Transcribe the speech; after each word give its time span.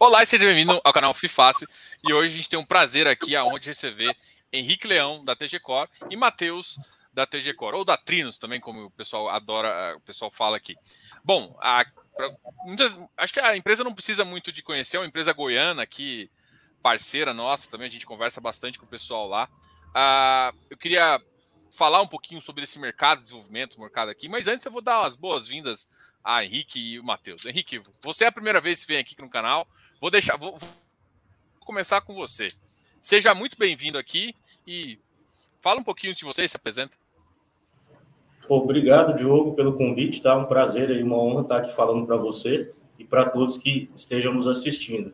Olá 0.00 0.22
e 0.22 0.26
seja 0.26 0.44
bem-vindo 0.44 0.80
ao 0.84 0.92
canal 0.92 1.12
FIFACE. 1.12 1.66
E 2.06 2.12
hoje 2.12 2.32
a 2.32 2.36
gente 2.36 2.48
tem 2.48 2.56
um 2.56 2.64
prazer 2.64 3.08
aqui 3.08 3.34
aonde 3.34 3.68
receber 3.68 4.16
Henrique 4.52 4.86
Leão, 4.86 5.24
da 5.24 5.34
TG 5.34 5.58
Core, 5.58 5.90
e 6.08 6.16
Matheus, 6.16 6.78
da 7.12 7.26
TG 7.26 7.52
Core, 7.54 7.78
ou 7.78 7.84
da 7.84 7.96
Trinos 7.96 8.38
também, 8.38 8.60
como 8.60 8.84
o 8.84 8.90
pessoal 8.92 9.28
adora, 9.28 9.96
o 9.96 10.00
pessoal 10.02 10.30
fala 10.30 10.56
aqui. 10.56 10.76
Bom, 11.24 11.58
a, 11.60 11.84
pra, 12.16 12.32
muitas, 12.64 12.94
acho 13.16 13.34
que 13.34 13.40
a 13.40 13.56
empresa 13.56 13.82
não 13.82 13.92
precisa 13.92 14.24
muito 14.24 14.52
de 14.52 14.62
conhecer, 14.62 14.98
é 14.98 15.00
uma 15.00 15.06
empresa 15.06 15.32
goiana 15.32 15.82
aqui, 15.82 16.30
parceira 16.80 17.34
nossa 17.34 17.68
também, 17.68 17.88
a 17.88 17.90
gente 17.90 18.06
conversa 18.06 18.40
bastante 18.40 18.78
com 18.78 18.86
o 18.86 18.88
pessoal 18.88 19.26
lá. 19.26 19.48
Uh, 19.88 20.56
eu 20.70 20.76
queria 20.76 21.20
falar 21.72 22.00
um 22.00 22.06
pouquinho 22.06 22.40
sobre 22.40 22.62
esse 22.62 22.78
mercado, 22.78 23.22
desenvolvimento, 23.22 23.80
mercado 23.80 24.10
aqui, 24.10 24.28
mas 24.28 24.46
antes 24.46 24.64
eu 24.64 24.70
vou 24.70 24.80
dar 24.80 25.04
as 25.04 25.16
boas-vindas 25.16 25.88
a 26.28 26.44
Henrique 26.44 26.78
e 26.78 27.00
o 27.00 27.04
Matheus. 27.04 27.46
Henrique, 27.46 27.80
você 28.02 28.24
é 28.24 28.26
a 28.26 28.32
primeira 28.32 28.60
vez 28.60 28.82
que 28.82 28.92
vem 28.92 28.98
aqui 28.98 29.16
no 29.18 29.30
canal, 29.30 29.66
Vou 30.00 30.12
deixar, 30.12 30.36
vou, 30.36 30.56
vou 30.56 30.68
começar 31.58 32.00
com 32.00 32.14
você. 32.14 32.46
Seja 33.00 33.34
muito 33.34 33.58
bem-vindo 33.58 33.98
aqui 33.98 34.32
e 34.64 34.96
fala 35.60 35.80
um 35.80 35.82
pouquinho 35.82 36.14
de 36.14 36.24
você, 36.24 36.46
se 36.46 36.56
apresenta. 36.56 36.96
Obrigado, 38.48 39.16
Diogo, 39.16 39.54
pelo 39.54 39.76
convite, 39.76 40.22
tá? 40.22 40.36
Um 40.36 40.44
prazer 40.44 40.90
e 40.90 41.02
uma 41.02 41.16
honra 41.16 41.42
estar 41.42 41.56
aqui 41.58 41.74
falando 41.74 42.06
para 42.06 42.16
você 42.16 42.70
e 42.96 43.04
para 43.04 43.28
todos 43.28 43.56
que 43.56 43.90
estejam 43.92 44.32
nos 44.32 44.46
assistindo. 44.46 45.12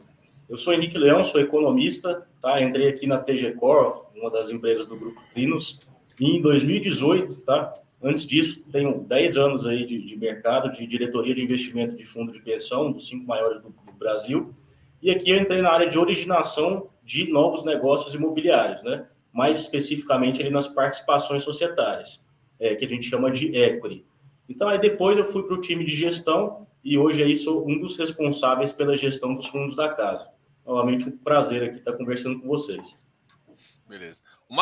Eu 0.48 0.58
sou 0.58 0.74
Henrique 0.74 0.98
Leão, 0.98 1.24
sou 1.24 1.40
economista, 1.40 2.28
tá? 2.42 2.60
Entrei 2.60 2.88
aqui 2.88 3.06
na 3.06 3.16
TG 3.16 3.52
Core, 3.52 4.02
uma 4.14 4.30
das 4.30 4.50
empresas 4.50 4.84
do 4.84 4.96
grupo 4.96 5.20
Trinos, 5.32 5.80
em 6.20 6.42
2018, 6.42 7.40
tá? 7.40 7.72
Antes 8.04 8.26
disso, 8.26 8.62
tenho 8.70 9.00
10 9.00 9.36
anos 9.38 9.66
aí 9.66 9.86
de, 9.86 9.98
de 10.04 10.14
mercado, 10.14 10.70
de 10.70 10.86
diretoria 10.86 11.34
de 11.34 11.42
investimento 11.42 11.96
de 11.96 12.04
fundo 12.04 12.30
de 12.30 12.42
pensão, 12.42 12.92
dos 12.92 13.08
cinco 13.08 13.26
maiores 13.26 13.62
do, 13.62 13.70
do 13.70 13.92
Brasil. 13.98 14.54
E 15.00 15.10
aqui 15.10 15.30
eu 15.30 15.38
entrei 15.38 15.62
na 15.62 15.70
área 15.70 15.88
de 15.88 15.98
originação 15.98 16.90
de 17.02 17.30
novos 17.32 17.64
negócios 17.64 18.14
imobiliários, 18.14 18.82
né? 18.82 19.06
mais 19.32 19.58
especificamente 19.58 20.42
ali 20.42 20.50
nas 20.50 20.68
participações 20.68 21.42
societárias, 21.42 22.22
é, 22.60 22.74
que 22.74 22.84
a 22.84 22.88
gente 22.88 23.08
chama 23.08 23.30
de 23.30 23.56
equity. 23.56 24.04
Então, 24.48 24.68
aí 24.68 24.78
depois 24.78 25.16
eu 25.16 25.24
fui 25.24 25.42
para 25.42 25.54
o 25.54 25.60
time 25.60 25.82
de 25.82 25.96
gestão 25.96 26.66
e 26.84 26.98
hoje 26.98 27.22
aí 27.22 27.34
sou 27.34 27.66
um 27.66 27.80
dos 27.80 27.96
responsáveis 27.96 28.70
pela 28.70 28.98
gestão 28.98 29.34
dos 29.34 29.46
fundos 29.46 29.74
da 29.74 29.88
casa. 29.88 30.28
Novamente, 30.64 31.08
um 31.08 31.16
prazer 31.16 31.62
aqui 31.62 31.78
estar 31.78 31.94
conversando 31.94 32.38
com 32.38 32.46
vocês. 32.46 32.94
Beleza. 33.88 34.20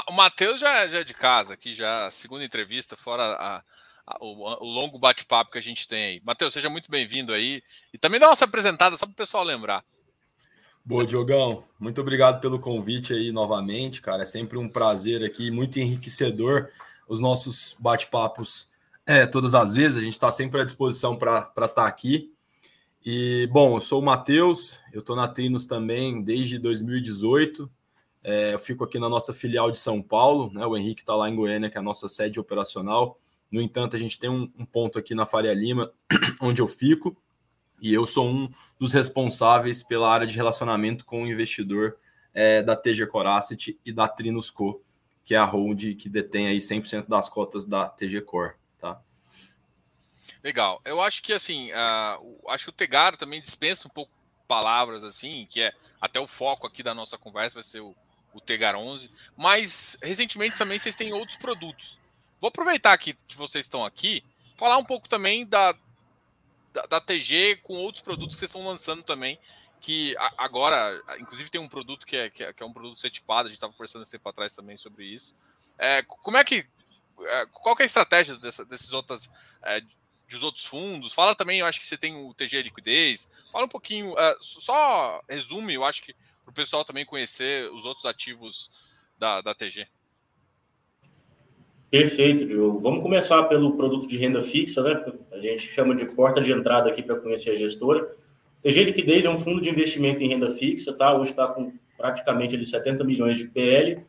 O 0.08 0.12
Matheus 0.12 0.60
já, 0.60 0.86
já 0.86 1.00
é 1.00 1.04
de 1.04 1.12
casa, 1.12 1.54
aqui 1.54 1.74
já 1.74 2.10
segunda 2.10 2.44
entrevista, 2.44 2.96
fora 2.96 3.22
a, 3.22 3.62
a, 4.06 4.16
o, 4.20 4.64
o, 4.64 4.64
longo 4.64 4.98
bate-papo 4.98 5.50
que 5.50 5.58
a 5.58 5.62
gente 5.62 5.86
tem 5.86 6.04
aí. 6.04 6.22
Matheus, 6.24 6.54
seja 6.54 6.70
muito 6.70 6.90
bem-vindo 6.90 7.32
aí. 7.32 7.62
E 7.92 7.98
também 7.98 8.18
dá 8.18 8.28
uma 8.28 8.36
apresentada, 8.40 8.96
só 8.96 9.04
para 9.04 9.12
o 9.12 9.16
pessoal 9.16 9.44
lembrar. 9.44 9.84
Boa, 10.84 11.06
Diogão. 11.06 11.64
Muito 11.78 12.00
obrigado 12.00 12.40
pelo 12.40 12.58
convite 12.58 13.12
aí 13.12 13.30
novamente, 13.30 14.00
cara. 14.00 14.22
É 14.22 14.26
sempre 14.26 14.56
um 14.56 14.68
prazer 14.68 15.22
aqui, 15.22 15.50
muito 15.50 15.78
enriquecedor 15.78 16.70
os 17.06 17.20
nossos 17.20 17.76
bate-papos 17.78 18.68
é, 19.06 19.26
todas 19.26 19.54
as 19.54 19.74
vezes. 19.74 19.98
A 19.98 20.00
gente 20.00 20.14
está 20.14 20.32
sempre 20.32 20.60
à 20.60 20.64
disposição 20.64 21.16
para 21.16 21.38
estar 21.40 21.68
tá 21.68 21.86
aqui. 21.86 22.32
E, 23.04 23.48
bom, 23.52 23.76
eu 23.76 23.80
sou 23.80 24.00
o 24.00 24.04
Matheus, 24.04 24.80
eu 24.92 25.00
estou 25.00 25.14
na 25.14 25.28
Trinos 25.28 25.66
também 25.66 26.22
desde 26.22 26.58
2018. 26.58 27.70
É, 28.24 28.54
eu 28.54 28.58
fico 28.58 28.84
aqui 28.84 28.98
na 28.98 29.08
nossa 29.08 29.34
filial 29.34 29.70
de 29.70 29.78
São 29.78 30.00
Paulo, 30.00 30.50
né? 30.52 30.64
O 30.64 30.76
Henrique 30.76 31.02
está 31.02 31.14
lá 31.14 31.28
em 31.28 31.34
Goiânia, 31.34 31.68
que 31.68 31.76
é 31.76 31.80
a 31.80 31.82
nossa 31.82 32.08
sede 32.08 32.38
operacional. 32.38 33.18
No 33.50 33.60
entanto, 33.60 33.96
a 33.96 33.98
gente 33.98 34.18
tem 34.18 34.30
um, 34.30 34.50
um 34.56 34.64
ponto 34.64 34.98
aqui 34.98 35.14
na 35.14 35.26
Faria 35.26 35.52
Lima, 35.52 35.92
onde 36.40 36.62
eu 36.62 36.68
fico. 36.68 37.16
E 37.80 37.92
eu 37.92 38.06
sou 38.06 38.28
um 38.28 38.48
dos 38.78 38.92
responsáveis 38.92 39.82
pela 39.82 40.10
área 40.10 40.26
de 40.26 40.36
relacionamento 40.36 41.04
com 41.04 41.24
o 41.24 41.26
investidor 41.26 41.96
é, 42.32 42.62
da 42.62 42.76
TG 42.76 43.06
Corasset 43.06 43.78
e 43.84 43.92
da 43.92 44.06
Trinusco, 44.06 44.80
que 45.24 45.34
é 45.34 45.38
a 45.38 45.44
hold 45.44 45.96
que 45.96 46.08
detém 46.08 46.46
aí 46.46 46.58
100% 46.58 47.08
das 47.08 47.28
cotas 47.28 47.66
da 47.66 47.88
TG 47.88 48.22
Core, 48.22 48.54
tá? 48.80 49.00
Legal. 50.42 50.80
Eu 50.84 51.00
acho 51.00 51.22
que 51.22 51.32
assim, 51.32 51.70
uh, 51.72 52.48
acho 52.48 52.66
que 52.66 52.70
o 52.70 52.72
Tegar 52.72 53.16
também 53.16 53.40
dispensa 53.42 53.86
um 53.86 53.90
pouco 53.90 54.12
palavras 54.48 55.04
assim, 55.04 55.46
que 55.48 55.60
é 55.60 55.72
até 56.00 56.18
o 56.18 56.26
foco 56.26 56.66
aqui 56.66 56.82
da 56.82 56.94
nossa 56.94 57.16
conversa 57.16 57.54
vai 57.54 57.62
ser 57.62 57.80
o, 57.80 57.94
o 58.32 58.40
Tegar 58.40 58.74
11, 58.74 59.10
mas 59.36 59.96
recentemente 60.02 60.56
também 60.56 60.78
vocês 60.78 60.96
têm 60.96 61.12
outros 61.12 61.36
produtos. 61.36 61.98
Vou 62.40 62.48
aproveitar 62.48 62.96
que, 62.98 63.14
que 63.14 63.36
vocês 63.36 63.64
estão 63.64 63.84
aqui, 63.84 64.24
falar 64.56 64.76
um 64.76 64.84
pouco 64.84 65.08
também 65.08 65.46
da, 65.46 65.74
da, 66.72 66.86
da, 66.86 67.00
TG 67.00 67.60
com 67.62 67.74
outros 67.74 68.02
produtos 68.02 68.34
que 68.34 68.40
vocês 68.40 68.50
estão 68.50 68.66
lançando 68.66 69.02
também. 69.02 69.38
Que 69.80 70.14
agora, 70.38 71.00
inclusive, 71.18 71.50
tem 71.50 71.60
um 71.60 71.68
produto 71.68 72.06
que 72.06 72.16
é, 72.16 72.30
que 72.30 72.44
é, 72.44 72.52
que 72.52 72.62
é 72.62 72.66
um 72.66 72.72
produto 72.72 72.98
setipado, 72.98 73.46
a 73.46 73.48
gente 73.48 73.56
estava 73.56 73.72
conversando 73.72 74.02
esse 74.02 74.12
tempo 74.12 74.28
atrás 74.28 74.54
também 74.54 74.76
sobre 74.76 75.04
isso. 75.04 75.34
É, 75.76 76.02
como 76.02 76.36
é 76.36 76.44
que. 76.44 76.64
É, 77.20 77.46
qual 77.46 77.74
que 77.74 77.82
é 77.82 77.84
a 77.84 77.86
estratégia 77.86 78.36
dessa, 78.36 78.64
desses 78.64 78.92
outros, 78.92 79.28
é, 79.62 79.80
dos 80.28 80.42
outros 80.44 80.64
fundos? 80.64 81.12
Fala 81.12 81.34
também, 81.34 81.58
eu 81.58 81.66
acho 81.66 81.80
que 81.80 81.86
você 81.86 81.96
tem 81.96 82.16
o 82.16 82.32
TG 82.32 82.62
Liquidez. 82.62 83.28
Fala 83.50 83.64
um 83.64 83.68
pouquinho, 83.68 84.16
é, 84.16 84.36
só 84.40 85.20
resume, 85.28 85.74
eu 85.74 85.84
acho 85.84 86.02
que 86.02 86.14
o 86.52 86.54
pessoal 86.54 86.84
também 86.84 87.06
conhecer 87.06 87.72
os 87.72 87.86
outros 87.86 88.04
ativos 88.04 88.70
da, 89.18 89.40
da 89.40 89.54
TG. 89.54 89.86
Perfeito, 91.90 92.46
Diogo. 92.46 92.78
Vamos 92.78 93.02
começar 93.02 93.42
pelo 93.44 93.74
produto 93.74 94.06
de 94.06 94.16
renda 94.18 94.42
fixa, 94.42 94.82
né? 94.82 95.02
A 95.32 95.38
gente 95.38 95.66
chama 95.72 95.94
de 95.96 96.04
porta 96.06 96.42
de 96.42 96.52
entrada 96.52 96.90
aqui 96.90 97.02
para 97.02 97.18
conhecer 97.18 97.50
a 97.50 97.54
gestora. 97.54 98.14
TG 98.62 98.84
Liquidez 98.84 99.24
é 99.24 99.30
um 99.30 99.38
fundo 99.38 99.62
de 99.62 99.70
investimento 99.70 100.22
em 100.22 100.28
renda 100.28 100.50
fixa, 100.50 100.92
tá? 100.92 101.16
Hoje 101.16 101.30
está 101.30 101.48
com 101.48 101.72
praticamente 101.96 102.54
ali, 102.54 102.66
70 102.66 103.02
milhões 103.02 103.38
de 103.38 103.46
PL. 103.46 104.04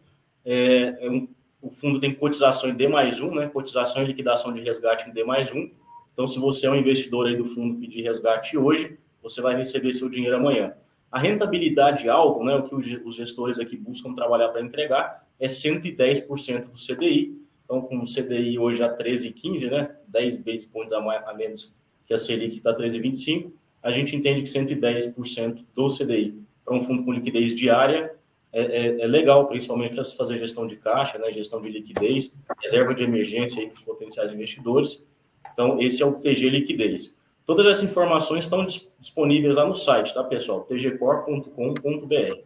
É, 0.46 0.98
é 1.06 1.10
um, 1.10 1.28
o 1.62 1.72
fundo 1.72 2.00
tem 2.00 2.14
cotização 2.14 2.70
em 2.70 2.76
D 2.76 2.90
mais 2.90 3.22
um, 3.22 3.34
né? 3.34 3.48
Cotização 3.48 4.04
e 4.04 4.08
liquidação 4.08 4.54
de 4.54 4.62
resgate 4.62 5.10
em 5.10 5.14
D 5.14 5.24
mais 5.24 5.50
um. 5.52 5.70
Então, 6.14 6.28
se 6.28 6.38
você 6.40 6.68
é 6.68 6.70
um 6.70 6.76
investidor 6.76 7.26
aí 7.26 7.38
do 7.38 7.46
fundo 7.46 7.80
pedir 7.80 8.02
resgate 8.02 8.58
hoje, 8.58 8.98
você 9.22 9.42
vai 9.42 9.56
receber 9.56 9.94
seu 9.94 10.10
dinheiro 10.10 10.36
amanhã. 10.36 10.74
A 11.14 11.20
rentabilidade 11.20 12.10
alvo, 12.10 12.44
né? 12.44 12.56
O 12.56 12.64
que 12.64 12.76
os 12.76 13.16
gestores 13.16 13.60
aqui 13.60 13.78
buscam 13.78 14.14
trabalhar 14.14 14.50
para 14.50 14.62
entregar 14.62 15.26
é 15.40 15.48
110% 15.48 16.72
do 16.72 16.74
CDI 16.74 17.44
então, 17.74 17.82
com 17.82 18.00
o 18.00 18.06
CDI 18.06 18.60
hoje 18.60 18.84
a 18.84 18.96
13,15, 18.96 19.70
né? 19.70 19.96
10 20.08 20.38
base 20.40 20.68
points 20.68 20.94
a, 20.94 21.02
mais, 21.02 21.26
a 21.28 21.34
menos 21.34 21.74
que 22.06 22.14
a 22.14 22.18
Selic 22.18 22.58
está 22.58 22.76
13,25, 22.76 23.52
a 23.82 23.92
gente 23.92 24.16
entende 24.16 24.42
que 24.42 24.50
110% 24.50 25.66
do 25.74 25.88
CDI 25.88 26.44
para 26.64 26.76
um 26.76 26.82
fundo 26.82 27.04
com 27.04 27.12
liquidez 27.12 27.56
diária 27.56 28.14
é, 28.52 28.62
é, 28.62 29.02
é 29.02 29.08
legal, 29.08 29.48
principalmente 29.48 29.96
para 29.96 30.06
fazer 30.06 30.38
gestão 30.38 30.68
de 30.68 30.76
caixa, 30.76 31.18
né? 31.18 31.32
Gestão 31.32 31.62
de 31.62 31.70
liquidez, 31.70 32.36
reserva 32.62 32.94
de 32.94 33.04
emergência 33.04 33.66
para 33.66 33.76
os 33.76 33.82
potenciais 33.82 34.32
investidores. 34.32 35.06
Então, 35.52 35.82
esse 35.82 36.04
é 36.04 36.06
o 36.06 36.14
TG 36.14 36.50
Liquidez. 36.50 37.16
Todas 37.46 37.66
essas 37.66 37.84
informações 37.84 38.46
estão 38.46 38.66
disponíveis 38.66 39.56
lá 39.56 39.66
no 39.66 39.76
site, 39.76 40.14
tá, 40.14 40.24
pessoal? 40.24 40.62
tgcor.com.br. 40.62 42.42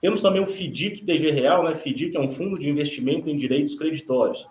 Temos 0.00 0.20
também 0.20 0.42
o 0.42 0.46
FIDIC 0.46 1.04
TG 1.04 1.30
Real, 1.30 1.64
né? 1.64 1.74
FIDIC 1.74 2.16
é 2.16 2.20
um 2.20 2.28
fundo 2.28 2.58
de 2.58 2.68
investimento 2.68 3.30
em 3.30 3.36
direitos 3.36 3.74
creditórios. 3.74 4.46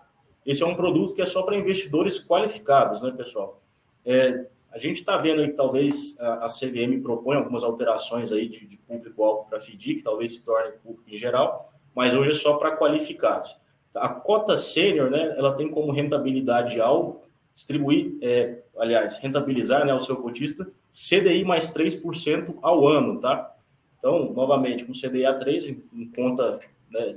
Esse 0.46 0.64
é 0.64 0.66
um 0.66 0.76
produto 0.76 1.14
que 1.14 1.22
é 1.22 1.26
só 1.26 1.44
para 1.44 1.56
investidores 1.56 2.20
qualificados, 2.20 3.02
né, 3.02 3.12
pessoal? 3.12 3.62
É, 4.04 4.46
a 4.72 4.80
gente 4.80 4.98
está 4.98 5.18
vendo 5.18 5.42
aí 5.42 5.48
que 5.48 5.56
talvez 5.56 6.20
a, 6.20 6.48
CVM 6.48 7.02
propõe 7.02 7.38
algumas 7.38 7.64
alterações 7.64 8.32
aí 8.32 8.50
de, 8.50 8.68
de 8.68 8.78
público-alvo 8.78 9.46
para 9.46 9.60
FDIC, 9.60 10.04
talvez 10.04 10.34
se 10.34 10.44
torne 10.44 10.74
público 10.84 11.10
em 11.10 11.18
geral, 11.18 11.72
mas 11.96 12.14
hoje 12.14 12.32
é 12.32 12.34
só 12.34 12.58
para 12.58 12.76
qualificados. 12.76 13.56
A 13.94 14.10
cota 14.10 14.58
sênior, 14.58 15.10
né, 15.10 15.34
ela 15.38 15.56
tem 15.56 15.70
como 15.70 15.92
rentabilidade 15.92 16.82
alvo 16.82 17.22
distribuir, 17.56 18.18
é, 18.22 18.60
aliás, 18.78 19.18
rentabilizar 19.18 19.86
né, 19.86 19.94
o 19.94 20.00
seu 20.00 20.18
cotista 20.18 20.70
CDI 20.92 21.46
mais 21.46 21.74
3% 21.74 22.56
ao 22.62 22.88
ano, 22.88 23.20
tá? 23.20 23.56
Então, 23.98 24.32
novamente, 24.34 24.84
com 24.86 24.92
CDI 24.92 25.26
a 25.26 25.34
3, 25.34 25.70
em 25.70 26.12
conta, 26.16 26.60
né, 26.92 27.16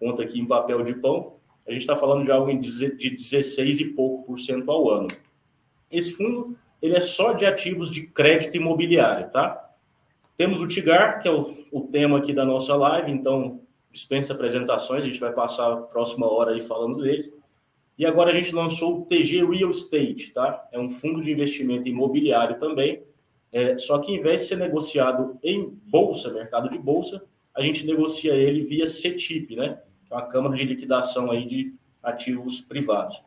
conta 0.00 0.22
aqui 0.22 0.40
em 0.40 0.46
papel 0.46 0.82
de 0.82 0.94
pão, 0.94 1.34
a 1.66 1.70
gente 1.70 1.82
está 1.82 1.94
falando 1.94 2.24
de 2.24 2.32
algo 2.32 2.52
de 2.58 3.10
16 3.10 3.80
e 3.80 3.84
pouco 3.94 4.24
por 4.24 4.38
cento 4.38 4.70
ao 4.70 4.88
ano. 4.88 5.08
Esse 5.90 6.12
fundo 6.12 6.56
ele 6.80 6.96
é 6.96 7.00
só 7.00 7.32
de 7.32 7.44
ativos 7.44 7.90
de 7.90 8.06
crédito 8.06 8.56
imobiliário, 8.56 9.30
tá? 9.30 9.70
Temos 10.36 10.60
o 10.60 10.68
TIGAR, 10.68 11.20
que 11.20 11.28
é 11.28 11.32
o, 11.32 11.50
o 11.72 11.80
tema 11.82 12.18
aqui 12.18 12.32
da 12.32 12.44
nossa 12.44 12.74
live, 12.76 13.10
então 13.10 13.60
dispensa 13.90 14.34
apresentações, 14.34 15.02
a 15.02 15.06
gente 15.06 15.18
vai 15.18 15.32
passar 15.32 15.72
a 15.72 15.76
próxima 15.78 16.30
hora 16.30 16.52
aí 16.52 16.60
falando 16.60 17.02
dele. 17.02 17.32
E 17.98 18.04
agora 18.04 18.30
a 18.30 18.34
gente 18.34 18.54
lançou 18.54 19.00
o 19.00 19.04
TG 19.06 19.44
Real 19.44 19.70
Estate, 19.70 20.32
tá? 20.32 20.68
É 20.70 20.78
um 20.78 20.90
fundo 20.90 21.22
de 21.22 21.32
investimento 21.32 21.88
imobiliário 21.88 22.58
também, 22.58 23.02
é, 23.52 23.78
só 23.78 23.98
que 23.98 24.12
em 24.12 24.20
vez 24.20 24.40
de 24.40 24.46
ser 24.46 24.56
negociado 24.56 25.34
em 25.42 25.70
bolsa, 25.86 26.32
mercado 26.32 26.68
de 26.68 26.78
bolsa, 26.78 27.22
a 27.54 27.62
gente 27.62 27.86
negocia 27.86 28.34
ele 28.34 28.62
via 28.62 28.86
CETIP, 28.86 29.56
né? 29.56 29.80
que 30.06 30.12
é 30.12 30.16
uma 30.16 30.26
câmara 30.26 30.56
de 30.56 30.64
liquidação 30.64 31.30
aí 31.30 31.46
de 31.46 31.74
ativos 32.02 32.60
privados. 32.60 33.22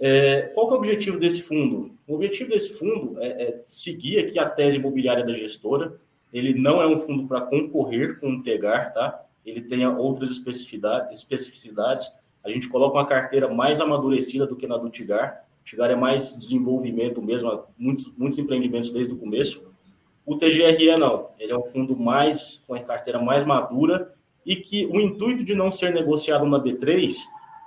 É, 0.00 0.42
qual 0.54 0.68
é 0.68 0.72
o 0.72 0.76
objetivo 0.76 1.18
desse 1.18 1.42
fundo? 1.42 1.96
O 2.06 2.14
objetivo 2.14 2.50
desse 2.50 2.78
fundo 2.78 3.20
é, 3.20 3.26
é, 3.26 3.62
seguir 3.64 4.18
aqui 4.18 4.38
a 4.38 4.48
tese 4.48 4.76
imobiliária 4.76 5.24
da 5.24 5.34
gestora, 5.34 5.98
ele 6.32 6.54
não 6.54 6.80
é 6.80 6.86
um 6.86 7.00
fundo 7.00 7.26
para 7.26 7.40
concorrer 7.40 8.20
com 8.20 8.32
o 8.32 8.42
Tegar, 8.42 8.92
tá? 8.92 9.24
Ele 9.44 9.62
tem 9.62 9.86
outras 9.86 10.30
especificidades, 10.30 11.20
especificidades. 11.20 12.12
A 12.48 12.54
gente 12.54 12.68
coloca 12.68 12.98
uma 12.98 13.06
carteira 13.06 13.52
mais 13.52 13.80
amadurecida 13.80 14.46
do 14.46 14.56
que 14.56 14.66
na 14.66 14.76
do 14.76 14.88
Tigar. 14.88 15.44
O 15.60 15.64
Tigar 15.64 15.90
é 15.90 15.94
mais 15.94 16.36
desenvolvimento 16.36 17.20
mesmo, 17.20 17.64
muitos, 17.76 18.12
muitos 18.16 18.38
empreendimentos 18.38 18.90
desde 18.90 19.12
o 19.12 19.16
começo. 19.16 19.68
O 20.24 20.36
TGRE 20.36 20.96
não, 20.98 21.30
ele 21.38 21.52
é 21.52 21.56
um 21.56 21.62
fundo 21.62 21.96
mais 21.96 22.62
com 22.66 22.74
a 22.74 22.80
carteira 22.80 23.18
mais 23.18 23.44
madura 23.44 24.14
e 24.44 24.56
que 24.56 24.86
o 24.86 25.00
intuito 25.00 25.44
de 25.44 25.54
não 25.54 25.70
ser 25.70 25.92
negociado 25.92 26.46
na 26.46 26.58
B3 26.58 27.14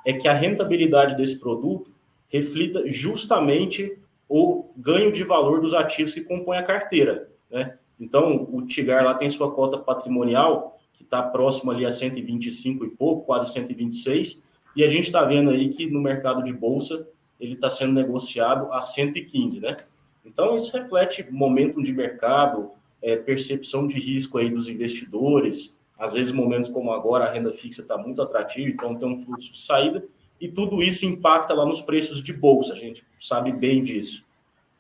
é 0.06 0.14
que 0.14 0.28
a 0.28 0.34
rentabilidade 0.34 1.16
desse 1.16 1.40
produto 1.40 1.92
reflita 2.28 2.84
justamente 2.88 3.98
o 4.28 4.72
ganho 4.78 5.12
de 5.12 5.24
valor 5.24 5.60
dos 5.62 5.74
ativos 5.74 6.14
que 6.14 6.22
compõem 6.22 6.58
a 6.58 6.64
carteira. 6.64 7.30
Né? 7.50 7.78
Então, 8.00 8.48
o 8.52 8.66
Tigar 8.66 9.04
lá 9.04 9.14
tem 9.14 9.30
sua 9.30 9.52
cota 9.52 9.78
patrimonial, 9.78 10.80
que 10.94 11.04
está 11.04 11.22
próximo 11.22 11.72
ali 11.72 11.86
a 11.86 11.92
125 11.92 12.86
e 12.86 12.90
pouco, 12.90 13.26
quase 13.26 13.52
126, 13.52 14.48
e 14.76 14.84
a 14.84 14.88
gente 14.88 15.06
está 15.06 15.24
vendo 15.26 15.50
aí 15.50 15.70
que 15.70 15.88
no 15.88 16.02
mercado 16.02 16.44
de 16.44 16.54
bolsa 16.54 17.08
ele 17.40 17.54
está 17.54 17.70
sendo 17.70 17.94
negociado 17.94 18.72
a 18.72 18.82
115, 18.82 19.60
né? 19.60 19.78
Então, 20.24 20.56
isso 20.56 20.72
reflete 20.78 21.26
momento 21.32 21.82
de 21.82 21.92
mercado, 21.92 22.72
é, 23.02 23.16
percepção 23.16 23.88
de 23.88 24.00
risco 24.00 24.38
aí 24.38 24.50
dos 24.50 24.68
investidores, 24.68 25.76
às 25.98 26.14
vezes 26.14 26.32
momentos 26.32 26.70
como 26.70 26.92
agora 26.92 27.26
a 27.26 27.32
renda 27.32 27.52
fixa 27.52 27.82
está 27.82 27.98
muito 27.98 28.22
atrativa, 28.22 28.70
então 28.70 28.96
tem 28.96 29.08
um 29.08 29.18
fluxo 29.18 29.52
de 29.52 29.60
saída, 29.60 30.04
e 30.40 30.48
tudo 30.48 30.82
isso 30.82 31.06
impacta 31.06 31.54
lá 31.54 31.66
nos 31.66 31.82
preços 31.82 32.24
de 32.24 32.32
bolsa, 32.32 32.74
a 32.74 32.78
gente 32.78 33.04
sabe 33.20 33.52
bem 33.52 33.84
disso. 33.84 34.26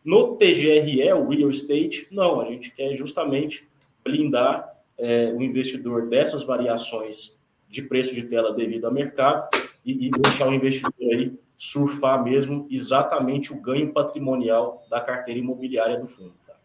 No 0.03 0.35
TGRE, 0.35 1.13
o 1.13 1.29
real 1.29 1.49
estate, 1.49 2.07
não, 2.11 2.41
a 2.41 2.45
gente 2.45 2.71
quer 2.71 2.95
justamente 2.95 3.67
blindar 4.03 4.71
é, 4.97 5.31
o 5.35 5.41
investidor 5.41 6.07
dessas 6.07 6.43
variações 6.43 7.35
de 7.69 7.81
preço 7.83 8.13
de 8.13 8.23
tela 8.23 8.53
devido 8.53 8.85
ao 8.85 8.93
mercado 8.93 9.49
e, 9.85 10.07
e 10.07 10.11
deixar 10.11 10.47
o 10.47 10.53
investidor 10.53 10.93
aí 10.99 11.37
surfar 11.57 12.23
mesmo 12.23 12.67
exatamente 12.71 13.53
o 13.53 13.61
ganho 13.61 13.93
patrimonial 13.93 14.83
da 14.89 14.99
carteira 14.99 15.39
imobiliária 15.39 15.99
do 15.99 16.07
fundo. 16.07 16.33
Tá? 16.45 16.55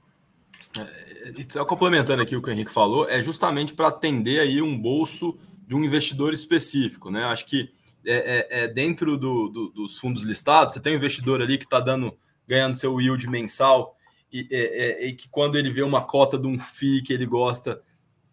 É, 0.81 1.65
complementando 1.67 2.23
aqui 2.23 2.35
o 2.35 2.41
que 2.41 2.49
o 2.49 2.53
Henrique 2.53 2.73
falou, 2.73 3.09
é 3.09 3.21
justamente 3.21 3.75
para 3.75 3.89
atender 3.89 4.41
aí 4.41 4.63
um 4.63 4.79
bolso 4.79 5.39
de 5.67 5.75
um 5.75 5.85
investidor 5.85 6.33
específico, 6.33 7.11
né? 7.11 7.25
Acho 7.25 7.45
que 7.45 7.69
é, 8.07 8.15
é, 8.15 8.63
é 8.63 8.69
dentro 8.69 9.19
do, 9.19 9.49
do, 9.49 9.69
dos 9.71 9.99
fundos 9.99 10.23
listados, 10.23 10.75
você 10.75 10.81
tem 10.81 10.95
um 10.95 10.97
investidor 10.97 11.43
ali 11.43 11.59
que 11.59 11.65
está 11.65 11.81
dando, 11.81 12.17
ganhando 12.47 12.77
seu 12.77 12.99
yield 13.01 13.29
mensal 13.29 13.97
e, 14.33 14.49
é, 14.51 14.59
é, 14.59 15.07
e, 15.09 15.13
que 15.13 15.29
quando 15.29 15.59
ele 15.59 15.71
vê 15.71 15.83
uma 15.83 16.03
cota 16.03 16.39
de 16.39 16.47
um 16.47 16.59
FII 16.59 17.03
que 17.03 17.13
ele 17.13 17.27
gosta, 17.27 17.83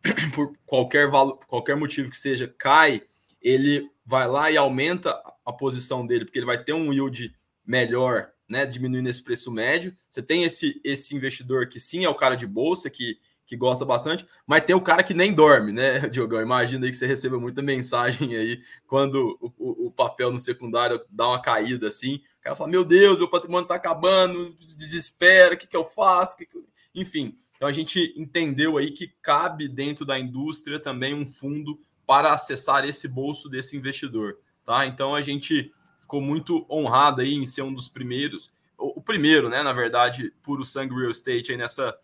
por 0.33 0.53
qualquer, 0.65 1.09
valor, 1.09 1.39
qualquer 1.47 1.75
motivo 1.75 2.09
que 2.09 2.17
seja, 2.17 2.53
cai, 2.57 3.01
ele 3.43 3.89
vai 4.05 4.27
lá 4.27 4.49
e 4.49 4.57
aumenta 4.57 5.21
a 5.45 5.51
posição 5.51 6.05
dele, 6.05 6.25
porque 6.25 6.39
ele 6.39 6.45
vai 6.45 6.63
ter 6.63 6.73
um 6.73 6.93
yield 6.93 7.35
melhor, 7.65 8.29
né, 8.47 8.65
diminuindo 8.65 9.09
esse 9.09 9.21
preço 9.21 9.51
médio. 9.51 9.95
Você 10.09 10.23
tem 10.23 10.43
esse, 10.43 10.79
esse 10.83 11.15
investidor 11.15 11.67
que 11.67 11.79
sim 11.79 12.05
é 12.05 12.09
o 12.09 12.15
cara 12.15 12.35
de 12.35 12.47
bolsa, 12.47 12.89
que 12.89 13.17
que 13.45 13.57
gosta 13.57 13.83
bastante, 13.83 14.25
mas 14.47 14.63
tem 14.63 14.75
o 14.75 14.81
cara 14.81 15.03
que 15.03 15.13
nem 15.13 15.33
dorme, 15.33 15.71
né, 15.71 15.99
Diogão? 16.09 16.41
Imagina 16.41 16.85
aí 16.85 16.91
que 16.91 16.97
você 16.97 17.05
receba 17.05 17.39
muita 17.39 17.61
mensagem 17.61 18.35
aí 18.35 18.61
quando 18.87 19.37
o, 19.39 19.53
o, 19.57 19.87
o, 19.87 19.91
papel 19.91 20.31
no 20.31 20.39
secundário 20.39 21.01
dá 21.09 21.27
uma 21.27 21.41
caída 21.41 21.87
assim. 21.87 22.21
O 22.39 22.41
cara 22.41 22.55
fala: 22.55 22.71
Meu 22.71 22.83
Deus, 22.83 23.17
meu 23.17 23.29
patrimônio 23.29 23.65
está 23.65 23.75
acabando, 23.75 24.55
desespera, 24.77 25.55
o 25.55 25.57
que, 25.57 25.67
que 25.67 25.75
eu 25.75 25.83
faço? 25.83 26.37
Que 26.37 26.45
que... 26.45 26.57
Enfim, 26.95 27.37
então 27.55 27.67
a 27.67 27.71
gente 27.71 28.13
entendeu 28.15 28.77
aí 28.77 28.91
que 28.91 29.13
cabe 29.21 29.67
dentro 29.67 30.05
da 30.05 30.17
indústria 30.17 30.79
também 30.79 31.13
um 31.13 31.25
fundo 31.25 31.79
para 32.05 32.33
acessar 32.33 32.85
esse 32.85 33.07
bolso 33.07 33.49
desse 33.49 33.77
investidor, 33.77 34.37
tá? 34.65 34.85
Então 34.85 35.15
a 35.15 35.21
gente 35.21 35.73
ficou 35.99 36.21
muito 36.21 36.65
honrado 36.69 37.21
aí 37.21 37.33
em 37.33 37.45
ser 37.45 37.61
um 37.61 37.73
dos 37.73 37.87
primeiros, 37.87 38.51
o, 38.77 39.01
primeiro, 39.01 39.49
né, 39.49 39.63
na 39.63 39.71
verdade, 39.71 40.33
puro 40.41 40.65
sangue 40.65 40.93
real 40.95 41.11
estate 41.11 41.51
aí 41.51 41.57
nessa 41.57 41.97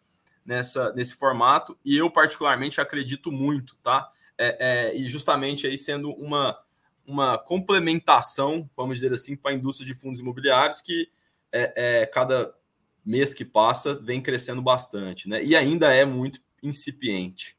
nessa, 0.45 0.91
nesse 0.93 1.13
formato, 1.13 1.77
e 1.85 1.95
eu 1.95 2.09
particularmente 2.09 2.81
acredito 2.81 3.31
muito, 3.31 3.75
tá? 3.83 4.11
É, 4.35 4.57
é, 4.59 4.97
e 4.97 5.07
justamente 5.07 5.67
aí 5.67 5.77
sendo 5.77 6.11
uma, 6.13 6.57
uma 7.05 7.37
complementação, 7.37 8.67
vamos 8.75 8.99
dizer 8.99 9.13
assim, 9.13 9.35
para 9.35 9.51
a 9.51 9.53
indústria 9.53 9.85
de 9.85 9.93
fundos 9.93 10.19
imobiliários 10.19 10.81
que 10.81 11.07
é, 11.51 11.73
é, 12.01 12.05
cada 12.07 12.51
mês 13.05 13.33
que 13.33 13.45
passa 13.45 13.93
vem 13.93 14.21
crescendo 14.21 14.61
bastante, 14.61 15.29
né? 15.29 15.43
E 15.43 15.55
ainda 15.55 15.93
é 15.93 16.03
muito 16.03 16.41
incipiente. 16.63 17.55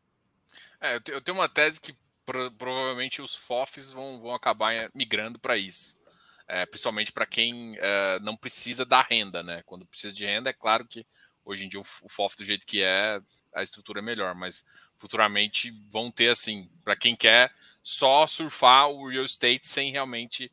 É, 0.81 0.97
eu 0.97 1.21
tenho 1.21 1.37
uma 1.39 1.49
tese 1.49 1.81
que 1.81 1.95
pro, 2.32 2.50
provavelmente 2.53 3.21
os 3.23 3.35
FOFs 3.35 3.91
vão, 3.91 4.21
vão 4.21 4.35
acabar 4.35 4.73
é, 4.73 4.88
migrando 4.94 5.38
para 5.38 5.56
isso. 5.56 5.99
É, 6.47 6.67
principalmente 6.67 7.12
para 7.12 7.27
quem 7.27 7.77
é, 7.79 8.19
não 8.21 8.37
precisa 8.37 8.85
da 8.85 9.03
renda, 9.03 9.43
né? 9.43 9.62
Quando 9.67 9.87
precisa 9.87 10.15
de 10.15 10.25
renda, 10.25 10.50
é 10.50 10.53
claro 10.53 10.85
que 10.85 11.06
Hoje 11.44 11.65
em 11.65 11.69
dia 11.69 11.81
o 11.81 11.85
FOF 11.85 12.37
do 12.37 12.44
jeito 12.44 12.67
que 12.67 12.82
é, 12.82 13.21
a 13.55 13.62
estrutura 13.62 14.00
é 14.00 14.03
melhor, 14.03 14.35
mas 14.35 14.65
futuramente 14.99 15.73
vão 15.88 16.11
ter 16.11 16.29
assim, 16.29 16.69
para 16.85 16.94
quem 16.94 17.17
quer 17.17 17.53
só 17.82 18.27
surfar 18.27 18.88
o 18.88 19.09
real 19.09 19.25
estate 19.25 19.67
sem 19.67 19.91
realmente 19.91 20.53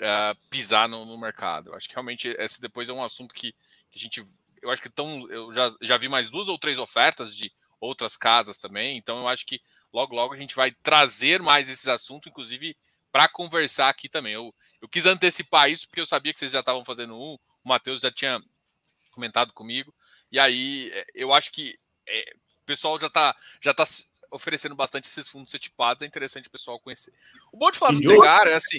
uh, 0.00 0.36
pisar 0.50 0.88
no, 0.88 1.04
no, 1.04 1.16
mercado. 1.16 1.70
Eu 1.70 1.74
acho 1.74 1.88
que 1.88 1.94
realmente 1.94 2.28
esse 2.38 2.60
depois 2.60 2.88
é 2.88 2.92
um 2.92 3.04
assunto 3.04 3.32
que, 3.32 3.52
que 3.90 3.98
a 3.98 3.98
gente. 3.98 4.20
Eu 4.60 4.70
acho 4.70 4.82
que 4.82 4.90
tão, 4.90 5.26
eu 5.30 5.52
já, 5.52 5.72
já 5.80 5.96
vi 5.96 6.08
mais 6.08 6.28
duas 6.28 6.48
ou 6.48 6.58
três 6.58 6.78
ofertas 6.78 7.36
de 7.36 7.52
outras 7.80 8.16
casas 8.16 8.58
também, 8.58 8.98
então 8.98 9.18
eu 9.18 9.28
acho 9.28 9.46
que 9.46 9.60
logo 9.96 10.14
logo 10.14 10.34
a 10.34 10.36
gente 10.36 10.54
vai 10.54 10.72
trazer 10.82 11.40
mais 11.40 11.70
esses 11.70 11.88
assuntos, 11.88 12.30
inclusive 12.30 12.76
para 13.10 13.28
conversar 13.28 13.88
aqui 13.88 14.10
também. 14.10 14.34
Eu, 14.34 14.54
eu 14.82 14.88
quis 14.88 15.06
antecipar 15.06 15.70
isso 15.70 15.88
porque 15.88 16.02
eu 16.02 16.06
sabia 16.06 16.34
que 16.34 16.38
vocês 16.38 16.52
já 16.52 16.60
estavam 16.60 16.84
fazendo 16.84 17.14
um, 17.14 17.32
o 17.64 17.68
Matheus 17.68 18.02
já 18.02 18.10
tinha 18.10 18.38
comentado 19.10 19.54
comigo. 19.54 19.94
E 20.30 20.38
aí 20.38 20.90
é, 20.92 21.04
eu 21.14 21.32
acho 21.32 21.50
que 21.50 21.74
é, 22.06 22.24
o 22.62 22.66
pessoal 22.66 23.00
já 23.00 23.06
está 23.06 23.34
já 23.62 23.72
tá 23.72 23.84
oferecendo 24.32 24.74
bastante 24.74 25.06
esses 25.06 25.30
fundos 25.30 25.50
setipados, 25.50 26.02
é 26.02 26.06
interessante 26.06 26.48
o 26.48 26.50
pessoal 26.50 26.78
conhecer. 26.78 27.14
O 27.50 27.56
bom 27.56 27.70
de 27.70 27.78
falar 27.78 27.92
do 27.92 28.00
Tegar 28.00 28.46
é 28.48 28.54
assim. 28.54 28.78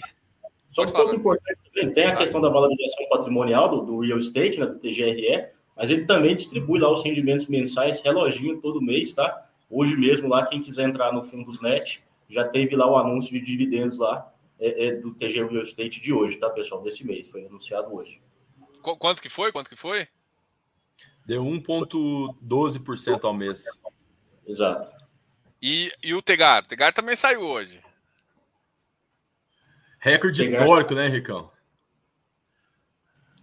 Só 0.72 0.84
um 0.84 0.92
pouco 0.92 1.16
importante 1.16 1.58
tem 1.96 2.06
a 2.06 2.16
questão 2.16 2.40
da 2.40 2.50
valorização 2.50 3.10
patrimonial 3.10 3.70
do, 3.70 3.81
do 3.81 4.00
real 4.02 4.20
estate, 4.20 4.60
né, 4.60 4.68
do 4.68 4.78
TGRE, 4.78 5.48
mas 5.75 5.90
ele 5.90 6.06
também 6.06 6.36
distribui 6.36 6.80
lá 6.80 6.92
os 6.92 7.04
rendimentos 7.04 7.48
mensais, 7.48 8.02
reloginho 8.02 8.62
todo 8.62 8.80
mês, 8.80 9.13
tá? 9.13 9.47
Hoje 9.69 9.96
mesmo 9.96 10.27
lá, 10.27 10.46
quem 10.46 10.62
quiser 10.62 10.88
entrar 10.88 11.12
no 11.12 11.24
Fundos 11.24 11.60
Net, 11.62 12.03
já 12.30 12.48
teve 12.48 12.75
lá 12.75 12.89
o 12.89 12.98
anúncio 12.98 13.32
de 13.32 13.41
dividendos 13.41 14.00
lá 14.00 14.34
é, 14.60 14.88
é, 14.88 14.91
do 14.94 15.13
TG 15.13 15.44
Real 15.46 15.63
Estate 15.63 16.01
de 16.01 16.13
hoje, 16.13 16.38
tá, 16.38 16.50
pessoal? 16.50 16.82
Desse 16.82 17.06
mês, 17.06 17.27
foi 17.27 17.46
anunciado 17.46 17.94
hoje. 17.94 18.22
Quanto 18.82 19.22
que 19.22 19.30
foi? 19.30 19.51
Quanto 19.51 19.70
que 19.70 19.75
foi? 19.75 20.08
Deu 21.25 21.44
1,12% 21.44 23.24
ao 23.25 23.34
mês. 23.34 23.65
Exato. 24.46 24.89
E, 25.62 25.91
e 26.01 26.13
o 26.13 26.22
Tegar? 26.22 26.63
O 26.63 26.68
Tegar 26.68 26.94
também 26.94 27.15
saiu 27.15 27.41
hoje. 27.41 27.82
Recorde 30.00 30.41
Tegar... 30.41 30.62
histórico, 30.62 30.94
né, 30.94 31.08
Ricão? 31.08 31.51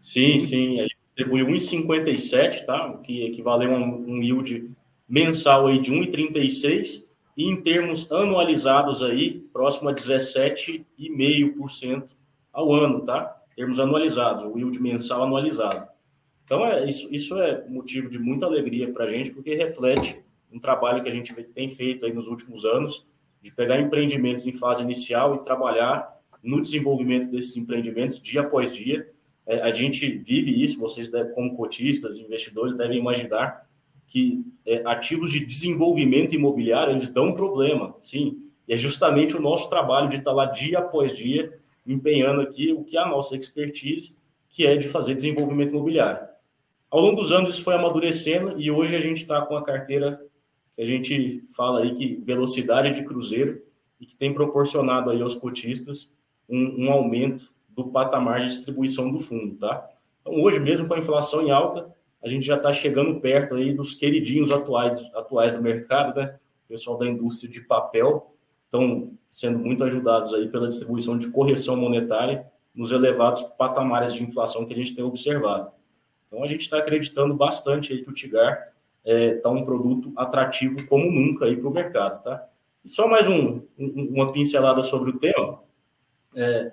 Sim, 0.01 0.41
sim. 0.41 0.79
Ele 0.79 0.91
distribuiu 1.07 1.47
1,57, 1.47 2.65
tá? 2.65 2.87
O 2.87 3.03
que 3.03 3.27
equivale 3.27 3.67
a 3.67 3.69
um, 3.69 4.13
um 4.13 4.23
yield 4.23 4.75
mensal 5.09 5.67
aí 5.67 5.81
de 5.81 5.91
1,36 5.93 7.05
e 7.37 7.45
em 7.45 7.61
termos 7.61 8.11
anualizados 8.11 9.03
aí, 9.03 9.41
próximo 9.53 9.89
a 9.89 9.95
17,5% 9.95 12.11
ao 12.53 12.73
ano, 12.73 13.05
tá? 13.05 13.37
Termos 13.57 13.81
anualizados, 13.81 14.45
o 14.45 14.57
yield 14.57 14.81
mensal 14.81 15.23
anualizado. 15.23 15.89
Então, 16.45 16.65
é, 16.65 16.87
isso, 16.87 17.13
isso 17.13 17.39
é 17.39 17.67
motivo 17.69 18.09
de 18.09 18.19
muita 18.19 18.47
alegria 18.47 18.93
para 18.93 19.05
a 19.05 19.09
gente, 19.09 19.31
porque 19.31 19.55
reflete 19.55 20.23
um 20.53 20.61
trabalho 20.61 21.03
que 21.03 21.09
a 21.09 21.15
gente 21.15 21.33
tem 21.33 21.69
feito 21.69 22.07
aí 22.07 22.13
nos 22.13 22.29
últimos 22.29 22.65
anos, 22.65 23.07
de 23.43 23.53
pegar 23.53 23.81
empreendimentos 23.81 24.47
em 24.47 24.53
fase 24.53 24.83
inicial 24.83 25.35
e 25.35 25.45
trabalhar 25.45 26.15
no 26.43 26.63
desenvolvimento 26.63 27.31
desses 27.31 27.57
empreendimentos 27.57 28.21
dia 28.21 28.43
após 28.43 28.73
dia. 28.73 29.09
É, 29.47 29.61
a 29.61 29.75
gente 29.75 30.09
vive 30.09 30.63
isso, 30.63 30.79
vocês, 30.79 31.11
devem, 31.11 31.35
como 31.35 31.57
cotistas, 31.57 32.17
investidores, 32.17 32.75
devem 32.75 32.99
imaginar 32.99 33.64
que 34.07 34.45
é, 34.65 34.83
ativos 34.87 35.31
de 35.31 35.45
desenvolvimento 35.45 36.35
imobiliário, 36.35 36.93
eles 36.93 37.09
dão 37.09 37.33
problema, 37.33 37.95
sim. 37.99 38.51
E 38.67 38.75
é 38.75 38.77
justamente 38.77 39.37
o 39.37 39.41
nosso 39.41 39.69
trabalho 39.69 40.09
de 40.09 40.17
estar 40.17 40.33
lá 40.33 40.47
dia 40.47 40.79
após 40.79 41.15
dia, 41.15 41.59
empenhando 41.87 42.41
aqui 42.41 42.73
o 42.73 42.85
que 42.85 42.97
é 42.97 43.01
a 43.01 43.09
nossa 43.09 43.37
expertise, 43.37 44.15
que 44.49 44.67
é 44.67 44.77
de 44.77 44.89
fazer 44.89 45.15
desenvolvimento 45.15 45.71
imobiliário. 45.71 46.27
Ao 46.91 47.01
longo 47.01 47.17
dos 47.17 47.33
anos 47.33 47.51
isso 47.51 47.65
foi 47.65 47.75
amadurecendo 47.75 48.61
e 48.61 48.71
hoje 48.71 48.95
a 48.95 49.01
gente 49.01 49.23
está 49.23 49.43
com 49.43 49.57
a 49.57 49.65
carteira 49.65 50.21
que 50.77 50.83
a 50.83 50.87
gente 50.87 51.43
fala 51.57 51.81
aí 51.81 51.93
que 51.95 52.23
velocidade 52.25 52.95
de 52.95 53.05
cruzeiro 53.05 53.61
e 54.01 54.07
que 54.07 54.15
tem 54.15 54.33
proporcionado 54.33 55.11
aí 55.11 55.21
aos 55.21 55.35
cotistas 55.35 56.15
um, 56.49 56.87
um 56.87 56.93
aumento 56.93 57.53
do 57.69 57.89
patamar 57.89 58.41
de 58.41 58.51
distribuição 58.51 59.11
do 59.11 59.19
fundo, 59.19 59.57
tá? 59.57 59.89
Então 60.21 60.41
hoje 60.41 60.61
mesmo 60.61 60.87
com 60.87 60.95
a 60.95 60.99
inflação 60.99 61.43
em 61.43 61.51
alta, 61.51 61.93
a 62.25 62.29
gente 62.29 62.47
já 62.47 62.57
está 62.57 62.73
chegando 62.73 63.21
perto 63.21 63.55
aí 63.55 63.75
dos 63.75 63.95
queridinhos 63.95 64.51
atuais, 64.51 65.05
atuais 65.15 65.55
do 65.55 65.63
mercado, 65.63 66.19
né? 66.19 66.39
O 66.65 66.69
pessoal 66.69 66.97
da 66.97 67.07
indústria 67.07 67.53
de 67.53 67.61
papel 67.61 68.35
estão 68.65 69.13
sendo 69.29 69.59
muito 69.59 69.85
ajudados 69.85 70.33
aí 70.33 70.49
pela 70.49 70.67
distribuição 70.67 71.19
de 71.19 71.29
correção 71.29 71.77
monetária 71.77 72.47
nos 72.75 72.91
elevados 72.91 73.43
patamares 73.59 74.15
de 74.15 74.23
inflação 74.23 74.65
que 74.65 74.73
a 74.73 74.77
gente 74.77 74.95
tem 74.95 75.05
observado. 75.05 75.71
Então 76.27 76.43
a 76.43 76.47
gente 76.47 76.63
está 76.63 76.79
acreditando 76.79 77.35
bastante 77.35 77.93
aí 77.93 78.03
que 78.03 78.09
o 78.09 78.15
Tigar 78.15 78.73
está 79.05 79.19
é, 79.19 79.35
tá 79.35 79.51
um 79.51 79.67
produto 79.67 80.11
atrativo 80.17 80.87
como 80.87 81.05
nunca 81.05 81.45
aí 81.45 81.59
para 81.59 81.69
o 81.69 81.73
mercado, 81.73 82.23
tá? 82.23 82.43
E 82.83 82.89
só 82.89 83.07
mais 83.07 83.29
um, 83.29 83.61
um, 83.79 84.09
uma 84.15 84.33
pincelada 84.33 84.83
sobre 84.83 85.11
o 85.11 85.19
tema. 85.19 85.63
É, 86.35 86.73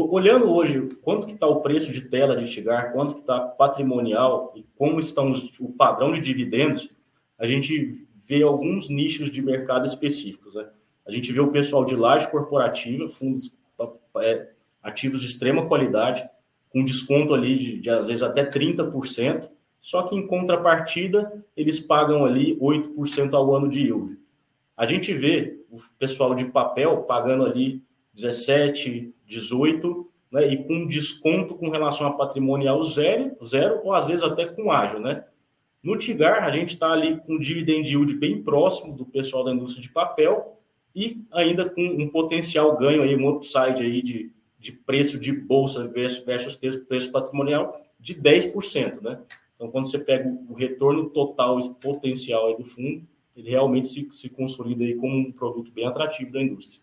Olhando 0.00 0.48
hoje 0.48 0.96
quanto 1.02 1.26
que 1.26 1.32
está 1.32 1.48
o 1.48 1.60
preço 1.60 1.90
de 1.90 2.02
tela 2.02 2.36
de 2.36 2.48
Tigar, 2.48 2.92
quanto 2.92 3.14
que 3.14 3.20
está 3.20 3.40
patrimonial 3.40 4.52
e 4.54 4.64
como 4.76 5.00
estão 5.00 5.32
os, 5.32 5.58
o 5.58 5.72
padrão 5.72 6.12
de 6.12 6.20
dividendos, 6.20 6.88
a 7.36 7.48
gente 7.48 8.06
vê 8.24 8.44
alguns 8.44 8.88
nichos 8.88 9.28
de 9.28 9.42
mercado 9.42 9.86
específicos. 9.86 10.54
Né? 10.54 10.68
A 11.04 11.10
gente 11.10 11.32
vê 11.32 11.40
o 11.40 11.50
pessoal 11.50 11.84
de 11.84 11.96
laje 11.96 12.30
corporativa, 12.30 13.08
fundos 13.08 13.52
é, 14.18 14.50
ativos 14.80 15.20
de 15.20 15.26
extrema 15.26 15.66
qualidade, 15.66 16.28
com 16.70 16.84
desconto 16.84 17.34
ali 17.34 17.58
de, 17.58 17.80
de, 17.80 17.90
às 17.90 18.06
vezes 18.06 18.22
até 18.22 18.48
30%, 18.48 19.50
só 19.80 20.04
que 20.04 20.14
em 20.14 20.28
contrapartida 20.28 21.44
eles 21.56 21.80
pagam 21.80 22.24
ali 22.24 22.56
8% 22.60 23.34
ao 23.34 23.52
ano 23.52 23.68
de 23.68 23.80
yield. 23.80 24.16
A 24.76 24.86
gente 24.86 25.12
vê 25.12 25.58
o 25.68 25.78
pessoal 25.98 26.36
de 26.36 26.44
papel 26.44 26.98
pagando 26.98 27.44
ali 27.44 27.82
17, 28.18 29.14
18, 29.26 30.10
né, 30.30 30.52
e 30.52 30.64
com 30.64 30.86
desconto 30.86 31.54
com 31.54 31.70
relação 31.70 32.06
a 32.06 32.12
patrimonial 32.12 32.82
zero, 32.82 33.36
zero 33.42 33.80
ou 33.84 33.92
às 33.92 34.08
vezes 34.08 34.22
até 34.22 34.44
com 34.44 34.70
ágil, 34.70 34.98
né? 34.98 35.24
No 35.82 35.96
Tigar, 35.96 36.42
a 36.42 36.50
gente 36.50 36.74
está 36.74 36.90
ali 36.90 37.20
com 37.20 37.38
dividend 37.38 37.88
yield 37.88 38.12
bem 38.14 38.42
próximo 38.42 38.96
do 38.96 39.06
pessoal 39.06 39.44
da 39.44 39.52
indústria 39.52 39.80
de 39.80 39.90
papel 39.90 40.60
e 40.94 41.24
ainda 41.32 41.70
com 41.70 41.80
um 41.80 42.08
potencial 42.08 42.76
ganho 42.76 43.02
aí, 43.02 43.14
um 43.14 43.28
upside 43.28 43.82
aí 43.82 44.02
de, 44.02 44.32
de 44.58 44.72
preço 44.72 45.18
de 45.18 45.32
bolsa 45.32 45.86
versus, 45.86 46.24
versus 46.24 46.56
preço 46.88 47.12
patrimonial 47.12 47.80
de 48.00 48.14
10%, 48.14 49.00
né? 49.00 49.20
Então, 49.54 49.70
quando 49.70 49.88
você 49.88 49.98
pega 49.98 50.28
o 50.48 50.54
retorno 50.54 51.08
total 51.10 51.58
potencial 51.74 52.48
aí 52.48 52.56
do 52.56 52.64
fundo, 52.64 53.06
ele 53.36 53.50
realmente 53.50 53.88
se, 53.88 54.08
se 54.10 54.28
consolida 54.28 54.84
aí 54.84 54.96
como 54.96 55.16
um 55.16 55.32
produto 55.32 55.70
bem 55.70 55.86
atrativo 55.86 56.32
da 56.32 56.42
indústria. 56.42 56.82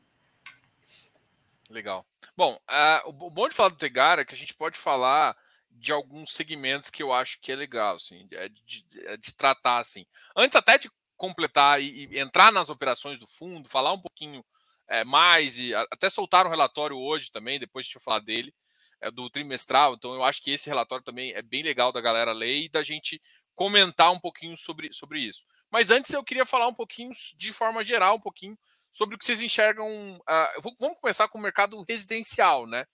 Legal. 1.75 2.07
Bom, 2.37 2.53
uh, 2.53 3.25
o 3.25 3.29
bom 3.29 3.49
de 3.49 3.53
falar 3.53 3.67
do 3.67 3.75
Tegar 3.75 4.17
é 4.17 4.23
que 4.23 4.33
a 4.33 4.37
gente 4.37 4.53
pode 4.53 4.77
falar 4.77 5.35
de 5.69 5.91
alguns 5.91 6.31
segmentos 6.31 6.89
que 6.89 7.03
eu 7.03 7.11
acho 7.11 7.37
que 7.41 7.51
é 7.51 7.55
legal, 7.55 7.97
assim, 7.97 8.25
de, 8.27 8.49
de, 8.65 9.17
de 9.17 9.35
tratar 9.35 9.79
assim. 9.79 10.05
Antes 10.37 10.55
até 10.55 10.77
de 10.77 10.89
completar 11.17 11.81
e, 11.81 12.05
e, 12.05 12.17
entrar 12.17 12.49
nas 12.49 12.69
operações 12.69 13.19
do 13.19 13.27
fundo, 13.27 13.67
falar 13.67 13.91
um 13.91 13.99
pouquinho 13.99 14.41
é, 14.87 15.03
mais 15.03 15.59
e 15.59 15.75
até 15.75 16.09
soltar 16.09 16.47
um 16.47 16.49
relatório 16.49 16.97
hoje 16.97 17.29
também, 17.29 17.59
depois 17.59 17.85
de 17.85 17.97
eu 17.97 18.01
falar 18.01 18.19
dele, 18.19 18.55
é, 19.01 19.11
do 19.11 19.29
trimestral. 19.29 19.95
Então 19.95 20.13
eu 20.13 20.23
acho 20.23 20.41
que 20.41 20.51
esse 20.51 20.69
relatório 20.69 21.03
também 21.03 21.33
é 21.33 21.41
bem 21.41 21.61
legal 21.61 21.91
da 21.91 21.99
galera 21.99 22.31
ler 22.31 22.55
e 22.55 22.69
da 22.69 22.83
gente 22.83 23.21
comentar 23.53 24.13
um 24.13 24.19
pouquinho 24.19 24.57
sobre, 24.57 24.93
sobre 24.93 25.19
isso. 25.19 25.45
Mas 25.69 25.91
antes 25.91 26.13
eu 26.13 26.23
queria 26.23 26.45
falar 26.45 26.69
um 26.69 26.73
pouquinho 26.73 27.11
de 27.35 27.51
forma 27.51 27.83
geral, 27.83 28.15
um 28.15 28.21
pouquinho 28.21 28.57
sobre 28.95 29.15
o 29.15 29.19
que 29.19 29.25
vocês 29.25 29.41
enxergam. 29.41 30.15
Uh, 30.15 30.73
vamos 30.79 30.97
começar 31.01 31.27
com 31.27 31.37
o 31.37 31.41
mercado 31.41 31.83
residencial, 31.87 32.65
né? 32.65 32.85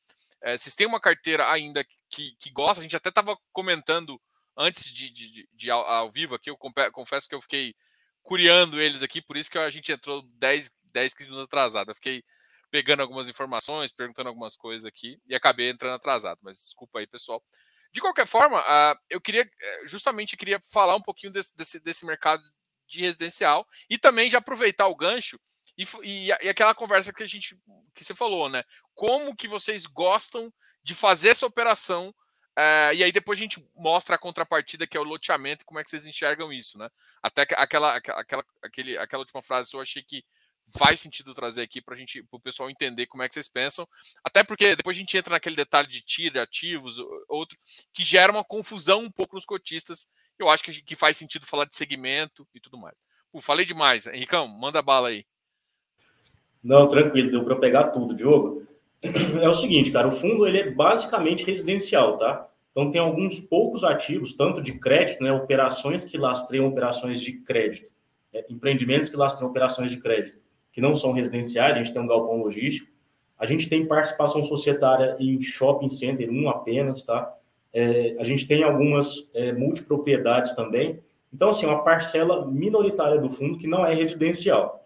Uh, 0.44 0.58
vocês 0.58 0.74
têm 0.74 0.88
uma 0.88 1.00
carteira 1.00 1.50
ainda 1.52 1.86
que, 2.10 2.36
que 2.40 2.50
gosta, 2.50 2.80
a 2.80 2.84
gente 2.84 2.96
até 2.96 3.10
estava 3.10 3.38
comentando 3.54 4.20
antes 4.58 4.92
de, 4.92 5.12
de, 5.12 5.32
de, 5.32 5.50
de 5.54 5.70
ao, 5.70 5.86
ao, 5.86 6.12
vivo 6.12 6.34
aqui, 6.34 6.50
eu 6.50 6.58
confesso 6.58 7.30
que 7.30 7.36
eu 7.36 7.42
fiquei 7.42 7.76
curiando 8.24 8.82
eles 8.82 9.04
aqui, 9.04 9.22
por 9.22 9.38
isso 9.38 9.50
que 9.50 9.60
a 9.60 9.70
gente 9.70 9.92
entrou 9.92 10.24
10, 10.40 10.72
10 10.86 11.14
15 11.14 11.30
minutos 11.30 11.46
atrasado. 11.46 11.92
Eu 11.92 11.96
fiquei 11.96 12.24
pegando 12.72 13.02
algumas 13.02 13.30
informações, 13.30 13.92
perguntando 13.92 14.30
algumas 14.30 14.58
coisas 14.58 14.86
aqui 14.86 15.20
e 15.28 15.36
acabei 15.36 15.70
entrando 15.70 15.96
atrasado, 15.96 16.40
mas 16.42 16.58
desculpa 16.58 16.98
aí, 16.98 17.06
pessoal. 17.06 17.44
De 17.94 18.02
qualquer 18.02 18.26
forma, 18.26 18.60
uh, 18.60 18.98
eu 19.10 19.22
queria 19.22 19.44
eh, 19.44 19.82
justamente 19.86 20.38
queria 20.38 20.60
falar 20.72 20.96
um 20.96 21.02
pouquinho 21.02 21.32
desse, 21.32 21.56
desse, 21.56 21.80
desse 21.80 22.06
mercado 22.06 22.42
de 22.88 23.02
residencial 23.02 23.68
e 23.90 24.00
também 24.00 24.32
já 24.32 24.40
aproveitar 24.40 24.88
o 24.88 24.96
gancho 24.96 25.38
e, 25.78 25.86
e, 26.04 26.28
e, 26.28 26.50
aquela 26.50 26.76
conversa 26.76 27.14
que 27.14 27.24
a 27.24 27.28
gente 27.28 27.58
que 27.94 28.04
você 28.04 28.14
falou, 28.14 28.50
né? 28.50 28.64
Como 28.94 29.36
que 29.36 29.48
vocês 29.48 29.86
gostam 29.86 30.54
de 30.84 30.96
fazer 30.96 31.30
essa 31.30 31.46
operação? 31.46 32.14
É, 32.56 32.92
e 32.94 33.04
aí 33.04 33.12
depois 33.12 33.40
a 33.40 33.42
gente 33.42 33.66
mostra 33.76 34.16
a 34.16 34.20
contrapartida 34.20 34.86
que 34.86 34.98
é 34.98 35.00
o 35.00 35.06
loteamento 35.06 35.64
como 35.66 35.80
é 35.80 35.84
que 35.84 35.90
vocês 35.90 36.06
enxergam 36.06 36.52
isso, 36.52 36.78
né? 36.78 36.90
Até 37.22 37.44
aquela, 37.44 37.96
aquela, 37.96 38.44
aquele, 38.62 38.98
aquela 38.98 39.22
última 39.22 39.42
frase 39.42 39.74
eu 39.74 39.82
achei 39.82 40.04
que 40.04 40.24
faz 40.78 41.00
sentido 41.00 41.34
trazer 41.34 41.62
aqui 41.62 41.82
para 41.82 41.96
gente, 41.96 42.24
o 42.32 42.40
pessoal 42.40 42.70
entender 42.70 43.08
como 43.08 43.24
é 43.24 43.28
que 43.28 43.34
vocês 43.34 43.48
pensam. 43.48 43.88
Até 44.24 44.44
porque 44.44 44.76
depois 44.76 44.96
a 44.96 45.00
gente 45.00 45.18
entra 45.18 45.34
naquele 45.34 45.56
detalhe 45.56 45.88
de 45.88 46.02
tiro, 46.02 46.42
ativos, 46.42 46.98
outro, 47.28 47.58
que 47.94 48.04
gera 48.04 48.32
uma 48.32 48.44
confusão 48.44 49.02
um 49.02 49.12
pouco 49.12 49.36
nos 49.36 49.46
cotistas. 49.46 50.08
Eu 50.40 50.50
acho 50.50 50.64
que, 50.64 50.82
que 50.82 50.96
faz 50.96 51.18
sentido 51.18 51.46
falar 51.46 51.66
de 51.66 51.76
segmento 51.76 52.48
e 52.54 52.60
tudo 52.60 52.78
mais. 52.78 52.96
Pô, 53.32 53.42
falei 53.42 53.66
demais. 53.66 54.08
Henricão, 54.08 54.48
manda 54.48 54.82
bala 54.82 55.10
aí. 55.10 55.26
Não, 56.64 56.88
tranquilo, 56.88 57.32
deu 57.32 57.44
para 57.44 57.56
pegar 57.56 57.86
tudo, 57.86 58.16
Diogo. 58.16 58.64
É 59.42 59.50
o 59.50 59.54
seguinte, 59.54 59.92
cara, 59.92 60.08
o 60.08 60.12
fundo 60.12 60.46
ele 60.46 60.60
é 60.60 60.72
basicamente 60.72 61.44
residencial, 61.44 62.18
tá? 62.18 62.48
Então 62.70 62.92
tem 62.92 63.02
alguns 63.02 63.40
poucos 63.40 63.84
ativos, 63.84 64.34
tanto 64.34 64.62
de 64.62 64.74
crédito, 64.74 65.24
né, 65.24 65.32
operações 65.32 66.06
que 66.06 66.18
lastreiam 66.18 66.68
operações 66.68 67.20
de 67.20 67.34
crédito, 67.34 67.92
é, 68.32 68.46
empreendimentos 68.50 69.10
que 69.10 69.18
lastreiam 69.18 69.50
operações 69.50 69.92
de 69.92 69.98
crédito, 69.98 70.40
que 70.72 70.80
não 70.80 70.96
são 70.96 71.12
residenciais, 71.12 71.76
a 71.76 71.80
gente 71.80 71.92
tem 71.92 72.02
um 72.02 72.08
galpão 72.08 72.38
logístico, 72.38 72.90
a 73.38 73.46
gente 73.46 73.68
tem 73.68 73.88
participação 73.88 74.44
societária 74.44 75.18
em 75.20 75.42
shopping 75.42 75.90
center, 75.90 76.30
um 76.30 76.48
apenas, 76.48 77.04
tá? 77.04 77.36
É, 77.74 78.16
a 78.20 78.24
gente 78.24 78.48
tem 78.48 78.64
algumas 78.64 79.30
é, 79.34 79.52
multipropriedades 79.52 80.54
também. 80.54 81.00
Então, 81.34 81.50
assim, 81.50 81.66
uma 81.66 81.84
parcela 81.84 82.46
minoritária 82.46 83.20
do 83.20 83.32
fundo 83.32 83.58
que 83.58 83.68
não 83.68 83.86
é 83.86 83.96
residencial. 83.96 84.86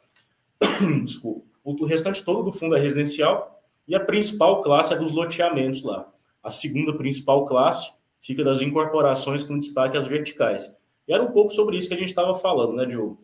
Desculpa. 1.03 1.44
O 1.65 1.83
restante 1.83 2.23
todo 2.23 2.43
do 2.43 2.53
fundo 2.53 2.75
é 2.75 2.79
residencial 2.79 3.59
e 3.87 3.95
a 3.95 3.99
principal 3.99 4.61
classe 4.61 4.93
é 4.93 4.97
dos 4.97 5.11
loteamentos 5.11 5.81
lá. 5.81 6.07
A 6.43 6.51
segunda 6.51 6.95
principal 6.95 7.47
classe 7.47 7.91
fica 8.21 8.43
das 8.43 8.61
incorporações 8.61 9.43
com 9.43 9.57
destaque 9.57 9.97
às 9.97 10.05
verticais. 10.05 10.71
E 11.07 11.13
era 11.13 11.23
um 11.23 11.31
pouco 11.31 11.51
sobre 11.51 11.75
isso 11.75 11.87
que 11.87 11.95
a 11.95 11.97
gente 11.97 12.09
estava 12.09 12.35
falando, 12.35 12.73
né, 12.73 12.85
Diogo? 12.85 13.19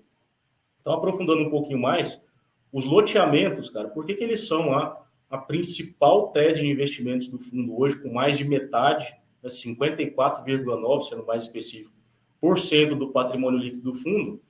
Então, 0.80 0.94
aprofundando 0.94 1.44
um 1.44 1.52
pouquinho 1.52 1.80
mais, 1.80 2.20
os 2.74 2.84
loteamentos, 2.84 3.70
cara, 3.70 3.90
por 3.90 4.06
que, 4.06 4.16
que 4.16 4.24
eles 4.24 4.48
são 4.48 4.74
a, 4.74 5.00
a 5.30 5.38
principal 5.38 6.30
tese 6.30 6.62
de 6.62 6.68
investimentos 6.68 7.28
do 7.28 7.38
fundo 7.38 7.80
hoje, 7.80 8.02
com 8.02 8.12
mais 8.12 8.40
de 8.40 8.44
metade, 8.44 9.16
né, 9.44 9.50
54,9%, 9.50 11.02
sendo 11.04 11.26
mais 11.28 11.44
específico, 11.44 11.94
por 12.40 12.60
cento 12.60 12.96
do 12.96 13.12
patrimônio 13.12 13.60
líquido 13.60 13.92
do 13.92 13.94
fundo? 13.94 14.42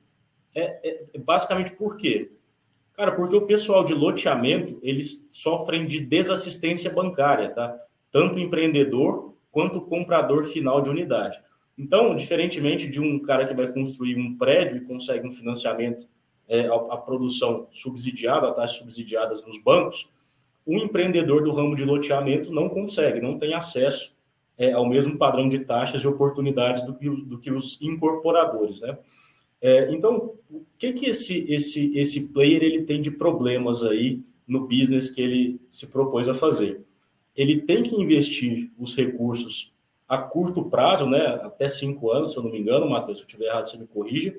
É, 0.56 0.90
é, 0.90 1.06
é 1.14 1.20
basicamente 1.20 1.76
por 1.76 1.98
quê? 1.98 2.32
Cara, 3.02 3.14
porque 3.14 3.36
o 3.36 3.48
pessoal 3.48 3.84
de 3.84 3.96
loteamento, 3.96 4.78
eles 4.84 5.28
sofrem 5.32 5.88
de 5.88 6.00
desassistência 6.00 6.94
bancária, 6.94 7.50
tá? 7.50 7.76
Tanto 8.12 8.38
empreendedor 8.38 9.34
quanto 9.52 9.82
comprador 9.82 10.44
final 10.44 10.84
de 10.84 10.90
unidade. 10.92 11.42
Então, 11.76 12.16
diferentemente 12.16 12.88
de 12.88 13.00
um 13.00 13.18
cara 13.18 13.48
que 13.48 13.56
vai 13.56 13.74
construir 13.74 14.20
um 14.20 14.38
prédio 14.38 14.78
e 14.78 14.82
consegue 14.82 15.28
um 15.28 15.32
financiamento, 15.32 16.08
é, 16.48 16.68
a, 16.68 16.76
a, 16.76 16.98
produção 16.98 17.68
subsidiada, 17.72 18.50
a 18.50 18.52
taxas 18.52 18.78
subsidiadas 18.78 19.44
nos 19.44 19.58
bancos, 19.64 20.08
o 20.64 20.78
empreendedor 20.78 21.44
do 21.44 21.52
ramo 21.52 21.76
de 21.76 21.84
loteamento 21.84 22.54
não 22.54 22.70
consegue, 22.70 23.20
não 23.20 23.40
tem 23.40 23.56
acesso 23.56 24.16
é, 24.60 24.74
ao 24.74 24.88
mesmo 24.88 25.18
padrão 25.18 25.50
de 25.50 25.58
taxas 25.58 26.04
e 26.04 26.08
oportunidades 26.08 26.86
do 26.86 26.94
que, 26.94 27.10
do 27.10 27.40
que 27.40 27.50
os 27.50 27.82
incorporadores, 27.82 28.80
né? 28.80 28.96
É, 29.62 29.94
então, 29.94 30.34
o 30.50 30.66
que 30.78 30.92
que 30.94 31.06
esse, 31.06 31.46
esse, 31.48 31.96
esse 31.98 32.30
player 32.30 32.64
ele 32.64 32.84
tem 32.84 33.02
de 33.02 33.12
problemas 33.12 33.84
aí 33.84 34.22
no 34.48 34.68
business 34.68 35.10
que 35.10 35.22
ele 35.22 35.62
se 35.70 35.88
propôs 35.88 36.28
a 36.28 36.34
fazer? 36.34 36.82
Ele 37.36 37.62
tem 37.62 37.84
que 37.84 37.96
investir 37.96 38.72
os 38.78 38.96
recursos 38.96 39.72
a 40.12 40.18
curto 40.18 40.66
prazo, 40.66 41.08
né, 41.08 41.26
até 41.42 41.70
cinco 41.70 42.12
anos, 42.12 42.34
se 42.34 42.38
eu 42.38 42.44
não 42.44 42.52
me 42.52 42.60
engano, 42.60 42.90
Matheus, 42.90 43.20
se 43.20 43.24
eu 43.24 43.28
estiver 43.28 43.46
errado, 43.46 43.70
você 43.70 43.78
me 43.78 43.88
corrija. 43.88 44.36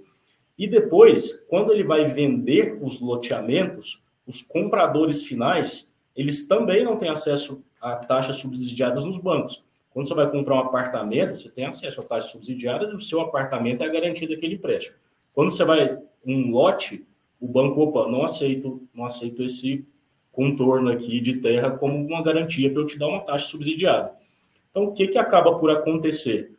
E 0.58 0.66
depois, 0.66 1.46
quando 1.48 1.72
ele 1.72 1.82
vai 1.82 2.04
vender 2.04 2.78
os 2.82 3.00
loteamentos, 3.00 4.02
os 4.26 4.42
compradores 4.42 5.24
finais, 5.24 5.90
eles 6.14 6.46
também 6.46 6.84
não 6.84 6.98
têm 6.98 7.08
acesso 7.08 7.64
a 7.80 7.96
taxas 7.96 8.36
subsidiadas 8.36 9.06
nos 9.06 9.16
bancos. 9.16 9.64
Quando 9.94 10.08
você 10.08 10.14
vai 10.14 10.30
comprar 10.30 10.56
um 10.56 10.60
apartamento, 10.60 11.38
você 11.38 11.48
tem 11.48 11.64
acesso 11.64 12.02
a 12.02 12.04
taxas 12.04 12.32
subsidiadas 12.32 12.90
e 12.90 12.94
o 12.94 13.00
seu 13.00 13.22
apartamento 13.22 13.82
é 13.82 13.86
a 13.86 13.90
garantia 13.90 14.28
daquele 14.28 14.56
empréstimo. 14.56 14.96
Quando 15.32 15.50
você 15.50 15.64
vai 15.64 15.98
um 16.24 16.50
lote, 16.50 17.06
o 17.40 17.48
banco, 17.48 17.80
opa, 17.80 18.10
não 18.10 18.22
aceito, 18.22 18.86
não 18.94 19.04
aceito 19.04 19.42
esse 19.42 19.84
contorno 20.30 20.90
aqui 20.90 21.20
de 21.20 21.40
terra 21.40 21.70
como 21.70 21.96
uma 21.96 22.22
garantia 22.22 22.70
para 22.70 22.82
eu 22.82 22.86
te 22.86 22.98
dar 22.98 23.08
uma 23.08 23.20
taxa 23.20 23.46
subsidiada. 23.46 24.12
Então, 24.70 24.84
o 24.84 24.92
que, 24.92 25.08
que 25.08 25.18
acaba 25.18 25.58
por 25.58 25.70
acontecer? 25.70 26.52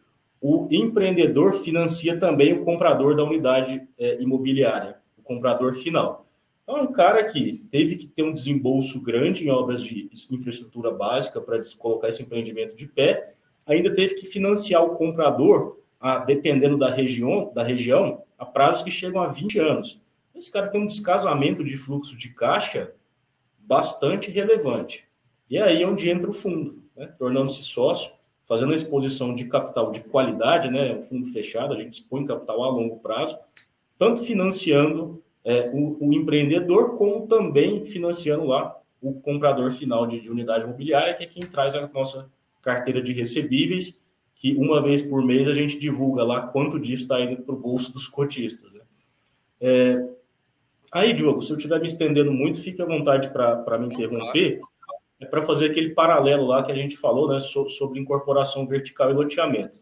o 0.46 0.68
empreendedor 0.70 1.54
financia 1.54 2.20
também 2.20 2.52
o 2.52 2.66
comprador 2.66 3.16
da 3.16 3.24
unidade 3.24 3.82
é, 3.98 4.22
imobiliária, 4.22 4.98
o 5.18 5.22
comprador 5.22 5.74
final. 5.74 6.28
Então, 6.62 6.78
é 6.80 6.82
um 6.82 6.92
cara 6.92 7.24
que 7.24 7.66
teve 7.72 7.96
que 7.96 8.08
ter 8.08 8.24
um 8.24 8.34
desembolso 8.34 9.02
grande 9.02 9.46
em 9.46 9.50
obras 9.50 9.82
de 9.82 10.10
infraestrutura 10.30 10.92
básica 10.92 11.40
para 11.40 11.62
colocar 11.78 12.10
esse 12.10 12.22
empreendimento 12.22 12.76
de 12.76 12.86
pé, 12.86 13.36
ainda 13.66 13.96
teve 13.96 14.16
que 14.16 14.26
financiar 14.26 14.84
o 14.84 14.98
comprador, 14.98 15.80
a, 16.04 16.18
dependendo 16.18 16.78
da 16.78 16.94
região, 16.94 17.50
da 17.56 17.64
região, 17.64 18.24
a 18.38 18.46
prazos 18.46 18.84
que 18.84 18.92
chegam 18.92 19.22
a 19.22 19.30
20 19.30 19.58
anos. 19.58 20.02
Esse 20.36 20.52
cara 20.52 20.68
tem 20.68 20.82
um 20.82 20.86
descasamento 20.86 21.64
de 21.64 21.78
fluxo 21.78 22.18
de 22.18 22.28
caixa 22.34 22.94
bastante 23.58 24.30
relevante. 24.30 25.06
E 25.50 25.58
é 25.58 25.62
aí 25.62 25.86
onde 25.86 26.10
entra 26.10 26.30
o 26.30 26.34
fundo, 26.34 26.84
né? 26.94 27.08
tornando-se 27.18 27.64
sócio, 27.64 28.12
fazendo 28.46 28.74
a 28.74 28.76
exposição 28.76 29.34
de 29.34 29.46
capital 29.46 29.94
de 29.94 30.02
qualidade, 30.02 30.70
né? 30.70 30.94
um 30.94 31.02
fundo 31.02 31.26
fechado, 31.28 31.74
a 31.74 31.78
gente 31.78 31.94
expõe 31.94 32.26
capital 32.26 32.62
a 32.64 32.70
longo 32.70 32.98
prazo, 33.00 33.40
tanto 33.98 34.26
financiando 34.26 35.24
é, 35.46 35.72
o, 35.74 36.10
o, 36.10 36.14
empreendedor, 36.14 36.98
como 36.98 37.28
também 37.28 37.86
financiando 37.86 38.44
lá 38.44 38.78
o 39.02 39.14
comprador 39.14 39.72
final 39.72 40.06
de, 40.06 40.20
de 40.20 40.30
unidade 40.30 40.66
imobiliária, 40.66 41.14
que 41.14 41.24
é 41.24 41.28
quem 41.28 41.44
traz 41.44 41.74
a 41.76 41.88
nossa 41.88 42.30
carteira 42.62 43.02
de 43.02 43.14
recebíveis, 43.14 44.03
que 44.36 44.56
uma 44.56 44.82
vez 44.82 45.02
por 45.02 45.24
mês 45.24 45.48
a 45.48 45.54
gente 45.54 45.80
divulga 45.80 46.24
lá 46.24 46.48
quanto 46.48 46.80
disso 46.80 47.04
está 47.04 47.20
indo 47.22 47.42
para 47.42 47.56
o 47.56 47.60
bolso 47.60 47.94
dos 47.94 48.08
cotistas. 48.08 48.74
Né? 48.74 48.82
É, 49.62 50.10
aí, 50.92 51.14
Diogo, 51.14 51.42
se 51.42 51.52
eu 51.52 51.58
estiver 51.58 51.80
me 51.80 51.88
estendendo 51.88 52.32
muito, 52.32 52.62
fique 52.62 52.82
à 52.82 52.86
vontade 52.86 53.30
para 53.32 53.78
me 53.78 53.88
interromper. 53.88 54.60
É 55.20 55.26
para 55.26 55.42
fazer 55.42 55.72
aquele 55.72 55.92
paralelo 55.92 56.46
lá 56.46 56.64
que 56.64 56.72
a 56.72 56.76
gente 56.76 56.98
falou 56.98 57.30
né, 57.30 57.40
sobre 57.40 58.00
incorporação 58.00 58.68
vertical 58.68 59.10
e 59.10 59.14
loteamento. 59.14 59.82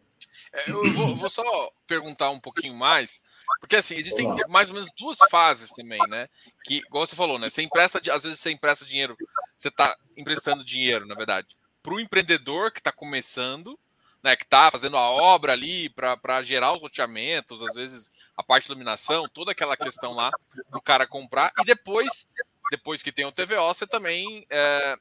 É, 0.54 0.70
eu 0.70 0.94
vou, 0.94 1.16
vou, 1.16 1.30
só 1.30 1.44
perguntar 1.88 2.30
um 2.30 2.40
pouquinho 2.40 2.76
mais, 2.76 3.22
porque 3.60 3.76
assim, 3.76 3.96
existem 3.96 4.28
Olá. 4.28 4.38
mais 4.50 4.70
ou 4.70 4.76
menos 4.76 4.90
duas 4.98 5.18
fases 5.30 5.72
também, 5.72 6.00
né? 6.10 6.28
Que, 6.64 6.78
igual 6.78 7.08
você 7.08 7.16
falou, 7.16 7.40
né? 7.40 7.50
Você 7.50 7.62
empresta, 7.62 8.00
às 8.14 8.24
vezes 8.24 8.40
você 8.40 8.52
empresta 8.52 8.86
dinheiro, 8.86 9.16
você 9.58 9.70
está 9.70 9.96
emprestando 10.16 10.64
dinheiro, 10.64 11.08
na 11.08 11.16
verdade, 11.16 11.58
para 11.82 11.94
o 11.94 12.00
empreendedor 12.00 12.72
que 12.72 12.80
está 12.80 12.92
começando, 12.92 13.80
né, 14.24 14.36
que 14.36 14.44
está 14.44 14.70
fazendo 14.70 14.98
a 14.98 15.10
obra 15.10 15.54
ali 15.54 15.90
para 15.90 16.44
gerar 16.44 16.74
os 16.74 16.82
loteamentos, 16.82 17.62
às 17.62 17.74
vezes 17.74 18.12
a 18.38 18.44
parte 18.44 18.66
de 18.66 18.72
iluminação, 18.72 19.28
toda 19.28 19.52
aquela 19.52 19.76
questão 19.76 20.14
lá 20.14 20.32
do 20.70 20.82
cara 20.82 21.08
comprar, 21.08 21.52
e 21.60 21.66
depois, 21.66 22.28
depois 22.70 23.02
que 23.02 23.12
tem 23.12 23.26
o 23.26 23.32
TVO, 23.32 23.74
você 23.74 23.88
também 23.88 24.46
é, 24.50 24.98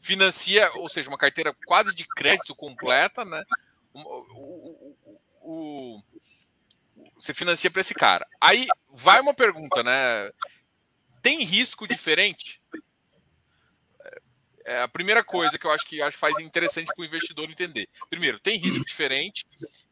financia, 0.00 0.70
ou 0.76 0.88
seja, 0.88 1.08
uma 1.08 1.18
carteira 1.18 1.54
quase 1.66 1.94
de 1.94 2.06
crédito 2.06 2.54
completa, 2.54 3.24
né? 3.24 3.44
O, 3.92 4.00
o, 4.00 4.96
o, 5.42 6.02
você 7.18 7.34
financia 7.34 7.70
para 7.70 7.82
esse 7.82 7.94
cara. 7.94 8.26
Aí 8.40 8.66
vai 8.88 9.20
uma 9.20 9.34
pergunta, 9.34 9.82
né? 9.82 10.30
Tem 11.20 11.44
risco 11.44 11.86
diferente? 11.86 12.59
É 14.64 14.82
a 14.82 14.88
primeira 14.88 15.24
coisa 15.24 15.58
que 15.58 15.66
eu 15.66 15.70
acho 15.70 15.86
que 15.86 16.02
acho 16.02 16.16
que 16.16 16.20
faz 16.20 16.38
interessante 16.38 16.92
para 16.94 17.02
o 17.02 17.04
investidor 17.04 17.50
entender. 17.50 17.88
Primeiro, 18.08 18.38
tem 18.38 18.58
risco 18.58 18.84
diferente 18.84 19.46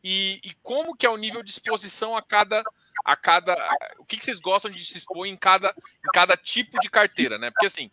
e, 0.05 0.41
e, 0.45 0.55
como 0.63 0.97
que 0.97 1.07
é 1.07 1.11
o 1.11 1.17
nível 1.17 1.43
de 1.43 1.51
exposição 1.51 2.17
a 2.17 2.23
cada 2.23 2.63
a 3.05 3.17
cada 3.17 3.55
o 3.99 4.05
que, 4.05 4.17
que 4.17 4.25
vocês 4.25 4.39
gostam 4.39 4.71
de 4.71 4.85
se 4.85 4.99
expor 4.99 5.27
em 5.27 5.37
cada 5.37 5.69
em 5.69 6.11
cada 6.13 6.37
tipo 6.37 6.79
de 6.81 6.91
carteira, 6.91 7.39
né? 7.39 7.51
Porque 7.51 7.67
assim, 7.67 7.91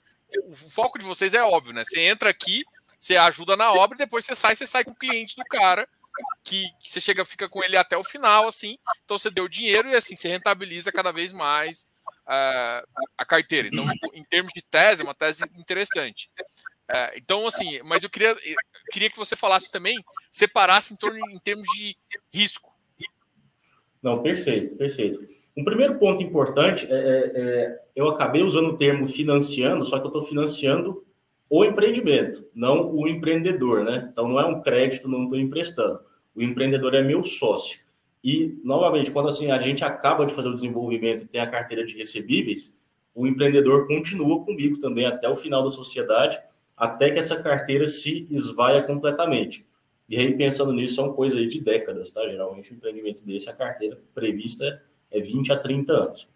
o 0.48 0.54
foco 0.54 1.00
de 1.00 1.06
vocês 1.06 1.34
é 1.34 1.42
óbvio, 1.42 1.74
né? 1.74 1.84
Você 1.86 2.02
entra 2.02 2.30
aqui, 2.30 2.64
você 3.00 3.16
ajuda 3.16 3.56
na 3.56 3.72
obra 3.72 3.96
e 3.96 4.00
depois 4.00 4.26
você 4.26 4.36
sai, 4.36 4.56
você 4.56 4.66
sai 4.66 4.84
com 4.84 4.92
o 4.92 4.96
cliente 4.96 5.36
do 5.36 5.44
cara 5.46 5.88
que, 6.44 6.70
que 6.80 6.92
você 6.92 7.02
chega, 7.02 7.26
fica 7.26 7.50
com 7.50 7.64
ele 7.64 7.78
até 7.78 7.98
o 7.98 8.04
final, 8.04 8.48
assim. 8.48 8.78
Então 9.04 9.18
você 9.18 9.30
deu 9.30 9.48
dinheiro 9.48 9.90
e 9.90 9.96
assim 9.96 10.16
você 10.16 10.28
rentabiliza 10.28 10.92
cada 10.92 11.12
vez 11.12 11.32
mais 11.32 11.88
uh, 12.28 12.88
a 13.18 13.26
carteira. 13.26 13.68
Então, 13.68 13.86
em 14.14 14.24
termos 14.24 14.52
de 14.54 14.62
tese, 14.62 15.02
é 15.02 15.06
uma 15.06 15.16
tese 15.16 15.44
interessante. 15.56 16.30
É, 16.88 17.18
então, 17.18 17.48
assim, 17.48 17.82
mas 17.84 18.04
eu 18.04 18.10
queria, 18.10 18.30
eu 18.30 18.56
queria 18.92 19.10
que 19.10 19.18
você 19.18 19.36
falasse 19.36 19.72
também, 19.72 19.98
separasse 20.32 20.94
em, 20.94 20.98
torno, 20.98 21.18
em 21.32 21.40
termos 21.40 21.68
de 21.76 21.96
risco. 22.32 22.72
Não, 24.02 24.22
perfeito, 24.22 24.76
perfeito. 24.76 25.28
Um 25.58 25.64
primeiro 25.64 25.98
ponto 25.98 26.22
importante 26.22 26.86
é, 26.92 26.96
é, 26.96 27.32
é 27.36 27.82
eu 27.96 28.10
acabei 28.10 28.44
usando 28.44 28.70
o 28.70 28.78
termo 28.78 29.08
financiando, 29.08 29.86
só 29.86 29.98
que 29.98 30.06
eu 30.06 30.10
estou 30.10 30.24
financiando 30.24 31.04
o 31.50 31.64
empreendimento, 31.64 32.46
não 32.54 32.94
o 32.94 33.08
empreendedor, 33.08 33.84
né? 33.84 34.10
Então 34.12 34.28
não 34.28 34.40
é 34.40 34.46
um 34.46 34.62
crédito, 34.62 35.08
não 35.08 35.24
estou 35.24 35.40
emprestando. 35.40 36.02
O 36.36 36.42
empreendedor 36.42 36.94
é 36.94 37.02
meu 37.02 37.24
sócio. 37.24 37.80
E, 38.26 38.60
novamente, 38.64 39.12
quando 39.12 39.30
assim, 39.30 39.52
a 39.52 39.62
gente 39.62 39.84
acaba 39.84 40.26
de 40.26 40.34
fazer 40.34 40.50
o 40.50 40.56
desenvolvimento 40.56 41.22
e 41.22 41.28
tem 41.28 41.40
a 41.40 41.46
carteira 41.46 41.86
de 41.86 41.96
recebíveis, 41.96 42.74
o 43.14 43.28
empreendedor 43.28 43.86
continua 43.86 44.44
comigo 44.44 44.80
também 44.80 45.06
até 45.06 45.30
o 45.30 45.36
final 45.36 45.64
da 45.64 45.70
sociedade 45.70 46.40
até 46.76 47.12
que 47.12 47.20
essa 47.20 47.40
carteira 47.40 47.86
se 47.86 48.28
esvaia 48.32 48.82
completamente. 48.82 49.64
E 50.10 50.18
aí, 50.18 50.36
pensando 50.36 50.74
nisso, 50.74 50.96
são 50.96 51.14
coisas 51.14 51.38
aí 51.38 51.48
de 51.48 51.62
décadas, 51.62 52.12
tá? 52.12 52.28
Geralmente, 52.28 52.74
um 52.74 52.78
empreendimento 52.78 53.24
desse, 53.24 53.48
a 53.48 53.54
carteira 53.54 54.02
prevista 54.16 54.82
é 55.12 55.20
20 55.20 55.54
a 55.54 55.60
30 55.60 55.94
anos. 55.94 56.28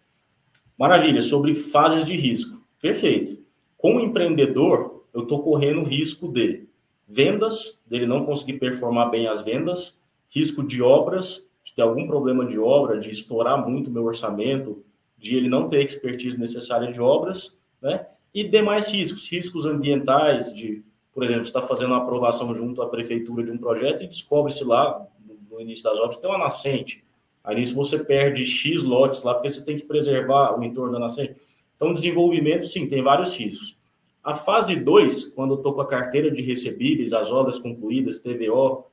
Maravilha, 0.78 1.22
sobre 1.22 1.56
fases 1.56 2.04
de 2.04 2.14
risco. 2.14 2.64
Perfeito. 2.80 3.42
Como 3.76 3.98
empreendedor, 3.98 5.06
eu 5.12 5.22
estou 5.22 5.42
correndo 5.42 5.82
risco 5.82 6.28
de 6.28 6.68
vendas, 7.08 7.80
dele 7.84 8.06
não 8.06 8.24
conseguir 8.24 8.60
performar 8.60 9.10
bem 9.10 9.26
as 9.26 9.42
vendas, 9.42 10.00
risco 10.28 10.62
de 10.62 10.80
obras, 10.80 11.49
ter 11.80 11.84
algum 11.84 12.06
problema 12.06 12.44
de 12.44 12.58
obra, 12.58 13.00
de 13.00 13.08
estourar 13.08 13.66
muito 13.66 13.90
meu 13.90 14.04
orçamento, 14.04 14.84
de 15.16 15.34
ele 15.34 15.48
não 15.48 15.66
ter 15.66 15.82
expertise 15.82 16.38
necessária 16.38 16.92
de 16.92 17.00
obras, 17.00 17.58
né? 17.80 18.06
e 18.34 18.44
demais 18.44 18.88
riscos, 18.88 19.26
riscos 19.30 19.64
ambientais, 19.64 20.54
de, 20.54 20.84
por 21.12 21.24
exemplo, 21.24 21.42
está 21.42 21.62
fazendo 21.62 21.88
uma 21.88 22.02
aprovação 22.02 22.54
junto 22.54 22.82
à 22.82 22.88
prefeitura 22.88 23.42
de 23.42 23.50
um 23.50 23.56
projeto 23.56 24.04
e 24.04 24.06
descobre-se 24.06 24.62
lá, 24.62 25.06
no 25.50 25.58
início 25.58 25.84
das 25.84 25.98
obras, 25.98 26.18
tem 26.18 26.28
uma 26.28 26.38
nascente. 26.38 27.02
Aí 27.42 27.56
nisso 27.56 27.74
você 27.74 27.98
perde 27.98 28.44
X 28.44 28.84
lotes 28.84 29.22
lá, 29.22 29.34
porque 29.34 29.50
você 29.50 29.64
tem 29.64 29.76
que 29.76 29.84
preservar 29.84 30.58
o 30.58 30.62
entorno 30.62 30.92
da 30.92 30.98
nascente. 30.98 31.36
Então, 31.76 31.94
desenvolvimento, 31.94 32.66
sim, 32.66 32.86
tem 32.86 33.02
vários 33.02 33.34
riscos. 33.34 33.76
A 34.22 34.34
fase 34.34 34.76
2, 34.76 35.30
quando 35.30 35.54
eu 35.54 35.56
estou 35.56 35.72
com 35.72 35.80
a 35.80 35.86
carteira 35.86 36.30
de 36.30 36.42
recebíveis, 36.42 37.14
as 37.14 37.32
obras 37.32 37.58
concluídas, 37.58 38.18
TVO, 38.18 38.84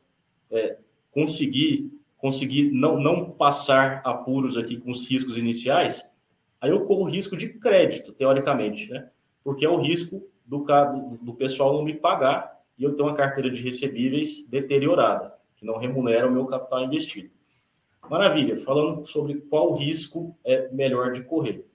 é, 0.50 0.78
conseguir, 1.12 1.97
conseguir 2.18 2.72
não, 2.72 3.00
não 3.00 3.30
passar 3.30 4.02
apuros 4.04 4.58
aqui 4.58 4.78
com 4.78 4.90
os 4.90 5.08
riscos 5.08 5.38
iniciais, 5.38 6.04
aí 6.60 6.72
eu 6.72 6.86
corro 6.86 7.04
risco 7.04 7.38
de 7.38 7.50
crédito, 7.50 8.12
teoricamente, 8.12 8.90
né? 8.90 9.10
porque 9.44 9.66
é 9.66 9.70
o 9.70 9.80
risco 9.80 10.28
do, 10.46 10.66
do, 11.22 11.34
pessoal 11.36 11.74
não 11.74 11.84
me 11.84 11.94
pagar 11.94 12.60
e 12.78 12.84
eu 12.84 12.96
ter 12.96 13.04
uma 13.04 13.14
carteira 13.14 13.50
de 13.50 13.62
recebíveis 13.62 14.46
deteriorada, 14.48 15.34
que 15.56 15.66
não 15.66 15.78
remunera 15.78 16.28
o 16.28 16.32
meu 16.32 16.46
capital 16.46 16.84
investido. 16.84 17.30
Maravilha, 18.10 18.58
falando 18.58 19.06
sobre 19.06 19.36
qual 19.36 19.74
risco 19.74 20.36
é 20.44 20.70
melhor 20.72 21.14
de 21.14 21.24
correr. 21.24 21.66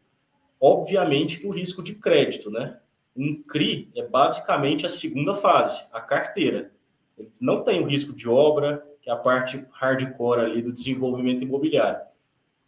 Obviamente 0.60 1.40
que 1.40 1.46
o 1.46 1.50
risco 1.50 1.82
de 1.82 1.94
crédito, 1.94 2.50
né? 2.50 2.78
Um 3.14 3.42
CRI 3.42 3.90
é 3.94 4.06
basicamente 4.06 4.86
a 4.86 4.88
segunda 4.88 5.34
fase, 5.34 5.82
a 5.92 6.00
carteira. 6.00 6.72
Ele 7.18 7.32
não 7.38 7.62
tem 7.62 7.82
o 7.82 7.86
risco 7.86 8.14
de 8.14 8.28
obra, 8.28 8.82
que 9.02 9.10
é 9.10 9.12
a 9.12 9.16
parte 9.16 9.66
hardcore 9.72 10.40
ali 10.40 10.62
do 10.62 10.72
desenvolvimento 10.72 11.42
imobiliário. 11.42 12.00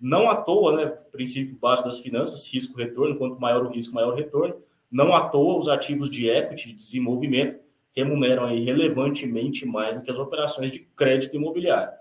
Não 0.01 0.29
à 0.29 0.37
toa, 0.37 0.77
né? 0.77 0.87
Princípio 1.13 1.57
básico 1.57 1.89
das 1.89 2.01
finanças, 2.01 2.47
risco-retorno, 2.53 3.17
quanto 3.17 3.41
maior 3.41 3.65
o 3.65 3.71
risco, 3.71 3.95
maior 3.95 4.13
o 4.13 4.17
retorno. 4.17 4.57
Não 4.91 5.15
à 5.15 5.29
toa, 5.29 5.59
os 5.59 5.69
ativos 5.69 6.11
de 6.11 6.29
equity, 6.29 6.69
de 6.69 6.75
desenvolvimento, 6.75 7.59
remuneram 7.95 8.45
aí 8.45 8.65
relevantemente 8.65 9.65
mais 9.65 9.97
do 9.97 10.05
que 10.05 10.11
as 10.11 10.19
operações 10.19 10.71
de 10.73 10.81
crédito 10.97 11.37
imobiliário. 11.37 11.93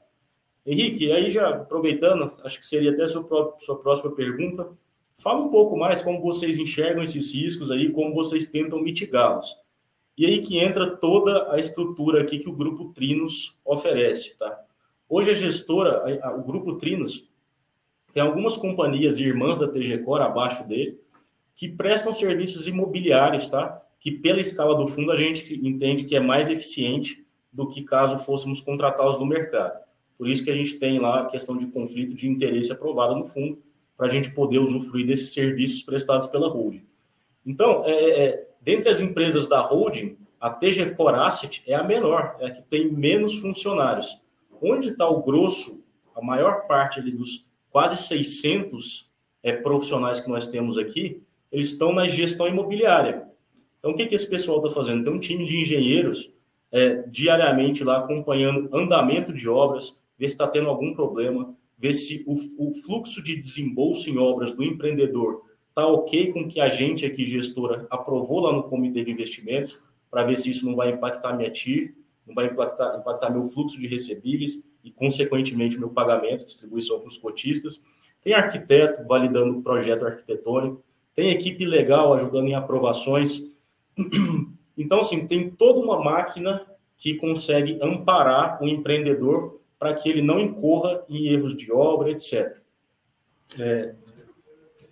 Henrique, 0.66 1.12
aí 1.12 1.30
já 1.30 1.50
aproveitando, 1.50 2.24
acho 2.44 2.60
que 2.60 2.66
seria 2.66 2.92
até 2.92 3.06
sua, 3.06 3.56
sua 3.60 3.80
próxima 3.80 4.12
pergunta, 4.16 4.70
fala 5.18 5.42
um 5.42 5.50
pouco 5.50 5.78
mais 5.78 6.02
como 6.02 6.22
vocês 6.22 6.58
enxergam 6.58 7.04
esses 7.04 7.34
riscos 7.34 7.70
aí, 7.70 7.92
como 7.92 8.14
vocês 8.14 8.48
tentam 8.48 8.82
mitigá-los. 8.82 9.56
E 10.18 10.26
aí 10.26 10.42
que 10.42 10.60
entra 10.60 10.96
toda 10.98 11.52
a 11.52 11.58
estrutura 11.58 12.22
aqui 12.22 12.38
que 12.40 12.50
o 12.50 12.56
Grupo 12.56 12.94
Trinos 12.94 13.60
oferece, 13.66 14.38
tá? 14.38 14.60
Hoje 15.10 15.32
a 15.32 15.34
gestora, 15.34 16.04
o 16.38 16.44
Grupo 16.44 16.76
Trinos, 16.76 17.32
tem 18.14 18.22
algumas 18.22 18.56
companhias 18.56 19.20
irmãs 19.20 19.58
da 19.58 19.68
TG 19.68 20.00
Core 20.00 20.24
abaixo 20.24 20.68
dele, 20.68 21.00
que 21.56 21.68
prestam 21.68 22.14
serviços 22.14 22.68
imobiliários, 22.68 23.50
tá? 23.50 23.82
Que 24.00 24.12
pela 24.12 24.40
escala 24.40 24.76
do 24.76 24.88
fundo 24.88 25.12
a 25.12 25.16
gente 25.16 25.54
entende 25.68 26.04
que 26.04 26.16
é 26.16 26.20
mais 26.20 26.50
eficiente 26.50 27.26
do 27.52 27.68
que 27.68 27.84
caso 27.84 28.24
fôssemos 28.24 28.62
contratá-los 28.62 29.20
no 29.20 29.26
mercado. 29.26 29.80
Por 30.18 30.28
isso 30.28 30.44
que 30.44 30.52
a 30.52 30.56
gente 30.56 30.76
tem 30.76 31.00
lá 31.00 31.22
a 31.22 31.26
questão 31.26 31.58
de 31.58 31.68
conflito 31.68 32.14
de 32.14 32.28
interesse 32.28 32.72
aprovada 32.72 33.16
no 33.16 33.26
fundo, 33.26 33.62
para 33.96 34.08
a 34.08 34.10
gente 34.10 34.32
poder 34.32 34.60
usufruir 34.60 35.06
desses 35.06 35.34
serviços 35.34 35.84
prestados 35.84 36.28
pela 36.28 36.48
holding. 36.48 36.86
Então, 37.46 37.84
é, 37.86 37.92
é, 37.92 38.26
é, 38.26 38.48
dentre 38.64 38.90
as 38.90 39.00
empresas 39.00 39.48
da 39.48 39.60
holding, 39.60 40.18
a 40.40 40.50
TG 40.50 40.96
Core 40.96 41.18
Asset 41.18 41.64
é 41.68 41.76
a 41.76 41.84
menor, 41.84 42.36
é 42.40 42.48
a 42.48 42.52
que 42.52 42.62
tem 42.64 42.92
menos 42.92 43.36
funcionários. 43.36 44.22
onde 44.62 44.90
está 44.90 45.08
o 45.10 45.22
grosso, 45.22 45.84
a 46.16 46.22
maior 46.22 46.68
parte 46.68 47.00
ali 47.00 47.12
dos 47.12 47.46
quase 47.70 47.98
600 47.98 49.12
é, 49.42 49.52
profissionais 49.52 50.22
que 50.22 50.30
nós 50.30 50.48
temos 50.48 50.78
aqui, 50.78 51.22
eles 51.52 51.70
estão 51.70 51.92
na 51.92 52.08
gestão 52.08 52.48
imobiliária. 52.48 53.28
Então, 53.78 53.92
o 53.92 53.96
que, 53.96 54.06
que 54.06 54.16
esse 54.16 54.30
pessoal 54.30 54.58
está 54.58 54.70
fazendo? 54.70 55.04
Tem 55.04 55.12
um 55.12 55.20
time 55.20 55.46
de 55.46 55.58
engenheiros 55.58 56.34
é, 56.72 57.04
diariamente 57.08 57.84
lá 57.84 57.98
acompanhando 57.98 58.70
andamento 58.74 59.34
de 59.34 59.50
obras, 59.50 60.02
ver 60.18 60.28
se 60.28 60.34
está 60.34 60.48
tendo 60.48 60.70
algum 60.70 60.94
problema, 60.94 61.54
ver 61.78 61.94
se 61.94 62.24
o, 62.26 62.70
o, 62.70 62.74
fluxo 62.74 63.22
de 63.22 63.36
desembolso 63.36 64.10
em 64.10 64.18
obras 64.18 64.54
do 64.54 64.64
empreendedor 64.64 65.44
está 65.74 65.88
ok 65.88 66.32
com 66.32 66.42
o 66.42 66.48
que 66.48 66.62
a 66.62 66.70
gente 66.70 67.04
aqui, 67.04 67.26
gestora, 67.26 67.88
aprovou 67.90 68.42
lá 68.42 68.54
no 68.54 68.64
comitê 68.64 69.04
de 69.04 69.12
investimentos, 69.12 69.82
para 70.10 70.24
ver 70.24 70.38
se 70.38 70.52
isso 70.52 70.68
não 70.68 70.76
vai 70.76 70.92
impactar 70.92 71.36
minha 71.36 71.50
TIR, 71.50 71.96
não 72.28 72.36
vai 72.36 72.46
impactar, 72.46 73.00
impactar 73.00 73.32
meu 73.32 73.46
fluxo 73.46 73.80
de 73.80 73.88
recebíveis 73.88 74.64
e, 74.84 74.92
consequentemente, 74.92 75.80
meu 75.80 75.90
pagamento, 75.90 76.46
distribuição 76.46 77.00
para 77.00 77.08
os 77.08 77.18
cotistas. 77.18 77.82
Tem 78.22 78.34
arquiteto 78.34 79.04
validando 79.08 79.58
o 79.58 79.64
projeto 79.64 80.06
arquitetônico, 80.06 80.84
tem 81.16 81.32
equipe 81.32 81.66
legal 81.66 82.14
ajudando 82.14 82.48
em 82.48 82.56
aprovações. 82.56 83.52
Então, 84.76 85.02
assim, 85.02 85.28
tem 85.28 85.52
toda 85.52 85.80
uma 85.80 86.04
máquina 86.04 86.66
que 86.98 87.14
consegue 87.14 87.78
amparar 87.80 88.60
o 88.60 88.68
empreendedor 88.68 89.62
para 89.78 89.94
que 89.94 90.10
ele 90.10 90.20
não 90.20 90.40
incorra 90.40 91.06
em 91.08 91.28
erros 91.28 91.56
de 91.56 91.72
obra, 91.72 92.10
etc. 92.10 92.58
É... 93.60 93.94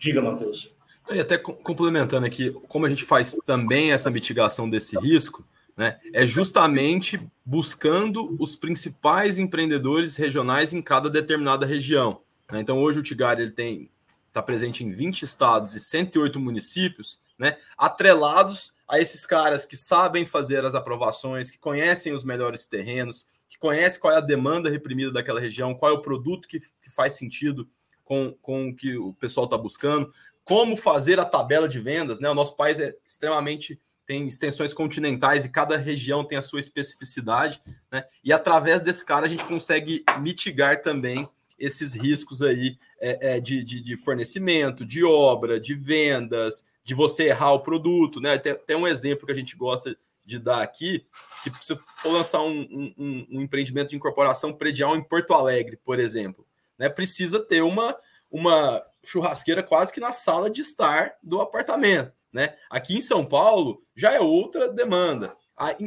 Diga, 0.02 0.20
Matheus. 0.20 0.76
E 1.12 1.20
até 1.20 1.38
complementando 1.38 2.26
aqui, 2.26 2.50
como 2.68 2.88
a 2.88 2.90
gente 2.90 3.06
faz 3.06 3.38
também 3.46 3.92
essa 3.92 4.10
mitigação 4.10 4.68
desse 4.68 4.98
risco, 5.00 5.48
né, 5.78 6.00
é 6.12 6.26
justamente 6.26 7.22
buscando 7.46 8.36
os 8.42 8.56
principais 8.56 9.38
empreendedores 9.38 10.16
regionais 10.16 10.74
em 10.74 10.82
cada 10.82 11.08
determinada 11.08 11.68
região. 11.68 12.22
Né? 12.52 12.62
Então, 12.62 12.80
hoje 12.80 13.00
o 13.00 13.04
Tigar 13.04 13.40
ele 13.40 13.52
tem 13.52 13.92
está 14.28 14.42
presente 14.42 14.84
em 14.84 14.92
20 14.92 15.24
estados 15.24 15.76
e 15.76 15.80
108 15.80 16.40
municípios, 16.40 17.20
né, 17.38 17.58
atrelados 17.78 18.72
a 18.88 18.98
esses 18.98 19.26
caras 19.26 19.66
que 19.66 19.76
sabem 19.76 20.26
fazer 20.26 20.64
as 20.64 20.74
aprovações, 20.74 21.52
que 21.52 21.60
conhecem 21.60 22.14
os 22.14 22.24
melhores 22.24 22.66
terrenos, 22.66 23.28
que 23.50 23.60
conhecem 23.60 24.00
qual 24.00 24.14
é 24.14 24.18
a 24.18 24.22
demanda 24.22 24.70
reprimida 24.70 25.12
daquela 25.12 25.40
região, 25.40 25.76
qual 25.76 25.92
é 25.92 25.94
o 25.94 26.02
produto 26.02 26.48
que, 26.48 26.60
que 26.60 26.90
faz 26.90 27.14
sentido 27.14 27.68
com, 28.12 28.34
com 28.41 28.67
o 28.67 28.76
que 28.76 28.97
o 28.97 29.13
pessoal 29.13 29.45
está 29.45 29.58
buscando, 29.58 30.13
como 30.43 30.76
fazer 30.76 31.17
a 31.17 31.24
tabela 31.24 31.69
de 31.69 31.80
vendas. 31.80 32.19
Né? 32.19 32.30
O 32.30 32.36
nosso 32.36 32.58
país 32.58 32.78
é 32.78 32.93
extremamente 33.06 33.80
tem 34.06 34.28
extensões 34.28 34.74
continentais 34.74 35.45
e 35.45 35.50
cada 35.50 35.78
região 35.78 36.26
tem 36.26 36.38
a 36.38 36.41
sua 36.41 36.60
especificidade, 36.60 37.62
né? 37.89 38.04
E 38.21 38.34
através 38.34 38.82
desse 38.82 39.06
cara 39.06 39.26
a 39.26 39.30
gente 39.30 39.45
consegue 39.45 40.04
mitigar 40.19 40.82
também 40.82 41.26
esses 41.58 41.93
riscos 41.93 42.41
aí 42.41 42.78
é, 43.00 43.36
é, 43.36 43.39
de, 43.39 43.63
de, 43.63 43.80
de, 43.80 43.95
fornecimento, 43.95 44.84
de 44.84 45.06
obra, 45.06 45.58
de 45.58 45.74
vendas, 45.74 46.65
de 46.84 46.93
você 46.93 47.28
errar 47.28 47.54
o 47.54 47.62
produto, 47.62 48.19
né? 48.19 48.38
Tem, 48.38 48.56
tem, 48.56 48.76
um 48.76 48.88
exemplo 48.88 49.26
que 49.26 49.32
a 49.32 49.36
gente 49.36 49.56
gosta 49.56 49.95
de 50.26 50.39
dar 50.39 50.62
aqui, 50.62 51.06
que 51.43 51.65
se 51.65 51.78
for 52.02 52.12
lançar 52.12 52.41
um, 52.41 52.93
um, 52.97 53.28
um 53.32 53.41
empreendimento 53.41 53.91
de 53.91 53.95
incorporação 53.95 54.52
predial 54.52 54.97
em 54.97 55.04
Porto 55.04 55.34
Alegre, 55.34 55.80
por 55.82 56.00
exemplo, 56.00 56.45
né? 56.82 56.89
Precisa 56.89 57.39
ter 57.39 57.62
uma, 57.62 57.96
uma 58.32 58.84
churrasqueira 59.04 59.62
quase 59.62 59.94
que 59.94 60.00
na 60.00 60.12
sala 60.12 60.50
de 60.50 60.62
estar 60.62 61.15
do 61.22 61.39
apartamento, 61.39 62.12
né? 62.34 62.56
Aqui 62.72 62.98
em 62.98 63.02
São 63.02 63.24
Paulo 63.24 63.84
já 63.96 64.12
é 64.12 64.20
outra 64.20 64.67
demanda. 64.67 65.32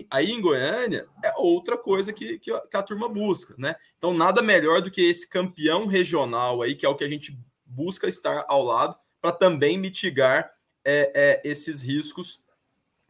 Aí 0.08 0.30
em 0.30 0.40
Goiânia 0.40 1.08
é 1.24 1.32
outra 1.36 1.76
coisa 1.76 2.12
que, 2.12 2.38
que, 2.38 2.52
a, 2.52 2.82
turma 2.82 3.08
busca, 3.08 3.56
né? 3.58 3.74
Então, 3.98 4.14
nada 4.14 4.40
melhor 4.40 4.80
do 4.80 4.88
que 4.88 5.00
esse 5.00 5.28
campeão 5.28 5.86
regional 5.86 6.62
aí, 6.62 6.76
que 6.76 6.86
é 6.86 6.88
o 6.88 6.94
que 6.94 7.02
a 7.02 7.08
gente 7.08 7.36
busca 7.66 8.06
estar 8.06 8.44
ao 8.46 8.62
lado, 8.62 8.96
para 9.20 9.32
também 9.32 9.76
mitigar 9.76 10.48
é, 10.84 11.10
é, 11.12 11.42
esses 11.44 11.82
riscos 11.82 12.40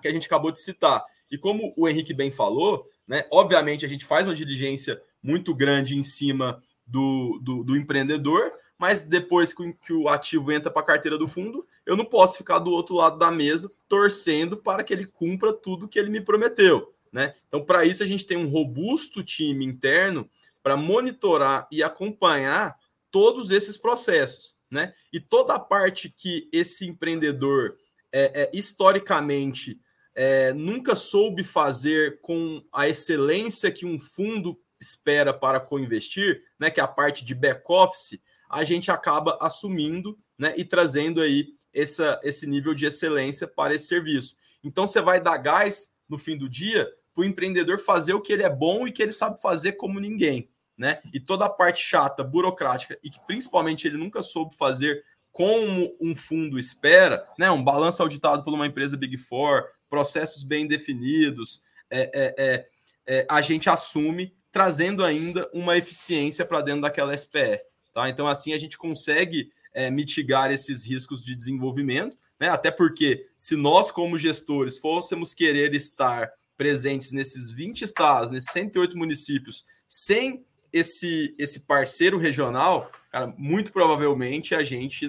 que 0.01 0.09
a 0.09 0.11
gente 0.11 0.27
acabou 0.27 0.51
de 0.51 0.59
citar. 0.59 1.05
E 1.31 1.37
como 1.37 1.75
o 1.77 1.87
Henrique 1.87 2.15
bem 2.15 2.31
falou, 2.31 2.89
né? 3.07 3.27
Obviamente 3.31 3.85
a 3.85 3.89
gente 3.89 4.07
faz 4.07 4.27
uma 4.27 4.35
diligência 4.35 5.03
muito 5.23 5.55
grande 5.55 5.99
em 5.99 6.03
cima 6.03 6.63
do, 6.87 7.39
do, 7.43 7.65
do 7.65 7.77
empreendedor, 7.77 8.53
mas 8.79 9.03
depois 9.03 9.55
que 9.55 9.93
o 9.93 10.09
ativo 10.09 10.53
entra 10.53 10.71
para 10.71 10.83
a 10.83 10.87
carteira 10.87 11.17
do 11.17 11.29
fundo, 11.29 11.67
eu 11.87 11.97
não 11.97 12.05
posso 12.05 12.37
ficar 12.37 12.59
do 12.59 12.71
outro 12.71 12.97
lado 12.97 13.19
da 13.19 13.31
mesa 13.31 13.73
torcendo 13.89 14.57
para 14.57 14.83
que 14.83 14.93
ele 14.93 15.07
cumpra 15.07 15.53
tudo 15.53 15.89
que 15.89 15.99
ele 15.99 16.11
me 16.11 16.21
prometeu. 16.21 16.93
Né? 17.13 17.35
Então, 17.47 17.65
para 17.65 17.85
isso, 17.85 18.03
a 18.03 18.07
gente 18.07 18.27
tem 18.27 18.37
um 18.37 18.49
robusto 18.49 19.23
time 19.23 19.65
interno 19.65 20.29
para 20.63 20.77
monitorar 20.77 21.69
e 21.71 21.83
acompanhar 21.83 22.77
todos 23.11 23.51
esses 23.51 23.79
processos. 23.79 24.57
Né? 24.71 24.93
E 25.13 25.21
toda 25.21 25.55
a 25.55 25.61
parte 25.61 26.09
que 26.11 26.49
esse 26.53 26.85
empreendedor 26.85 27.77
é, 28.11 28.43
é 28.43 28.51
historicamente 28.53 29.79
é, 30.15 30.53
nunca 30.53 30.95
soube 30.95 31.45
fazer 31.45 32.21
com 32.21 32.63
a 32.73 32.89
excelência 32.89 33.71
que 33.71 33.87
um 33.87 33.99
fundo 33.99 34.59
espera 34.85 35.33
para 35.33 35.59
co-investir, 35.59 36.43
né, 36.59 36.71
que 36.71 36.79
é 36.79 36.83
a 36.83 36.89
parte 36.89 37.25
de 37.25 37.35
back-office, 37.35 38.21
a 38.49 38.63
gente 38.63 38.91
acaba 38.91 39.39
assumindo 39.41 40.19
né, 40.39 40.55
e 40.57 40.65
trazendo 40.65 41.21
aí 41.21 41.49
essa, 41.73 42.21
esse 42.23 42.47
nível 42.47 42.75
de 42.75 42.87
excelência 42.87 43.49
para 43.49 43.75
esse 43.75 43.87
serviço. 43.87 44.37
Então 44.63 44.87
você 44.87 45.01
vai 45.01 45.21
dar 45.21 45.39
gás 45.39 45.93
no 46.09 46.19
fim 46.19 46.37
do 46.37 46.49
dia 46.49 46.89
para 47.13 47.23
o 47.23 47.25
empreendedor 47.25 47.79
fazer 47.79 48.13
o 48.15 48.21
que 48.21 48.33
ele 48.33 48.43
é 48.43 48.51
bom 48.51 48.87
e 48.87 48.93
que 48.93 49.03
ele 49.03 49.13
sabe 49.13 49.41
fazer 49.41 49.73
como 49.73 49.99
ninguém. 49.99 50.51
Né? 50.77 51.01
E 51.13 51.21
toda 51.21 51.45
a 51.45 51.51
parte 51.51 51.81
chata, 51.83 52.25
burocrática, 52.25 52.99
e 53.03 53.09
que 53.09 53.21
principalmente 53.27 53.87
ele 53.87 53.97
nunca 53.97 54.23
soube 54.23 54.57
fazer 54.57 55.05
como 55.31 55.97
um 56.01 56.15
fundo 56.15 56.59
espera, 56.59 57.27
né? 57.39 57.51
um 57.51 57.63
balanço 57.63 58.03
auditado 58.03 58.45
por 58.45 58.53
uma 58.53 58.67
empresa 58.67 58.97
Big 58.97 59.17
Four, 59.17 59.65
processos 59.89 60.43
bem 60.43 60.67
definidos, 60.67 61.61
é, 61.91 62.11
é, 62.13 62.35
é, 62.37 62.67
é 63.07 63.27
a 63.29 63.41
gente 63.41 63.71
assume 63.71 64.35
trazendo 64.55 65.05
ainda 65.05 65.51
uma 65.53 65.77
eficiência 65.77 66.47
para 66.47 66.61
dentro 66.61 66.83
daquela 66.83 67.17
SPE. 67.19 67.61
Tá? 67.93 68.09
Então, 68.09 68.29
assim, 68.29 68.53
a 68.53 68.59
gente 68.59 68.79
consegue 68.79 69.51
é, 69.75 69.91
mitigar 69.91 70.53
esses 70.53 70.87
riscos 70.87 71.25
de 71.25 71.35
desenvolvimento, 71.35 72.17
né? 72.39 72.49
até 72.49 72.71
porque 72.71 73.27
se 73.37 73.57
nós, 73.57 73.91
como 73.91 74.17
gestores, 74.17 74.79
fôssemos 74.79 75.35
querer 75.35 75.75
estar 75.75 76.31
presentes 76.57 77.11
nesses 77.11 77.51
20 77.51 77.83
estados, 77.83 78.31
nesses 78.31 78.53
108 78.53 78.97
municípios, 78.97 79.65
sem 79.89 80.47
esse, 80.73 81.35
esse 81.37 81.61
parceiro 81.61 82.17
regional, 82.17 82.93
cara, 83.11 83.35
muito 83.37 83.73
provavelmente 83.73 84.55
a 84.55 84.63
gente 84.63 85.05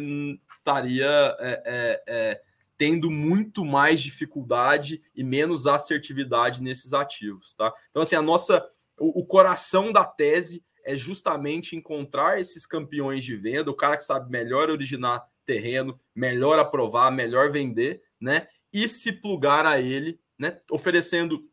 estaria 0.58 1.36
é, 1.39 1.62
é, 1.65 2.03
é, 2.08 2.41
tendo 2.77 3.12
muito 3.12 3.63
mais 3.63 4.01
dificuldade 4.01 5.01
e 5.15 5.23
menos 5.23 5.67
assertividade 5.67 6.63
nesses 6.63 6.93
ativos, 6.93 7.53
tá? 7.53 7.71
Então, 7.91 8.01
assim, 8.01 8.15
a 8.15 8.21
nossa, 8.21 8.67
o, 8.99 9.21
o 9.21 9.25
coração 9.25 9.91
da 9.91 10.05
tese 10.05 10.63
é 10.84 10.95
justamente 10.95 11.75
encontrar 11.75 12.39
esses 12.39 12.65
campeões 12.65 13.23
de 13.23 13.36
venda, 13.36 13.71
o 13.71 13.75
cara 13.75 13.97
que 13.97 14.03
sabe 14.03 14.29
melhor 14.29 14.69
originar 14.69 15.25
terreno, 15.45 15.99
melhor 16.13 16.60
aprovar, 16.60 17.12
melhor 17.12 17.51
vender, 17.51 18.01
né? 18.19 18.47
E 18.71 18.88
se 18.88 19.12
plugar 19.12 19.65
a 19.65 19.79
ele, 19.79 20.19
né? 20.38 20.60
Oferecendo 20.71 21.49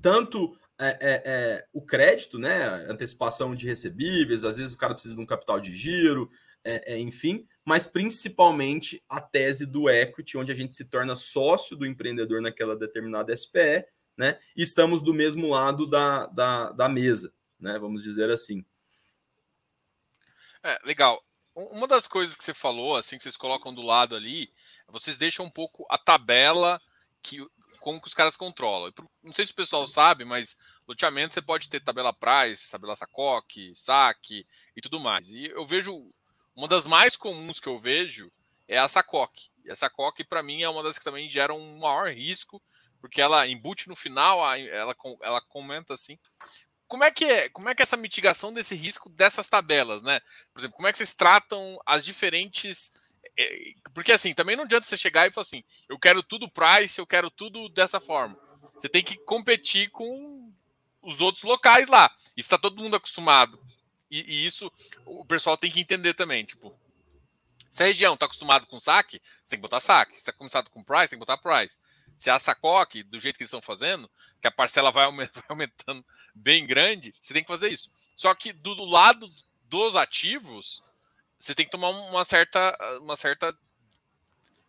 tanto 0.00 0.56
é, 0.78 0.88
é, 0.88 1.22
é, 1.24 1.64
o 1.72 1.82
crédito, 1.82 2.38
né? 2.38 2.64
Antecipação 2.88 3.54
de 3.54 3.66
recebíveis, 3.66 4.44
às 4.44 4.56
vezes 4.56 4.72
o 4.72 4.78
cara 4.78 4.94
precisa 4.94 5.16
de 5.16 5.20
um 5.20 5.26
capital 5.26 5.60
de 5.60 5.74
giro, 5.74 6.30
é, 6.64 6.94
é, 6.94 6.98
enfim, 6.98 7.46
mas 7.64 7.86
principalmente 7.86 9.02
a 9.08 9.20
tese 9.20 9.64
do 9.64 9.88
equity, 9.88 10.36
onde 10.36 10.52
a 10.52 10.54
gente 10.54 10.74
se 10.74 10.84
torna 10.84 11.14
sócio 11.14 11.76
do 11.76 11.86
empreendedor 11.86 12.42
naquela 12.42 12.76
determinada 12.76 13.34
SPE, 13.34 13.86
né? 14.20 14.38
Estamos 14.54 15.02
do 15.02 15.12
mesmo 15.12 15.48
lado 15.48 15.86
da, 15.86 16.26
da, 16.26 16.70
da 16.72 16.88
mesa 16.88 17.32
né? 17.60 17.78
Vamos 17.78 18.02
dizer 18.02 18.30
assim. 18.30 18.64
É, 20.62 20.78
legal. 20.84 21.22
Uma 21.54 21.86
das 21.86 22.08
coisas 22.08 22.34
que 22.34 22.42
você 22.42 22.54
falou, 22.54 22.96
assim, 22.96 23.16
que 23.16 23.22
vocês 23.22 23.36
colocam 23.36 23.74
do 23.74 23.82
lado 23.82 24.16
ali, 24.16 24.52
vocês 24.88 25.18
deixam 25.18 25.44
um 25.44 25.50
pouco 25.50 25.84
a 25.90 25.98
tabela 25.98 26.80
que 27.22 27.38
como 27.80 28.00
que 28.00 28.08
os 28.08 28.14
caras 28.14 28.36
controlam. 28.36 28.92
Não 29.22 29.32
sei 29.32 29.46
se 29.46 29.52
o 29.52 29.54
pessoal 29.54 29.86
sabe, 29.86 30.24
mas 30.24 30.56
loteamento 30.86 31.32
você 31.32 31.40
pode 31.40 31.68
ter 31.68 31.80
tabela 31.80 32.12
price, 32.12 32.70
tabela 32.70 32.94
sacoque, 32.94 33.72
saque 33.74 34.46
e 34.76 34.80
tudo 34.82 35.00
mais. 35.00 35.28
E 35.28 35.46
eu 35.46 35.66
vejo 35.66 36.12
uma 36.54 36.68
das 36.68 36.84
mais 36.84 37.16
comuns 37.16 37.58
que 37.58 37.68
eu 37.68 37.78
vejo 37.78 38.30
é 38.68 38.78
a 38.78 38.86
sacoque. 38.86 39.48
E 39.64 39.70
a 39.70 39.76
sacoque 39.76 40.22
para 40.24 40.42
mim 40.42 40.62
é 40.62 40.68
uma 40.68 40.82
das 40.82 40.98
que 40.98 41.04
também 41.04 41.28
geram 41.30 41.58
um 41.58 41.78
maior 41.78 42.10
risco, 42.10 42.62
porque 43.00 43.20
ela 43.20 43.46
embute 43.46 43.88
no 43.88 43.96
final, 43.96 44.40
ela, 44.56 44.94
ela 45.22 45.40
comenta 45.42 45.94
assim: 45.94 46.18
como 46.86 47.04
é 47.04 47.10
que 47.10 47.24
é, 47.24 47.48
como 47.48 47.68
é 47.68 47.74
que 47.74 47.82
é 47.82 47.84
essa 47.84 47.96
mitigação 47.96 48.52
desse 48.52 48.74
risco 48.74 49.08
dessas 49.08 49.48
tabelas, 49.48 50.02
né? 50.02 50.20
Por 50.52 50.60
exemplo, 50.60 50.76
como 50.76 50.88
é 50.88 50.92
que 50.92 50.98
vocês 50.98 51.14
tratam 51.14 51.78
as 51.86 52.04
diferentes 52.04 52.92
eh, 53.36 53.74
porque 53.94 54.12
assim, 54.12 54.34
também 54.34 54.56
não 54.56 54.64
adianta 54.64 54.86
você 54.86 54.96
chegar 54.96 55.26
e 55.26 55.30
falar 55.30 55.42
assim, 55.42 55.64
eu 55.88 55.98
quero 55.98 56.22
tudo 56.22 56.50
price, 56.50 56.98
eu 56.98 57.06
quero 57.06 57.30
tudo 57.30 57.68
dessa 57.68 58.00
forma. 58.00 58.38
Você 58.74 58.88
tem 58.88 59.02
que 59.02 59.16
competir 59.16 59.90
com 59.90 60.52
os 61.02 61.20
outros 61.20 61.44
locais 61.44 61.88
lá. 61.88 62.10
Está 62.36 62.56
todo 62.58 62.80
mundo 62.82 62.96
acostumado. 62.96 63.60
E, 64.10 64.20
e, 64.20 64.46
isso 64.46 64.70
o 65.04 65.24
pessoal 65.24 65.56
tem 65.56 65.70
que 65.70 65.80
entender 65.80 66.14
também. 66.14 66.44
Tipo, 66.44 66.74
se 67.68 67.82
a 67.82 67.86
região 67.86 68.14
está 68.14 68.26
acostumado 68.26 68.66
com 68.66 68.80
saque, 68.80 69.20
você 69.44 69.50
tem 69.50 69.58
que 69.58 69.62
botar 69.62 69.80
saque. 69.80 70.12
Se 70.12 70.18
está 70.18 70.30
acostumado 70.30 70.70
com 70.70 70.82
price, 70.82 71.10
tem 71.10 71.18
que 71.18 71.26
botar 71.26 71.38
price. 71.38 71.78
Se 72.20 72.28
a 72.28 72.38
sacoque, 72.38 73.02
do 73.02 73.18
jeito 73.18 73.38
que 73.38 73.44
eles 73.44 73.48
estão 73.48 73.62
fazendo, 73.62 74.08
que 74.42 74.46
a 74.46 74.50
parcela 74.50 74.92
vai 74.92 75.06
aumentando 75.48 76.04
bem 76.34 76.66
grande, 76.66 77.14
você 77.18 77.32
tem 77.32 77.42
que 77.42 77.48
fazer 77.48 77.70
isso. 77.70 77.90
Só 78.14 78.34
que 78.34 78.52
do 78.52 78.74
lado 78.84 79.26
dos 79.62 79.96
ativos, 79.96 80.82
você 81.38 81.54
tem 81.54 81.64
que 81.64 81.72
tomar 81.72 81.88
uma 81.88 82.22
certa, 82.22 82.76
uma 83.00 83.16
certa 83.16 83.56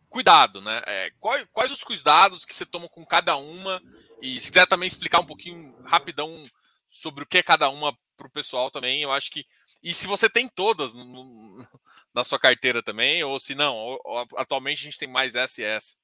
cuidado, 0.08 0.62
né? 0.62 0.82
É, 0.88 1.12
quais, 1.20 1.46
quais 1.52 1.72
os 1.72 1.84
cuidados 1.84 2.46
que 2.46 2.56
você 2.56 2.66
toma 2.66 2.88
com 2.88 3.06
cada 3.06 3.36
uma? 3.36 3.84
E 4.22 4.40
se 4.40 4.48
quiser 4.48 4.66
também 4.66 4.88
explicar 4.88 5.20
um 5.20 5.26
pouquinho 5.26 5.76
rapidão 5.84 6.42
sobre 6.90 7.26
o 7.26 7.28
que 7.28 7.40
é 7.40 7.44
cada 7.44 7.70
uma 7.70 7.94
para 8.16 8.28
o 8.28 8.32
pessoal 8.32 8.72
também, 8.72 9.02
eu 9.02 9.12
acho 9.12 9.30
que. 9.30 9.46
E 9.84 9.94
se 9.94 10.08
você 10.08 10.30
tem 10.30 10.48
todas 10.48 10.94
no, 10.94 11.04
no, 11.04 11.68
na 12.16 12.24
sua 12.24 12.40
carteira 12.40 12.82
também, 12.82 13.22
ou 13.26 13.38
se 13.42 13.56
não, 13.56 13.76
ou, 13.76 14.00
atualmente 14.38 14.80
a 14.80 14.84
gente 14.84 14.98
tem 14.98 15.10
mais 15.10 15.34
SS. 15.34 16.00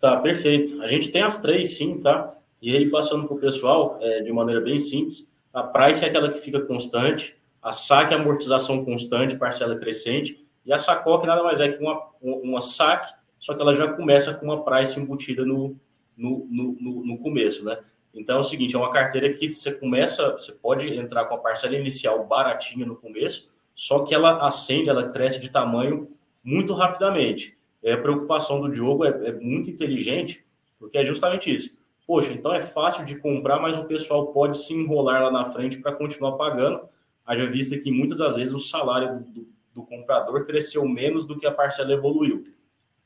Tá, 0.00 0.16
perfeito. 0.16 0.82
A 0.82 0.88
gente 0.88 1.10
tem 1.10 1.22
as 1.22 1.40
três, 1.40 1.76
sim, 1.76 2.00
tá? 2.00 2.34
E 2.60 2.74
aí, 2.74 2.88
passando 2.88 3.26
para 3.26 3.36
o 3.36 3.40
pessoal, 3.40 3.98
é, 4.00 4.22
de 4.22 4.32
maneira 4.32 4.60
bem 4.60 4.78
simples, 4.78 5.30
a 5.52 5.62
price 5.62 6.04
é 6.04 6.08
aquela 6.08 6.30
que 6.30 6.38
fica 6.38 6.60
constante, 6.60 7.36
a 7.62 7.72
saque 7.72 8.14
é 8.14 8.16
amortização 8.16 8.84
constante, 8.84 9.36
parcela 9.36 9.76
crescente, 9.76 10.46
e 10.64 10.72
a 10.72 10.78
sacoque 10.78 11.26
nada 11.26 11.42
mais 11.42 11.60
é 11.60 11.68
que 11.68 11.82
uma, 11.82 12.00
uma 12.22 12.62
saque, 12.62 13.12
só 13.38 13.54
que 13.54 13.60
ela 13.60 13.74
já 13.74 13.92
começa 13.92 14.32
com 14.32 14.46
uma 14.46 14.64
price 14.64 14.98
embutida 14.98 15.44
no, 15.44 15.76
no, 16.16 16.46
no, 16.50 17.06
no 17.06 17.18
começo, 17.18 17.64
né? 17.64 17.78
Então 18.14 18.38
é 18.38 18.40
o 18.40 18.44
seguinte, 18.44 18.74
é 18.74 18.78
uma 18.78 18.90
carteira 18.90 19.32
que 19.32 19.50
você 19.50 19.72
começa, 19.72 20.32
você 20.32 20.52
pode 20.52 20.86
entrar 20.96 21.26
com 21.26 21.34
a 21.34 21.38
parcela 21.38 21.76
inicial 21.76 22.26
baratinha 22.26 22.86
no 22.86 22.96
começo, 22.96 23.50
só 23.74 24.00
que 24.00 24.14
ela 24.14 24.46
acende, 24.46 24.88
ela 24.88 25.08
cresce 25.10 25.38
de 25.40 25.50
tamanho 25.50 26.10
muito 26.42 26.72
rapidamente. 26.74 27.56
É, 27.82 27.92
a 27.92 27.98
preocupação 28.00 28.60
do 28.60 28.70
Diogo 28.70 29.04
é, 29.04 29.28
é 29.28 29.32
muito 29.32 29.70
inteligente, 29.70 30.44
porque 30.78 30.98
é 30.98 31.04
justamente 31.04 31.54
isso. 31.54 31.70
Poxa, 32.06 32.32
então 32.32 32.52
é 32.52 32.62
fácil 32.62 33.04
de 33.04 33.18
comprar, 33.18 33.60
mas 33.60 33.78
o 33.78 33.84
pessoal 33.84 34.32
pode 34.32 34.58
se 34.58 34.74
enrolar 34.74 35.22
lá 35.22 35.30
na 35.30 35.44
frente 35.44 35.78
para 35.78 35.92
continuar 35.92 36.32
pagando. 36.32 36.80
Haja 37.24 37.46
vista 37.46 37.78
que 37.78 37.90
muitas 37.90 38.18
das 38.18 38.36
vezes 38.36 38.52
o 38.52 38.58
salário 38.58 39.20
do, 39.20 39.24
do, 39.30 39.48
do, 39.74 39.82
comprador 39.84 40.44
cresceu 40.44 40.86
menos 40.88 41.26
do 41.26 41.38
que 41.38 41.46
a 41.46 41.52
parcela 41.52 41.92
evoluiu. 41.92 42.44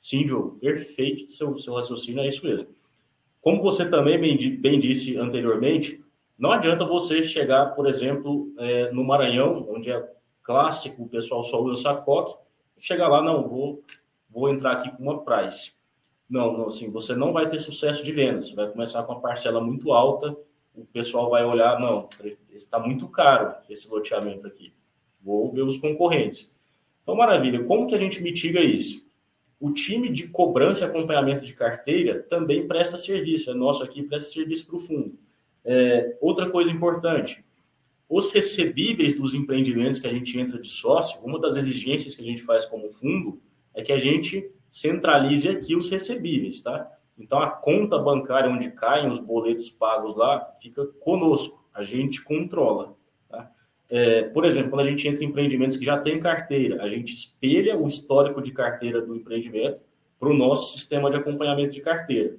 Sim, 0.01 0.25
Diogo, 0.25 0.59
perfeito 0.59 1.31
seu, 1.31 1.57
seu 1.59 1.75
raciocínio, 1.75 2.23
é 2.23 2.29
isso 2.29 2.45
mesmo. 2.47 2.67
Como 3.41 3.63
você 3.63 3.89
também 3.89 4.19
bem, 4.19 4.57
bem 4.57 4.81
disse 4.81 5.19
anteriormente, 5.19 6.03
não 6.39 6.51
adianta 6.51 6.85
você 6.85 7.23
chegar, 7.23 7.67
por 7.75 7.87
exemplo, 7.87 8.53
é, 8.59 8.91
no 8.91 9.05
Maranhão, 9.05 9.67
onde 9.71 9.91
é 9.91 10.03
clássico, 10.43 11.03
o 11.03 11.09
pessoal 11.09 11.45
só 11.45 11.63
usa 11.63 11.83
sacoque, 11.83 12.37
chegar 12.79 13.09
lá, 13.09 13.23
não, 13.23 13.47
vou, 13.47 13.83
vou 14.35 14.49
entrar 14.49 14.73
aqui 14.73 14.91
com 14.91 15.03
uma 15.05 15.25
price. 15.25 15.73
Não, 16.29 16.53
não, 16.53 16.67
assim, 16.67 16.91
você 16.91 17.15
não 17.15 17.33
vai 17.33 17.49
ter 17.49 17.61
sucesso 17.61 18.05
de 18.05 18.13
vendas. 18.13 18.49
Você 18.49 18.57
vai 18.57 18.69
começar 18.69 19.03
com 19.05 19.13
uma 19.13 19.21
parcela 19.21 19.61
muito 19.61 19.93
alta, 19.93 20.37
o 20.75 20.85
pessoal 20.85 21.31
vai 21.31 21.45
olhar, 21.45 21.79
não, 21.79 22.09
está 22.51 22.81
muito 22.81 23.07
caro 23.09 23.55
esse 23.71 23.89
loteamento 23.89 24.47
aqui. 24.47 24.73
Vou 25.23 25.53
ver 25.53 25.63
os 25.63 25.79
concorrentes. 25.79 26.53
Então, 27.03 27.15
maravilha. 27.15 27.63
Como 27.65 27.87
que 27.87 27.95
a 27.95 27.99
gente 27.99 28.21
mitiga 28.21 28.61
isso? 28.61 29.07
O 29.61 29.73
time 29.73 30.09
de 30.09 30.27
cobrança 30.29 30.81
e 30.81 30.85
acompanhamento 30.85 31.45
de 31.45 31.53
carteira 31.55 32.23
também 32.23 32.67
presta 32.67 32.99
serviço. 32.99 33.51
É 33.51 33.55
nosso 33.55 33.85
aqui, 33.85 34.03
presta 34.03 34.33
serviço 34.33 34.67
para 34.67 34.77
o 34.77 34.81
fundo. 34.81 35.17
É, 35.65 36.17
outra 36.21 36.51
coisa 36.51 36.71
importante, 36.71 37.45
os 38.09 38.31
recebíveis 38.33 39.19
dos 39.19 39.33
empreendimentos 39.33 40.01
que 40.01 40.07
a 40.07 40.13
gente 40.13 40.39
entra 40.39 40.59
de 40.59 40.69
sócio, 40.69 41.25
uma 41.25 41.41
das 41.41 41.57
exigências 41.57 42.15
que 42.15 42.23
a 42.23 42.27
gente 42.27 42.43
faz 42.43 42.67
como 42.67 42.89
fundo 42.89 43.41
é 43.75 43.83
que 43.83 43.93
a 43.93 43.99
gente 43.99 44.51
centralize 44.69 45.49
aqui 45.49 45.77
os 45.77 45.89
recebíveis, 45.89 46.61
tá? 46.61 46.91
Então 47.19 47.39
a 47.39 47.49
conta 47.49 47.99
bancária 47.99 48.51
onde 48.51 48.71
caem 48.71 49.09
os 49.09 49.19
boletos 49.19 49.71
pagos 49.71 50.17
lá 50.17 50.53
fica 50.61 50.85
conosco, 51.01 51.65
a 51.73 51.83
gente 51.83 52.23
controla. 52.23 52.97
Tá? 53.29 53.51
É, 53.89 54.23
por 54.23 54.45
exemplo, 54.45 54.71
quando 54.71 54.87
a 54.87 54.91
gente 54.91 55.07
entra 55.07 55.25
em 55.25 55.29
empreendimentos 55.29 55.77
que 55.77 55.85
já 55.85 55.99
tem 55.99 56.19
carteira, 56.19 56.83
a 56.83 56.89
gente 56.89 57.13
espelha 57.13 57.77
o 57.77 57.87
histórico 57.87 58.43
de 58.43 58.53
carteira 58.53 59.01
do 59.01 59.15
empreendimento 59.15 59.81
para 60.19 60.29
o 60.29 60.35
nosso 60.35 60.77
sistema 60.77 61.11
de 61.11 61.17
acompanhamento 61.17 61.73
de 61.73 61.81
carteira. 61.81 62.37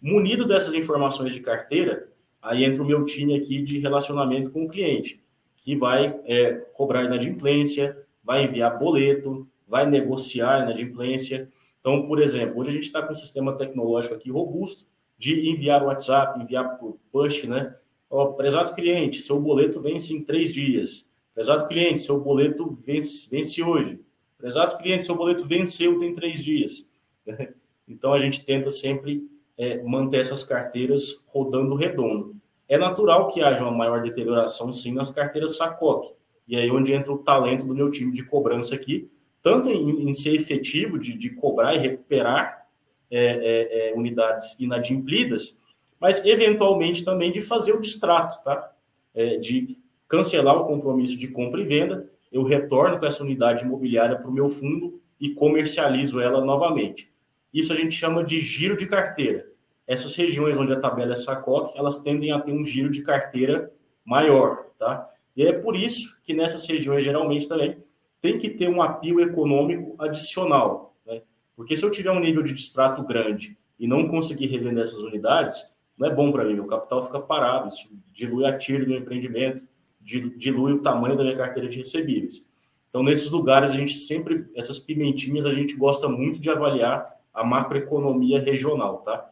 Munido 0.00 0.46
dessas 0.46 0.74
informações 0.74 1.32
de 1.32 1.40
carteira, 1.40 2.08
aí 2.42 2.64
entra 2.64 2.82
o 2.82 2.86
meu 2.86 3.04
time 3.06 3.36
aqui 3.36 3.62
de 3.62 3.78
relacionamento 3.78 4.50
com 4.50 4.64
o 4.64 4.68
cliente, 4.68 5.22
que 5.56 5.74
vai 5.74 6.20
é, 6.26 6.52
cobrar 6.74 7.04
inadimplência, 7.04 7.96
vai 8.22 8.44
enviar 8.44 8.78
boleto, 8.78 9.48
vai 9.74 9.90
negociar 9.90 10.62
inadimplência. 10.62 11.48
Então, 11.80 12.06
por 12.06 12.20
exemplo, 12.22 12.60
hoje 12.60 12.70
a 12.70 12.72
gente 12.74 12.84
está 12.84 13.02
com 13.02 13.12
um 13.12 13.16
sistema 13.16 13.58
tecnológico 13.58 14.14
aqui 14.14 14.30
robusto 14.30 14.86
de 15.18 15.50
enviar 15.50 15.82
o 15.82 15.86
WhatsApp, 15.86 16.40
enviar 16.40 16.78
por 16.78 16.96
push, 17.10 17.42
né? 17.42 17.74
Ó, 18.08 18.34
prezado 18.34 18.72
cliente, 18.72 19.20
seu 19.20 19.40
boleto 19.40 19.80
vence 19.80 20.14
em 20.14 20.22
três 20.22 20.54
dias. 20.54 21.04
Prezado 21.34 21.66
cliente, 21.66 22.02
seu 22.02 22.20
boleto 22.20 22.72
vence, 22.72 23.28
vence 23.28 23.60
hoje. 23.64 23.98
Prezado 24.38 24.78
cliente, 24.78 25.06
seu 25.06 25.16
boleto 25.16 25.44
venceu 25.44 25.98
tem 25.98 26.14
três 26.14 26.42
dias. 26.42 26.88
Então, 27.86 28.14
a 28.14 28.18
gente 28.18 28.42
tenta 28.46 28.70
sempre 28.70 29.26
é, 29.58 29.82
manter 29.82 30.20
essas 30.20 30.42
carteiras 30.42 31.22
rodando 31.26 31.74
redondo. 31.74 32.34
É 32.66 32.78
natural 32.78 33.28
que 33.28 33.42
haja 33.42 33.60
uma 33.60 33.70
maior 33.70 34.00
deterioração, 34.00 34.72
sim, 34.72 34.94
nas 34.94 35.10
carteiras 35.10 35.58
Sacoque. 35.58 36.14
E 36.48 36.56
aí 36.56 36.70
onde 36.70 36.94
entra 36.94 37.12
o 37.12 37.18
talento 37.18 37.66
do 37.66 37.74
meu 37.74 37.90
time 37.90 38.10
de 38.10 38.24
cobrança 38.24 38.74
aqui, 38.74 39.10
tanto 39.44 39.70
em, 39.70 40.08
em 40.08 40.14
ser 40.14 40.34
efetivo 40.34 40.98
de, 40.98 41.12
de, 41.12 41.28
cobrar 41.28 41.74
e 41.74 41.78
recuperar 41.78 42.66
é, 43.10 43.26
é, 43.26 43.90
é, 43.90 43.94
unidades 43.94 44.58
inadimplidas, 44.58 45.58
mas 46.00 46.24
eventualmente 46.24 47.04
também 47.04 47.30
de 47.30 47.42
fazer 47.42 47.72
o 47.72 47.80
distrato, 47.80 48.42
tá? 48.42 48.72
É, 49.14 49.36
de 49.36 49.78
cancelar 50.08 50.56
o 50.56 50.66
compromisso 50.66 51.18
de 51.18 51.28
compra 51.28 51.60
e 51.60 51.64
venda, 51.64 52.10
eu 52.32 52.42
retorno 52.42 52.98
com 52.98 53.04
essa 53.04 53.22
unidade 53.22 53.64
imobiliária 53.64 54.16
para 54.16 54.28
o 54.28 54.32
meu 54.32 54.48
fundo 54.48 54.98
e 55.20 55.30
comercializo 55.34 56.20
ela 56.20 56.42
novamente. 56.42 57.12
Isso 57.52 57.70
a 57.70 57.76
gente 57.76 57.94
chama 57.94 58.24
de 58.24 58.40
giro 58.40 58.78
de 58.78 58.86
carteira. 58.86 59.46
Essas 59.86 60.16
regiões 60.16 60.56
onde 60.56 60.72
a 60.72 60.80
tabela 60.80 61.12
é 61.12 61.16
sacoque, 61.16 61.78
elas 61.78 61.98
tendem 61.98 62.32
a 62.32 62.40
ter 62.40 62.52
um 62.52 62.64
giro 62.64 62.90
de 62.90 63.02
carteira 63.02 63.70
maior, 64.04 64.70
tá? 64.78 65.08
E 65.36 65.46
é 65.46 65.52
por 65.52 65.76
isso 65.76 66.18
que 66.24 66.32
nessas 66.32 66.66
regiões, 66.66 67.04
geralmente 67.04 67.46
também, 67.46 67.76
tem 68.24 68.38
que 68.38 68.48
ter 68.48 68.70
um 68.70 68.80
apio 68.80 69.20
econômico 69.20 69.94
adicional. 70.02 70.96
Né? 71.04 71.20
Porque 71.54 71.76
se 71.76 71.84
eu 71.84 71.90
tiver 71.90 72.10
um 72.10 72.20
nível 72.20 72.42
de 72.42 72.54
distrato 72.54 73.02
grande 73.02 73.54
e 73.78 73.86
não 73.86 74.08
conseguir 74.08 74.46
revender 74.46 74.82
essas 74.82 75.00
unidades, 75.00 75.62
não 75.94 76.08
é 76.08 76.10
bom 76.10 76.32
para 76.32 76.42
mim, 76.42 76.54
meu 76.54 76.66
capital 76.66 77.04
fica 77.04 77.20
parado, 77.20 77.68
isso 77.68 77.86
dilui 78.14 78.46
a 78.46 78.56
tiro 78.56 78.86
do 78.86 78.92
meu 78.92 79.00
empreendimento, 79.00 79.68
dilui 80.00 80.72
o 80.72 80.80
tamanho 80.80 81.18
da 81.18 81.22
minha 81.22 81.36
carteira 81.36 81.68
de 81.68 81.76
recebíveis. 81.76 82.48
Então, 82.88 83.02
nesses 83.02 83.30
lugares, 83.30 83.72
a 83.72 83.74
gente 83.74 83.92
sempre, 83.92 84.46
essas 84.56 84.78
pimentinhas, 84.78 85.44
a 85.44 85.52
gente 85.52 85.76
gosta 85.76 86.08
muito 86.08 86.40
de 86.40 86.48
avaliar 86.48 87.06
a 87.30 87.44
macroeconomia 87.44 88.40
regional, 88.40 89.02
tá? 89.02 89.30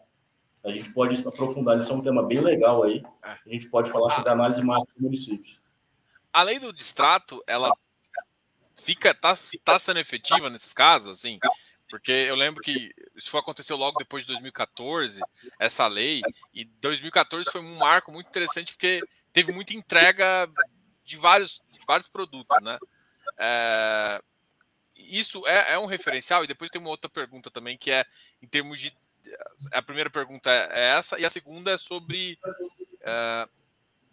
A 0.63 0.71
gente 0.71 0.93
pode 0.93 1.27
aprofundar, 1.27 1.79
isso 1.79 1.91
é 1.91 1.95
um 1.95 2.03
tema 2.03 2.23
bem 2.23 2.43
legal 2.43 2.83
aí. 2.83 3.03
A 3.23 3.49
gente 3.49 3.71
pode 3.71 3.91
falar 3.91 4.11
sobre 4.11 4.29
análise 4.29 4.63
macro 4.63 4.93
de 4.95 5.03
municípios. 5.03 5.63
Além 6.31 6.61
do 6.61 6.75
distrato, 6.75 7.43
ela 7.47 7.73
fica 8.83 9.15
tá, 9.15 9.37
tá 9.65 9.79
sendo 9.79 10.01
efetiva 10.01 10.51
nesses 10.51 10.73
casos, 10.73 11.19
assim? 11.19 11.39
Porque 11.89 12.11
eu 12.11 12.35
lembro 12.35 12.63
que 12.63 12.91
isso 13.15 13.37
aconteceu 13.37 13.77
logo 13.77 13.99
depois 13.99 14.25
de 14.25 14.29
2014, 14.29 15.21
essa 15.59 15.87
lei, 15.87 16.23
e 16.55 16.65
2014 16.65 17.51
foi 17.51 17.61
um 17.61 17.77
marco 17.77 18.11
muito 18.11 18.29
interessante 18.29 18.73
porque 18.73 19.03
teve 19.33 19.53
muita 19.53 19.75
entrega 19.75 20.49
de 21.05 21.17
vários, 21.17 21.63
de 21.71 21.81
vários 21.87 22.09
produtos, 22.09 22.57
né? 22.63 22.79
É, 23.39 24.23
isso 24.97 25.47
é, 25.47 25.75
é, 25.75 25.79
um 25.79 25.87
referencial, 25.87 26.45
e 26.45 26.47
depois 26.47 26.71
tem 26.71 26.81
uma 26.81 26.91
outra 26.91 27.11
pergunta 27.11 27.51
também, 27.51 27.77
que 27.77 27.91
é 27.91 28.05
em 28.41 28.47
termos 28.47 28.81
de. 28.81 28.97
A 29.73 29.83
primeira 29.83 30.11
pergunta 30.11 30.51
é 30.51 30.97
essa, 30.97 31.19
e 31.19 31.25
a 31.25 31.31
segunda 31.31 31.73
é 31.73 31.79
sobre. 31.79 32.39
É, 33.03 33.49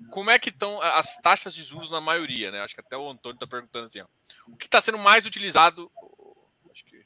como 0.09 0.31
é 0.31 0.39
que 0.39 0.49
estão 0.49 0.81
as 0.81 1.17
taxas 1.17 1.53
de 1.53 1.63
juros 1.63 1.91
na 1.91 1.99
maioria, 1.99 2.51
né? 2.51 2.61
Acho 2.61 2.73
que 2.73 2.81
até 2.81 2.97
o 2.97 3.09
Antônio 3.09 3.35
está 3.35 3.47
perguntando 3.47 3.85
assim, 3.85 4.01
ó, 4.01 4.07
o 4.47 4.55
que 4.55 4.65
está 4.65 4.79
sendo 4.79 4.97
mais 4.97 5.25
utilizado? 5.25 5.91
Que, 6.85 7.05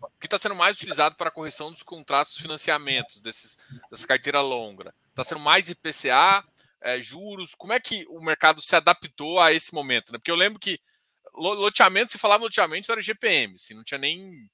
o 0.00 0.10
que 0.20 0.26
está 0.26 0.38
sendo 0.38 0.54
mais 0.54 0.76
utilizado 0.76 1.16
para 1.16 1.28
a 1.28 1.32
correção 1.32 1.72
dos 1.72 1.82
contratos 1.82 2.34
de 2.34 2.42
financiamentos 2.42 3.20
desses 3.20 3.56
dessa 3.90 4.06
carteira 4.06 4.40
longa? 4.40 4.94
Está 5.10 5.22
sendo 5.22 5.40
mais 5.40 5.68
IPCA, 5.68 6.44
é, 6.80 7.00
juros? 7.00 7.54
Como 7.54 7.72
é 7.72 7.80
que 7.80 8.04
o 8.08 8.20
mercado 8.20 8.60
se 8.60 8.74
adaptou 8.74 9.40
a 9.40 9.52
esse 9.52 9.72
momento? 9.72 10.12
Né? 10.12 10.18
Porque 10.18 10.30
eu 10.30 10.36
lembro 10.36 10.58
que 10.58 10.80
loteamento, 11.32 12.12
se 12.12 12.18
falava 12.18 12.44
loteamento, 12.44 12.90
era 12.90 13.02
GPM, 13.02 13.56
assim, 13.56 13.74
não 13.74 13.82
tinha 13.82 13.98
nem 13.98 14.48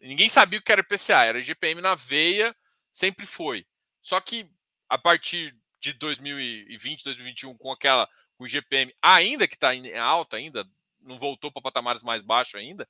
ninguém 0.00 0.28
sabia 0.28 0.58
o 0.58 0.62
que 0.62 0.70
era 0.70 0.80
IPCA, 0.80 1.24
era 1.24 1.42
GPM 1.42 1.80
na 1.80 1.94
veia, 1.94 2.54
sempre 2.92 3.26
foi. 3.26 3.66
Só 4.02 4.20
que 4.20 4.48
a 4.88 4.96
partir 4.96 5.54
de 5.80 5.92
2020, 5.92 7.04
2021, 7.04 7.56
com 7.56 7.72
aquela 7.72 8.08
com 8.36 8.44
o 8.44 8.48
GPM 8.48 8.94
ainda 9.02 9.48
que 9.48 9.54
está 9.54 9.74
em 9.74 9.96
alta 9.96 10.36
ainda, 10.36 10.64
não 11.00 11.18
voltou 11.18 11.50
para 11.50 11.62
patamares 11.62 12.02
mais 12.02 12.22
baixos 12.22 12.54
ainda, 12.54 12.88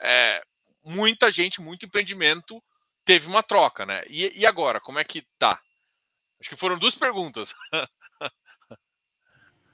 é, 0.00 0.42
muita 0.84 1.30
gente, 1.32 1.60
muito 1.60 1.86
empreendimento 1.86 2.62
teve 3.04 3.28
uma 3.28 3.42
troca, 3.42 3.86
né? 3.86 4.02
E, 4.08 4.40
e 4.40 4.46
agora, 4.46 4.80
como 4.80 4.98
é 4.98 5.04
que 5.04 5.24
tá? 5.38 5.58
Acho 6.40 6.50
que 6.50 6.56
foram 6.56 6.78
duas 6.78 6.94
perguntas. 6.94 7.54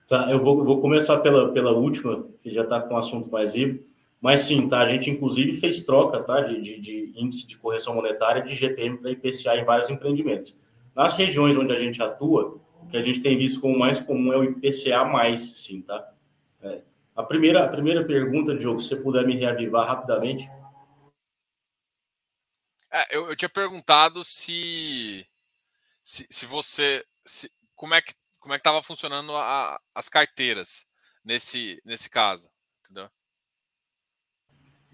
tá, 0.07 0.31
eu 0.31 0.43
vou, 0.43 0.65
vou 0.65 0.81
começar 0.81 1.19
pela, 1.19 1.53
pela 1.53 1.73
última, 1.73 2.29
que 2.43 2.51
já 2.51 2.63
está 2.63 2.81
com 2.81 2.95
o 2.95 2.99
assunto 2.99 3.31
mais 3.31 3.53
vivo. 3.53 3.83
Mas 4.21 4.41
sim, 4.41 4.69
tá? 4.69 4.81
A 4.81 4.89
gente 4.89 5.09
inclusive 5.09 5.61
fez 5.61 5.85
troca, 5.85 6.23
tá? 6.23 6.41
De, 6.41 6.61
de, 6.61 6.81
de 6.81 7.13
índice 7.17 7.47
de 7.47 7.57
correção 7.57 7.95
monetária 7.95 8.43
de 8.43 8.55
GPM 8.55 8.99
para 8.99 9.13
IPCA 9.13 9.57
em 9.57 9.65
vários 9.65 9.89
empreendimentos. 9.89 10.57
Nas 10.99 11.15
regiões 11.15 11.57
onde 11.57 11.73
a 11.73 11.79
gente 11.79 12.03
atua, 12.03 12.61
o 12.83 12.89
que 12.89 12.97
a 12.97 13.03
gente 13.03 13.21
tem 13.21 13.39
visto 13.39 13.61
como 13.61 13.79
mais 13.79 14.01
comum 14.01 14.33
é 14.33 14.37
o 14.37 14.43
IPCA 14.43 15.05
mais, 15.05 15.57
sim, 15.57 15.81
tá? 15.81 16.13
É. 16.61 16.83
A 17.15 17.23
primeira, 17.23 17.65
a 17.65 17.69
primeira 17.69 18.05
pergunta, 18.05 18.57
Diogo, 18.57 18.81
se 18.81 18.89
você 18.89 18.97
puder 18.97 19.25
me 19.25 19.37
reavivar 19.37 19.87
rapidamente. 19.87 20.51
É, 22.91 23.17
eu, 23.17 23.29
eu, 23.29 23.37
tinha 23.37 23.49
perguntado 23.49 24.25
se, 24.25 25.25
se, 26.03 26.27
se 26.29 26.45
você. 26.47 27.05
Se, 27.25 27.49
como 27.77 27.95
é 27.95 28.03
que 28.03 28.13
como 28.41 28.55
é 28.55 28.57
que 28.57 28.61
estava 28.61 28.83
funcionando 28.83 29.37
a, 29.37 29.81
as 29.95 30.09
carteiras 30.09 30.85
nesse, 31.25 31.81
nesse 31.85 32.11
caso, 32.11 32.51
entendeu? 32.83 33.09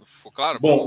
Ficou 0.05 0.33
claro? 0.33 0.61
Bom, 0.61 0.87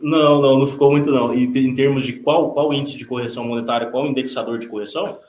não, 0.00 0.40
não, 0.40 0.58
não 0.58 0.66
ficou 0.66 0.90
muito 0.90 1.10
não. 1.10 1.34
E 1.34 1.44
em 1.44 1.74
termos 1.74 2.04
de 2.04 2.20
qual, 2.20 2.52
qual 2.52 2.72
índice 2.72 2.96
de 2.96 3.04
correção 3.04 3.44
monetária, 3.44 3.90
qual 3.90 4.06
indexador 4.06 4.58
de 4.58 4.68
correção? 4.68 5.20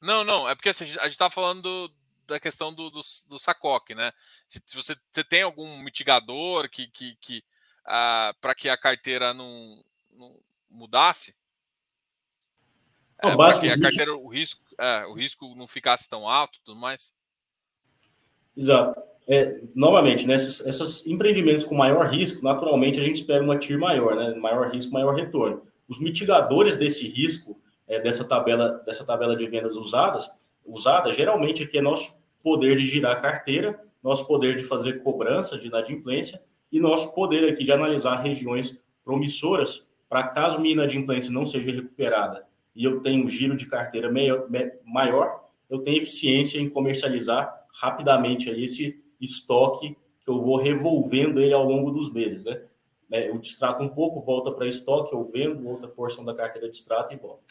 Não, 0.00 0.24
não, 0.24 0.48
é 0.48 0.54
porque 0.54 0.70
assim, 0.70 0.84
a 0.84 1.04
gente 1.04 1.10
está 1.10 1.30
falando 1.30 1.62
do, 1.62 1.94
da 2.26 2.40
questão 2.40 2.72
do, 2.72 2.90
do, 2.90 3.00
do 3.28 3.38
SACOC, 3.38 3.94
né? 3.94 4.12
Se, 4.48 4.60
se 4.64 4.76
você, 4.76 4.96
você, 5.12 5.22
tem 5.22 5.42
algum 5.42 5.78
mitigador 5.78 6.68
que, 6.68 6.88
que, 6.88 7.16
que 7.20 7.44
ah, 7.84 8.34
para 8.40 8.54
que 8.54 8.68
a 8.68 8.76
carteira 8.76 9.32
não, 9.32 9.82
não 10.10 10.36
mudasse? 10.68 11.34
Não, 13.22 13.30
é, 13.30 13.36
para 13.36 13.60
que 13.60 13.68
a 13.68 13.80
carteira, 13.80 14.16
o 14.16 14.28
risco, 14.28 14.60
é, 14.78 15.06
o 15.06 15.14
risco 15.14 15.54
não 15.54 15.68
ficasse 15.68 16.08
tão 16.08 16.28
alto 16.28 16.60
tudo 16.64 16.78
mais? 16.78 17.14
Exato 18.56 19.11
é, 19.26 19.60
novamente, 19.74 20.26
né, 20.26 20.34
esses 20.34 21.06
empreendimentos 21.06 21.64
com 21.64 21.74
maior 21.74 22.06
risco, 22.08 22.42
naturalmente 22.42 23.00
a 23.00 23.02
gente 23.02 23.20
espera 23.20 23.42
uma 23.42 23.56
TIR 23.56 23.78
maior, 23.78 24.16
né? 24.16 24.34
Maior 24.34 24.70
risco, 24.70 24.92
maior 24.92 25.14
retorno. 25.14 25.62
Os 25.88 26.00
mitigadores 26.00 26.76
desse 26.76 27.06
risco, 27.06 27.58
é, 27.86 28.00
dessa 28.00 28.24
tabela, 28.24 28.82
dessa 28.84 29.04
tabela 29.04 29.36
de 29.36 29.46
vendas 29.46 29.76
usadas, 29.76 30.30
usada, 30.64 31.12
geralmente 31.12 31.62
aqui 31.62 31.78
é 31.78 31.82
nosso 31.82 32.20
poder 32.42 32.76
de 32.76 32.86
girar 32.86 33.12
a 33.12 33.20
carteira, 33.20 33.80
nosso 34.02 34.26
poder 34.26 34.56
de 34.56 34.62
fazer 34.62 35.02
cobrança 35.02 35.56
de 35.58 35.68
inadimplência 35.68 36.40
e 36.70 36.80
nosso 36.80 37.14
poder 37.14 37.48
aqui 37.48 37.64
de 37.64 37.72
analisar 37.72 38.16
regiões 38.22 38.80
promissoras 39.04 39.86
para 40.08 40.28
caso 40.28 40.60
minha 40.60 40.74
inadimplência 40.74 41.30
não 41.30 41.46
seja 41.46 41.70
recuperada 41.70 42.44
e 42.74 42.84
eu 42.84 43.00
tenho 43.00 43.24
um 43.24 43.28
giro 43.28 43.56
de 43.56 43.66
carteira 43.66 44.10
maior, 44.84 45.44
eu 45.68 45.78
tenho 45.78 45.98
eficiência 45.98 46.58
em 46.58 46.68
comercializar 46.68 47.52
rapidamente 47.74 48.50
esse 48.50 49.01
estoque 49.22 49.96
que 50.20 50.30
eu 50.30 50.40
vou 50.40 50.56
revolvendo 50.56 51.40
ele 51.40 51.54
ao 51.54 51.64
longo 51.64 51.90
dos 51.90 52.12
meses, 52.12 52.44
né? 52.44 52.64
É, 53.10 53.28
eu 53.28 53.38
distrato 53.38 53.82
um 53.82 53.88
pouco, 53.88 54.22
volta 54.22 54.50
para 54.50 54.66
estoque, 54.66 55.12
eu 55.12 55.24
vendo 55.24 55.68
outra 55.68 55.86
porção 55.86 56.24
da 56.24 56.34
carteira 56.34 56.70
de 56.70 56.78
extrato 56.78 57.12
e 57.12 57.16
volta. 57.16 57.44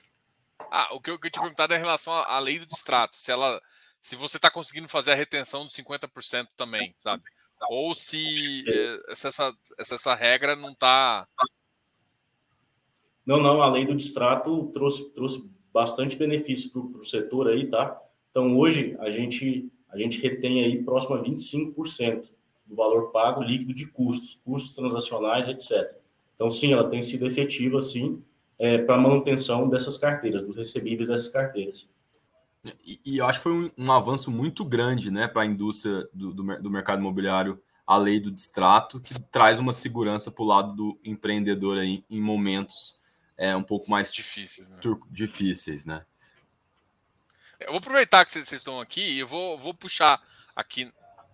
Ah, 0.72 0.90
o 0.92 1.00
que 1.00 1.12
eu, 1.12 1.20
que 1.20 1.28
eu 1.28 1.32
te 1.32 1.40
perguntado 1.40 1.74
é 1.74 1.78
em 1.78 1.80
relação 1.80 2.14
à, 2.14 2.40
lei 2.40 2.58
do 2.58 2.66
distrato, 2.66 3.16
se 3.16 3.32
ela, 3.32 3.62
se 4.02 4.16
você 4.16 4.38
está 4.38 4.50
conseguindo 4.50 4.88
fazer 4.88 5.12
a 5.12 5.16
retenção 5.16 5.68
de 5.68 5.74
50% 5.74 6.48
também, 6.58 6.96
sabe? 6.98 7.24
Ou 7.70 7.94
se, 7.94 8.64
é. 8.68 9.16
se, 9.16 9.28
essa, 9.28 9.56
se 9.82 9.94
essa 9.94 10.16
regra 10.16 10.56
não 10.56 10.72
está. 10.72 11.28
Não, 13.24 13.40
não, 13.40 13.62
a 13.62 13.70
lei 13.70 13.86
do 13.86 13.96
distrato 13.96 14.72
trouxe, 14.74 15.12
trouxe 15.12 15.48
bastante 15.72 16.16
benefício 16.16 16.72
para 16.72 17.02
o 17.02 17.04
setor 17.04 17.50
aí, 17.50 17.70
tá? 17.70 18.02
Então, 18.32 18.58
hoje, 18.58 18.96
a 19.00 19.12
gente 19.12 19.72
a 19.92 19.98
gente 19.98 20.22
retém 20.22 20.64
aí 20.64 20.84
próximo 20.84 21.16
a 21.16 21.24
25% 21.24 22.32
do 22.66 22.76
valor 22.76 23.12
pago 23.12 23.44
líquido 23.44 23.74
de 23.74 23.86
custos, 23.88 24.40
custos 24.44 24.74
transacionais, 24.74 25.48
etc. 25.48 25.96
Então, 26.36 26.50
sim, 26.50 26.74
ela 26.74 26.90
tem 26.90 27.02
sido 27.02 27.28
efetiva, 27.28 27.82
sim, 27.82 28.24
é, 28.58 28.78
para 28.78 28.96
a 28.96 29.00
manutenção 29.00 29.70
dessas 29.70 29.98
carteiras, 29.98 30.42
dos 30.42 30.56
recebíveis 30.56 31.10
dessas 31.10 31.28
carteiras. 31.28 31.90
E, 32.86 33.00
e 33.04 33.18
eu 33.18 33.26
acho 33.26 33.40
que 33.40 33.44
foi 33.44 33.54
um, 33.54 33.72
um 33.78 33.92
avanço 33.92 34.32
muito 34.32 34.64
grande 34.64 35.12
né, 35.12 35.28
para 35.28 35.42
a 35.42 35.46
indústria 35.46 36.08
do, 36.14 36.34
do, 36.34 36.62
do, 36.62 36.70
mercado 36.70 37.00
imobiliário, 37.00 37.62
a 37.86 37.98
lei 37.98 38.20
do 38.20 38.32
distrato, 38.32 39.02
que 39.02 39.20
traz 39.20 39.60
uma 39.60 39.74
segurança 39.74 40.32
para 40.32 40.44
o 40.44 40.48
lado 40.48 40.74
do 40.74 41.00
empreendedor 41.04 41.78
aí, 41.78 42.06
em 42.10 42.22
momentos 42.22 42.98
é, 43.36 43.56
um 43.56 43.64
pouco 43.64 43.90
mais 43.90 44.14
difíceis, 44.14 44.70
né? 44.70 44.78
difíceis, 45.10 45.86
né? 45.86 46.06
Eu 47.62 47.74
vou 47.74 47.78
aproveitar 47.78 48.26
que 48.26 48.32
vocês 48.32 48.52
estão 48.52 48.82
aqui 48.82 49.02
e 49.02 49.20
eu 49.20 49.28
vou, 49.28 49.58
vou 49.58 49.74
puxar 49.74 50.22
aqui 50.56 50.92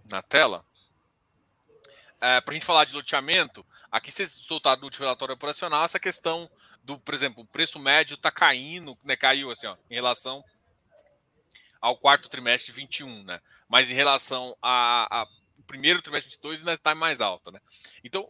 na 0.10 0.22
tela 0.22 0.66
é, 2.20 2.42
para 2.42 2.52
a 2.52 2.54
gente 2.54 2.66
falar 2.66 2.86
de 2.86 2.96
loteamento. 2.96 3.66
Aqui 3.90 4.12
vocês 4.12 4.32
soltaram 4.32 4.82
no 4.82 4.88
último 4.88 5.06
relatório 5.06 5.34
operacional 5.34 5.86
essa 5.86 6.00
questão 6.00 6.50
do, 6.84 7.00
por 7.00 7.13
exemplo, 7.13 7.44
o 7.44 7.46
preço 7.46 7.80
médio 7.80 8.16
está 8.16 8.30
caindo, 8.30 8.98
né, 9.04 9.16
caiu 9.16 9.52
assim, 9.52 9.68
ó, 9.68 9.78
em 9.90 9.96
relação 9.96 10.44
ao 11.80 11.96
quarto 11.96 12.28
trimestre 12.28 12.74
de 12.74 12.80
21, 12.82 13.24
né? 13.24 13.40
Mas 13.70 13.90
em 13.90 13.94
relação 13.94 14.58
a, 14.62 15.22
a 15.22 15.28
primeiro 15.66 16.02
trimestre 16.02 16.30
de 16.30 16.38
22 16.38 16.60
ainda 16.60 16.74
está 16.74 16.96
mais 16.96 17.22
alta, 17.22 17.52
né? 17.52 17.60
Então, 18.04 18.28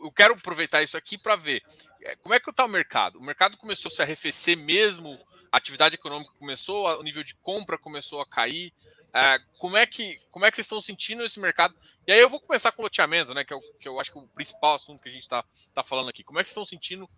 eu 0.00 0.12
quero 0.12 0.34
aproveitar 0.34 0.82
isso 0.82 0.96
aqui 0.96 1.18
para 1.18 1.36
ver 1.36 1.62
é, 2.02 2.16
como 2.16 2.34
é 2.34 2.40
que 2.40 2.48
está 2.48 2.64
o 2.64 2.68
mercado. 2.68 3.18
O 3.18 3.22
mercado 3.22 3.56
começou 3.56 3.90
a 3.90 3.94
se 3.94 4.02
arrefecer 4.02 4.56
mesmo 4.56 5.18
a 5.54 5.56
atividade 5.56 5.94
econômica 5.94 6.32
começou, 6.36 6.84
o 6.98 7.02
nível 7.04 7.22
de 7.22 7.32
compra 7.36 7.78
começou 7.78 8.20
a 8.20 8.26
cair. 8.26 8.72
É, 9.14 9.38
como, 9.56 9.76
é 9.76 9.86
que, 9.86 10.20
como 10.32 10.44
é 10.44 10.50
que 10.50 10.56
vocês 10.56 10.64
estão 10.64 10.80
sentindo 10.80 11.24
esse 11.24 11.38
mercado? 11.38 11.76
E 12.04 12.10
aí 12.10 12.18
eu 12.18 12.28
vou 12.28 12.40
começar 12.40 12.72
com 12.72 12.82
o 12.82 12.84
loteamento, 12.84 13.32
né? 13.32 13.44
Que, 13.44 13.52
é 13.52 13.56
o, 13.56 13.62
que 13.78 13.86
eu 13.86 14.00
acho 14.00 14.10
que 14.10 14.18
é 14.18 14.20
o 14.20 14.26
principal 14.26 14.74
assunto 14.74 15.00
que 15.00 15.08
a 15.08 15.12
gente 15.12 15.22
está 15.22 15.44
tá 15.72 15.84
falando 15.84 16.08
aqui. 16.08 16.24
Como 16.24 16.40
é 16.40 16.42
que 16.42 16.48
vocês 16.48 16.54
estão 16.54 16.66
sentindo 16.66 17.08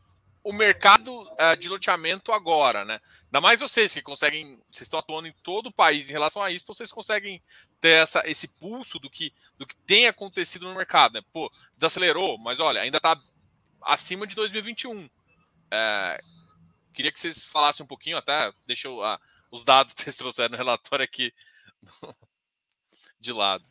o 0.45 0.53
mercado 0.53 1.27
é, 1.39 1.57
de 1.57 1.67
loteamento 1.67 2.31
agora, 2.31 2.85
né? 2.85 3.01
Ainda 3.25 3.41
mais 3.41 3.61
vocês 3.61 3.95
que 3.95 4.03
conseguem, 4.03 4.63
vocês 4.71 4.83
estão 4.83 5.01
atuando 5.01 5.29
em 5.29 5.35
todo 5.43 5.69
o 5.69 5.73
país 5.73 6.11
em 6.11 6.13
relação 6.13 6.43
a 6.43 6.51
isso, 6.51 6.67
então 6.67 6.75
vocês 6.75 6.93
conseguem 6.93 7.43
ter 7.81 8.03
essa, 8.03 8.23
esse 8.27 8.49
pulso 8.49 8.99
do 8.99 9.09
que, 9.09 9.33
do 9.57 9.67
que 9.67 9.75
tem 9.87 10.09
acontecido 10.09 10.69
no 10.69 10.75
mercado, 10.75 11.15
né? 11.15 11.23
Pô, 11.33 11.51
desacelerou, 11.75 12.37
mas 12.37 12.61
olha, 12.61 12.83
ainda 12.83 12.99
está 12.99 13.19
acima 13.81 14.27
de 14.27 14.35
2021. 14.35 15.09
É, 15.71 16.21
Queria 16.97 17.13
que 17.13 17.21
vocês 17.21 17.45
falassem 17.45 17.85
um 17.85 17.87
pouquinho, 17.87 18.17
até 18.17 18.51
deixa 18.67 18.89
eu, 18.89 19.03
ah, 19.05 19.21
os 19.53 19.67
dados 19.67 19.93
que 19.93 20.01
vocês 20.01 20.17
trouxeram 20.17 20.53
no 20.53 20.57
relatório 20.57 21.05
aqui 21.05 21.31
de 23.21 23.35
lado. 23.35 23.63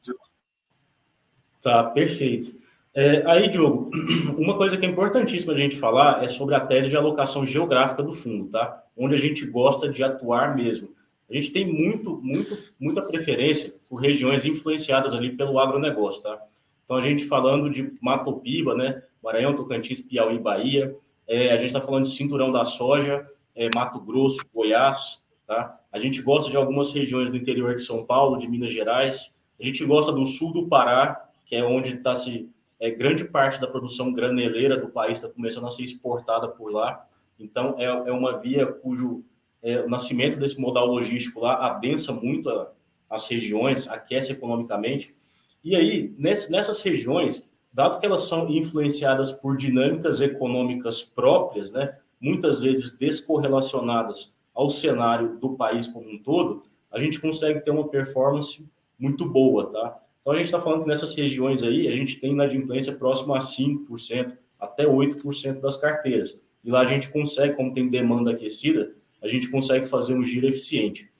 Tá, 1.59 1.85
perfeito. 1.85 2.63
É, 2.93 3.23
aí, 3.25 3.49
Diogo, 3.49 3.89
uma 4.38 4.55
coisa 4.55 4.77
que 4.77 4.85
é 4.85 4.89
importantíssima 4.89 5.53
a 5.53 5.57
gente 5.57 5.75
falar 5.75 6.23
é 6.23 6.27
sobre 6.27 6.53
a 6.53 6.59
tese 6.59 6.88
de 6.88 6.95
alocação 6.95 7.47
geográfica 7.47 8.03
do 8.03 8.13
fundo, 8.13 8.51
tá? 8.51 8.83
Onde 8.95 9.15
a 9.15 9.17
gente 9.17 9.43
gosta 9.47 9.89
de 9.89 10.03
atuar 10.03 10.55
mesmo. 10.55 10.95
A 11.27 11.33
gente 11.33 11.51
tem 11.51 11.65
muito, 11.65 12.17
muito, 12.21 12.55
muita 12.79 13.01
preferência 13.01 13.73
por 13.89 13.95
regiões 13.95 14.45
influenciadas 14.45 15.15
ali 15.15 15.35
pelo 15.35 15.57
agronegócio, 15.57 16.21
tá? 16.21 16.39
Então, 16.83 16.97
a 16.97 17.01
gente 17.01 17.25
falando 17.25 17.71
de 17.71 17.91
Matopiba, 17.99 18.75
né? 18.75 19.01
Maranhão, 19.23 19.55
Tocantins, 19.55 19.99
Piauí, 19.99 20.38
Bahia, 20.38 20.95
é, 21.27 21.51
a 21.51 21.57
gente 21.57 21.67
está 21.67 21.81
falando 21.81 22.05
de 22.05 22.11
cinturão 22.11 22.51
da 22.51 22.65
soja, 22.65 23.27
é, 23.55 23.69
Mato 23.73 23.99
Grosso, 23.99 24.45
Goiás, 24.53 25.26
tá? 25.47 25.80
A 25.91 25.99
gente 25.99 26.21
gosta 26.21 26.49
de 26.49 26.57
algumas 26.57 26.91
regiões 26.91 27.30
do 27.30 27.38
interior 27.38 27.76
de 27.76 27.82
São 27.82 28.05
Paulo, 28.05 28.38
de 28.38 28.47
Minas 28.47 28.73
Gerais. 28.73 29.36
A 29.59 29.65
gente 29.65 29.84
gosta 29.86 30.11
do 30.11 30.26
sul 30.26 30.51
do 30.51 30.67
Pará, 30.67 31.30
que 31.45 31.55
é 31.55 31.63
onde 31.63 31.95
está 31.95 32.15
se 32.15 32.49
é, 32.80 32.91
grande 32.91 33.23
parte 33.23 33.59
da 33.59 33.67
produção 33.67 34.11
graneleira 34.11 34.78
do 34.78 34.89
país 34.89 35.13
está 35.13 35.30
começando 35.30 35.67
a 35.67 35.71
ser 35.71 35.84
exportada 35.84 36.47
por 36.49 36.71
lá. 36.71 37.07
Então 37.39 37.76
é, 37.78 37.86
é 37.86 38.11
uma 38.11 38.39
via 38.39 38.65
cujo 38.65 39.23
é, 39.61 39.80
o 39.80 39.89
nascimento 39.89 40.38
desse 40.38 40.59
modal 40.59 40.86
logístico 40.86 41.39
lá 41.39 41.65
adensa 41.65 42.11
muito 42.11 42.49
a, 42.49 42.71
as 43.09 43.28
regiões, 43.28 43.88
aquece 43.88 44.34
economicamente. 44.34 45.15
E 45.63 45.76
aí 45.76 46.13
ness, 46.17 46.49
nessas 46.49 46.82
regiões 46.82 47.49
dado 47.76 47.99
que 47.99 48.05
elas 48.05 48.23
são 48.23 48.49
influenciadas 48.49 49.34
por 49.34 49.57
dinâmicas 49.57 50.21
econômicas 50.21 51.03
próprias, 51.03 51.73
né, 51.73 51.93
muitas 52.21 52.61
vezes 52.61 52.97
descorrelacionadas 52.97 54.34
ao 54.53 54.69
cenário 54.69 55.38
do 55.39 55.57
país 55.57 55.86
como 55.86 56.09
um 56.09 56.17
todo, 56.17 56.63
a 56.89 56.97
gente 56.97 57.19
consegue 57.19 57.59
ter 57.59 57.71
uma 57.71 57.89
performance 57.89 58.65
muito 58.97 59.30
boa, 59.30 59.69
tá? 59.73 59.99
Então 60.21 60.32
a 60.32 60.38
gente 60.38 60.45
está 60.45 60.61
falando 60.61 60.84
que 60.84 60.88
nessas 60.88 61.13
regiões 61.13 61.61
aí 61.63 61.89
a 61.89 61.91
gente 61.91 62.17
tem 62.17 62.32
inadimplência 62.32 62.95
próxima 62.95 63.36
a 63.36 63.41
5%, 63.41 64.38
até 64.57 64.86
8% 64.86 65.59
das 65.59 65.76
carteiras. 65.76 66.39
E 66.63 66.71
lá 66.71 66.80
a 66.80 66.86
gente 66.86 67.09
consegue, 67.09 67.55
como 67.55 67.73
tem 67.73 67.89
demanda 67.89 68.32
aquecida, 68.32 68.95
a 69.21 69.28
gente 69.28 69.49
consegue 69.49 69.86
fazer 69.86 70.13
um 70.13 70.23
giro 70.23 70.47
eficiente. 70.47 71.11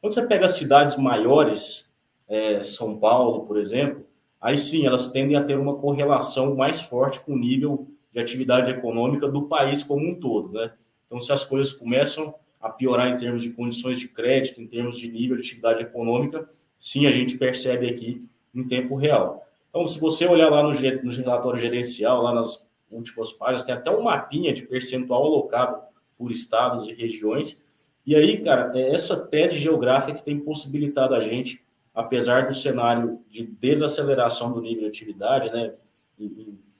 Quando 0.00 0.12
você 0.14 0.26
pega 0.26 0.48
cidades 0.48 0.96
maiores, 0.96 1.94
é, 2.26 2.60
São 2.64 2.98
Paulo, 2.98 3.46
por 3.46 3.56
exemplo, 3.56 4.04
aí 4.40 4.56
sim 4.56 4.86
elas 4.86 5.08
tendem 5.08 5.36
a 5.36 5.44
ter 5.44 5.58
uma 5.58 5.76
correlação 5.76 6.54
mais 6.54 6.80
forte 6.80 7.20
com 7.20 7.32
o 7.32 7.38
nível 7.38 7.88
de 8.12 8.20
atividade 8.20 8.70
econômica 8.70 9.28
do 9.28 9.42
país 9.42 9.82
como 9.82 10.08
um 10.08 10.14
todo, 10.14 10.52
né? 10.52 10.72
Então, 11.06 11.20
se 11.20 11.32
as 11.32 11.44
coisas 11.44 11.72
começam 11.72 12.34
a 12.60 12.68
piorar 12.70 13.08
em 13.08 13.16
termos 13.16 13.42
de 13.42 13.50
condições 13.50 13.98
de 13.98 14.06
crédito, 14.06 14.60
em 14.60 14.66
termos 14.66 14.98
de 14.98 15.08
nível 15.08 15.36
de 15.36 15.42
atividade 15.42 15.82
econômica, 15.82 16.48
sim, 16.78 17.06
a 17.06 17.10
gente 17.10 17.36
percebe 17.36 17.88
aqui 17.88 18.20
em 18.54 18.66
tempo 18.66 18.94
real. 18.94 19.44
Então, 19.68 19.86
se 19.86 19.98
você 19.98 20.26
olhar 20.26 20.48
lá 20.48 20.62
no, 20.62 20.70
no 20.70 21.10
relatório 21.10 21.60
gerencial, 21.60 22.22
lá 22.22 22.34
nas 22.34 22.66
últimas 22.90 23.32
páginas, 23.32 23.64
tem 23.64 23.74
até 23.74 23.90
um 23.90 24.02
mapinha 24.02 24.52
de 24.52 24.62
percentual 24.62 25.24
alocado 25.24 25.80
por 26.18 26.30
estados 26.30 26.86
e 26.88 26.92
regiões. 26.92 27.64
E 28.04 28.14
aí, 28.14 28.42
cara, 28.42 28.70
é 28.74 28.92
essa 28.92 29.16
tese 29.16 29.56
geográfica 29.56 30.14
que 30.14 30.24
tem 30.24 30.38
possibilitado 30.38 31.14
a 31.14 31.20
gente, 31.20 31.62
apesar 32.00 32.48
do 32.48 32.54
cenário 32.54 33.20
de 33.28 33.44
desaceleração 33.44 34.52
do 34.52 34.60
nível 34.60 34.82
de 34.82 34.88
atividade, 34.88 35.50
né, 35.50 35.74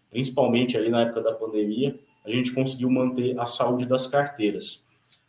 principalmente 0.08 0.76
ali 0.76 0.90
na 0.90 1.02
época 1.02 1.22
da 1.22 1.34
pandemia, 1.34 1.98
a 2.24 2.30
gente 2.30 2.52
conseguiu 2.52 2.90
manter 2.90 3.38
a 3.38 3.46
saúde 3.46 3.86
das 3.86 4.06
carteiras. 4.06 4.84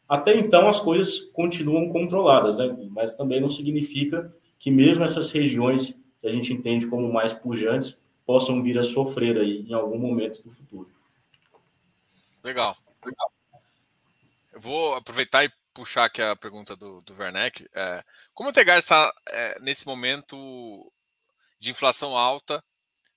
Até 0.07 0.37
então, 0.37 0.67
as 0.67 0.79
coisas 0.79 1.19
continuam 1.19 1.89
controladas, 1.89 2.57
né, 2.57 2.75
mas 2.89 3.13
também 3.13 3.41
não 3.41 3.49
significa 3.49 4.33
que 4.57 4.71
mesmo 4.71 5.03
essas 5.03 5.31
regiões 5.31 5.95
que 6.21 6.27
a 6.27 6.31
gente 6.31 6.53
entende 6.53 6.87
como 6.87 7.11
mais 7.11 7.33
pujantes 7.33 7.99
possam 8.25 8.61
vir 8.61 8.77
a 8.77 8.83
sofrer 8.83 9.37
aí 9.37 9.65
em 9.67 9.73
algum 9.73 9.97
momento 9.97 10.41
do 10.41 10.51
futuro. 10.51 10.89
Legal, 12.43 12.77
legal. 13.05 13.31
Eu 14.53 14.59
vou 14.59 14.95
aproveitar 14.95 15.43
e 15.43 15.51
puxar 15.73 16.05
aqui 16.05 16.21
a 16.21 16.35
pergunta 16.35 16.75
do, 16.75 17.01
do 17.01 17.13
Werneck. 17.13 17.67
É, 17.73 18.03
como 18.33 18.49
o 18.49 18.53
Tegar 18.53 18.77
está 18.77 19.13
é, 19.29 19.59
nesse 19.59 19.85
momento 19.85 20.91
de 21.59 21.69
inflação 21.69 22.17
alta? 22.17 22.63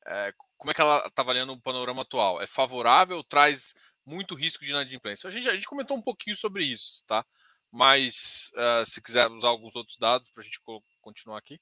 É, 0.06 0.32
como 0.56 0.70
é 0.70 0.74
que 0.74 0.80
ela 0.80 1.06
está 1.06 1.22
avaliando 1.22 1.52
o 1.52 1.60
panorama 1.60 2.02
atual? 2.02 2.40
É 2.40 2.46
favorável 2.46 3.16
ou 3.16 3.24
traz 3.24 3.74
muito 4.04 4.34
risco 4.34 4.64
de 4.64 4.70
inadimplência? 4.70 5.28
A 5.28 5.30
gente, 5.30 5.48
a 5.48 5.54
gente 5.54 5.66
comentou 5.66 5.96
um 5.96 6.02
pouquinho 6.02 6.36
sobre 6.36 6.64
isso, 6.64 7.04
tá? 7.06 7.24
Mas 7.70 8.52
uh, 8.54 8.86
se 8.86 9.02
quiser 9.02 9.28
usar 9.28 9.48
alguns 9.48 9.74
outros 9.74 9.98
dados 9.98 10.30
para 10.30 10.42
a 10.42 10.44
gente 10.44 10.60
continuar 11.00 11.38
aqui. 11.38 11.60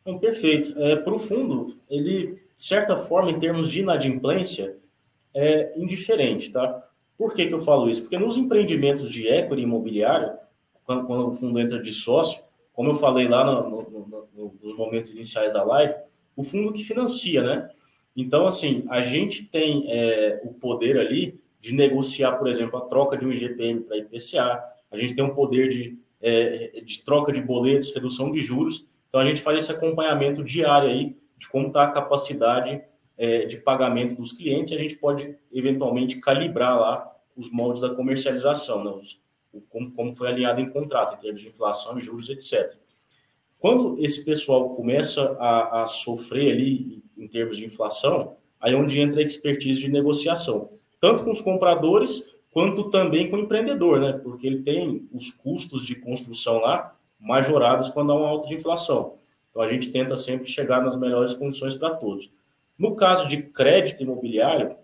Então, 0.00 0.18
perfeito. 0.18 0.78
É, 0.80 0.96
para 0.96 1.14
o 1.14 1.18
fundo, 1.18 1.78
ele, 1.90 2.42
de 2.56 2.64
certa 2.64 2.96
forma, 2.96 3.30
em 3.30 3.38
termos 3.38 3.70
de 3.70 3.80
inadimplência, 3.80 4.78
é 5.34 5.78
indiferente, 5.78 6.50
tá? 6.50 6.88
Por 7.16 7.34
que, 7.34 7.46
que 7.46 7.52
eu 7.52 7.60
falo 7.60 7.90
isso? 7.90 8.02
Porque 8.02 8.18
nos 8.18 8.36
empreendimentos 8.36 9.10
de 9.10 9.26
equity 9.26 9.62
imobiliário, 9.62 10.38
quando, 10.88 11.06
quando 11.06 11.28
o 11.28 11.36
fundo 11.36 11.60
entra 11.60 11.82
de 11.82 11.92
sócio, 11.92 12.42
como 12.72 12.92
eu 12.92 12.94
falei 12.94 13.28
lá 13.28 13.44
no, 13.44 13.90
no, 13.90 14.28
no, 14.34 14.54
nos 14.62 14.74
momentos 14.74 15.10
iniciais 15.10 15.52
da 15.52 15.62
live, 15.62 15.94
o 16.34 16.42
fundo 16.42 16.72
que 16.72 16.82
financia, 16.82 17.42
né? 17.42 17.68
Então, 18.16 18.46
assim, 18.46 18.86
a 18.88 19.02
gente 19.02 19.44
tem 19.44 19.84
é, 19.88 20.40
o 20.44 20.54
poder 20.54 20.98
ali 20.98 21.38
de 21.60 21.74
negociar, 21.74 22.32
por 22.38 22.48
exemplo, 22.48 22.78
a 22.78 22.86
troca 22.86 23.18
de 23.18 23.26
um 23.26 23.32
IGPM 23.32 23.80
para 23.82 23.98
IPCA, 23.98 24.64
a 24.90 24.96
gente 24.96 25.14
tem 25.14 25.22
um 25.22 25.34
poder 25.34 25.68
de, 25.68 25.98
é, 26.22 26.80
de 26.80 27.04
troca 27.04 27.32
de 27.32 27.42
boletos, 27.42 27.92
redução 27.92 28.32
de 28.32 28.40
juros, 28.40 28.88
então, 29.08 29.20
a 29.20 29.24
gente 29.24 29.40
faz 29.40 29.58
esse 29.58 29.72
acompanhamento 29.72 30.44
diário 30.44 30.88
aí 30.88 31.16
de 31.36 31.48
como 31.48 31.68
está 31.68 31.84
a 31.84 31.92
capacidade 31.92 32.82
é, 33.16 33.46
de 33.46 33.58
pagamento 33.58 34.14
dos 34.14 34.32
clientes. 34.32 34.72
A 34.72 34.80
gente 34.80 34.96
pode, 34.96 35.36
eventualmente, 35.52 36.16
calibrar 36.16 36.78
lá 36.78 37.10
os 37.36 37.50
moldes 37.50 37.80
da 37.80 37.94
comercialização, 37.94 38.84
né? 38.84 38.90
os, 38.90 39.20
como, 39.68 39.92
como 39.92 40.14
foi 40.14 40.28
alinhado 40.28 40.60
em 40.60 40.70
contrato, 40.70 41.16
em 41.16 41.20
termos 41.20 41.40
de 41.40 41.48
inflação, 41.48 41.98
juros, 41.98 42.28
etc. 42.28 42.76
Quando 43.58 43.96
esse 43.98 44.24
pessoal 44.24 44.70
começa 44.70 45.36
a, 45.38 45.82
a 45.82 45.86
sofrer 45.86 46.52
ali 46.52 47.02
em 47.16 47.26
termos 47.26 47.56
de 47.56 47.64
inflação, 47.64 48.36
aí 48.60 48.72
é 48.72 48.76
onde 48.76 49.00
entra 49.00 49.20
a 49.20 49.24
expertise 49.24 49.80
de 49.80 49.90
negociação, 49.90 50.70
tanto 51.00 51.24
com 51.24 51.30
os 51.30 51.40
compradores 51.40 52.32
quanto 52.52 52.90
também 52.90 53.30
com 53.30 53.36
o 53.36 53.40
empreendedor, 53.40 54.00
né? 54.00 54.12
Porque 54.12 54.46
ele 54.46 54.62
tem 54.62 55.08
os 55.12 55.30
custos 55.30 55.84
de 55.84 55.94
construção 55.94 56.60
lá 56.60 56.96
majorados 57.18 57.88
quando 57.88 58.12
há 58.12 58.14
uma 58.14 58.28
alta 58.28 58.46
de 58.46 58.54
inflação. 58.54 59.14
Então, 59.50 59.62
a 59.62 59.68
gente 59.68 59.90
tenta 59.90 60.16
sempre 60.16 60.46
chegar 60.46 60.82
nas 60.82 60.96
melhores 60.96 61.34
condições 61.34 61.74
para 61.74 61.94
todos. 61.94 62.30
No 62.78 62.94
caso 62.94 63.28
de 63.28 63.42
crédito 63.42 64.02
imobiliário, 64.02 64.76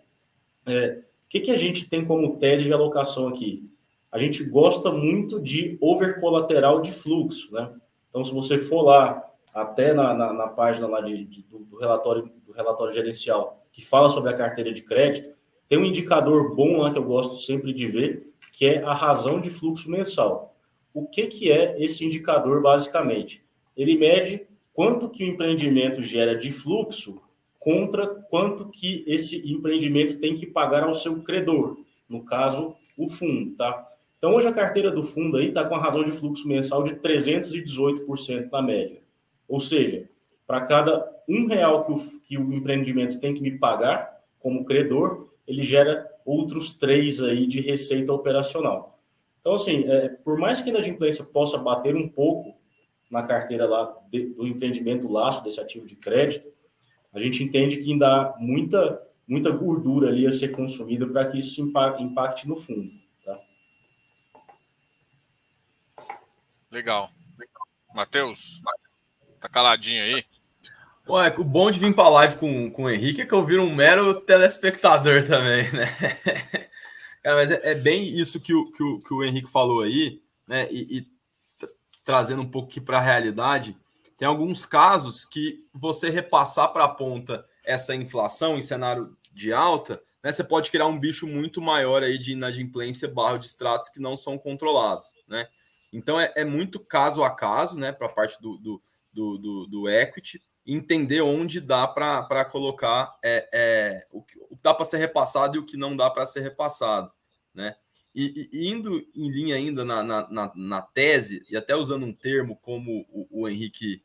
é, 0.66 1.00
o 1.26 1.28
que, 1.28 1.40
que 1.40 1.50
a 1.50 1.56
gente 1.56 1.88
tem 1.88 2.04
como 2.04 2.36
tese 2.36 2.64
de 2.64 2.72
alocação 2.72 3.28
aqui? 3.28 3.68
A 4.14 4.18
gente 4.20 4.44
gosta 4.44 4.92
muito 4.92 5.40
de 5.40 5.76
over 5.80 6.20
colateral 6.20 6.80
de 6.80 6.92
fluxo, 6.92 7.52
né? 7.52 7.68
Então, 8.08 8.22
se 8.22 8.32
você 8.32 8.58
for 8.58 8.82
lá, 8.82 9.20
até 9.52 9.92
na, 9.92 10.14
na, 10.14 10.32
na 10.32 10.46
página 10.46 10.86
lá 10.86 11.00
de, 11.00 11.24
de, 11.24 11.42
do, 11.42 11.58
do, 11.64 11.76
relatório, 11.76 12.30
do 12.46 12.52
relatório 12.52 12.94
gerencial, 12.94 13.66
que 13.72 13.84
fala 13.84 14.08
sobre 14.08 14.30
a 14.30 14.36
carteira 14.36 14.72
de 14.72 14.82
crédito, 14.82 15.34
tem 15.68 15.78
um 15.78 15.84
indicador 15.84 16.54
bom 16.54 16.76
lá 16.76 16.92
que 16.92 16.98
eu 16.98 17.02
gosto 17.02 17.38
sempre 17.38 17.72
de 17.72 17.88
ver, 17.88 18.32
que 18.52 18.66
é 18.66 18.84
a 18.84 18.94
razão 18.94 19.40
de 19.40 19.50
fluxo 19.50 19.90
mensal. 19.90 20.54
O 20.92 21.08
que, 21.08 21.26
que 21.26 21.50
é 21.50 21.74
esse 21.82 22.04
indicador, 22.04 22.62
basicamente? 22.62 23.44
Ele 23.76 23.98
mede 23.98 24.46
quanto 24.72 25.08
que 25.08 25.24
o 25.24 25.26
empreendimento 25.26 26.00
gera 26.04 26.38
de 26.38 26.52
fluxo 26.52 27.20
contra 27.58 28.06
quanto 28.06 28.68
que 28.68 29.02
esse 29.08 29.38
empreendimento 29.52 30.20
tem 30.20 30.36
que 30.36 30.46
pagar 30.46 30.84
ao 30.84 30.94
seu 30.94 31.20
credor, 31.20 31.78
no 32.08 32.22
caso, 32.24 32.76
o 32.96 33.08
fundo, 33.08 33.56
tá? 33.56 33.90
Então, 34.24 34.36
hoje 34.36 34.48
a 34.48 34.52
carteira 34.52 34.90
do 34.90 35.02
fundo 35.02 35.36
aí 35.36 35.48
está 35.48 35.66
com 35.66 35.74
a 35.74 35.78
razão 35.78 36.02
de 36.02 36.10
fluxo 36.10 36.48
mensal 36.48 36.82
de 36.82 36.94
318% 36.94 38.48
na 38.50 38.62
média. 38.62 39.02
Ou 39.46 39.60
seja, 39.60 40.08
para 40.46 40.62
cada 40.62 41.06
um 41.28 41.46
real 41.46 41.84
que 41.84 41.92
o, 41.92 42.20
que 42.22 42.38
o 42.38 42.54
empreendimento 42.54 43.20
tem 43.20 43.34
que 43.34 43.42
me 43.42 43.58
pagar 43.58 44.18
como 44.40 44.64
credor, 44.64 45.28
ele 45.46 45.62
gera 45.62 46.10
outros 46.24 46.72
três 46.72 47.22
aí 47.22 47.46
de 47.46 47.60
receita 47.60 48.14
operacional. 48.14 48.98
Então, 49.42 49.52
assim, 49.52 49.84
é, 49.84 50.08
por 50.08 50.38
mais 50.38 50.62
que 50.62 50.70
a 50.70 50.72
inadimplência 50.72 51.22
possa 51.22 51.58
bater 51.58 51.94
um 51.94 52.08
pouco 52.08 52.56
na 53.10 53.24
carteira 53.24 53.68
lá 53.68 53.94
de, 54.10 54.28
do 54.30 54.46
empreendimento 54.46 55.06
laço 55.06 55.44
desse 55.44 55.60
ativo 55.60 55.86
de 55.86 55.96
crédito, 55.96 56.48
a 57.12 57.20
gente 57.20 57.44
entende 57.44 57.76
que 57.76 57.92
ainda 57.92 58.08
há 58.08 58.36
muita, 58.38 59.02
muita 59.28 59.50
gordura 59.50 60.08
ali 60.08 60.26
a 60.26 60.32
ser 60.32 60.48
consumida 60.48 61.06
para 61.06 61.26
que 61.26 61.40
isso 61.40 61.60
impacte 61.60 62.48
no 62.48 62.56
fundo. 62.56 62.90
Tá? 63.22 63.38
Legal. 66.74 67.08
Matheus, 67.94 68.60
tá 69.40 69.48
caladinho 69.48 70.02
aí? 70.02 70.24
Ué, 71.08 71.32
o 71.38 71.44
bom 71.44 71.70
de 71.70 71.78
vir 71.78 71.94
para 71.94 72.02
a 72.02 72.08
live 72.08 72.36
com, 72.36 72.68
com 72.68 72.82
o 72.82 72.90
Henrique 72.90 73.22
é 73.22 73.24
que 73.24 73.32
eu 73.32 73.46
viro 73.46 73.62
um 73.62 73.72
mero 73.72 74.20
telespectador 74.22 75.24
também, 75.24 75.70
né? 75.70 75.86
Cara, 77.22 77.36
mas 77.36 77.52
é, 77.52 77.60
é, 77.62 77.74
bem 77.76 78.02
isso 78.02 78.40
que 78.40 78.52
o, 78.52 78.72
que 78.72 78.82
o, 78.82 78.98
que 78.98 79.14
o 79.14 79.22
Henrique 79.22 79.48
falou 79.48 79.82
aí, 79.82 80.20
né? 80.48 80.66
E, 80.68 80.98
e 80.98 81.06
trazendo 82.02 82.42
um 82.42 82.50
pouco 82.50 82.68
aqui 82.68 82.80
para 82.80 82.98
a 82.98 83.02
realidade, 83.02 83.78
tem 84.18 84.26
alguns 84.26 84.66
casos 84.66 85.24
que 85.24 85.62
você 85.72 86.10
repassar 86.10 86.72
para 86.72 86.86
a 86.86 86.88
ponta 86.88 87.46
essa 87.64 87.94
inflação 87.94 88.58
em 88.58 88.62
cenário 88.62 89.16
de 89.32 89.52
alta, 89.52 90.02
né? 90.24 90.32
Você 90.32 90.42
pode 90.42 90.72
criar 90.72 90.86
um 90.86 90.98
bicho 90.98 91.24
muito 91.24 91.60
maior 91.60 92.02
aí 92.02 92.18
de 92.18 92.32
inadimplência 92.32 93.06
barra 93.06 93.36
de 93.36 93.46
extratos 93.46 93.90
que 93.90 94.00
não 94.00 94.16
são 94.16 94.36
controlados, 94.36 95.14
né? 95.28 95.46
Então 95.96 96.18
é, 96.18 96.32
é 96.36 96.44
muito 96.44 96.80
caso 96.80 97.22
a 97.22 97.30
caso, 97.30 97.78
né? 97.78 97.92
Para 97.92 98.08
a 98.08 98.12
parte 98.12 98.40
do, 98.42 98.58
do, 98.58 98.82
do, 99.12 99.38
do, 99.38 99.66
do 99.66 99.88
equity 99.88 100.42
entender 100.66 101.20
onde 101.20 101.60
dá 101.60 101.86
para 101.86 102.44
colocar 102.46 103.16
é, 103.22 103.48
é, 103.52 104.06
o 104.10 104.22
que 104.22 104.38
dá 104.62 104.72
para 104.72 104.84
ser 104.84 104.96
repassado 104.96 105.56
e 105.56 105.60
o 105.60 105.64
que 105.64 105.76
não 105.76 105.94
dá 105.94 106.10
para 106.10 106.26
ser 106.26 106.40
repassado, 106.40 107.12
né? 107.54 107.76
E, 108.14 108.48
e, 108.52 108.70
indo 108.70 109.04
em 109.14 109.28
linha 109.28 109.56
ainda 109.56 109.84
na, 109.84 110.02
na, 110.02 110.52
na, 110.54 110.82
tese, 110.82 111.44
e 111.50 111.56
até 111.56 111.74
usando 111.74 112.06
um 112.06 112.12
termo 112.12 112.56
como 112.56 113.04
o, 113.10 113.42
o 113.42 113.48
Henrique 113.48 114.02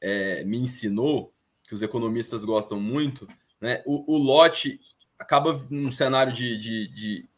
é, 0.00 0.44
me 0.44 0.56
ensinou, 0.56 1.32
que 1.64 1.74
os 1.74 1.82
economistas 1.82 2.44
gostam 2.44 2.80
muito, 2.80 3.28
né? 3.60 3.82
O, 3.84 4.14
o 4.14 4.16
lote 4.16 4.80
acaba 5.18 5.66
num 5.68 5.90
cenário 5.90 6.32
de, 6.32 6.56
de, 6.56 6.88
de, 6.88 7.28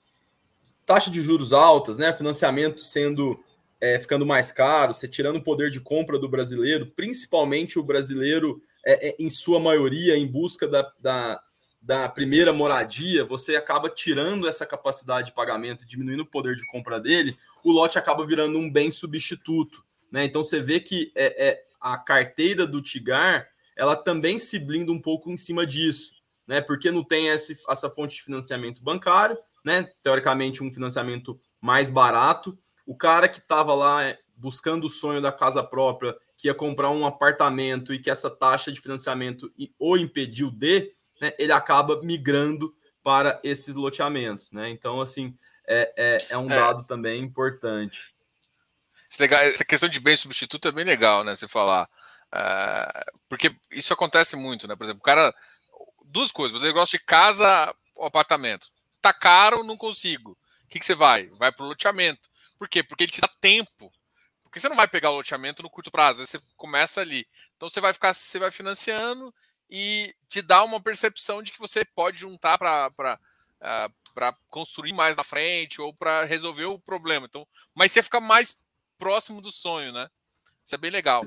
taxa 0.86 1.10
de 1.10 1.20
juros 1.22 1.52
altas, 1.52 1.98
né? 1.98 2.12
Financiamento 2.12 2.84
sendo 2.84 3.36
é, 3.80 3.98
ficando 3.98 4.26
mais 4.26 4.52
caro, 4.52 4.92
você 4.92 5.08
tirando 5.08 5.36
o 5.36 5.42
poder 5.42 5.70
de 5.70 5.80
compra 5.80 6.18
do 6.18 6.28
brasileiro, 6.28 6.86
principalmente 6.94 7.78
o 7.78 7.82
brasileiro, 7.82 8.62
é, 8.84 9.08
é, 9.08 9.16
em 9.18 9.30
sua 9.30 9.58
maioria, 9.58 10.16
em 10.16 10.26
busca 10.26 10.68
da, 10.68 10.92
da, 10.98 11.40
da, 11.80 12.08
primeira 12.08 12.52
moradia, 12.52 13.24
você 13.24 13.56
acaba 13.56 13.88
tirando 13.88 14.46
essa 14.46 14.66
capacidade 14.66 15.28
de 15.28 15.34
pagamento, 15.34 15.86
diminuindo 15.86 16.22
o 16.22 16.26
poder 16.26 16.56
de 16.56 16.66
compra 16.66 17.00
dele, 17.00 17.36
o 17.64 17.72
lote 17.72 17.98
acaba 17.98 18.26
virando 18.26 18.58
um 18.58 18.70
bem 18.70 18.90
substituto. 18.90 19.82
Né? 20.12 20.24
Então 20.24 20.44
você 20.44 20.60
vê 20.60 20.80
que 20.80 21.10
é, 21.14 21.48
é 21.48 21.64
a 21.80 21.96
carteira 21.96 22.66
do 22.66 22.82
Tigar 22.82 23.48
ela 23.80 23.96
também 23.96 24.38
se 24.38 24.58
blinda 24.58 24.92
um 24.92 25.00
pouco 25.00 25.30
em 25.30 25.38
cima 25.38 25.66
disso, 25.66 26.12
né? 26.46 26.60
Porque 26.60 26.90
não 26.90 27.02
tem 27.02 27.28
esse, 27.28 27.58
essa 27.66 27.88
fonte 27.88 28.16
de 28.16 28.22
financiamento 28.22 28.82
bancário, 28.82 29.38
né? 29.64 29.90
Teoricamente, 30.02 30.62
um 30.62 30.70
financiamento 30.70 31.40
mais 31.58 31.88
barato. 31.88 32.58
O 32.86 32.96
cara 32.96 33.28
que 33.28 33.38
estava 33.38 33.74
lá 33.74 34.04
é, 34.04 34.18
buscando 34.36 34.84
o 34.84 34.90
sonho 34.90 35.20
da 35.20 35.32
casa 35.32 35.62
própria, 35.62 36.16
que 36.36 36.48
ia 36.48 36.54
comprar 36.54 36.90
um 36.90 37.04
apartamento 37.04 37.92
e 37.92 37.98
que 37.98 38.10
essa 38.10 38.30
taxa 38.30 38.72
de 38.72 38.80
financiamento 38.80 39.52
o 39.78 39.96
impediu 39.96 40.50
de, 40.50 40.92
né, 41.20 41.32
ele 41.38 41.52
acaba 41.52 42.00
migrando 42.02 42.74
para 43.02 43.38
esses 43.44 43.74
loteamentos. 43.74 44.50
Né? 44.52 44.70
Então, 44.70 45.00
assim, 45.00 45.36
é, 45.66 45.92
é, 45.96 46.26
é 46.30 46.38
um 46.38 46.50
é. 46.50 46.56
dado 46.56 46.84
também 46.84 47.22
importante. 47.22 48.14
Essa 49.08 49.64
questão 49.64 49.88
de 49.88 50.00
bem 50.00 50.16
substituto 50.16 50.68
é 50.68 50.72
bem 50.72 50.84
legal, 50.84 51.24
né? 51.24 51.34
Você 51.34 51.48
falar. 51.48 51.88
Uh, 52.32 53.18
porque 53.28 53.54
isso 53.70 53.92
acontece 53.92 54.36
muito, 54.36 54.68
né? 54.68 54.76
Por 54.76 54.84
exemplo, 54.84 55.00
o 55.00 55.04
cara. 55.04 55.34
Duas 56.04 56.32
coisas, 56.32 56.60
você 56.60 56.72
gosta 56.72 56.96
de 56.96 57.04
casa 57.04 57.72
ou 57.94 58.04
apartamento. 58.04 58.68
Tá 59.00 59.12
caro, 59.12 59.62
não 59.62 59.76
consigo. 59.76 60.32
O 60.64 60.68
que, 60.68 60.80
que 60.80 60.84
você 60.84 60.94
vai? 60.94 61.26
Vai 61.38 61.52
para 61.52 61.64
o 61.64 61.68
loteamento. 61.68 62.28
Por 62.60 62.68
quê? 62.68 62.82
Porque 62.82 63.04
ele 63.04 63.12
te 63.12 63.22
dá 63.22 63.28
tempo. 63.40 63.90
Porque 64.42 64.60
você 64.60 64.68
não 64.68 64.76
vai 64.76 64.86
pegar 64.86 65.10
o 65.10 65.14
loteamento 65.14 65.62
no 65.62 65.70
curto 65.70 65.90
prazo, 65.90 66.26
você 66.26 66.38
começa 66.58 67.00
ali. 67.00 67.26
Então 67.56 67.70
você 67.70 67.80
vai 67.80 67.94
ficar, 67.94 68.12
você 68.12 68.38
vai 68.38 68.50
financiando 68.50 69.34
e 69.70 70.14
te 70.28 70.42
dá 70.42 70.62
uma 70.62 70.78
percepção 70.78 71.42
de 71.42 71.52
que 71.52 71.58
você 71.58 71.86
pode 71.86 72.18
juntar 72.18 72.58
para 72.58 73.18
uh, 73.62 74.12
para 74.12 74.34
construir 74.50 74.92
mais 74.92 75.16
na 75.16 75.24
frente 75.24 75.80
ou 75.80 75.94
para 75.94 76.26
resolver 76.26 76.66
o 76.66 76.78
problema. 76.78 77.26
Então, 77.26 77.48
mas 77.74 77.92
você 77.92 78.02
fica 78.02 78.20
mais 78.20 78.58
próximo 78.98 79.40
do 79.40 79.50
sonho, 79.50 79.90
né? 79.90 80.10
Isso 80.66 80.74
é 80.74 80.78
bem 80.78 80.90
legal. 80.90 81.24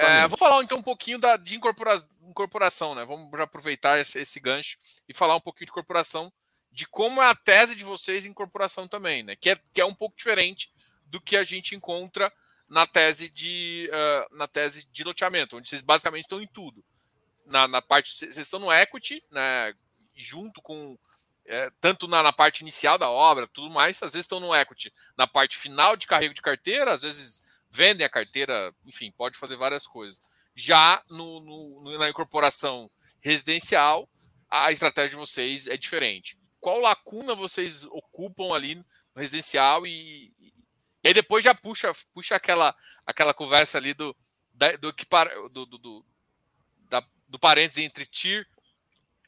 É, 0.00 0.26
vou 0.26 0.38
falar 0.38 0.64
então 0.64 0.78
um 0.78 0.82
pouquinho 0.82 1.18
da, 1.18 1.36
de 1.36 1.54
incorpora, 1.54 2.02
incorporação, 2.22 2.94
né? 2.94 3.04
Vamos 3.04 3.32
aproveitar 3.38 4.00
esse, 4.00 4.18
esse, 4.18 4.40
gancho 4.40 4.78
e 5.08 5.14
falar 5.14 5.36
um 5.36 5.40
pouquinho 5.40 5.66
de 5.66 5.70
incorporação, 5.70 6.32
de 6.72 6.86
como 6.86 7.22
é 7.22 7.28
a 7.28 7.34
tese 7.34 7.76
de 7.76 7.84
vocês 7.84 8.24
em 8.24 8.30
incorporação 8.30 8.88
também, 8.88 9.22
né? 9.22 9.36
Que 9.36 9.50
é, 9.50 9.60
que 9.72 9.80
é 9.80 9.84
um 9.84 9.94
pouco 9.94 10.16
diferente 10.16 10.72
do 11.06 11.20
que 11.20 11.36
a 11.36 11.44
gente 11.44 11.74
encontra 11.74 12.32
na 12.68 12.86
tese 12.86 13.28
de, 13.28 13.90
uh, 13.92 14.36
na 14.36 14.48
tese 14.48 14.88
de 14.90 15.04
loteamento, 15.04 15.56
onde 15.56 15.68
vocês 15.68 15.82
basicamente 15.82 16.24
estão 16.24 16.40
em 16.40 16.46
tudo. 16.46 16.82
Na, 17.44 17.68
na 17.68 17.82
parte, 17.82 18.10
vocês 18.16 18.38
estão 18.38 18.58
no 18.58 18.72
equity, 18.72 19.22
né? 19.30 19.74
Junto 20.16 20.62
com 20.62 20.98
é, 21.44 21.70
tanto 21.80 22.06
na, 22.06 22.22
na, 22.22 22.32
parte 22.32 22.60
inicial 22.60 22.96
da 22.96 23.10
obra, 23.10 23.46
tudo 23.46 23.68
mais, 23.68 24.02
às 24.02 24.12
vezes 24.12 24.24
estão 24.24 24.40
no 24.40 24.54
equity, 24.54 24.92
na 25.16 25.26
parte 25.26 25.58
final 25.58 25.96
de 25.96 26.06
carrego 26.06 26.32
de 26.32 26.40
carteira, 26.40 26.92
às 26.92 27.02
vezes 27.02 27.42
vendem 27.68 28.06
a 28.06 28.10
carteira, 28.10 28.72
enfim, 28.86 29.10
pode 29.10 29.36
fazer 29.36 29.56
várias 29.56 29.86
coisas. 29.86 30.20
Já 30.54 31.02
no, 31.10 31.40
no, 31.40 31.98
na 31.98 32.08
incorporação 32.08 32.90
residencial, 33.20 34.08
a 34.48 34.70
estratégia 34.70 35.10
de 35.10 35.16
vocês 35.16 35.66
é 35.66 35.76
diferente. 35.76 36.38
Qual 36.62 36.78
lacuna 36.78 37.34
vocês 37.34 37.82
ocupam 37.86 38.54
ali 38.54 38.76
no 38.76 38.84
residencial 39.16 39.84
e, 39.84 40.32
e 41.02 41.08
aí 41.08 41.12
depois 41.12 41.42
já 41.42 41.52
puxa, 41.52 41.92
puxa 42.14 42.36
aquela, 42.36 42.72
aquela 43.04 43.34
conversa 43.34 43.78
ali 43.78 43.92
do, 43.92 44.16
da, 44.54 44.70
do, 44.76 44.92
do, 44.92 45.66
do, 45.66 45.78
do, 45.78 46.06
da, 46.88 47.04
do 47.26 47.36
parênteses 47.36 47.84
entre 47.84 48.06
TIR. 48.06 48.46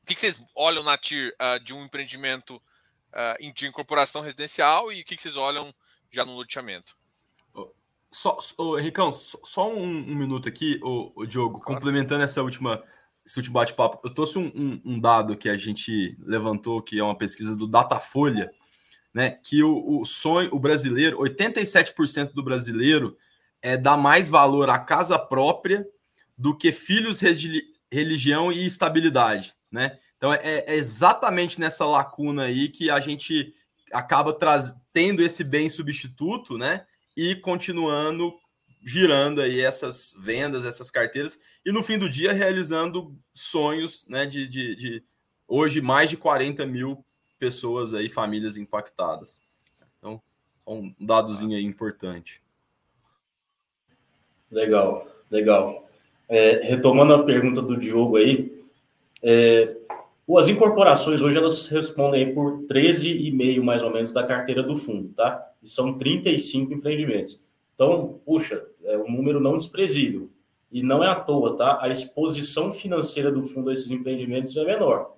O 0.01 0.07
que, 0.07 0.15
que 0.15 0.21
vocês 0.21 0.41
olham 0.55 0.85
na 0.85 0.97
TIR 0.97 1.35
uh, 1.35 1.59
de 1.59 1.75
um 1.75 1.85
empreendimento 1.85 2.55
uh, 2.55 3.53
de 3.53 3.67
incorporação 3.67 4.23
residencial 4.23 4.93
e 4.93 5.01
o 5.01 5.05
que, 5.05 5.17
que 5.17 5.23
vocês 5.23 5.37
olham 5.37 5.75
já 6.13 6.25
no 6.25 6.37
loteamento? 6.37 6.97
Só, 8.13 8.39
oh, 8.59 8.77
Ricão, 8.77 9.11
só, 9.11 9.39
só 9.43 9.69
um, 9.69 9.83
um, 9.83 10.15
minuto 10.15 10.49
aqui, 10.49 10.79
o 10.85 10.89
oh, 10.89 11.13
oh, 11.17 11.27
Diogo, 11.27 11.59
claro. 11.59 11.81
complementando 11.81 12.23
essa 12.23 12.45
última, 12.45 12.81
esse 13.25 13.39
último 13.39 13.55
bate-papo. 13.55 14.01
Eu 14.05 14.13
trouxe 14.13 14.39
um, 14.39 14.47
um, 14.55 14.81
um, 14.85 15.01
dado 15.01 15.37
que 15.37 15.49
a 15.49 15.57
gente 15.57 16.17
levantou, 16.21 16.83
que 16.83 16.99
é 16.99 17.03
uma 17.03 17.17
pesquisa 17.17 17.57
do 17.57 17.67
Datafolha, 17.67 18.51
né? 19.13 19.39
Que 19.43 19.63
o, 19.63 20.01
o 20.01 20.05
sonho, 20.05 20.51
o 20.53 20.59
brasileiro, 20.59 21.19
87% 21.19 22.33
do 22.33 22.43
brasileiro 22.43 23.17
é 23.63 23.77
dá 23.77 23.97
mais 23.97 24.29
valor 24.29 24.69
à 24.69 24.79
casa 24.79 25.19
própria 25.19 25.87
do 26.37 26.57
que 26.57 26.73
filhos, 26.73 27.21
religião 27.91 28.53
e 28.53 28.67
estabilidade, 28.67 29.55
né? 29.71 29.99
Então 30.17 30.33
é, 30.33 30.65
é 30.67 30.75
exatamente 30.75 31.61
nessa 31.61 31.85
lacuna 31.85 32.45
aí 32.45 32.69
que 32.69 32.91
a 32.91 33.01
gente 33.01 33.55
acaba 33.93 34.33
traz, 34.33 34.75
tendo 34.93 35.23
esse 35.23 35.45
bem 35.45 35.69
substituto, 35.69 36.59
né? 36.59 36.85
e 37.17 37.37
continuando 37.37 38.35
girando 38.85 39.41
aí 39.41 39.61
essas 39.61 40.15
vendas, 40.21 40.67
essas 40.67 40.91
carteiras, 40.91 41.39
e 41.65 41.73
no 41.73 41.83
fim 41.83 41.99
do 41.99 42.09
dia 42.09 42.33
realizando 42.33 43.17
sonhos 43.33 44.05
né, 44.07 44.27
de, 44.27 44.47
de, 44.47 44.77
de 44.77 45.05
hoje 45.49 45.81
mais 45.81 46.11
de 46.11 46.17
40 46.17 46.67
mil 46.67 47.05
pessoas 47.39 47.95
aí, 47.95 48.09
famílias 48.09 48.57
impactadas. 48.57 49.41
Então, 49.99 50.21
um 50.67 50.95
dadozinho 51.01 51.57
aí 51.57 51.65
importante. 51.65 52.43
Legal, 54.51 55.09
legal. 55.31 55.89
É, 56.29 56.63
retomando 56.65 57.15
a 57.15 57.25
pergunta 57.25 57.63
do 57.63 57.77
Diogo 57.77 58.17
aí, 58.17 58.65
é, 59.23 59.69
as 60.39 60.49
incorporações 60.49 61.21
hoje 61.21 61.37
elas 61.37 61.67
respondem 61.69 62.35
por 62.35 62.63
13,5 62.67 63.63
mais 63.63 63.83
ou 63.83 63.91
menos 63.91 64.13
da 64.13 64.27
carteira 64.27 64.63
do 64.63 64.77
fundo, 64.77 65.09
tá? 65.15 65.53
E 65.63 65.69
são 65.69 65.99
35 65.99 66.73
empreendimentos. 66.73 67.41
Então, 67.75 68.21
puxa, 68.25 68.65
é 68.85 68.99
um 68.99 69.11
número 69.11 69.41
não 69.41 69.57
desprezível. 69.57 70.31
E 70.71 70.83
não 70.83 71.03
é 71.03 71.09
à 71.09 71.15
toa, 71.15 71.57
tá? 71.57 71.79
A 71.81 71.89
exposição 71.89 72.73
financeira 72.73 73.31
do 73.31 73.43
fundo 73.43 73.71
a 73.71 73.73
esses 73.73 73.91
empreendimentos 73.91 74.57
é 74.57 74.65
menor. 74.65 75.15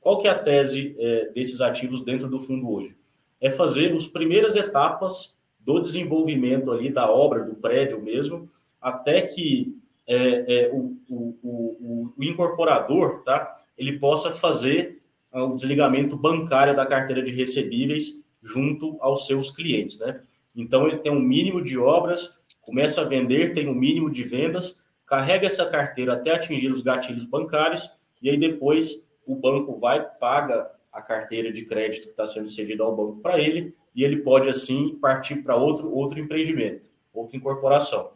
Qual 0.00 0.18
que 0.18 0.28
é 0.28 0.30
a 0.30 0.38
tese 0.38 0.94
é, 0.98 1.30
desses 1.30 1.60
ativos 1.60 2.02
dentro 2.02 2.28
do 2.28 2.38
fundo 2.38 2.70
hoje? 2.70 2.96
É 3.40 3.50
fazer 3.50 3.92
as 3.92 4.06
primeiras 4.06 4.54
etapas 4.54 5.38
do 5.58 5.80
desenvolvimento 5.80 6.70
ali 6.70 6.90
da 6.90 7.10
obra, 7.10 7.42
do 7.42 7.54
prédio 7.54 8.00
mesmo, 8.02 8.48
até 8.80 9.22
que 9.22 9.76
é, 10.06 10.66
é, 10.66 10.70
o, 10.72 10.96
o, 11.08 11.38
o, 11.42 12.12
o 12.16 12.24
incorporador, 12.24 13.22
tá? 13.24 13.62
ele 13.76 13.98
possa 13.98 14.30
fazer 14.30 15.02
ah, 15.32 15.44
o 15.44 15.54
desligamento 15.54 16.16
bancário 16.16 16.76
da 16.76 16.86
carteira 16.86 17.22
de 17.22 17.32
recebíveis 17.32 18.22
junto 18.42 18.96
aos 19.00 19.26
seus 19.26 19.50
clientes, 19.50 19.98
né? 19.98 20.20
Então 20.54 20.86
ele 20.86 20.98
tem 20.98 21.10
um 21.10 21.20
mínimo 21.20 21.62
de 21.62 21.76
obras, 21.76 22.38
começa 22.64 23.00
a 23.00 23.04
vender, 23.04 23.54
tem 23.54 23.68
um 23.68 23.74
mínimo 23.74 24.10
de 24.10 24.24
vendas, 24.24 24.82
carrega 25.06 25.46
essa 25.46 25.66
carteira 25.66 26.14
até 26.14 26.32
atingir 26.32 26.70
os 26.70 26.82
gatilhos 26.82 27.24
bancários 27.24 27.90
e 28.22 28.30
aí 28.30 28.36
depois 28.36 29.06
o 29.26 29.36
banco 29.36 29.78
vai 29.78 30.00
paga 30.18 30.70
a 30.92 31.02
carteira 31.02 31.52
de 31.52 31.64
crédito 31.64 32.04
que 32.04 32.10
está 32.10 32.26
sendo 32.26 32.48
cedida 32.48 32.84
ao 32.84 32.94
banco 32.94 33.20
para 33.20 33.38
ele 33.38 33.74
e 33.94 34.04
ele 34.04 34.18
pode 34.18 34.48
assim 34.48 34.96
partir 35.00 35.36
para 35.36 35.56
outro 35.56 35.92
outro 35.92 36.18
empreendimento, 36.18 36.88
outra 37.12 37.36
incorporação. 37.36 38.10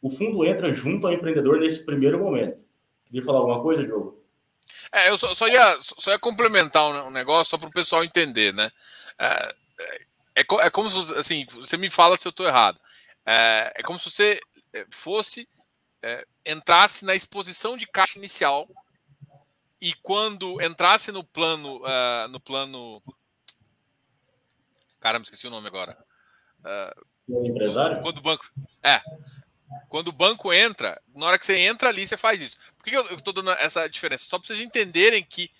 O 0.00 0.10
fundo 0.10 0.44
entra 0.44 0.72
junto 0.72 1.06
ao 1.06 1.12
empreendedor 1.12 1.60
nesse 1.60 1.84
primeiro 1.86 2.18
momento. 2.18 2.64
Queria 3.06 3.22
falar 3.22 3.38
alguma 3.38 3.62
coisa, 3.62 3.84
Diogo? 3.84 4.20
É, 4.90 5.08
eu 5.08 5.16
só, 5.16 5.32
só, 5.32 5.46
ia, 5.46 5.76
só 5.80 6.10
ia 6.10 6.18
complementar 6.18 7.06
um, 7.06 7.10
negócio 7.10 7.50
só 7.50 7.58
para 7.58 7.68
o 7.68 7.72
pessoal 7.72 8.04
entender, 8.04 8.52
né? 8.52 8.70
É, 9.18 9.54
é, 10.36 10.40
é, 10.40 10.70
como 10.70 10.90
se 10.90 11.14
assim, 11.14 11.46
você 11.46 11.76
me 11.76 11.88
fala 11.88 12.16
se 12.16 12.26
eu 12.26 12.30
estou 12.30 12.46
errado. 12.46 12.78
É, 13.24 13.72
é, 13.76 13.82
como 13.82 13.98
se 13.98 14.10
você 14.10 14.40
é, 14.74 14.86
fosse 14.90 15.48
é, 16.02 16.26
entrasse 16.44 17.04
na 17.04 17.14
exposição 17.14 17.76
de 17.76 17.86
caixa 17.86 18.18
inicial 18.18 18.68
e 19.80 19.94
quando 20.02 20.60
entrasse 20.60 21.12
no 21.12 21.22
plano 21.22 21.80
uh, 21.82 22.28
no 22.28 22.40
plano 22.40 23.00
caramba 24.98 25.24
esqueci 25.24 25.46
o 25.46 25.50
nome 25.50 25.68
agora 25.68 25.96
uh, 26.64 27.46
empresário 27.46 28.00
quando 28.00 28.18
o 28.18 28.22
banco 28.22 28.44
é 28.82 29.00
quando 29.88 30.08
o 30.08 30.12
banco 30.12 30.52
entra, 30.52 31.00
na 31.14 31.26
hora 31.26 31.38
que 31.38 31.46
você 31.46 31.58
entra 31.58 31.88
ali, 31.88 32.06
você 32.06 32.16
faz 32.16 32.40
isso. 32.40 32.56
Por 32.76 32.84
que 32.84 32.96
eu 32.96 33.14
estou 33.14 33.32
dando 33.32 33.50
essa 33.52 33.88
diferença? 33.88 34.24
Só 34.24 34.38
para 34.38 34.46
vocês 34.46 34.60
entenderem 34.60 35.22
que 35.22 35.50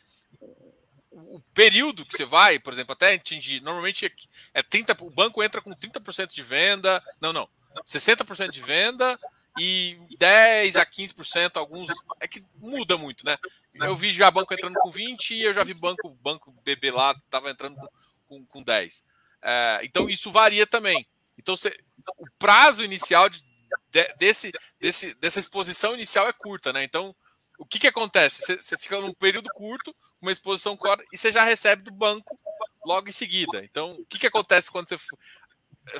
o 1.12 1.40
período 1.52 2.06
que 2.06 2.16
você 2.16 2.24
vai, 2.24 2.58
por 2.58 2.72
exemplo, 2.72 2.92
até 2.94 3.14
atingir, 3.14 3.60
normalmente 3.60 4.10
é 4.54 4.62
30, 4.62 4.96
o 5.00 5.10
banco 5.10 5.42
entra 5.42 5.60
com 5.60 5.70
30% 5.70 6.32
de 6.32 6.42
venda, 6.42 7.02
não, 7.20 7.32
não, 7.32 7.48
60% 7.86 8.50
de 8.50 8.62
venda 8.62 9.18
e 9.58 9.98
10 10.18 10.76
a 10.76 10.86
15% 10.86 11.56
alguns, 11.56 11.88
é 12.18 12.26
que 12.26 12.42
muda 12.56 12.96
muito, 12.96 13.24
né? 13.26 13.36
Eu 13.74 13.94
vi 13.94 14.12
já 14.12 14.30
banco 14.30 14.54
entrando 14.54 14.74
com 14.74 14.90
20 14.90 15.34
e 15.34 15.42
eu 15.42 15.52
já 15.52 15.62
vi 15.62 15.74
banco, 15.74 16.08
banco 16.22 16.52
BB 16.64 16.90
lá, 16.90 17.12
estava 17.12 17.50
entrando 17.50 17.76
com, 17.76 17.88
com, 18.26 18.46
com 18.46 18.62
10. 18.62 19.04
É, 19.42 19.80
então 19.82 20.08
isso 20.08 20.30
varia 20.30 20.66
também. 20.66 21.06
Então 21.36 21.56
você, 21.56 21.76
o 22.16 22.26
prazo 22.38 22.82
inicial 22.84 23.28
de, 23.28 23.44
de, 23.90 24.14
desse, 24.14 24.52
desse, 24.80 25.14
dessa 25.14 25.40
exposição 25.40 25.94
inicial 25.94 26.26
é 26.26 26.32
curta, 26.32 26.72
né? 26.72 26.82
Então, 26.82 27.14
o 27.58 27.66
que, 27.66 27.78
que 27.78 27.86
acontece? 27.86 28.56
Você 28.56 28.78
fica 28.78 29.00
num 29.00 29.12
período 29.12 29.48
curto, 29.54 29.94
uma 30.22 30.32
exposição 30.32 30.76
curta, 30.76 31.04
e 31.12 31.18
você 31.18 31.30
já 31.30 31.44
recebe 31.44 31.82
do 31.82 31.92
banco 31.92 32.38
logo 32.84 33.08
em 33.08 33.12
seguida. 33.12 33.64
Então, 33.64 33.92
o 33.92 34.06
que, 34.06 34.18
que 34.18 34.26
acontece 34.26 34.70
quando 34.70 34.88
você 34.88 34.96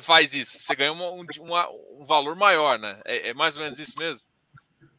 faz 0.01 0.33
isso? 0.33 0.59
Você 0.59 0.75
ganha 0.75 0.91
uma, 0.91 1.11
um, 1.11 1.25
uma, 1.41 1.69
um 1.69 2.03
valor 2.03 2.35
maior, 2.35 2.79
né? 2.79 2.99
É, 3.05 3.29
é, 3.29 3.33
mais 3.33 3.55
ou 3.55 3.63
menos 3.63 3.79
isso 3.79 3.97
mesmo? 3.99 4.25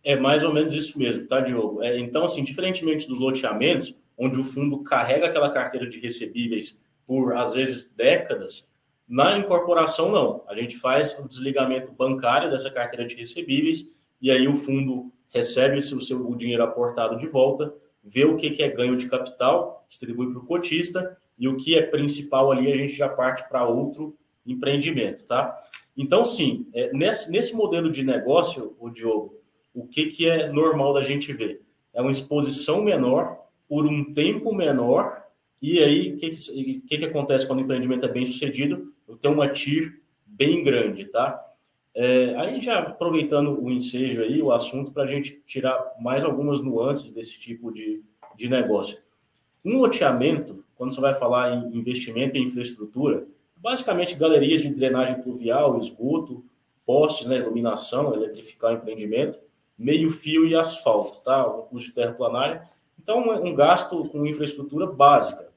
É 0.03 0.16
mais 0.16 0.45
ou 0.45 0.53
menos 0.53 0.75
isso 0.75 0.99
mesmo, 0.99 1.27
tá, 1.27 1.41
Diogo? 1.41 1.83
É, 1.83 1.99
então, 1.99 2.25
assim, 2.25 2.45
diferentemente 2.45 3.09
dos 3.09 3.18
loteamentos, 3.18 3.95
onde 4.16 4.39
o 4.39 4.45
fundo 4.45 4.83
carrega 4.83 5.27
aquela 5.27 5.51
carteira 5.51 5.89
de 5.89 5.99
recebíveis 5.99 6.81
por 7.07 7.35
às 7.37 7.55
vezes 7.55 7.93
décadas, 7.95 8.68
na 9.09 9.37
incorporação 9.37 10.11
não. 10.11 10.45
A 10.49 10.55
gente 10.55 10.77
faz 10.77 11.18
o 11.18 11.29
desligamento 11.29 11.93
bancário 11.93 12.51
dessa 12.51 12.70
carteira 12.70 13.07
de 13.07 13.14
recebíveis 13.14 13.95
e 14.20 14.31
aí 14.31 14.49
o 14.49 14.55
fundo 14.55 15.12
recebe 15.29 15.79
o 15.79 15.83
seu 15.83 16.27
o 16.27 16.37
dinheiro 16.37 16.62
aportado 16.62 17.18
de 17.18 17.27
volta, 17.27 17.75
vê 18.05 18.25
o 18.25 18.37
que, 18.37 18.51
que 18.51 18.63
é 18.63 18.69
ganho 18.69 18.97
de 18.97 19.09
capital, 19.09 19.85
distribui 19.89 20.31
para 20.31 20.43
o 20.43 20.47
cotista 20.47 21.17
e 21.39 21.49
o 21.49 21.57
que 21.57 21.77
é 21.77 21.83
principal 21.83 22.53
ali 22.53 22.71
a 22.71 22.77
gente 22.77 22.95
já 22.95 23.09
parte 23.09 23.49
para 23.49 23.67
outro 23.67 24.17
empreendimento, 24.47 25.25
tá? 25.25 25.59
Então, 25.97 26.25
sim, 26.25 26.67
é, 26.75 26.93
nesse, 26.93 27.31
nesse 27.31 27.55
modelo 27.55 27.91
de 27.91 28.03
negócio, 28.03 28.77
o 28.79 28.91
Diogo, 28.91 29.41
o 29.73 29.87
que, 29.87 30.07
que 30.07 30.29
é 30.29 30.53
normal 30.53 30.93
da 30.93 31.03
gente 31.03 31.33
ver? 31.33 31.63
É 31.93 32.03
uma 32.03 32.11
exposição 32.11 32.83
menor 32.83 33.39
por 33.69 33.87
um 33.87 34.13
tempo 34.13 34.55
menor, 34.55 35.25
e 35.63 35.79
aí 35.79 36.13
o 36.13 36.17
que, 36.19 36.31
que, 36.31 36.99
que, 36.99 37.05
acontece 37.05 37.47
quando 37.47 37.61
o 37.61 37.63
empreendimento 37.63 38.05
é 38.05 38.09
bem 38.09 38.27
sucedido? 38.27 38.93
Eu 39.09 39.17
tenho 39.17 39.35
uma 39.35 39.49
TIR 39.49 40.01
bem 40.27 40.63
grande, 40.63 41.07
tá? 41.07 41.41
É, 41.95 42.35
aí 42.37 42.61
já 42.61 42.81
aproveitando 42.81 43.63
o 43.63 43.71
ensejo 43.71 44.23
aí, 44.23 44.43
o 44.43 44.51
assunto, 44.51 44.91
para 44.91 45.05
a 45.05 45.07
gente 45.07 45.41
tirar 45.47 45.95
mais 46.01 46.25
algumas 46.25 46.61
nuances 46.61 47.13
desse 47.13 47.39
tipo 47.39 47.73
de, 47.73 48.03
de 48.37 48.49
negócio. 48.49 48.99
Um 49.65 49.79
loteamento, 49.79 50.65
quando 50.75 50.93
você 50.93 51.01
vai 51.01 51.15
falar 51.15 51.55
em 51.55 51.77
investimento 51.77 52.37
em 52.37 52.43
infraestrutura, 52.43 53.27
basicamente 53.57 54.17
galerias 54.17 54.61
de 54.61 54.75
drenagem 54.75 55.23
pluvial, 55.23 55.79
esgoto, 55.79 56.45
postes, 56.85 57.29
né, 57.29 57.39
iluminação, 57.39 58.13
eletrificar 58.13 58.73
o 58.73 58.75
empreendimento, 58.75 59.39
meio 59.79 60.11
fio 60.11 60.47
e 60.47 60.55
asfalto, 60.55 61.21
tá? 61.23 61.47
Um 61.47 61.63
custo 61.63 61.89
de 61.89 61.95
terraplanária. 61.95 62.69
Então, 63.01 63.29
um 63.43 63.55
gasto 63.55 64.09
com 64.09 64.27
infraestrutura 64.27 64.87
básica. 64.87 65.49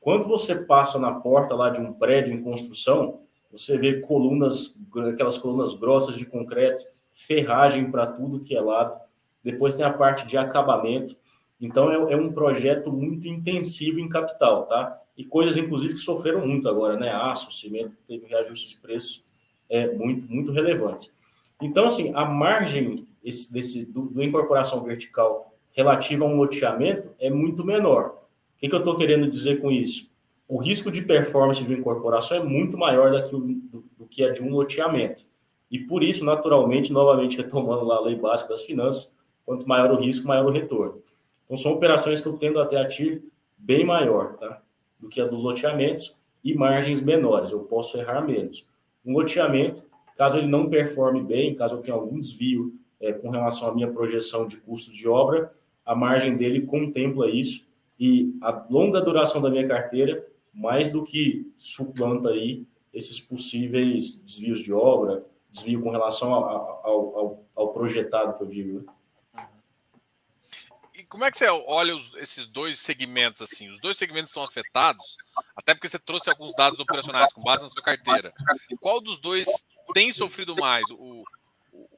Quando 0.00 0.26
você 0.26 0.54
passa 0.54 0.98
na 0.98 1.12
porta 1.12 1.54
lá 1.54 1.70
de 1.70 1.80
um 1.80 1.92
prédio 1.92 2.32
em 2.32 2.42
construção, 2.42 3.22
você 3.58 3.78
vê 3.78 4.00
colunas, 4.00 4.76
aquelas 5.12 5.38
colunas 5.38 5.74
grossas 5.74 6.16
de 6.16 6.24
concreto, 6.24 6.84
ferragem 7.12 7.90
para 7.90 8.06
tudo 8.06 8.40
que 8.40 8.56
é 8.56 8.60
lado. 8.60 9.00
Depois 9.42 9.76
tem 9.76 9.86
a 9.86 9.92
parte 9.92 10.26
de 10.26 10.36
acabamento. 10.36 11.16
Então, 11.60 11.90
é, 11.90 12.12
é 12.12 12.16
um 12.16 12.32
projeto 12.32 12.92
muito 12.92 13.26
intensivo 13.26 13.98
em 13.98 14.08
capital, 14.08 14.66
tá? 14.66 15.00
e 15.16 15.24
coisas, 15.24 15.56
inclusive, 15.56 15.94
que 15.94 16.00
sofreram 16.00 16.46
muito 16.46 16.68
agora, 16.68 16.96
né? 16.96 17.10
Aço, 17.10 17.50
cimento, 17.50 17.96
teve 18.06 18.26
reajuste 18.26 18.68
de 18.68 18.80
preços 18.80 19.24
é, 19.68 19.92
muito, 19.94 20.30
muito 20.30 20.52
relevantes. 20.52 21.14
Então, 21.60 21.86
assim, 21.86 22.12
a 22.14 22.24
margem 22.24 23.08
esse, 23.24 23.50
desse, 23.50 23.86
do, 23.86 24.02
do, 24.02 24.22
incorporação 24.22 24.84
vertical 24.84 25.54
relativa 25.72 26.24
a 26.24 26.28
um 26.28 26.36
loteamento 26.36 27.10
é 27.18 27.30
muito 27.30 27.64
menor. 27.64 28.10
O 28.56 28.58
que, 28.58 28.68
que 28.68 28.74
eu 28.74 28.80
estou 28.80 28.96
querendo 28.96 29.30
dizer 29.30 29.60
com 29.60 29.70
isso? 29.70 30.10
O 30.48 30.58
risco 30.58 30.90
de 30.90 31.02
performance 31.02 31.62
de 31.62 31.68
uma 31.68 31.78
incorporação 31.78 32.36
é 32.36 32.44
muito 32.44 32.78
maior 32.78 33.10
do 33.10 33.22
que, 33.24 33.30
do, 33.30 33.84
do 33.98 34.06
que 34.06 34.24
a 34.24 34.32
de 34.32 34.42
um 34.42 34.50
loteamento. 34.50 35.24
E 35.70 35.78
por 35.78 36.02
isso, 36.02 36.24
naturalmente, 36.24 36.92
novamente 36.92 37.36
retomando 37.38 37.84
lá 37.84 37.96
a 37.96 38.02
lei 38.02 38.14
básica 38.14 38.50
das 38.50 38.64
finanças, 38.64 39.14
quanto 39.44 39.68
maior 39.68 39.90
o 39.90 39.96
risco, 39.96 40.26
maior 40.26 40.46
o 40.46 40.50
retorno. 40.50 41.02
Então, 41.44 41.56
são 41.56 41.72
operações 41.72 42.20
que 42.20 42.26
eu 42.26 42.36
tendo 42.36 42.60
até 42.60 42.76
a 42.76 42.88
TIR 42.88 43.22
bem 43.56 43.84
maior, 43.84 44.36
tá? 44.36 44.60
do 44.98 45.08
que 45.08 45.20
a 45.20 45.26
dos 45.26 45.44
loteamentos 45.44 46.16
e 46.42 46.54
margens 46.54 47.00
menores, 47.00 47.50
eu 47.50 47.60
posso 47.60 47.98
errar 47.98 48.20
menos. 48.22 48.66
Um 49.04 49.12
loteamento, 49.12 49.84
caso 50.16 50.38
ele 50.38 50.46
não 50.46 50.68
performe 50.68 51.22
bem, 51.22 51.54
caso 51.54 51.76
eu 51.76 51.82
tenha 51.82 51.96
algum 51.96 52.18
desvio 52.20 52.74
é, 53.00 53.12
com 53.12 53.30
relação 53.30 53.68
à 53.68 53.74
minha 53.74 53.90
projeção 53.90 54.46
de 54.46 54.56
custo 54.56 54.92
de 54.92 55.08
obra, 55.08 55.52
a 55.84 55.94
margem 55.94 56.36
dele 56.36 56.62
contempla 56.62 57.28
isso 57.28 57.66
e 57.98 58.36
a 58.40 58.66
longa 58.68 59.00
duração 59.00 59.40
da 59.40 59.50
minha 59.50 59.66
carteira 59.66 60.26
mais 60.56 60.90
do 60.90 61.04
que 61.04 61.52
suplanta 61.54 62.30
aí 62.30 62.66
esses 62.92 63.20
possíveis 63.20 64.14
desvios 64.22 64.60
de 64.60 64.72
obra, 64.72 65.22
desvio 65.50 65.82
com 65.82 65.90
relação 65.90 66.32
ao, 66.32 66.86
ao, 66.86 67.46
ao 67.54 67.72
projetado 67.72 68.36
que 68.36 68.42
eu 68.42 68.48
digo. 68.48 68.80
Né? 68.80 68.96
como 71.08 71.24
é 71.24 71.30
que 71.30 71.38
você 71.38 71.46
olha 71.48 71.94
os, 71.94 72.14
esses 72.14 72.46
dois 72.46 72.80
segmentos 72.80 73.42
assim? 73.42 73.68
Os 73.68 73.78
dois 73.80 73.98
segmentos 73.98 74.30
estão 74.30 74.42
afetados, 74.42 75.16
até 75.54 75.74
porque 75.74 75.88
você 75.88 75.98
trouxe 75.98 76.30
alguns 76.30 76.54
dados 76.56 76.80
operacionais 76.80 77.32
com 77.32 77.42
base 77.42 77.62
na 77.62 77.68
sua 77.68 77.82
carteira. 77.82 78.32
Qual 78.80 79.00
dos 79.00 79.20
dois 79.20 79.46
tem 79.92 80.12
sofrido 80.12 80.56
mais? 80.56 80.88
O, 80.90 81.24
o, 81.72 81.88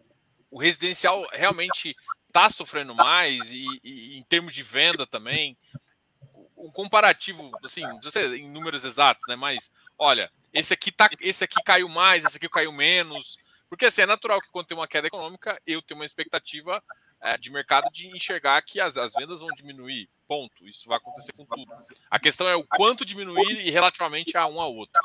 o 0.50 0.58
residencial 0.58 1.26
realmente 1.32 1.96
está 2.26 2.50
sofrendo 2.50 2.94
mais 2.94 3.50
e, 3.52 3.64
e, 3.84 4.18
em 4.18 4.22
termos 4.24 4.52
de 4.52 4.62
venda 4.62 5.06
também? 5.06 5.56
Um 6.58 6.70
comparativo, 6.70 7.50
assim, 7.64 7.82
não 7.82 8.02
sei 8.02 8.26
em 8.38 8.48
números 8.48 8.84
exatos, 8.84 9.24
né? 9.28 9.36
Mas 9.36 9.70
olha, 9.98 10.30
esse 10.52 10.74
aqui 10.74 10.90
tá, 10.90 11.08
esse 11.20 11.44
aqui 11.44 11.62
caiu 11.64 11.88
mais, 11.88 12.24
esse 12.24 12.36
aqui 12.36 12.48
caiu 12.48 12.72
menos. 12.72 13.38
Porque 13.68 13.86
assim, 13.86 14.02
é 14.02 14.06
natural 14.06 14.40
que 14.40 14.50
quando 14.50 14.66
tem 14.66 14.76
uma 14.76 14.88
queda 14.88 15.06
econômica, 15.06 15.60
eu 15.66 15.80
tenho 15.82 16.00
uma 16.00 16.06
expectativa 16.06 16.82
é, 17.20 17.36
de 17.36 17.50
mercado 17.50 17.90
de 17.92 18.08
enxergar 18.08 18.62
que 18.62 18.80
as, 18.80 18.96
as 18.96 19.12
vendas 19.12 19.40
vão 19.40 19.50
diminuir. 19.50 20.08
Ponto. 20.26 20.66
Isso 20.66 20.88
vai 20.88 20.98
acontecer 20.98 21.32
com 21.32 21.44
tudo. 21.44 21.72
A 22.10 22.18
questão 22.18 22.48
é 22.48 22.54
o 22.54 22.64
quanto 22.64 23.04
diminuir 23.04 23.60
e 23.60 23.70
relativamente 23.70 24.36
a 24.36 24.46
um 24.46 24.60
a 24.60 24.66
outro. 24.66 25.00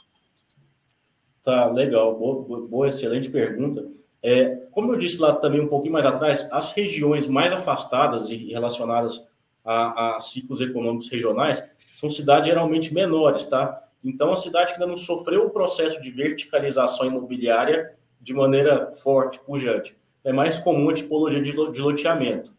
Tá, 1.44 1.70
legal. 1.70 2.18
Boa, 2.18 2.68
boa 2.68 2.88
excelente 2.88 3.30
pergunta. 3.30 3.86
É, 4.22 4.56
como 4.72 4.94
eu 4.94 4.98
disse 4.98 5.18
lá 5.18 5.34
também 5.36 5.60
um 5.60 5.68
pouquinho 5.68 5.92
mais 5.92 6.06
atrás, 6.06 6.48
as 6.52 6.72
regiões 6.72 7.28
mais 7.28 7.52
afastadas 7.52 8.30
e 8.30 8.36
relacionadas 8.50 9.28
a, 9.64 10.16
a 10.16 10.20
ciclos 10.20 10.62
econômicos 10.62 11.10
regionais 11.10 11.64
são 11.94 12.10
cidades 12.10 12.48
geralmente 12.48 12.94
menores, 12.94 13.46
tá? 13.46 13.82
Então, 14.04 14.34
a 14.34 14.36
cidade 14.36 14.74
que 14.74 14.74
ainda 14.74 14.88
não 14.88 14.98
sofreu 14.98 15.46
o 15.46 15.50
processo 15.50 16.02
de 16.02 16.12
verticalização 16.12 17.06
imobiliária 17.06 17.96
de 18.22 18.34
maneira 18.34 18.92
forte, 18.92 19.40
pujante 19.40 19.96
é 20.24 20.32
mais 20.32 20.58
comum 20.58 20.90
a 20.90 20.94
tipologia 20.94 21.42
de 21.42 21.82
loteamento. 21.82 22.54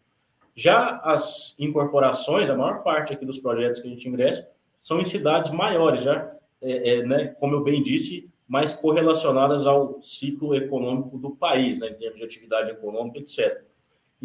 Já 0.55 1.01
as 1.03 1.55
incorporações, 1.59 2.49
a 2.49 2.55
maior 2.55 2.83
parte 2.83 3.11
aqui 3.11 3.25
dos 3.25 3.39
projetos 3.39 3.81
que 3.81 3.87
a 3.87 3.91
gente 3.91 4.07
ingressa, 4.07 4.49
são 4.79 5.01
em 5.01 5.03
cidades 5.03 5.51
maiores, 5.51 6.03
já, 6.03 6.31
é, 6.61 6.99
é, 6.99 7.03
né, 7.03 7.27
como 7.39 7.55
eu 7.55 7.63
bem 7.63 7.81
disse, 7.81 8.29
mais 8.47 8.73
correlacionadas 8.73 9.65
ao 9.65 10.01
ciclo 10.01 10.55
econômico 10.55 11.17
do 11.17 11.31
país, 11.31 11.79
né, 11.79 11.89
em 11.89 11.95
termos 11.95 12.19
de 12.19 12.23
atividade 12.23 12.69
econômica, 12.69 13.17
etc. 13.17 13.63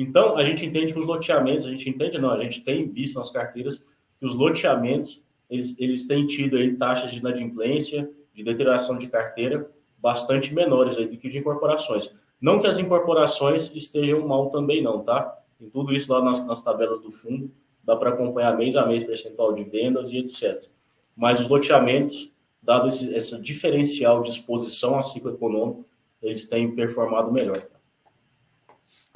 Então, 0.02 0.38
a 0.38 0.42
gente 0.42 0.64
entende 0.64 0.94
que 0.94 0.98
os 0.98 1.04
loteamentos, 1.04 1.66
a 1.66 1.70
gente 1.70 1.86
entende, 1.86 2.16
não, 2.16 2.30
a 2.30 2.42
gente 2.42 2.62
tem 2.62 2.88
visto 2.88 3.18
nas 3.18 3.28
carteiras 3.28 3.86
que 4.18 4.24
os 4.24 4.34
loteamentos, 4.34 5.22
eles, 5.50 5.78
eles 5.78 6.06
têm 6.06 6.26
tido 6.26 6.56
aí 6.56 6.74
taxas 6.74 7.10
de 7.10 7.18
inadimplência, 7.18 8.10
de 8.32 8.42
deterioração 8.42 8.96
de 8.96 9.08
carteira, 9.08 9.70
bastante 9.98 10.54
menores 10.54 10.96
aí 10.96 11.06
do 11.06 11.18
que 11.18 11.28
de 11.28 11.36
incorporações. 11.36 12.14
Não 12.40 12.58
que 12.58 12.66
as 12.66 12.78
incorporações 12.78 13.76
estejam 13.76 14.26
mal 14.26 14.48
também, 14.48 14.82
não, 14.82 15.04
tá? 15.04 15.38
Tem 15.58 15.68
tudo 15.68 15.92
isso 15.92 16.10
lá 16.10 16.24
nas, 16.24 16.46
nas 16.46 16.62
tabelas 16.62 17.02
do 17.02 17.12
fundo, 17.12 17.50
dá 17.84 17.94
para 17.94 18.08
acompanhar 18.08 18.56
mês 18.56 18.76
a 18.76 18.86
mês 18.86 19.04
percentual 19.04 19.52
de 19.52 19.64
vendas 19.64 20.08
e 20.08 20.16
etc. 20.16 20.64
Mas 21.14 21.40
os 21.40 21.48
loteamentos, 21.48 22.32
dado 22.62 22.88
esse, 22.88 23.14
essa 23.14 23.38
diferencial 23.38 24.22
de 24.22 24.30
exposição 24.30 24.96
a 24.96 25.02
ciclo 25.02 25.30
econômico, 25.30 25.84
eles 26.22 26.48
têm 26.48 26.74
performado 26.74 27.30
melhor. 27.30 27.60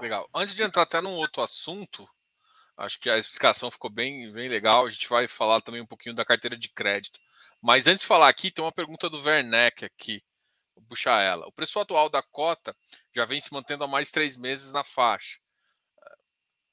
Legal. 0.01 0.29
Antes 0.35 0.55
de 0.55 0.63
entrar 0.63 0.83
até 0.83 1.01
num 1.01 1.15
outro 1.15 1.43
assunto, 1.43 2.09
acho 2.77 2.99
que 2.99 3.09
a 3.09 3.19
explicação 3.19 3.71
ficou 3.71 3.91
bem, 3.91 4.33
bem 4.33 4.49
legal. 4.49 4.87
A 4.87 4.91
gente 4.91 5.09
vai 5.09 5.29
falar 5.29 5.61
também 5.61 5.81
um 5.81 5.87
pouquinho 5.87 6.15
da 6.15 6.25
carteira 6.25 6.57
de 6.57 6.69
crédito. 6.69 7.21
Mas 7.63 7.87
antes 7.87 8.03
de 8.03 8.07
falar 8.07 8.29
aqui, 8.29 8.51
tem 8.51 8.65
uma 8.65 8.73
pergunta 8.73 9.09
do 9.09 9.23
Werneck 9.23 9.85
aqui. 9.85 10.23
Vou 10.75 10.85
puxar 10.85 11.23
ela. 11.23 11.47
O 11.47 11.53
preço 11.53 11.79
atual 11.79 12.09
da 12.09 12.23
cota 12.23 12.77
já 13.15 13.25
vem 13.25 13.41
se 13.41 13.53
mantendo 13.53 13.85
há 13.85 13.87
mais 13.87 14.09
de 14.09 14.13
três 14.13 14.37
meses 14.37 14.73
na 14.73 14.85
faixa. 14.85 15.39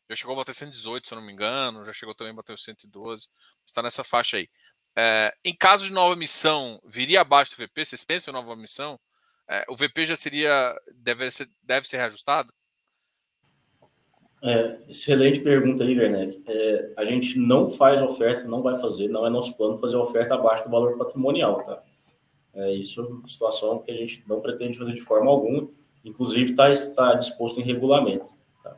Já 0.09 0.15
chegou 0.15 0.34
a 0.34 0.38
bater 0.38 0.53
118, 0.53 1.07
se 1.07 1.13
eu 1.13 1.15
não 1.17 1.26
me 1.26 1.32
engano, 1.32 1.86
já 1.86 1.93
chegou 1.93 2.13
também 2.13 2.34
a 2.34 2.36
bater 2.36 2.59
112, 2.59 3.30
está 3.65 3.82
nessa 3.82 4.03
faixa 4.03 4.36
aí. 4.36 4.49
É, 4.93 5.34
em 5.41 5.55
caso 5.55 5.86
de 5.86 5.93
nova 5.93 6.17
missão, 6.17 6.82
viria 6.84 7.22
abaixo 7.22 7.55
do 7.55 7.65
VP? 7.65 7.86
Vocês 7.86 8.03
pensam 8.03 8.32
em 8.32 8.36
nova 8.36 8.53
missão? 8.57 8.99
É, 9.47 9.63
o 9.69 9.76
VP 9.76 10.05
já 10.05 10.17
seria, 10.17 10.76
deve 10.93 11.32
ser, 11.32 11.49
deve 11.63 11.88
ser 11.88 11.95
reajustado? 11.95 12.53
É, 14.43 14.77
excelente 14.89 15.39
pergunta 15.39 15.83
aí, 15.83 15.97
Werneck. 15.97 16.41
É, 16.47 16.89
a 16.97 17.05
gente 17.05 17.37
não 17.37 17.69
faz 17.69 18.01
oferta, 18.01 18.47
não 18.47 18.63
vai 18.63 18.75
fazer, 18.75 19.07
não 19.07 19.25
é 19.25 19.29
nosso 19.29 19.55
plano 19.55 19.77
fazer 19.77 19.97
oferta 19.97 20.33
abaixo 20.33 20.63
do 20.63 20.71
valor 20.71 20.97
patrimonial, 20.97 21.63
tá? 21.63 21.83
É, 22.53 22.73
isso 22.73 23.21
é 23.23 23.29
situação 23.29 23.79
que 23.79 23.91
a 23.91 23.95
gente 23.95 24.23
não 24.27 24.41
pretende 24.41 24.77
fazer 24.77 24.93
de 24.93 25.01
forma 25.01 25.29
alguma, 25.29 25.69
inclusive 26.03 26.51
está 26.51 26.71
está 26.71 27.13
disposto 27.13 27.59
em 27.59 27.63
regulamento. 27.63 28.33
Tá? 28.63 28.75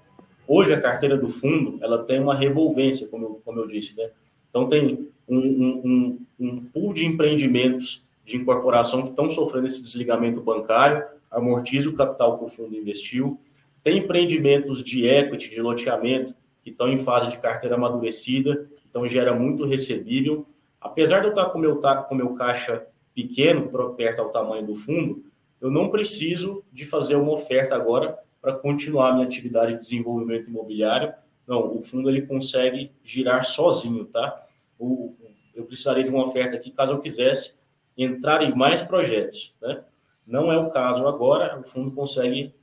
Hoje, 0.47 0.74
a 0.74 0.82
carteira 0.82 1.18
do 1.18 1.30
fundo 1.30 1.80
ela 1.82 2.03
tem 2.03 2.20
uma 2.20 2.36
revolvência, 2.36 3.07
como 3.07 3.26
eu, 3.26 3.41
como 3.43 3.59
eu 3.59 3.68
disse, 3.68 3.97
né? 3.97 4.11
Então, 4.49 4.68
tem 4.68 5.09
um, 5.28 5.39
um, 5.39 5.82
um, 5.86 6.26
um 6.39 6.66
pool 6.66 6.93
de 6.93 7.05
empreendimentos 7.05 8.05
de 8.26 8.38
incorporação 8.38 9.01
que 9.01 9.09
estão 9.09 9.30
sofrendo 9.30 9.68
esse 9.68 9.82
desligamento 9.82 10.41
bancário, 10.41 11.03
amortiza 11.32 11.89
o 11.89 11.95
capital 11.95 12.38
que 12.38 12.45
o 12.45 12.49
fundo 12.49 12.76
investiu, 12.76 13.39
tem 13.84 13.98
empreendimentos 13.98 14.84
de 14.84 15.06
equity, 15.06 15.50
de 15.50 15.62
loteamento, 15.62 16.34
que 16.64 16.70
estão 16.70 16.88
em 16.90 16.98
fase 16.98 17.30
de 17.30 17.38
carteira 17.38 17.76
amadurecida, 17.76 18.70
então 18.90 19.08
gera 19.08 19.34
muito 19.34 19.66
recebível, 19.66 20.46
apesar 20.80 21.20
de 21.20 21.28
eu 21.28 21.32
estar 21.32 21.48
com 21.48 21.60
meu, 21.60 21.80
com 21.80 22.16
meu 22.16 22.34
caixa 22.34 22.86
pequeno, 23.14 23.70
perto 23.96 24.22
ao 24.22 24.30
tamanho 24.30 24.66
do 24.66 24.76
fundo, 24.76 25.24
eu 25.60 25.70
não 25.70 25.90
preciso 25.90 26.64
de 26.72 26.86
fazer 26.86 27.16
uma 27.16 27.32
oferta 27.32 27.76
agora 27.76 28.18
para 28.42 28.54
continuar 28.54 29.14
minha 29.14 29.26
atividade 29.26 29.74
de 29.74 29.80
desenvolvimento 29.80 30.50
imobiliário. 30.50 31.14
Não, 31.48 31.78
o 31.78 31.82
fundo 31.82 32.10
ele 32.10 32.24
consegue 32.24 32.92
girar 33.04 33.46
sozinho, 33.46 34.06
tá? 34.06 34.44
O, 34.78 35.16
eu 35.56 35.64
precisaria 35.66 36.04
de 36.04 36.10
uma 36.10 36.26
oferta 36.26 36.56
aqui 36.56 36.72
caso 36.72 36.94
eu 36.94 37.00
quisesse 37.00 37.56
entrar 37.98 38.42
em 38.42 38.54
mais 38.54 38.82
projetos, 38.82 39.56
né? 39.62 39.84
Não 40.26 40.52
é 40.52 40.58
o 40.58 40.70
caso 40.70 41.08
agora, 41.08 41.60
o 41.60 41.64
fundo 41.64 41.92
consegue 41.92 42.54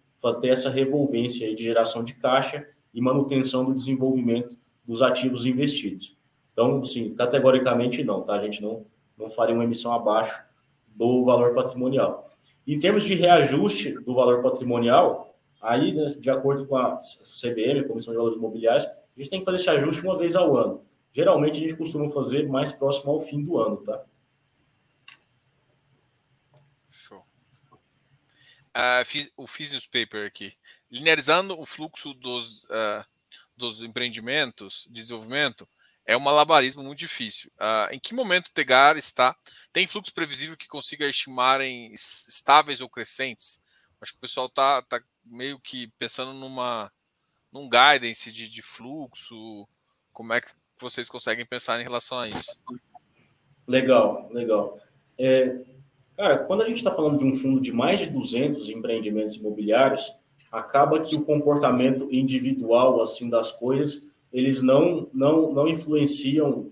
ter 0.40 0.48
essa 0.48 0.68
revolvência 0.68 1.54
de 1.54 1.62
geração 1.62 2.04
de 2.04 2.14
caixa 2.14 2.66
e 2.92 3.00
manutenção 3.00 3.64
do 3.64 3.74
desenvolvimento 3.74 4.56
dos 4.84 5.02
ativos 5.02 5.46
investidos. 5.46 6.16
Então, 6.52 6.84
sim, 6.84 7.14
categoricamente 7.14 8.04
não, 8.04 8.22
tá? 8.22 8.34
A 8.34 8.42
gente 8.42 8.60
não, 8.60 8.84
não 9.16 9.28
faria 9.28 9.54
uma 9.54 9.64
emissão 9.64 9.92
abaixo 9.92 10.42
do 10.88 11.24
valor 11.24 11.54
patrimonial. 11.54 12.28
Em 12.66 12.78
termos 12.78 13.04
de 13.04 13.14
reajuste 13.14 13.92
do 14.04 14.14
valor 14.14 14.42
patrimonial, 14.42 15.34
aí, 15.60 15.94
né, 15.94 16.06
de 16.06 16.30
acordo 16.30 16.66
com 16.66 16.76
a 16.76 16.98
CBM, 17.40 17.84
Comissão 17.84 18.12
de 18.12 18.18
Valores 18.18 18.36
Imobiliários, 18.36 18.84
a 18.84 18.92
gente 19.16 19.30
tem 19.30 19.38
que 19.40 19.44
fazer 19.44 19.56
esse 19.56 19.70
ajuste 19.70 20.02
uma 20.02 20.18
vez 20.18 20.36
ao 20.36 20.56
ano. 20.56 20.82
Geralmente, 21.12 21.58
a 21.58 21.60
gente 21.60 21.76
costuma 21.76 22.08
fazer 22.10 22.48
mais 22.48 22.72
próximo 22.72 23.12
ao 23.12 23.20
fim 23.20 23.42
do 23.42 23.58
ano, 23.58 23.78
tá? 23.78 24.02
Uh, 28.76 29.04
fiz, 29.04 29.30
o 29.36 29.46
fiz 29.46 29.72
newspaper 29.72 30.26
aqui. 30.26 30.54
Linearizando 30.90 31.58
o 31.58 31.66
fluxo 31.66 32.14
dos, 32.14 32.64
uh, 32.64 33.04
dos 33.56 33.82
empreendimentos 33.82 34.86
de 34.90 35.02
desenvolvimento 35.02 35.68
é 36.06 36.16
um 36.16 36.20
malabarismo 36.20 36.82
muito 36.82 36.98
difícil. 36.98 37.50
Uh, 37.56 37.92
em 37.92 37.98
que 37.98 38.14
momento 38.14 38.48
o 38.48 38.52
Tegar 38.52 38.96
está? 38.96 39.36
Tem 39.72 39.86
fluxo 39.86 40.14
previsível 40.14 40.56
que 40.56 40.68
consiga 40.68 41.06
estimar 41.06 41.60
em 41.60 41.92
estáveis 41.94 42.80
ou 42.80 42.88
crescentes? 42.88 43.60
Acho 44.00 44.12
que 44.12 44.18
o 44.18 44.22
pessoal 44.22 44.46
está 44.46 44.82
tá 44.82 45.00
meio 45.24 45.58
que 45.60 45.88
pensando 45.98 46.32
numa 46.32 46.90
num 47.52 47.68
guidance 47.68 48.30
de, 48.32 48.48
de 48.48 48.62
fluxo. 48.62 49.68
Como 50.12 50.32
é 50.32 50.40
que 50.40 50.52
vocês 50.78 51.08
conseguem 51.08 51.44
pensar 51.44 51.78
em 51.80 51.82
relação 51.82 52.18
a 52.18 52.28
isso? 52.28 52.56
Legal, 53.66 54.28
legal. 54.32 54.80
É, 55.18 55.58
Cara, 56.20 56.36
quando 56.36 56.60
a 56.60 56.66
gente 56.66 56.76
está 56.76 56.94
falando 56.94 57.18
de 57.18 57.24
um 57.24 57.34
fundo 57.34 57.62
de 57.62 57.72
mais 57.72 57.98
de 57.98 58.06
200 58.08 58.68
empreendimentos 58.68 59.36
imobiliários, 59.36 60.14
acaba 60.52 61.00
que 61.00 61.16
o 61.16 61.24
comportamento 61.24 62.12
individual 62.12 63.00
assim 63.00 63.30
das 63.30 63.50
coisas, 63.50 64.06
eles 64.30 64.60
não 64.60 65.08
não, 65.14 65.50
não 65.50 65.66
influenciam 65.66 66.70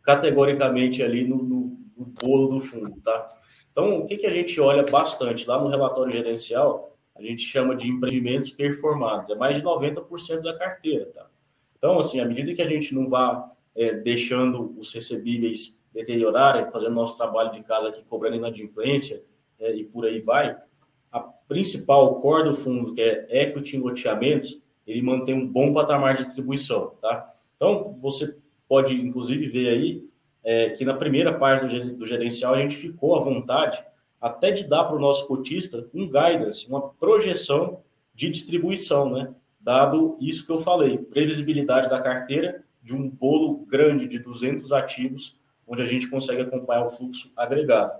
categoricamente 0.00 1.02
ali 1.02 1.28
no, 1.28 1.42
no, 1.42 1.78
no 1.94 2.06
bolo 2.06 2.54
do 2.54 2.60
fundo, 2.60 2.98
tá? 3.02 3.26
Então, 3.70 3.98
o 3.98 4.06
que, 4.06 4.16
que 4.16 4.26
a 4.26 4.32
gente 4.32 4.58
olha 4.58 4.82
bastante 4.82 5.46
lá 5.46 5.60
no 5.62 5.68
relatório 5.68 6.14
gerencial, 6.14 6.96
a 7.14 7.20
gente 7.20 7.42
chama 7.42 7.76
de 7.76 7.86
empreendimentos 7.86 8.50
performados, 8.50 9.28
é 9.28 9.34
mais 9.34 9.58
de 9.58 9.62
90% 9.62 10.40
da 10.40 10.56
carteira, 10.56 11.04
tá? 11.12 11.26
Então, 11.76 11.98
assim, 11.98 12.18
à 12.18 12.24
medida 12.24 12.54
que 12.54 12.62
a 12.62 12.68
gente 12.68 12.94
não 12.94 13.10
vá 13.10 13.52
é, 13.76 13.92
deixando 13.92 14.74
os 14.78 14.90
recebíveis 14.94 15.78
deteriorarem, 15.92 16.70
fazendo 16.70 16.94
nosso 16.94 17.16
trabalho 17.16 17.52
de 17.52 17.62
casa 17.62 17.88
aqui, 17.88 18.04
cobrando 18.04 18.36
inadimplência 18.36 19.22
é, 19.58 19.74
e 19.74 19.84
por 19.84 20.04
aí 20.04 20.20
vai, 20.20 20.56
a 21.10 21.20
principal 21.20 22.20
core 22.20 22.44
do 22.44 22.54
fundo, 22.54 22.94
que 22.94 23.00
é 23.00 23.42
equity 23.42 23.76
em 23.76 23.80
loteamentos, 23.80 24.62
ele 24.86 25.02
mantém 25.02 25.34
um 25.34 25.46
bom 25.46 25.72
patamar 25.72 26.16
de 26.16 26.24
distribuição, 26.24 26.94
tá? 27.00 27.28
Então, 27.56 27.98
você 28.00 28.36
pode, 28.68 28.94
inclusive, 28.94 29.48
ver 29.48 29.68
aí 29.68 30.08
é, 30.42 30.70
que 30.70 30.84
na 30.84 30.94
primeira 30.94 31.36
parte 31.36 31.66
do, 31.66 31.96
do 31.96 32.06
gerencial 32.06 32.54
a 32.54 32.60
gente 32.60 32.76
ficou 32.76 33.16
à 33.16 33.20
vontade 33.20 33.84
até 34.20 34.50
de 34.50 34.64
dar 34.64 34.84
para 34.84 34.96
o 34.96 35.00
nosso 35.00 35.26
cotista 35.26 35.88
um 35.94 36.06
guidance, 36.06 36.68
uma 36.68 36.88
projeção 36.90 37.82
de 38.14 38.28
distribuição, 38.28 39.10
né? 39.10 39.34
Dado 39.58 40.16
isso 40.20 40.46
que 40.46 40.52
eu 40.52 40.60
falei, 40.60 40.98
previsibilidade 40.98 41.88
da 41.88 42.00
carteira 42.00 42.64
de 42.82 42.94
um 42.94 43.08
bolo 43.08 43.64
grande 43.66 44.08
de 44.08 44.18
200 44.18 44.72
ativos 44.72 45.39
onde 45.70 45.82
a 45.82 45.86
gente 45.86 46.10
consegue 46.10 46.42
acompanhar 46.42 46.84
o 46.84 46.90
fluxo 46.90 47.32
agregado. 47.36 47.92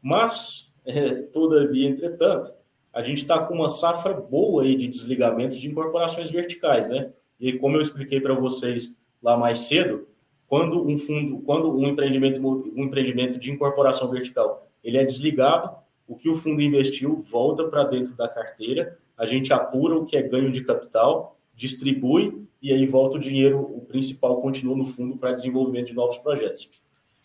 Mas, 0.00 0.72
é, 0.86 1.16
todavia, 1.16 1.86
entretanto, 1.86 2.50
a 2.92 3.02
gente 3.02 3.18
está 3.18 3.38
com 3.38 3.54
uma 3.54 3.68
safra 3.68 4.14
boa 4.14 4.62
aí 4.62 4.74
de 4.74 4.88
desligamentos 4.88 5.58
de 5.58 5.68
incorporações 5.68 6.30
verticais, 6.30 6.88
né? 6.88 7.12
E 7.38 7.52
como 7.52 7.76
eu 7.76 7.82
expliquei 7.82 8.20
para 8.20 8.34
vocês 8.34 8.96
lá 9.22 9.36
mais 9.36 9.60
cedo, 9.60 10.08
quando 10.46 10.84
um 10.88 10.96
fundo, 10.96 11.40
quando 11.42 11.70
um 11.70 11.86
empreendimento, 11.86 12.40
um 12.44 12.84
empreendimento 12.84 13.38
de 13.38 13.50
incorporação 13.50 14.10
vertical, 14.10 14.66
ele 14.82 14.96
é 14.96 15.04
desligado, 15.04 15.76
o 16.08 16.16
que 16.16 16.28
o 16.28 16.36
fundo 16.36 16.60
investiu 16.60 17.18
volta 17.20 17.68
para 17.68 17.84
dentro 17.84 18.16
da 18.16 18.26
carteira, 18.26 18.98
a 19.16 19.26
gente 19.26 19.52
apura 19.52 19.96
o 19.96 20.06
que 20.06 20.16
é 20.16 20.22
ganho 20.22 20.50
de 20.50 20.64
capital, 20.64 21.38
distribui 21.54 22.48
e 22.60 22.72
aí 22.72 22.86
volta 22.86 23.16
o 23.16 23.20
dinheiro, 23.20 23.60
o 23.60 23.82
principal 23.82 24.40
continua 24.40 24.76
no 24.76 24.84
fundo 24.84 25.16
para 25.16 25.32
desenvolvimento 25.32 25.88
de 25.88 25.94
novos 25.94 26.18
projetos. 26.18 26.68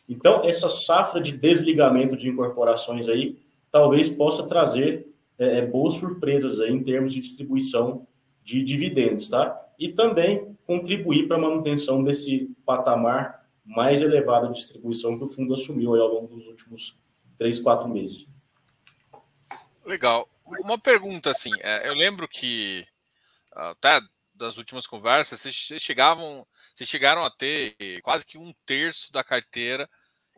Então, 0.07 0.43
essa 0.43 0.69
safra 0.69 1.19
de 1.19 1.31
desligamento 1.31 2.15
de 2.15 2.29
incorporações 2.29 3.07
aí 3.07 3.39
talvez 3.71 4.07
possa 4.09 4.47
trazer 4.47 5.07
é, 5.37 5.57
é, 5.57 5.65
boas 5.65 5.95
surpresas 5.95 6.59
aí 6.59 6.71
em 6.71 6.83
termos 6.83 7.13
de 7.13 7.19
distribuição 7.19 8.07
de 8.43 8.63
dividendos, 8.63 9.27
tá? 9.27 9.59
E 9.77 9.89
também 9.89 10.55
contribuir 10.65 11.27
para 11.27 11.37
a 11.37 11.41
manutenção 11.41 12.03
desse 12.03 12.55
patamar 12.65 13.45
mais 13.65 14.01
elevado 14.01 14.47
de 14.47 14.59
distribuição 14.59 15.17
que 15.17 15.25
o 15.25 15.27
fundo 15.27 15.53
assumiu 15.53 15.95
ao 15.95 16.07
longo 16.07 16.35
dos 16.35 16.47
últimos 16.47 16.97
três, 17.37 17.59
quatro 17.59 17.89
meses. 17.89 18.27
Legal. 19.83 20.29
Uma 20.63 20.77
pergunta 20.77 21.31
assim, 21.31 21.51
é, 21.61 21.89
eu 21.89 21.93
lembro 21.93 22.27
que 22.27 22.85
até 23.51 23.99
das 24.33 24.57
últimas 24.57 24.85
conversas, 24.85 25.39
vocês 25.39 25.81
chegavam, 25.81 26.45
vocês 26.73 26.89
chegaram 26.89 27.23
a 27.23 27.31
ter 27.31 27.75
quase 28.03 28.25
que 28.25 28.37
um 28.37 28.53
terço 28.65 29.11
da 29.11 29.23
carteira 29.23 29.89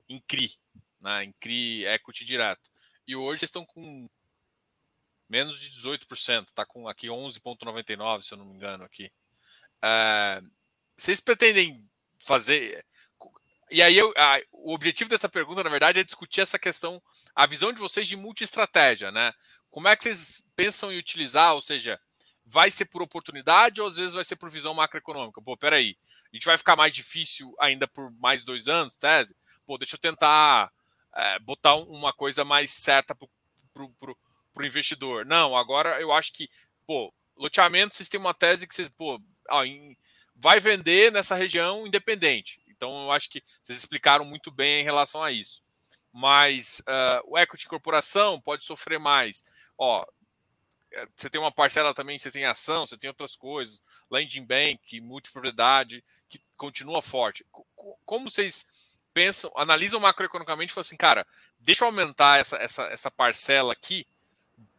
em 0.10 0.20
CRI, 0.22 0.52
né, 1.00 1.24
em 1.26 1.32
CRI 1.34 1.86
equity 1.86 2.26
direto. 2.26 2.70
E 3.08 3.16
hoje 3.16 3.40
vocês 3.40 3.50
estão 3.50 3.66
com 3.66 4.08
menos 5.30 5.60
de 5.60 5.70
18%, 5.72 6.48
está 6.48 6.66
com 6.66 6.88
aqui 6.88 7.08
11,99, 7.08 8.22
se 8.22 8.34
eu 8.34 8.38
não 8.38 8.46
me 8.46 8.56
engano 8.56 8.84
aqui. 8.84 9.12
É, 9.82 10.42
vocês 10.96 11.20
pretendem 11.20 11.88
fazer. 12.26 12.86
E 13.70 13.82
aí, 13.82 13.98
eu, 13.98 14.14
a, 14.18 14.40
o 14.52 14.74
objetivo 14.74 15.10
dessa 15.10 15.28
pergunta, 15.28 15.64
na 15.64 15.70
verdade, 15.70 16.00
é 16.00 16.04
discutir 16.04 16.42
essa 16.42 16.58
questão, 16.58 17.02
a 17.36 17.46
visão 17.46 17.74
de 17.74 17.80
vocês 17.80 18.08
de 18.08 18.16
multi-estratégia, 18.16 19.12
né? 19.12 19.34
Como 19.70 19.88
é 19.88 19.96
que 19.96 20.04
vocês 20.04 20.42
pensam 20.56 20.92
em 20.92 20.98
utilizar, 20.98 21.54
ou 21.54 21.62
seja, 21.62 22.00
vai 22.46 22.72
ser 22.72 22.86
por 22.86 23.02
oportunidade 23.02 23.82
ou 23.82 23.88
às 23.88 23.98
vezes 23.98 24.14
vai 24.14 24.24
ser 24.24 24.38
por 24.38 24.50
visão 24.50 24.74
macroeconômica? 24.74 25.42
Pô, 25.42 25.58
peraí, 25.58 25.98
a 26.32 26.36
gente 26.36 26.46
vai 26.46 26.58
ficar 26.58 26.76
mais 26.76 26.96
difícil 26.96 27.54
ainda 27.60 27.88
por 27.88 28.10
mais 28.20 28.46
dois 28.46 28.68
anos, 28.70 28.96
tese? 28.98 29.36
Pô, 29.68 29.78
deixa 29.78 29.96
eu 29.96 30.00
tentar 30.00 30.72
é, 31.14 31.38
botar 31.40 31.76
uma 31.76 32.14
coisa 32.14 32.46
mais 32.46 32.72
certa 32.72 33.14
para 33.14 33.28
o 33.84 34.66
investidor. 34.66 35.26
Não, 35.26 35.58
agora 35.58 36.00
eu 36.00 36.14
acho 36.14 36.32
que, 36.32 36.50
pô, 36.88 37.14
loteamento, 37.36 37.94
vocês 37.94 38.08
têm 38.08 38.20
uma 38.20 38.34
tese 38.34 38.66
que 38.66 38.74
vocês, 38.74 38.88
pô, 38.88 39.22
ó, 39.50 39.66
em, 39.66 39.96
vai 40.34 40.62
vender 40.62 41.12
nessa 41.12 41.36
região 41.36 41.86
independente. 41.86 42.62
Então 42.68 43.04
eu 43.04 43.12
acho 43.12 43.30
que 43.30 43.44
vocês 43.62 43.78
explicaram 43.78 44.24
muito 44.24 44.50
bem 44.50 44.82
em 44.82 44.86
relação 44.86 45.22
a 45.22 45.32
isso. 45.32 45.62
Mas 46.14 46.82
uh, 46.88 47.22
o 47.26 47.38
equity 47.38 47.68
corporação 47.68 48.40
pode 48.40 48.66
sofrer 48.66 48.98
mais. 48.98 49.44
Ó, 49.78 50.06
é, 50.94 51.08
você 51.16 51.30
tem 51.30 51.42
uma 51.42 51.52
parcela 51.52 51.94
também, 51.94 52.18
você 52.18 52.32
tem 52.32 52.46
ação, 52.46 52.88
você 52.88 52.98
tem 52.98 53.10
outras 53.10 53.36
coisas, 53.36 53.84
lending 54.10 54.46
bank, 54.46 55.02
multipropriedade, 55.02 56.04
que 56.30 56.42
continua 56.56 57.02
forte. 57.02 57.46
Como 58.06 58.30
vocês 58.30 58.66
pensam, 59.18 59.52
analisam 59.56 60.00
macroeconomicamente 60.00 60.70
e 60.70 60.74
falam 60.76 60.86
assim, 60.86 60.96
cara, 60.96 61.26
deixa 61.60 61.84
eu 61.84 61.88
aumentar 61.88 62.40
essa, 62.40 62.56
essa, 62.58 62.84
essa 62.84 63.10
parcela 63.10 63.74
aqui, 63.74 64.06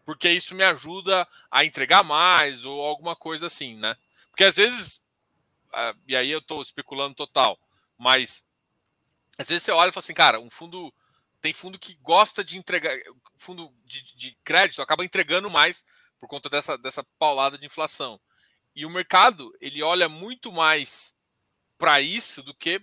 porque 0.05 0.31
isso 0.31 0.55
me 0.55 0.63
ajuda 0.63 1.27
a 1.51 1.65
entregar 1.65 2.05
mais 2.05 2.65
ou 2.65 2.81
alguma 2.87 3.17
coisa 3.17 3.49
assim, 3.49 3.75
né? 3.75 3.97
Porque 4.31 4.45
às 4.45 4.55
vezes, 4.55 5.03
e 6.07 6.15
aí 6.15 6.31
eu 6.31 6.39
estou 6.39 6.63
especulando 6.63 7.17
total, 7.17 7.59
mas 7.99 8.45
às 9.37 9.49
vezes 9.49 9.65
você 9.65 9.73
olha 9.73 9.89
e 9.89 9.93
fala 9.93 10.05
assim, 10.05 10.15
cara, 10.15 10.39
um 10.39 10.49
fundo 10.49 10.95
tem 11.41 11.53
fundo 11.53 11.77
que 11.77 11.95
gosta 11.95 12.45
de 12.45 12.57
entregar, 12.57 12.97
fundo 13.37 13.75
de, 13.85 14.15
de 14.15 14.39
crédito 14.45 14.81
acaba 14.81 15.05
entregando 15.05 15.51
mais 15.51 15.85
por 16.21 16.29
conta 16.29 16.49
dessa, 16.49 16.79
dessa 16.79 17.03
paulada 17.19 17.59
de 17.59 17.67
inflação. 17.67 18.21
E 18.73 18.87
o 18.87 18.91
mercado, 18.91 19.53
ele 19.61 19.83
olha 19.83 20.09
muito 20.09 20.53
mais 20.53 21.13
para 21.77 22.01
isso 22.01 22.41
do 22.41 22.55
que 22.55 22.81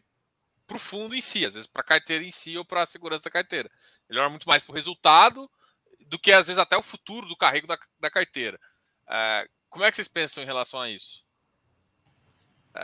para 0.67 0.77
o 0.77 0.79
fundo 0.79 1.15
em 1.15 1.21
si, 1.21 1.45
às 1.45 1.53
vezes 1.53 1.67
para 1.67 1.81
a 1.81 1.85
carteira 1.85 2.23
em 2.23 2.31
si 2.31 2.57
ou 2.57 2.65
para 2.65 2.83
a 2.83 2.85
segurança 2.85 3.25
da 3.25 3.31
carteira. 3.31 3.69
Ele 4.09 4.19
olha 4.19 4.29
muito 4.29 4.47
mais 4.47 4.63
para 4.63 4.71
o 4.71 4.75
resultado 4.75 5.49
do 6.07 6.19
que 6.19 6.31
às 6.31 6.47
vezes 6.47 6.61
até 6.61 6.77
o 6.77 6.83
futuro 6.83 7.27
do 7.27 7.37
carrego 7.37 7.67
da, 7.67 7.77
da 7.99 8.09
carteira. 8.09 8.59
É, 9.07 9.47
como 9.69 9.83
é 9.83 9.89
que 9.89 9.95
vocês 9.95 10.07
pensam 10.07 10.43
em 10.43 10.45
relação 10.45 10.79
a 10.79 10.89
isso? 10.89 11.25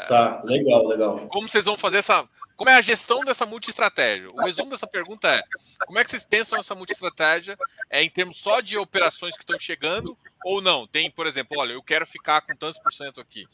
Tá, 0.08 0.42
legal, 0.46 0.88
legal. 0.88 1.28
Como 1.28 1.50
vocês 1.50 1.66
vão 1.66 1.78
fazer 1.78 1.98
essa. 1.98 2.28
Como 2.56 2.70
é 2.70 2.76
a 2.76 2.82
gestão 2.82 3.26
dessa 3.26 3.46
multi-estratégia? 3.46 4.30
O 4.32 4.42
resumo 4.42 4.70
dessa 4.70 4.88
pergunta 4.88 5.28
é: 5.28 5.44
como 5.86 6.00
é 6.00 6.04
que 6.04 6.12
vocês 6.12 6.24
pensam 6.24 6.60
essa 6.60 6.74
multi-estratégia? 6.74 7.58
É 7.90 8.02
em 8.02 8.10
termos 8.10 8.38
só 8.38 8.62
de 8.62 8.78
operações 8.78 9.36
que 9.36 9.44
estão 9.44 9.60
chegando 9.60 10.16
ou 10.46 10.62
não? 10.62 10.88
Tem, 10.88 11.12
por 11.12 11.28
exemplo, 11.28 11.60
olha, 11.60 11.74
eu 11.74 11.84
quero 11.84 12.06
ficar 12.06 12.40
com 12.42 12.56
tantos 12.56 12.80
por 12.80 12.94
cento 12.94 13.20
aqui. 13.20 13.46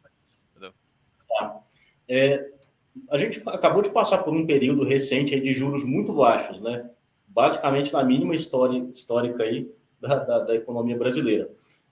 Entendeu? 0.51 0.73
Tá. 1.27 1.59
É, 2.07 2.51
a 3.09 3.17
gente 3.17 3.41
acabou 3.45 3.81
de 3.81 3.89
passar 3.89 4.19
por 4.19 4.33
um 4.33 4.45
período 4.45 4.83
recente 4.83 5.39
de 5.39 5.53
juros 5.53 5.83
muito 5.83 6.13
baixos, 6.13 6.61
né? 6.61 6.89
Basicamente 7.27 7.93
na 7.93 8.03
mínima 8.03 8.35
história, 8.35 8.79
histórica 8.91 9.43
aí 9.43 9.69
da, 9.99 10.15
da, 10.15 10.39
da 10.39 10.55
economia 10.55 10.97
brasileira. 10.97 11.49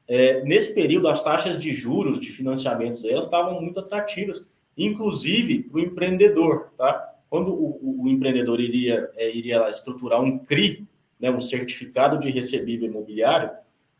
É, 0.07 0.43
nesse 0.43 0.73
período, 0.75 1.07
as 1.07 1.23
taxas 1.23 1.57
de 1.59 1.71
juros 1.71 2.19
de 2.19 2.29
financiamentos 2.29 3.03
elas 3.03 3.25
estavam 3.25 3.59
muito 3.59 3.79
atrativas, 3.79 4.49
inclusive 4.77 5.63
para 5.63 5.77
o 5.77 5.79
empreendedor, 5.79 6.71
tá? 6.77 7.13
Quando 7.29 7.53
o, 7.53 8.03
o 8.03 8.07
empreendedor 8.07 8.59
iria, 8.59 9.09
é, 9.15 9.35
iria 9.35 9.67
estruturar 9.69 10.21
um 10.21 10.39
CRI, 10.39 10.87
né, 11.19 11.31
um 11.31 11.41
certificado 11.41 12.19
de 12.19 12.29
recebível 12.29 12.87
imobiliário, 12.87 13.49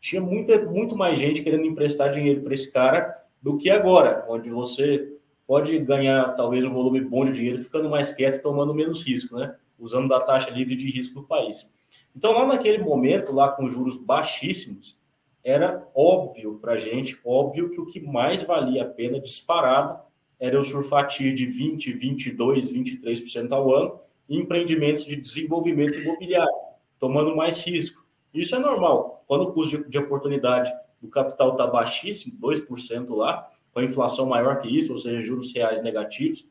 tinha 0.00 0.20
muita, 0.20 0.64
muito 0.64 0.94
mais 0.94 1.18
gente 1.18 1.42
querendo 1.42 1.64
emprestar 1.64 2.12
dinheiro 2.12 2.42
para 2.42 2.54
esse 2.54 2.70
cara 2.70 3.14
do 3.42 3.56
que 3.56 3.68
agora, 3.70 4.24
onde 4.28 4.50
você 4.50 5.15
pode 5.46 5.78
ganhar 5.78 6.34
talvez 6.34 6.64
um 6.64 6.72
volume 6.72 7.00
bom 7.00 7.24
de 7.24 7.32
dinheiro 7.32 7.58
ficando 7.58 7.88
mais 7.88 8.12
quieto, 8.12 8.42
tomando 8.42 8.74
menos 8.74 9.02
risco, 9.02 9.36
né? 9.36 9.54
Usando 9.78 10.08
da 10.08 10.20
taxa 10.20 10.50
livre 10.50 10.74
de 10.74 10.90
risco 10.90 11.20
do 11.20 11.26
país. 11.26 11.70
Então, 12.14 12.32
lá 12.32 12.46
naquele 12.46 12.82
momento, 12.82 13.32
lá 13.32 13.50
com 13.50 13.68
juros 13.68 13.96
baixíssimos, 13.96 14.98
era 15.44 15.86
óbvio 15.94 16.58
para 16.58 16.72
a 16.72 16.76
gente, 16.76 17.18
óbvio 17.24 17.70
que 17.70 17.80
o 17.80 17.86
que 17.86 18.00
mais 18.00 18.42
valia 18.42 18.82
a 18.82 18.86
pena 18.86 19.20
disparado 19.20 20.00
era 20.40 20.58
o 20.58 20.64
surfatir 20.64 21.34
de 21.34 21.46
20, 21.46 21.92
22, 21.92 22.72
23% 22.72 23.52
ao 23.52 23.72
ano 23.72 24.00
em 24.28 24.40
empreendimentos 24.40 25.04
de 25.04 25.14
desenvolvimento 25.14 25.98
imobiliário, 25.98 26.52
tomando 26.98 27.36
mais 27.36 27.60
risco. 27.60 28.04
Isso 28.34 28.56
é 28.56 28.58
normal. 28.58 29.24
Quando 29.26 29.42
o 29.42 29.52
custo 29.52 29.78
de, 29.78 29.88
de 29.88 29.98
oportunidade 29.98 30.72
do 31.00 31.08
capital 31.08 31.52
está 31.52 31.66
baixíssimo, 31.66 32.38
2% 32.40 33.14
lá, 33.14 33.48
com 33.76 33.80
a 33.80 33.84
inflação 33.84 34.24
maior 34.24 34.58
que 34.58 34.68
isso, 34.68 34.90
ou 34.94 34.98
seja, 34.98 35.20
juros 35.20 35.52
reais 35.52 35.82
negativos, 35.82 36.48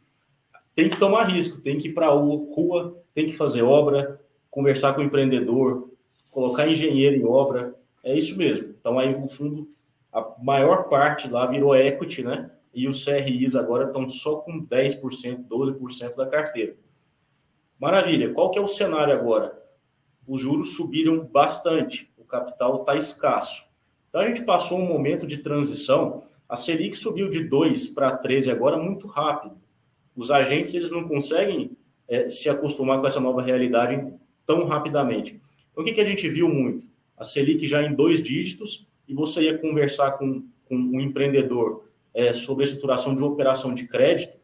tem 0.75 0.87
que 0.87 0.99
tomar 0.99 1.23
risco, 1.23 1.59
tem 1.59 1.75
que 1.75 1.87
ir 1.87 1.93
para 1.95 2.05
a 2.05 2.11
rua, 2.11 3.03
tem 3.15 3.25
que 3.25 3.33
fazer 3.33 3.63
obra, 3.63 4.21
conversar 4.51 4.93
com 4.93 5.01
o 5.01 5.03
empreendedor, 5.03 5.89
colocar 6.29 6.67
engenheiro 6.67 7.15
em 7.15 7.25
obra, 7.25 7.73
é 8.03 8.15
isso 8.15 8.37
mesmo. 8.37 8.75
Então 8.79 8.99
aí 8.99 9.15
o 9.15 9.27
fundo, 9.27 9.67
a 10.13 10.35
maior 10.39 10.83
parte 10.87 11.27
lá 11.27 11.47
virou 11.47 11.75
equity, 11.75 12.21
né? 12.21 12.51
E 12.71 12.87
os 12.87 13.03
CRIs 13.03 13.55
agora 13.55 13.85
estão 13.85 14.07
só 14.07 14.35
com 14.35 14.63
10%, 14.63 15.47
12% 15.47 16.15
da 16.15 16.27
carteira. 16.27 16.77
Maravilha. 17.79 18.35
Qual 18.35 18.51
que 18.51 18.59
é 18.59 18.61
o 18.61 18.67
cenário 18.67 19.15
agora? 19.15 19.59
Os 20.27 20.41
juros 20.41 20.75
subiram 20.75 21.25
bastante, 21.25 22.13
o 22.19 22.23
capital 22.23 22.81
está 22.81 22.95
escasso. 22.95 23.65
Então 24.09 24.21
a 24.21 24.27
gente 24.27 24.43
passou 24.43 24.77
um 24.77 24.85
momento 24.85 25.25
de 25.25 25.39
transição 25.39 26.21
a 26.47 26.55
Selic 26.55 26.95
subiu 26.95 27.29
de 27.29 27.43
2 27.43 27.87
para 27.87 28.15
13 28.15 28.51
agora 28.51 28.77
muito 28.77 29.07
rápido. 29.07 29.57
Os 30.15 30.31
agentes 30.31 30.73
eles 30.73 30.91
não 30.91 31.07
conseguem 31.07 31.77
é, 32.07 32.27
se 32.29 32.49
acostumar 32.49 33.01
com 33.01 33.07
essa 33.07 33.19
nova 33.19 33.41
realidade 33.41 34.13
tão 34.45 34.65
rapidamente. 34.65 35.41
Então, 35.71 35.83
o 35.83 35.85
que, 35.85 35.93
que 35.93 36.01
a 36.01 36.05
gente 36.05 36.29
viu 36.29 36.47
muito? 36.47 36.85
A 37.17 37.23
Selic 37.23 37.67
já 37.67 37.81
em 37.81 37.93
dois 37.93 38.21
dígitos 38.21 38.87
e 39.07 39.13
você 39.13 39.43
ia 39.43 39.57
conversar 39.57 40.11
com, 40.11 40.43
com 40.65 40.75
um 40.75 41.01
empreendedor 41.01 41.85
é, 42.13 42.31
sobre 42.31 42.63
a 42.63 42.67
estruturação 42.67 43.13
de 43.13 43.23
operação 43.23 43.73
de 43.73 43.85
crédito, 43.87 44.37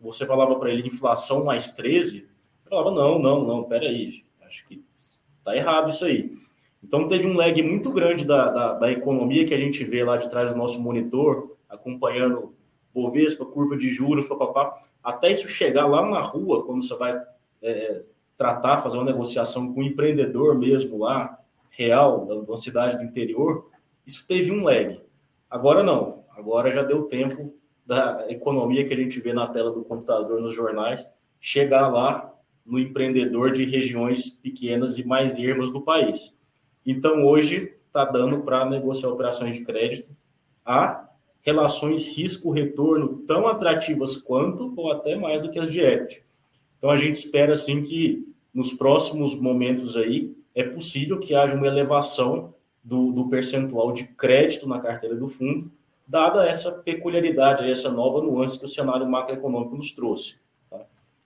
você 0.00 0.24
falava 0.24 0.56
para 0.56 0.70
ele 0.70 0.86
inflação 0.86 1.44
mais 1.44 1.72
13, 1.72 2.18
ele 2.18 2.26
falava, 2.68 2.90
não, 2.90 3.18
não, 3.18 3.44
não, 3.44 3.64
peraí, 3.64 4.24
acho 4.42 4.66
que 4.66 4.82
está 5.38 5.56
errado 5.56 5.90
isso 5.90 6.04
aí. 6.04 6.30
Então, 6.82 7.08
teve 7.08 7.26
um 7.26 7.34
lag 7.34 7.60
muito 7.62 7.90
grande 7.90 8.24
da, 8.24 8.50
da, 8.50 8.72
da, 8.74 8.92
economia 8.92 9.46
que 9.46 9.54
a 9.54 9.58
gente 9.58 9.84
vê 9.84 10.04
lá 10.04 10.16
de 10.16 10.30
trás 10.30 10.50
do 10.50 10.56
nosso 10.56 10.80
monitor, 10.80 11.56
acompanhando 11.68 12.54
Bovespa, 12.94 13.44
curva 13.44 13.76
de 13.76 13.90
juros, 13.90 14.26
papapá, 14.26 14.80
até 15.02 15.30
isso 15.30 15.48
chegar 15.48 15.86
lá 15.86 16.08
na 16.08 16.20
rua, 16.20 16.64
quando 16.64 16.82
você 16.82 16.96
vai 16.96 17.20
é, 17.62 18.02
tratar, 18.36 18.78
fazer 18.78 18.96
uma 18.96 19.04
negociação 19.04 19.72
com 19.72 19.80
um 19.80 19.84
empreendedor 19.84 20.56
mesmo 20.56 20.98
lá, 20.98 21.38
real, 21.70 22.26
da 22.26 22.34
uma 22.34 22.56
cidade 22.56 22.96
do 22.96 23.04
interior, 23.04 23.70
isso 24.06 24.26
teve 24.26 24.50
um 24.50 24.64
lag. 24.64 25.00
Agora 25.50 25.82
não, 25.82 26.24
agora 26.36 26.72
já 26.72 26.82
deu 26.82 27.04
tempo 27.04 27.54
da 27.86 28.26
economia 28.28 28.86
que 28.86 28.92
a 28.92 28.96
gente 28.96 29.20
vê 29.20 29.32
na 29.32 29.46
tela 29.46 29.70
do 29.70 29.84
computador, 29.84 30.40
nos 30.40 30.54
jornais, 30.54 31.08
chegar 31.40 31.88
lá 31.88 32.34
no 32.64 32.78
empreendedor 32.78 33.52
de 33.52 33.64
regiões 33.64 34.28
pequenas 34.28 34.98
e 34.98 35.04
mais 35.04 35.38
ermas 35.38 35.70
do 35.70 35.80
país. 35.80 36.34
Então, 36.84 37.24
hoje, 37.24 37.74
está 37.86 38.04
dando 38.04 38.40
para 38.40 38.64
negociar 38.64 39.08
operações 39.10 39.56
de 39.56 39.64
crédito 39.64 40.10
a 40.64 41.08
relações 41.40 42.06
risco-retorno 42.08 43.18
tão 43.26 43.46
atrativas 43.46 44.16
quanto 44.16 44.72
ou 44.76 44.92
até 44.92 45.16
mais 45.16 45.42
do 45.42 45.50
que 45.50 45.58
as 45.58 45.70
de 45.70 45.80
equity. 45.80 46.22
Então, 46.76 46.90
a 46.90 46.98
gente 46.98 47.16
espera, 47.16 47.54
assim, 47.54 47.82
que 47.82 48.26
nos 48.52 48.72
próximos 48.72 49.34
momentos 49.34 49.96
aí 49.96 50.36
é 50.54 50.62
possível 50.62 51.18
que 51.18 51.34
haja 51.34 51.54
uma 51.54 51.66
elevação 51.66 52.54
do, 52.82 53.12
do 53.12 53.28
percentual 53.28 53.92
de 53.92 54.04
crédito 54.04 54.68
na 54.68 54.80
carteira 54.80 55.14
do 55.14 55.28
fundo, 55.28 55.70
dada 56.06 56.46
essa 56.46 56.72
peculiaridade, 56.72 57.70
essa 57.70 57.90
nova 57.90 58.22
nuance 58.22 58.58
que 58.58 58.64
o 58.64 58.68
cenário 58.68 59.08
macroeconômico 59.08 59.76
nos 59.76 59.92
trouxe. 59.92 60.36
Tá? 60.70 60.80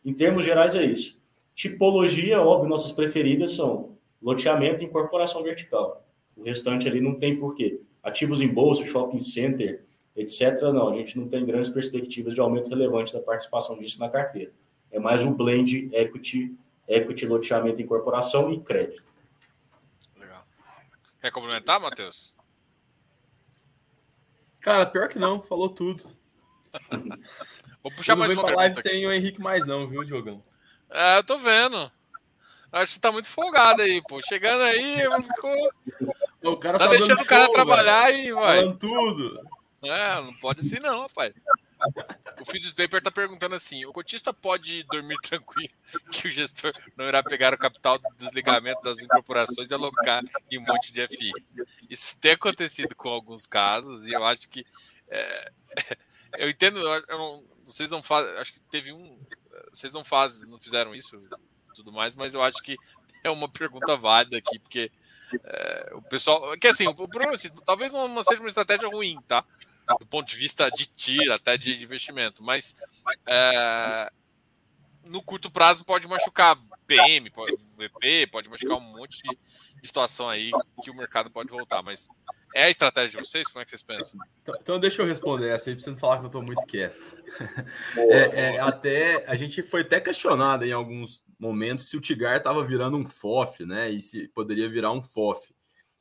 Em 0.05 0.13
termos 0.13 0.45
gerais, 0.45 0.75
é 0.75 0.85
isso. 0.85 1.21
Tipologia, 1.55 2.41
óbvio, 2.41 2.69
nossas 2.69 2.93
preferidas 2.93 3.53
são 3.53 3.92
loteamento 4.23 4.83
e 4.83 4.87
incorporação 4.87 5.43
vertical. 5.43 6.07
O 6.37 6.45
restante 6.45 6.89
ali 6.89 7.01
não 7.01 7.19
tem 7.19 7.39
porquê. 7.39 7.81
Ativos 8.03 8.41
em 8.41 8.49
bolsa, 8.49 8.85
shopping 8.85 9.21
center, 9.21 9.85
etc. 10.17 10.61
Não, 10.73 10.89
a 10.89 10.97
gente 10.97 11.19
não 11.19 11.29
tem 11.29 11.45
grandes 11.45 11.71
perspectivas 11.71 12.35
de 12.35 12.41
aumento 12.41 12.71
relevante 12.71 13.13
da 13.13 13.21
participação 13.21 13.79
disso 13.79 13.99
na 13.99 14.09
carteira. 14.09 14.53
É 14.91 14.99
mais 14.99 15.25
o 15.25 15.35
blend 15.35 15.91
equity, 15.93 16.55
equity, 16.87 17.27
loteamento, 17.27 17.81
incorporação 17.81 18.53
e 18.53 18.61
crédito. 18.61 19.05
Legal. 20.17 20.45
Quer 21.21 21.31
complementar, 21.31 21.81
Matheus? 21.81 22.35
Cara, 24.61 24.87
pior 24.87 25.09
que 25.09 25.19
não, 25.19 25.43
falou 25.43 25.69
tudo. 25.69 26.05
Vou 27.83 27.93
puxar 27.93 28.17
mais 28.17 28.33
uma 28.33 28.43
live 28.43 28.79
aqui. 28.79 28.89
sem 28.89 29.07
o 29.07 29.13
Henrique 29.13 29.41
mais 29.41 29.67
não, 29.67 29.89
viu, 29.89 30.05
Diogão? 30.05 30.43
É, 30.89 31.19
eu 31.19 31.25
tô 31.25 31.37
vendo. 31.39 31.91
Acho 32.73 32.87
que 32.87 32.93
você 32.93 33.01
tá 33.01 33.13
muito 33.13 33.29
folgado 33.29 33.83
aí, 33.83 34.01
pô. 34.09 34.21
Chegando 34.23 34.63
aí, 34.63 35.03
ficou. 35.23 35.71
O 36.43 36.57
cara 36.57 36.79
tá, 36.79 36.87
tá 36.87 36.91
deixando 36.91 37.21
o 37.21 37.27
cara 37.27 37.45
show, 37.45 37.53
trabalhar 37.53 38.07
velho. 38.07 38.17
aí, 38.17 38.33
vai. 38.33 38.57
Falando 38.61 38.79
tudo. 38.79 39.41
É, 39.83 40.15
não 40.23 40.33
pode 40.35 40.61
assim 40.61 40.79
não, 40.79 41.03
rapaz. 41.03 41.35
O 42.41 42.45
Physics 42.45 42.73
Paper 42.73 43.03
tá 43.03 43.11
perguntando 43.11 43.55
assim: 43.55 43.85
o 43.85 43.93
cotista 43.93 44.33
pode 44.33 44.85
dormir 44.85 45.17
tranquilo 45.23 45.73
que 46.13 46.29
o 46.29 46.31
gestor 46.31 46.73
não 46.97 47.07
irá 47.07 47.23
pegar 47.23 47.53
o 47.53 47.59
capital 47.59 47.99
do 47.99 48.09
desligamento 48.17 48.83
das 48.83 49.01
incorporações 49.01 49.71
e 49.71 49.75
alocar 49.75 50.23
em 50.51 50.59
um 50.59 50.63
monte 50.63 50.93
de 50.93 51.07
FX. 51.07 51.53
Isso 51.91 52.17
tem 52.19 52.33
acontecido 52.33 52.95
com 52.95 53.09
alguns 53.09 53.47
casos 53.47 54.07
e 54.07 54.13
eu 54.13 54.25
acho 54.25 54.49
que. 54.49 54.65
É, 55.09 55.53
eu 56.39 56.49
entendo, 56.49 56.79
eu 56.79 57.19
não, 57.19 57.45
vocês 57.65 57.91
não 57.91 58.03
fazem. 58.03 58.35
Acho 58.39 58.53
que 58.53 58.61
teve 58.61 58.93
um. 58.93 59.19
Vocês 59.73 59.93
não 59.93 60.05
fazem, 60.05 60.49
não 60.49 60.59
fizeram 60.59 60.95
isso, 60.95 61.19
tudo 61.75 61.93
mais, 61.93 62.15
mas 62.15 62.35
eu 62.35 62.43
acho 62.43 62.63
que 62.63 62.77
é 63.25 63.31
uma 63.31 63.49
pergunta 63.49 63.97
válida 63.97 64.39
aqui, 64.39 64.59
porque 64.59 64.91
é, 65.45 65.91
o 65.95 66.03
pessoal. 66.03 66.57
Que 66.59 66.69
assim, 66.69 66.87
o 66.87 66.95
problema 66.95 67.33
assim, 67.33 67.49
talvez 67.65 67.93
não 67.93 68.23
seja 68.25 68.41
uma 68.41 68.49
estratégia 68.49 68.89
ruim, 68.89 69.19
tá? 69.27 69.45
Do 69.99 70.07
ponto 70.07 70.29
de 70.29 70.37
vista 70.37 70.71
de 70.71 70.87
tiro, 70.87 71.33
até 71.33 71.57
de 71.57 71.83
investimento, 71.83 72.43
mas 72.43 72.77
é, 73.27 74.11
no 75.05 75.23
curto 75.23 75.51
prazo 75.51 75.85
pode 75.85 76.07
machucar 76.07 76.57
PM, 76.87 77.29
pode, 77.31 77.57
VP, 77.77 78.29
pode 78.31 78.49
machucar 78.49 78.77
um 78.77 78.81
monte 78.81 79.23
de 79.23 79.39
situação 79.83 80.29
aí 80.29 80.51
que 80.83 80.91
o 80.91 80.97
mercado 80.97 81.31
pode 81.31 81.51
voltar, 81.51 81.83
mas 81.83 82.09
é 82.55 82.65
a 82.65 82.71
estratégia 82.71 83.21
de 83.21 83.29
vocês? 83.29 83.49
Como 83.49 83.63
é 83.63 83.65
que 83.65 83.71
vocês 83.71 83.83
pensam? 83.83 84.21
Então, 84.43 84.55
então 84.61 84.81
deixa 84.81 85.03
eu 85.03 85.07
responder 85.07 85.49
essa 85.49 85.71
aí, 85.71 85.77
pra 85.77 85.85
você 85.85 85.91
não 85.91 85.97
falar 85.97 86.19
que 86.19 86.25
eu 86.25 86.27
estou 86.27 86.43
muito 86.43 86.67
quieto. 86.67 87.17
Boa, 87.95 88.15
é, 88.15 88.55
é, 88.55 88.61
até, 88.61 89.25
a 89.27 89.35
gente 89.35 89.63
foi 89.63 89.81
até 89.81 90.01
questionado 90.01 90.65
em 90.65 90.73
alguns 90.73 91.25
momentos 91.39 91.89
se 91.89 91.97
o 91.97 92.01
Tigar 92.01 92.37
estava 92.37 92.65
virando 92.65 92.97
um 92.97 93.07
FOF, 93.07 93.65
né? 93.65 93.91
E 93.91 94.01
se 94.01 94.29
poderia 94.29 94.69
virar 94.69 94.93
um 94.93 95.01
FOF. 95.01 95.55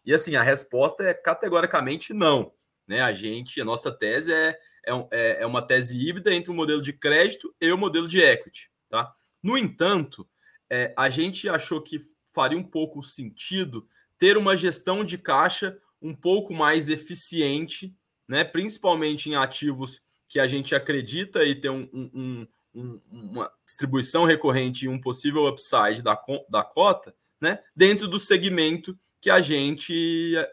E 0.06 0.14
assim, 0.14 0.36
a 0.36 0.42
resposta 0.42 1.04
é 1.04 1.14
categoricamente 1.14 2.14
não. 2.14 2.52
Né? 2.88 3.02
A 3.02 3.14
gente, 3.14 3.62
a 3.62 3.66
nossa 3.66 3.92
tese 3.92 4.34
é, 4.34 4.60
é, 4.86 5.08
é, 5.12 5.44
é 5.44 5.46
uma 5.46 5.62
tese 5.62 5.98
híbrida 5.98 6.34
entre 6.34 6.52
o 6.52 6.54
modelo 6.54 6.82
de 6.82 6.92
crédito 6.92 7.54
e 7.62 7.72
o 7.72 7.78
modelo 7.78 8.08
de 8.08 8.20
equity. 8.20 8.70
Tá? 8.90 9.14
No 9.42 9.58
entanto, 9.58 10.28
é, 10.70 10.94
a 10.98 11.10
gente 11.10 11.48
achou 11.48 11.82
que 11.82 12.00
faria 12.34 12.58
um 12.58 12.64
pouco 12.64 13.04
sentido 13.04 13.88
ter 14.18 14.38
uma 14.38 14.56
gestão 14.56 15.04
de 15.04 15.18
caixa 15.18 15.78
um 16.02 16.14
pouco 16.14 16.54
mais 16.54 16.90
eficiente, 16.90 17.96
né? 18.28 18.44
principalmente 18.44 19.30
em 19.30 19.36
ativos 19.36 20.02
que 20.32 20.40
a 20.40 20.48
gente 20.48 20.74
acredita 20.74 21.44
e 21.44 21.54
ter 21.54 21.70
um, 21.70 21.90
um, 21.94 22.48
um, 22.74 23.02
uma 23.12 23.52
distribuição 23.66 24.24
recorrente 24.24 24.86
e 24.86 24.88
um 24.88 25.00
possível 25.00 25.46
upside 25.46 26.02
da, 26.02 26.20
da 26.50 26.64
cota, 26.64 27.14
né, 27.40 27.60
dentro 27.76 28.08
do 28.08 28.20
segmento 28.20 28.98
que 29.20 29.30
a 29.30 29.42
gente 29.42 30.36
eh, 30.38 30.52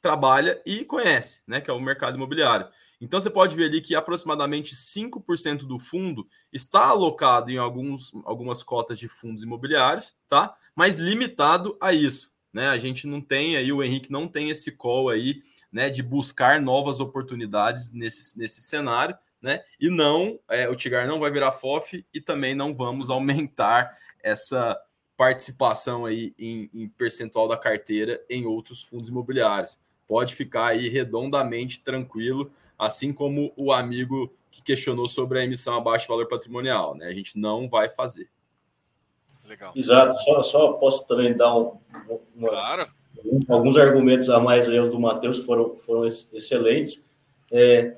trabalha 0.00 0.60
e 0.66 0.84
conhece, 0.84 1.42
né, 1.46 1.60
que 1.60 1.70
é 1.70 1.72
o 1.72 1.80
mercado 1.80 2.16
imobiliário. 2.16 2.66
Então 3.00 3.20
você 3.20 3.28
pode 3.28 3.54
ver 3.54 3.64
ali 3.64 3.80
que 3.80 3.94
aproximadamente 3.94 4.74
5% 4.74 5.66
do 5.66 5.78
fundo 5.78 6.26
está 6.52 6.86
alocado 6.86 7.50
em 7.50 7.58
alguns, 7.58 8.12
algumas 8.24 8.62
cotas 8.62 8.98
de 8.98 9.08
fundos 9.08 9.42
imobiliários, 9.42 10.16
tá? 10.28 10.54
Mas 10.74 10.96
limitado 10.96 11.76
a 11.80 11.92
isso, 11.92 12.32
né? 12.52 12.68
A 12.68 12.78
gente 12.78 13.06
não 13.06 13.20
tem 13.20 13.56
aí, 13.56 13.70
o 13.70 13.82
Henrique 13.82 14.10
não 14.10 14.26
tem 14.26 14.48
esse 14.48 14.72
call 14.72 15.10
aí, 15.10 15.42
né, 15.70 15.90
de 15.90 16.02
buscar 16.02 16.60
novas 16.60 17.00
oportunidades 17.00 17.92
nesse, 17.92 18.38
nesse 18.38 18.62
cenário, 18.62 19.16
né? 19.42 19.62
E 19.78 19.90
não, 19.90 20.40
é, 20.48 20.68
o 20.68 20.74
Tigar 20.74 21.06
não 21.06 21.20
vai 21.20 21.30
virar 21.30 21.52
FOF 21.52 22.04
e 22.14 22.20
também 22.20 22.54
não 22.54 22.74
vamos 22.74 23.10
aumentar 23.10 23.96
essa 24.22 24.78
participação 25.16 26.04
aí 26.04 26.34
em, 26.38 26.70
em 26.72 26.88
percentual 26.88 27.46
da 27.48 27.56
carteira 27.56 28.22
em 28.28 28.46
outros 28.46 28.82
fundos 28.82 29.08
imobiliários. 29.08 29.78
Pode 30.06 30.34
ficar 30.34 30.66
aí 30.66 30.88
redondamente 30.88 31.80
tranquilo 31.82 32.52
assim 32.78 33.12
como 33.12 33.52
o 33.56 33.72
amigo 33.72 34.32
que 34.50 34.62
questionou 34.62 35.08
sobre 35.08 35.38
a 35.38 35.44
emissão 35.44 35.76
abaixo 35.76 36.04
de 36.04 36.08
valor 36.08 36.28
patrimonial, 36.28 36.94
né? 36.94 37.06
A 37.06 37.14
gente 37.14 37.38
não 37.38 37.68
vai 37.68 37.88
fazer. 37.88 38.28
Legal. 39.44 39.72
Exato. 39.76 40.18
Só, 40.22 40.42
só 40.42 40.72
posso 40.74 41.06
também 41.06 41.36
dar 41.36 41.56
um, 41.56 41.78
uma, 42.34 42.48
claro. 42.48 42.90
alguns 43.48 43.76
argumentos 43.76 44.28
a 44.28 44.40
mais 44.40 44.68
aí 44.68 44.80
do 44.88 44.98
Matheus 44.98 45.38
foram, 45.38 45.76
foram 45.76 46.04
excelentes. 46.04 47.06
É, 47.50 47.96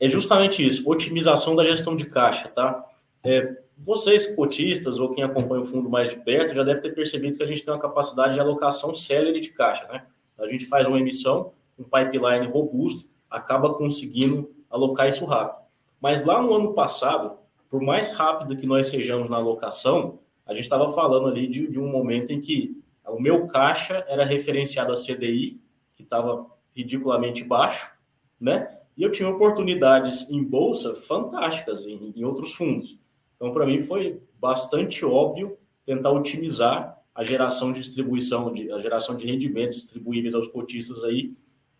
é 0.00 0.08
justamente 0.08 0.66
isso, 0.66 0.90
otimização 0.90 1.54
da 1.54 1.64
gestão 1.64 1.94
de 1.94 2.06
caixa, 2.06 2.48
tá? 2.48 2.84
É, 3.22 3.56
vocês, 3.78 4.34
cotistas, 4.34 4.98
ou 4.98 5.14
quem 5.14 5.22
acompanha 5.22 5.62
o 5.62 5.64
fundo 5.64 5.88
mais 5.88 6.10
de 6.10 6.16
perto, 6.16 6.54
já 6.54 6.64
deve 6.64 6.80
ter 6.80 6.92
percebido 6.92 7.36
que 7.36 7.44
a 7.44 7.46
gente 7.46 7.64
tem 7.64 7.72
uma 7.72 7.80
capacidade 7.80 8.34
de 8.34 8.40
alocação 8.40 8.94
célere 8.94 9.40
de 9.40 9.50
caixa, 9.50 9.86
né? 9.86 10.04
A 10.38 10.46
gente 10.48 10.66
faz 10.66 10.88
uma 10.88 10.98
emissão, 10.98 11.52
um 11.78 11.84
pipeline 11.84 12.46
robusto, 12.46 13.08
acaba 13.32 13.74
conseguindo 13.74 14.50
alocar 14.70 15.08
isso 15.08 15.24
rápido. 15.24 15.62
Mas 16.00 16.24
lá 16.24 16.40
no 16.40 16.52
ano 16.54 16.74
passado, 16.74 17.38
por 17.68 17.80
mais 17.80 18.10
rápido 18.10 18.56
que 18.56 18.66
nós 18.66 18.88
sejamos 18.88 19.30
na 19.30 19.36
alocação, 19.36 20.18
a 20.46 20.52
gente 20.52 20.64
estava 20.64 20.92
falando 20.92 21.28
ali 21.28 21.46
de, 21.46 21.66
de, 21.68 21.78
um 21.78 21.88
momento 21.88 22.30
em 22.32 22.40
que 22.40 22.76
o 23.06 23.20
meu 23.20 23.46
caixa 23.46 24.04
era 24.08 24.24
referenciado 24.24 24.92
a 24.92 24.96
CDI, 24.96 25.60
que 25.94 26.02
estava 26.02 26.46
ridiculamente 26.74 27.44
baixo, 27.44 27.92
né? 28.40 28.78
E 28.96 29.02
eu 29.02 29.10
tinha 29.10 29.28
oportunidades 29.28 30.28
em 30.30 30.42
bolsa 30.42 30.94
fantásticas 30.94 31.86
em, 31.86 32.12
em 32.14 32.24
outros 32.24 32.52
fundos. 32.52 32.98
Então, 33.36 33.52
para 33.52 33.64
mim, 33.64 33.82
foi 33.82 34.20
bastante 34.38 35.04
óbvio 35.04 35.56
tentar 35.86 36.10
otimizar 36.10 36.98
a 37.14 37.24
geração 37.24 37.72
de 37.72 37.80
distribuição, 37.80 38.52
de, 38.52 38.70
a 38.70 38.78
geração 38.78 39.16
de 39.16 39.26
rendimentos 39.26 39.80
distribuíveis 39.80 40.34
aos 40.34 40.48
cotistas 40.48 41.04
aí 41.04 41.34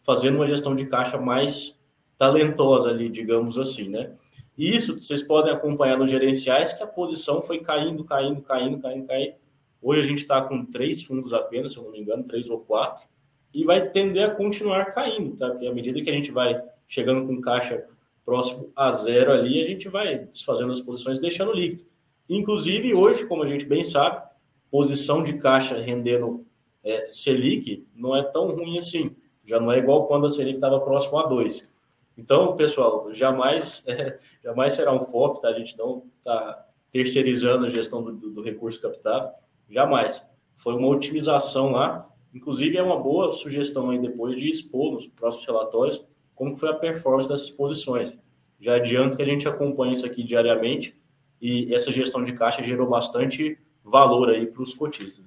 fazendo 0.05 0.37
uma 0.37 0.47
gestão 0.47 0.75
de 0.75 0.87
caixa 0.87 1.19
mais 1.19 1.81
talentosa 2.19 2.91
ali, 2.91 3.09
digamos 3.09 3.59
assim, 3.59 3.89
né? 3.89 4.13
E 4.57 4.75
isso 4.75 5.01
vocês 5.01 5.23
podem 5.23 5.53
acompanhar 5.53 5.99
nos 5.99 6.11
gerenciais 6.11 6.73
que 6.73 6.83
a 6.83 6.87
posição 6.87 7.41
foi 7.41 7.61
caindo, 7.61 8.05
caindo, 8.05 8.43
caindo, 8.43 8.79
caindo, 8.79 9.07
caindo. 9.07 9.35
Hoje 9.81 10.01
a 10.01 10.05
gente 10.05 10.19
está 10.19 10.41
com 10.43 10.65
três 10.65 11.03
fundos 11.03 11.33
apenas, 11.33 11.73
se 11.73 11.79
eu 11.79 11.85
não 11.85 11.91
me 11.91 12.01
engano, 12.01 12.23
três 12.25 12.49
ou 12.49 12.61
quatro, 12.61 13.07
e 13.53 13.65
vai 13.65 13.91
tender 13.91 14.25
a 14.25 14.31
continuar 14.35 14.87
caindo, 14.87 15.37
tá? 15.37 15.51
Porque 15.51 15.67
à 15.67 15.75
medida 15.75 16.01
que 16.01 16.11
a 16.11 16.13
gente 16.13 16.31
vai 16.31 16.63
chegando 16.87 17.27
com 17.27 17.41
caixa 17.41 17.85
próximo 18.25 18.71
a 18.77 18.93
zero 18.93 19.33
ali, 19.33 19.63
a 19.63 19.67
gente 19.67 19.89
vai 19.89 20.19
desfazendo 20.19 20.71
as 20.71 20.81
posições, 20.81 21.19
deixando 21.19 21.53
líquido. 21.53 21.85
Inclusive, 22.29 22.95
hoje, 22.95 23.27
como 23.27 23.43
a 23.43 23.49
gente 23.49 23.67
bem 23.67 23.83
sabe, 23.83 24.23
posição 24.71 25.23
de 25.23 25.35
caixa 25.35 25.77
rendendo 25.79 26.47
é, 26.85 27.09
Selic 27.09 27.87
não 27.95 28.17
é 28.17 28.23
tão 28.23 28.49
ruim 28.51 28.79
assim. 28.79 29.15
Já 29.45 29.61
não 29.61 29.73
é 29.73 29.79
igual 29.79 30.07
quando 30.07 30.27
a 30.27 30.31
Selic 30.31 30.55
estava 30.55 30.81
próximo 30.81 31.19
a 31.19 31.27
2. 31.27 31.73
Então, 32.17 32.57
pessoal, 32.57 33.13
jamais, 33.15 33.85
é, 33.87 34.19
jamais 34.43 34.75
será 34.75 34.93
um 34.93 35.05
FOF, 35.05 35.41
tá? 35.41 35.49
A 35.49 35.59
gente 35.59 35.77
não 35.77 36.05
está 36.19 36.67
terceirizando 36.91 37.67
a 37.67 37.71
gestão 37.71 38.03
do, 38.03 38.13
do, 38.13 38.31
do 38.31 38.43
recurso 38.43 38.81
captado, 38.81 39.33
jamais. 39.69 40.29
Foi 40.57 40.75
uma 40.75 40.89
otimização 40.89 41.73
lá. 41.73 42.09
Inclusive, 42.35 42.77
é 42.77 42.83
uma 42.83 42.99
boa 42.99 43.33
sugestão 43.33 43.91
aí 43.91 43.99
depois 43.99 44.37
de 44.37 44.49
expor 44.49 44.93
nos 44.93 45.07
próximos 45.07 45.47
relatórios 45.47 46.07
como 46.35 46.57
foi 46.57 46.71
a 46.71 46.75
performance 46.75 47.29
dessas 47.29 47.51
posições. 47.51 48.17
Já 48.61 48.77
adianto 48.77 49.17
que 49.17 49.23
a 49.23 49.27
gente 49.27 49.47
acompanha 49.47 49.93
isso 49.93 50.07
aqui 50.07 50.23
diariamente 50.23 51.01
e 51.41 51.75
essa 51.75 51.93
gestão 51.93 52.25
de 52.25 52.33
caixa 52.33 52.63
gerou 52.63 52.89
bastante 52.89 53.59
valor 53.85 54.31
aí 54.31 54.47
para 54.47 54.63
os 54.63 54.75
cotistas. 54.75 55.25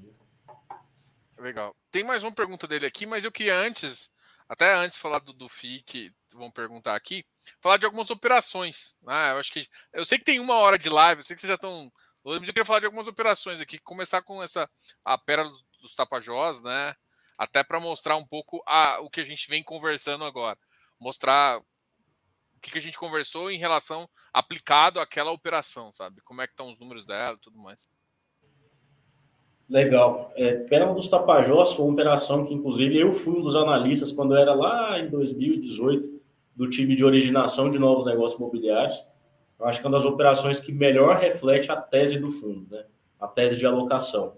Legal. 1.39 1.74
Tem 1.95 2.03
mais 2.03 2.23
uma 2.23 2.31
pergunta 2.33 2.67
dele 2.67 2.85
aqui, 2.85 3.05
mas 3.05 3.23
eu 3.23 3.31
queria 3.31 3.55
antes, 3.55 4.11
até 4.49 4.73
antes 4.73 4.95
de 4.97 5.01
falar 5.01 5.19
do, 5.19 5.31
do 5.31 5.47
FI, 5.47 5.81
que 5.83 6.11
vão 6.33 6.51
perguntar 6.51 6.93
aqui, 6.93 7.25
falar 7.61 7.77
de 7.77 7.85
algumas 7.85 8.09
operações. 8.09 8.97
Né? 9.01 9.31
Eu 9.31 9.37
acho 9.37 9.49
que. 9.49 9.65
Eu 9.93 10.03
sei 10.03 10.17
que 10.17 10.25
tem 10.25 10.37
uma 10.41 10.55
hora 10.55 10.77
de 10.77 10.89
live, 10.89 11.21
eu 11.21 11.23
sei 11.23 11.37
que 11.37 11.39
vocês 11.39 11.47
já 11.47 11.55
estão. 11.55 11.89
Eu 12.25 12.41
queria 12.41 12.65
falar 12.65 12.81
de 12.81 12.85
algumas 12.85 13.07
operações 13.07 13.61
aqui, 13.61 13.79
começar 13.79 14.21
com 14.21 14.43
essa 14.43 14.69
a 15.05 15.17
pérola 15.17 15.49
dos 15.79 15.95
Tapajós, 15.95 16.61
né? 16.61 16.93
Até 17.37 17.63
para 17.63 17.79
mostrar 17.79 18.17
um 18.17 18.27
pouco 18.27 18.61
a, 18.67 18.99
o 18.99 19.09
que 19.09 19.21
a 19.21 19.25
gente 19.25 19.47
vem 19.47 19.63
conversando 19.63 20.25
agora. 20.25 20.59
Mostrar 20.99 21.59
o 21.59 22.59
que, 22.61 22.71
que 22.71 22.77
a 22.77 22.81
gente 22.81 22.97
conversou 22.97 23.49
em 23.49 23.57
relação 23.57 24.05
aplicado 24.33 24.99
àquela 24.99 25.31
operação, 25.31 25.93
sabe? 25.93 26.19
Como 26.23 26.41
é 26.41 26.45
que 26.45 26.51
estão 26.51 26.69
os 26.69 26.77
números 26.77 27.05
dela 27.05 27.37
e 27.37 27.41
tudo 27.41 27.57
mais. 27.57 27.87
Legal. 29.68 30.32
É, 30.36 30.53
Pérola 30.53 30.93
dos 30.93 31.09
Tapajós 31.09 31.74
foi 31.74 31.86
uma 31.86 31.93
operação 31.93 32.45
que, 32.45 32.53
inclusive, 32.53 32.97
eu 32.99 33.11
fui 33.11 33.39
um 33.39 33.41
dos 33.41 33.55
analistas 33.55 34.11
quando 34.11 34.36
era 34.36 34.53
lá 34.53 34.99
em 34.99 35.09
2018 35.09 36.22
do 36.55 36.70
time 36.70 36.95
de 36.95 37.03
originação 37.03 37.70
de 37.72 37.80
novos 37.80 38.05
negócios 38.05 38.39
imobiliários. 38.39 39.03
Eu 39.59 39.66
acho 39.66 39.80
que 39.80 39.86
é 39.86 39.89
uma 39.89 39.97
das 39.97 40.05
operações 40.05 40.59
que 40.59 40.72
melhor 40.72 41.18
reflete 41.18 41.72
a 41.72 41.76
tese 41.76 42.20
do 42.20 42.32
fundo, 42.32 42.68
né? 42.70 42.86
a 43.20 43.28
tese 43.28 43.57
de 43.57 43.66
alocação. 43.66 44.34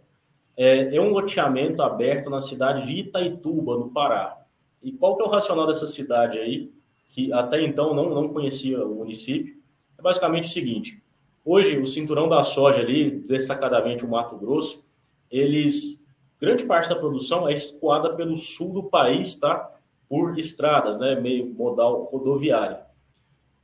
É, 0.55 0.95
é 0.95 1.01
um 1.01 1.09
loteamento 1.09 1.83
aberto 1.83 2.29
na 2.29 2.39
cidade 2.39 2.85
de 2.87 2.93
Itaituba, 2.93 3.77
no 3.77 3.89
Pará. 3.89 4.37
E 4.81 4.91
qual 4.91 5.15
que 5.15 5.23
é 5.23 5.25
o 5.25 5.29
racional 5.29 5.67
dessa 5.67 5.85
cidade 5.85 6.39
aí, 6.39 6.71
que 7.09 7.33
até 7.33 7.61
então 7.61 7.93
não, 7.93 8.09
não 8.09 8.29
conhecia 8.29 8.83
o 8.85 8.95
município? 8.95 9.57
É 9.97 10.01
basicamente 10.01 10.45
o 10.45 10.51
seguinte: 10.51 11.03
hoje, 11.43 11.77
o 11.77 11.85
cinturão 11.85 12.29
da 12.29 12.43
soja 12.43 12.79
ali, 12.79 13.11
destacadamente 13.11 14.05
o 14.05 14.09
Mato 14.09 14.37
Grosso, 14.37 14.86
eles 15.31 16.05
grande 16.39 16.65
parte 16.65 16.89
da 16.89 16.95
produção 16.95 17.47
é 17.47 17.53
escoada 17.53 18.15
pelo 18.15 18.37
sul 18.37 18.73
do 18.73 18.83
país, 18.83 19.35
tá? 19.35 19.71
Por 20.07 20.37
estradas, 20.37 20.97
né? 20.97 21.19
Meio 21.19 21.47
modal 21.53 22.03
rodoviário. 22.03 22.77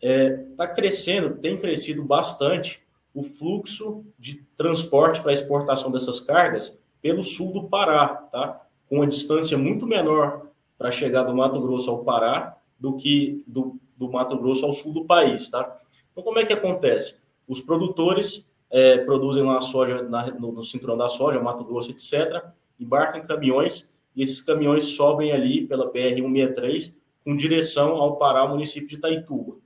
É, 0.02 0.32
tá 0.58 0.68
crescendo, 0.68 1.36
tem 1.38 1.56
crescido 1.56 2.04
bastante 2.04 2.82
o 3.14 3.24
fluxo 3.24 4.04
de 4.18 4.44
transporte 4.58 5.22
para 5.22 5.32
exportação 5.32 5.92
dessas 5.92 6.20
cargas 6.20 6.78
pelo 7.02 7.24
sul 7.24 7.54
do 7.54 7.70
Pará, 7.70 8.08
tá? 8.08 8.66
Com 8.90 8.98
uma 8.98 9.08
distância 9.08 9.58
muito 9.58 9.86
menor 9.86 10.48
para 10.78 10.92
chegar 10.92 11.24
do 11.24 11.36
Mato 11.36 11.62
Grosso 11.62 11.90
ao 11.90 12.04
Pará 12.04 12.58
do 12.80 12.98
que 12.98 13.44
do, 13.48 13.80
do 13.96 14.12
Mato 14.12 14.38
Grosso 14.38 14.66
ao 14.66 14.74
sul 14.74 14.94
do 14.94 15.06
país, 15.06 15.50
tá? 15.50 15.78
Então, 16.12 16.24
como 16.24 16.40
é 16.40 16.46
que 16.46 16.54
acontece? 16.54 17.20
Os 17.48 17.62
produtores 17.62 18.53
é, 18.74 18.98
produzem 18.98 19.44
lá 19.44 19.60
a 19.60 19.62
soja 19.62 20.02
na, 20.02 20.32
no, 20.32 20.52
no, 20.52 20.64
cinturão 20.64 20.98
da 20.98 21.08
soja, 21.08 21.40
Mato 21.40 21.64
Grosso, 21.64 21.92
etc., 21.92 22.44
embarcam 22.80 23.22
em 23.22 23.28
caminhões 23.28 23.94
e 24.16 24.24
esses 24.24 24.42
caminhões 24.42 24.86
sobem 24.86 25.32
ali 25.32 25.68
pela 25.68 25.94
BR-163 25.94 26.96
com 27.24 27.38
direção 27.38 27.90
ao 27.98 28.18
Pará, 28.18 28.48
município 28.48 28.90
de 28.90 28.96
Itaituba. 28.96 29.58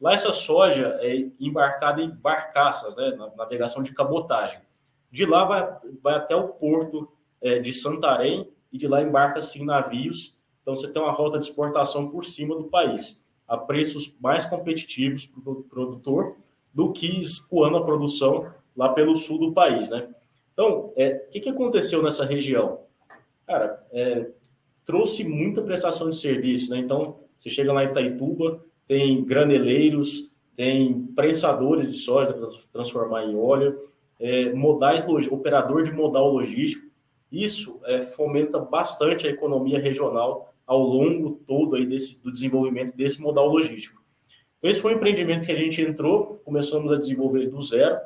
Lá 0.00 0.12
essa 0.12 0.32
soja 0.32 0.98
é 1.00 1.28
embarcada 1.38 2.02
em 2.02 2.10
barcaças, 2.10 2.96
né, 2.96 3.12
na 3.12 3.30
navegação 3.36 3.80
de 3.80 3.94
cabotagem. 3.94 4.60
De 5.08 5.24
lá 5.24 5.44
vai, 5.44 5.74
vai 6.02 6.14
até 6.16 6.34
o 6.34 6.48
porto 6.48 7.08
é, 7.40 7.60
de 7.60 7.72
Santarém 7.72 8.50
e 8.72 8.76
de 8.76 8.88
lá 8.88 9.00
embarca-se 9.00 9.60
em 9.60 9.64
navios. 9.64 10.36
Então 10.62 10.74
você 10.74 10.88
tem 10.88 11.00
uma 11.00 11.12
rota 11.12 11.38
de 11.38 11.44
exportação 11.44 12.10
por 12.10 12.24
cima 12.24 12.56
do 12.56 12.64
país, 12.64 13.20
a 13.46 13.56
preços 13.56 14.16
mais 14.20 14.44
competitivos 14.44 15.26
para 15.26 15.52
o 15.52 15.62
produtor 15.62 16.36
do 16.78 16.92
que 16.92 17.20
escoando 17.20 17.76
a 17.76 17.84
produção 17.84 18.52
lá 18.76 18.90
pelo 18.90 19.16
sul 19.16 19.40
do 19.40 19.52
país, 19.52 19.90
né? 19.90 20.08
Então, 20.52 20.92
é, 20.96 21.24
o 21.26 21.30
que, 21.30 21.40
que 21.40 21.48
aconteceu 21.48 22.00
nessa 22.04 22.24
região? 22.24 22.82
Cara, 23.44 23.84
é, 23.90 24.28
trouxe 24.84 25.24
muita 25.24 25.60
prestação 25.60 26.08
de 26.08 26.16
serviço, 26.16 26.70
né? 26.70 26.78
Então, 26.78 27.18
você 27.36 27.50
chega 27.50 27.72
lá 27.72 27.82
em 27.82 27.88
Itaituba, 27.88 28.64
tem 28.86 29.24
graneleiros, 29.24 30.30
tem 30.54 31.02
prensadores 31.16 31.90
de 31.90 31.98
soja 31.98 32.32
para 32.32 32.48
transformar 32.72 33.24
em 33.24 33.34
óleo, 33.34 33.80
é, 34.20 34.52
modais, 34.52 35.04
operador 35.32 35.82
de 35.82 35.90
modal 35.90 36.30
logístico. 36.30 36.86
Isso 37.32 37.80
é, 37.86 38.02
fomenta 38.02 38.60
bastante 38.60 39.26
a 39.26 39.30
economia 39.30 39.80
regional 39.80 40.54
ao 40.64 40.78
longo 40.78 41.40
todo 41.44 41.74
aí 41.74 41.84
desse, 41.84 42.22
do 42.22 42.30
desenvolvimento 42.30 42.96
desse 42.96 43.20
modal 43.20 43.48
logístico. 43.48 43.97
Esse 44.62 44.80
foi 44.80 44.92
um 44.92 44.96
empreendimento 44.96 45.46
que 45.46 45.52
a 45.52 45.56
gente 45.56 45.80
entrou, 45.80 46.36
começamos 46.44 46.90
a 46.90 46.96
desenvolver 46.96 47.46
do 47.46 47.62
zero. 47.62 47.96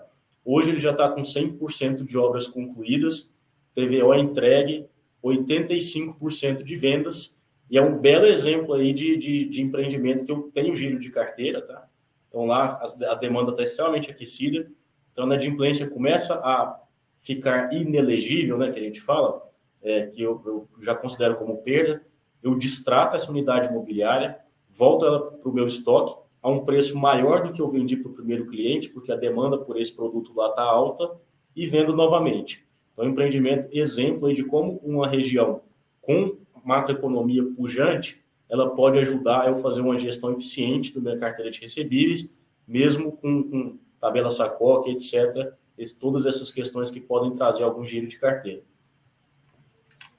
Hoje 0.44 0.70
ele 0.70 0.80
já 0.80 0.90
está 0.90 1.08
com 1.08 1.22
100% 1.22 2.04
de 2.04 2.18
obras 2.18 2.46
concluídas, 2.46 3.32
TVO 3.74 4.14
entregue, 4.14 4.86
85% 5.24 6.62
de 6.62 6.76
vendas, 6.76 7.38
e 7.70 7.78
é 7.78 7.82
um 7.82 7.98
belo 7.98 8.26
exemplo 8.26 8.74
aí 8.74 8.92
de, 8.92 9.16
de, 9.16 9.48
de, 9.48 9.62
empreendimento 9.62 10.26
que 10.26 10.32
eu 10.32 10.50
tenho 10.52 10.76
giro 10.76 10.98
de 10.98 11.10
carteira, 11.10 11.62
tá? 11.62 11.88
Então 12.28 12.44
lá 12.44 12.82
a, 12.82 13.12
a 13.12 13.14
demanda 13.14 13.52
está 13.52 13.62
extremamente 13.62 14.10
aquecida, 14.10 14.70
então 15.10 15.24
a 15.24 15.28
inadimplência 15.28 15.88
começa 15.88 16.34
a 16.34 16.78
ficar 17.20 17.72
inelegível, 17.72 18.58
né, 18.58 18.70
que 18.70 18.78
a 18.78 18.82
gente 18.82 19.00
fala, 19.00 19.42
é, 19.80 20.06
que 20.06 20.20
eu, 20.20 20.42
eu 20.44 20.68
já 20.82 20.94
considero 20.94 21.36
como 21.36 21.62
perda, 21.62 22.04
eu 22.42 22.58
distrato 22.58 23.16
essa 23.16 23.30
unidade 23.30 23.68
imobiliária, 23.68 24.38
volto 24.68 25.06
ela 25.06 25.30
para 25.30 25.48
o 25.48 25.54
meu 25.54 25.66
estoque 25.66 26.20
a 26.42 26.50
um 26.50 26.64
preço 26.64 26.98
maior 26.98 27.46
do 27.46 27.52
que 27.52 27.62
eu 27.62 27.68
vendi 27.68 27.96
para 27.96 28.10
o 28.10 28.14
primeiro 28.14 28.46
cliente, 28.46 28.88
porque 28.88 29.12
a 29.12 29.16
demanda 29.16 29.56
por 29.56 29.78
esse 29.78 29.94
produto 29.94 30.34
lá 30.34 30.48
está 30.48 30.62
alta, 30.62 31.16
e 31.54 31.66
vendo 31.66 31.94
novamente. 31.94 32.66
Então, 32.92 33.08
empreendimento 33.08 33.68
exemplo 33.72 34.26
aí 34.26 34.34
de 34.34 34.44
como 34.44 34.78
uma 34.82 35.06
região 35.06 35.62
com 36.00 36.36
macroeconomia 36.64 37.44
pujante, 37.44 38.22
ela 38.48 38.74
pode 38.74 38.98
ajudar 38.98 39.48
eu 39.48 39.58
fazer 39.58 39.80
uma 39.80 39.98
gestão 39.98 40.32
eficiente 40.32 40.92
da 40.94 41.00
minha 41.00 41.18
carteira 41.18 41.50
de 41.50 41.60
recebíveis, 41.60 42.34
mesmo 42.66 43.12
com, 43.12 43.42
com 43.42 43.78
tabela 44.00 44.30
sacoca, 44.30 44.90
etc. 44.90 45.54
Esse, 45.78 45.98
todas 45.98 46.26
essas 46.26 46.50
questões 46.50 46.90
que 46.90 47.00
podem 47.00 47.34
trazer 47.34 47.62
algum 47.62 47.84
giro 47.84 48.06
de 48.06 48.18
carteira. 48.18 48.62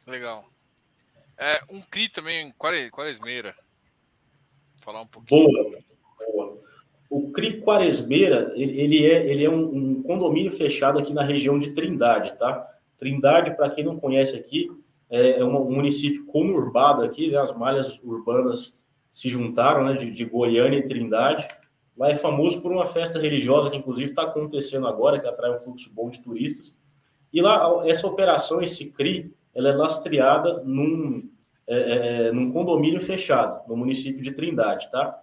Legal. 0.07 0.45
É, 1.37 1.61
um 1.69 1.81
CRI 1.81 2.09
também, 2.09 2.51
Quaresmeira. 2.53 3.55
Falar 4.81 5.01
um 5.01 5.07
pouquinho. 5.07 5.45
Boa, 5.45 5.83
boa. 6.33 6.57
O 7.09 7.31
CRI 7.31 7.61
Quaresmeira, 7.61 8.51
ele, 8.55 8.79
ele 8.79 9.05
é, 9.05 9.29
ele 9.29 9.45
é 9.45 9.49
um, 9.49 9.75
um, 9.75 10.03
condomínio 10.03 10.51
fechado 10.51 10.97
aqui 10.97 11.13
na 11.13 11.21
região 11.21 11.59
de 11.59 11.71
Trindade, 11.71 12.33
tá? 12.37 12.67
Trindade, 12.97 13.55
para 13.55 13.69
quem 13.69 13.83
não 13.83 13.99
conhece 13.99 14.35
aqui, 14.35 14.67
é, 15.09 15.39
é 15.39 15.45
um 15.45 15.69
município 15.69 16.25
conurbado 16.25 17.03
aqui, 17.03 17.29
né? 17.29 17.37
as 17.37 17.55
malhas 17.55 17.99
urbanas 18.03 18.79
se 19.11 19.29
juntaram, 19.29 19.83
né? 19.83 19.93
De, 19.93 20.09
de 20.09 20.25
Goiânia 20.25 20.79
e 20.79 20.87
Trindade. 20.87 21.47
Lá 21.95 22.09
é 22.09 22.15
famoso 22.15 22.61
por 22.61 22.71
uma 22.71 22.87
festa 22.87 23.19
religiosa 23.19 23.69
que, 23.69 23.77
inclusive, 23.77 24.09
está 24.09 24.23
acontecendo 24.23 24.87
agora, 24.87 25.19
que 25.19 25.27
atrai 25.27 25.51
um 25.51 25.59
fluxo 25.59 25.93
bom 25.93 26.09
de 26.09 26.19
turistas. 26.19 26.75
E 27.31 27.41
lá, 27.41 27.83
essa 27.85 28.07
operação, 28.07 28.61
esse 28.61 28.91
CRI, 28.91 29.31
ela 29.53 29.69
é 29.69 29.75
lastreada 29.75 30.63
num, 30.63 31.29
é, 31.67 31.77
é, 31.77 32.27
é, 32.27 32.31
num 32.31 32.51
condomínio 32.51 32.99
fechado, 32.99 33.67
no 33.67 33.77
município 33.77 34.21
de 34.21 34.31
Trindade, 34.31 34.91
tá? 34.91 35.19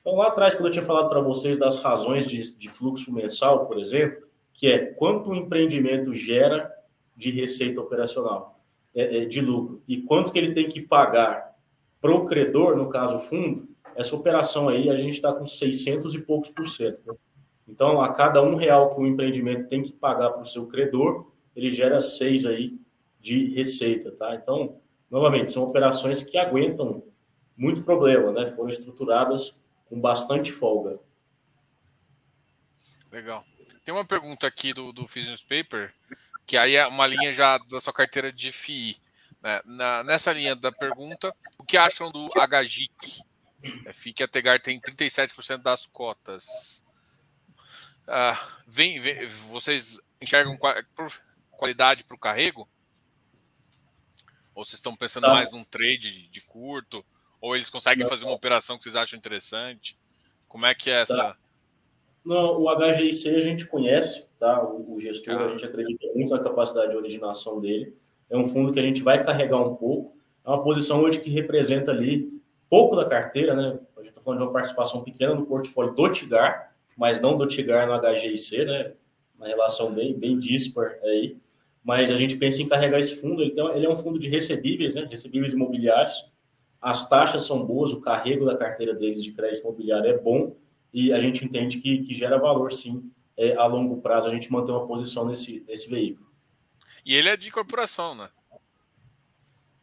Então, 0.00 0.16
lá 0.16 0.28
atrás, 0.28 0.54
quando 0.54 0.66
eu 0.66 0.72
tinha 0.72 0.84
falado 0.84 1.08
para 1.08 1.20
vocês 1.20 1.58
das 1.58 1.78
razões 1.78 2.26
de, 2.26 2.56
de, 2.56 2.68
fluxo 2.68 3.12
mensal, 3.12 3.66
por 3.66 3.78
exemplo, 3.78 4.20
que 4.54 4.66
é 4.66 4.78
quanto 4.78 5.30
o 5.30 5.34
empreendimento 5.34 6.14
gera 6.14 6.72
de 7.16 7.30
receita 7.30 7.80
operacional, 7.80 8.58
é, 8.94 9.18
é, 9.18 9.24
de 9.26 9.40
lucro, 9.40 9.82
e 9.86 9.98
quanto 10.02 10.32
que 10.32 10.38
ele 10.38 10.54
tem 10.54 10.68
que 10.68 10.80
pagar 10.80 11.54
para 12.00 12.12
o 12.12 12.24
credor, 12.24 12.76
no 12.76 12.88
caso 12.88 13.18
fundo, 13.18 13.68
essa 13.94 14.16
operação 14.16 14.68
aí 14.68 14.88
a 14.88 14.96
gente 14.96 15.14
está 15.14 15.32
com 15.32 15.44
600 15.44 16.14
e 16.14 16.20
poucos 16.20 16.48
por 16.48 16.66
cento. 16.66 17.02
Né? 17.06 17.14
Então, 17.68 18.00
a 18.00 18.12
cada 18.12 18.42
um 18.42 18.56
real 18.56 18.94
que 18.94 19.00
o 19.00 19.06
empreendimento 19.06 19.68
tem 19.68 19.82
que 19.82 19.92
pagar 19.92 20.30
para 20.30 20.42
o 20.42 20.46
seu 20.46 20.66
credor, 20.66 21.30
ele 21.54 21.70
gera 21.70 22.00
seis 22.00 22.46
aí 22.46 22.78
de 23.20 23.54
receita, 23.54 24.10
tá? 24.12 24.34
Então, 24.34 24.76
novamente, 25.10 25.52
são 25.52 25.62
operações 25.64 26.22
que 26.22 26.38
aguentam 26.38 27.02
muito 27.56 27.82
problema, 27.82 28.32
né? 28.32 28.46
Foram 28.46 28.70
estruturadas 28.70 29.59
com 29.90 30.00
bastante 30.00 30.52
folga. 30.52 30.98
Legal. 33.10 33.44
Tem 33.84 33.92
uma 33.92 34.04
pergunta 34.04 34.46
aqui 34.46 34.72
do, 34.72 34.92
do 34.92 35.02
Business 35.02 35.42
Paper, 35.42 35.92
que 36.46 36.56
aí 36.56 36.76
é 36.76 36.86
uma 36.86 37.06
linha 37.06 37.32
já 37.32 37.58
da 37.58 37.80
sua 37.80 37.92
carteira 37.92 38.32
de 38.32 38.52
FI. 38.52 38.96
Né? 39.42 39.60
Na, 39.64 40.04
nessa 40.04 40.32
linha 40.32 40.54
da 40.54 40.70
pergunta, 40.70 41.34
o 41.58 41.64
que 41.64 41.76
acham 41.76 42.10
do 42.10 42.28
HGIC? 42.28 43.22
É, 43.84 43.92
FIC 43.92 44.22
a 44.22 44.28
Tegar 44.28 44.60
tem 44.60 44.80
37% 44.80 45.58
das 45.58 45.86
cotas. 45.86 46.82
Ah, 48.06 48.38
vem, 48.66 49.00
vem, 49.00 49.26
vocês 49.26 50.00
enxergam 50.20 50.58
qualidade 51.50 52.04
para 52.04 52.14
o 52.14 52.18
carrego? 52.18 52.68
Ou 54.54 54.64
vocês 54.64 54.74
estão 54.74 54.96
pensando 54.96 55.24
tá. 55.24 55.32
mais 55.32 55.52
num 55.52 55.64
trade 55.64 56.12
de, 56.12 56.28
de, 56.28 56.40
curto? 56.42 57.04
Ou 57.40 57.56
eles 57.56 57.70
conseguem 57.70 58.06
fazer 58.06 58.24
uma 58.24 58.34
operação 58.34 58.76
que 58.76 58.84
vocês 58.84 58.96
acham 58.96 59.18
interessante? 59.18 59.98
Como 60.48 60.66
é 60.66 60.74
que 60.74 60.90
é 60.90 61.02
essa. 61.02 61.16
Tá. 61.16 61.36
Não, 62.24 62.60
o 62.60 62.76
HGIC 62.76 63.34
a 63.34 63.40
gente 63.40 63.66
conhece, 63.66 64.28
tá? 64.38 64.62
O, 64.62 64.94
o 64.94 65.00
gestor, 65.00 65.34
ah. 65.34 65.46
a 65.46 65.48
gente 65.48 65.64
acredita 65.64 66.06
muito 66.14 66.30
na 66.30 66.38
capacidade 66.38 66.90
de 66.90 66.96
originação 66.96 67.60
dele. 67.60 67.96
É 68.28 68.36
um 68.36 68.46
fundo 68.46 68.72
que 68.72 68.80
a 68.80 68.82
gente 68.82 69.02
vai 69.02 69.24
carregar 69.24 69.58
um 69.58 69.74
pouco. 69.74 70.16
É 70.44 70.48
uma 70.48 70.62
posição 70.62 71.02
hoje 71.02 71.20
que 71.20 71.30
representa 71.30 71.90
ali 71.90 72.30
pouco 72.68 72.94
da 72.94 73.08
carteira, 73.08 73.54
né? 73.54 73.78
A 73.96 74.00
gente 74.00 74.10
está 74.10 74.20
falando 74.20 74.40
de 74.40 74.44
uma 74.44 74.52
participação 74.52 75.02
pequena 75.02 75.34
no 75.34 75.46
portfólio 75.46 75.94
do 75.94 76.12
Tigar, 76.12 76.74
mas 76.96 77.20
não 77.20 77.36
do 77.36 77.46
Tigar 77.46 77.88
no 77.88 77.98
HGIC, 77.98 78.64
né? 78.64 78.92
Uma 79.36 79.46
relação 79.46 79.92
bem, 79.92 80.12
bem 80.12 80.38
dispar 80.38 80.98
aí 81.02 81.36
mas 81.82 82.10
a 82.10 82.16
gente 82.16 82.36
pensa 82.36 82.62
em 82.62 82.68
carregar 82.68 83.00
esse 83.00 83.16
fundo. 83.16 83.42
Ele, 83.42 83.52
tem, 83.52 83.66
ele 83.76 83.86
é 83.86 83.90
um 83.90 83.96
fundo 83.96 84.18
de 84.18 84.28
recebíveis, 84.28 84.94
né? 84.94 85.08
recebíveis 85.10 85.52
imobiliários. 85.52 86.29
As 86.80 87.08
taxas 87.08 87.44
são 87.44 87.64
boas, 87.64 87.92
o 87.92 88.00
carrego 88.00 88.44
da 88.44 88.56
carteira 88.56 88.94
deles 88.94 89.22
de 89.22 89.32
crédito 89.32 89.62
imobiliário 89.62 90.08
é 90.08 90.16
bom 90.18 90.56
e 90.92 91.12
a 91.12 91.20
gente 91.20 91.44
entende 91.44 91.78
que, 91.78 91.98
que 91.98 92.14
gera 92.14 92.38
valor, 92.38 92.72
sim, 92.72 93.10
é, 93.36 93.54
a 93.56 93.66
longo 93.66 94.00
prazo, 94.00 94.28
a 94.28 94.30
gente 94.30 94.50
manter 94.50 94.72
uma 94.72 94.86
posição 94.86 95.26
nesse, 95.26 95.64
nesse 95.68 95.88
veículo. 95.88 96.28
E 97.04 97.14
ele 97.14 97.28
é 97.28 97.36
de 97.36 97.48
incorporação, 97.48 98.14
né? 98.14 98.28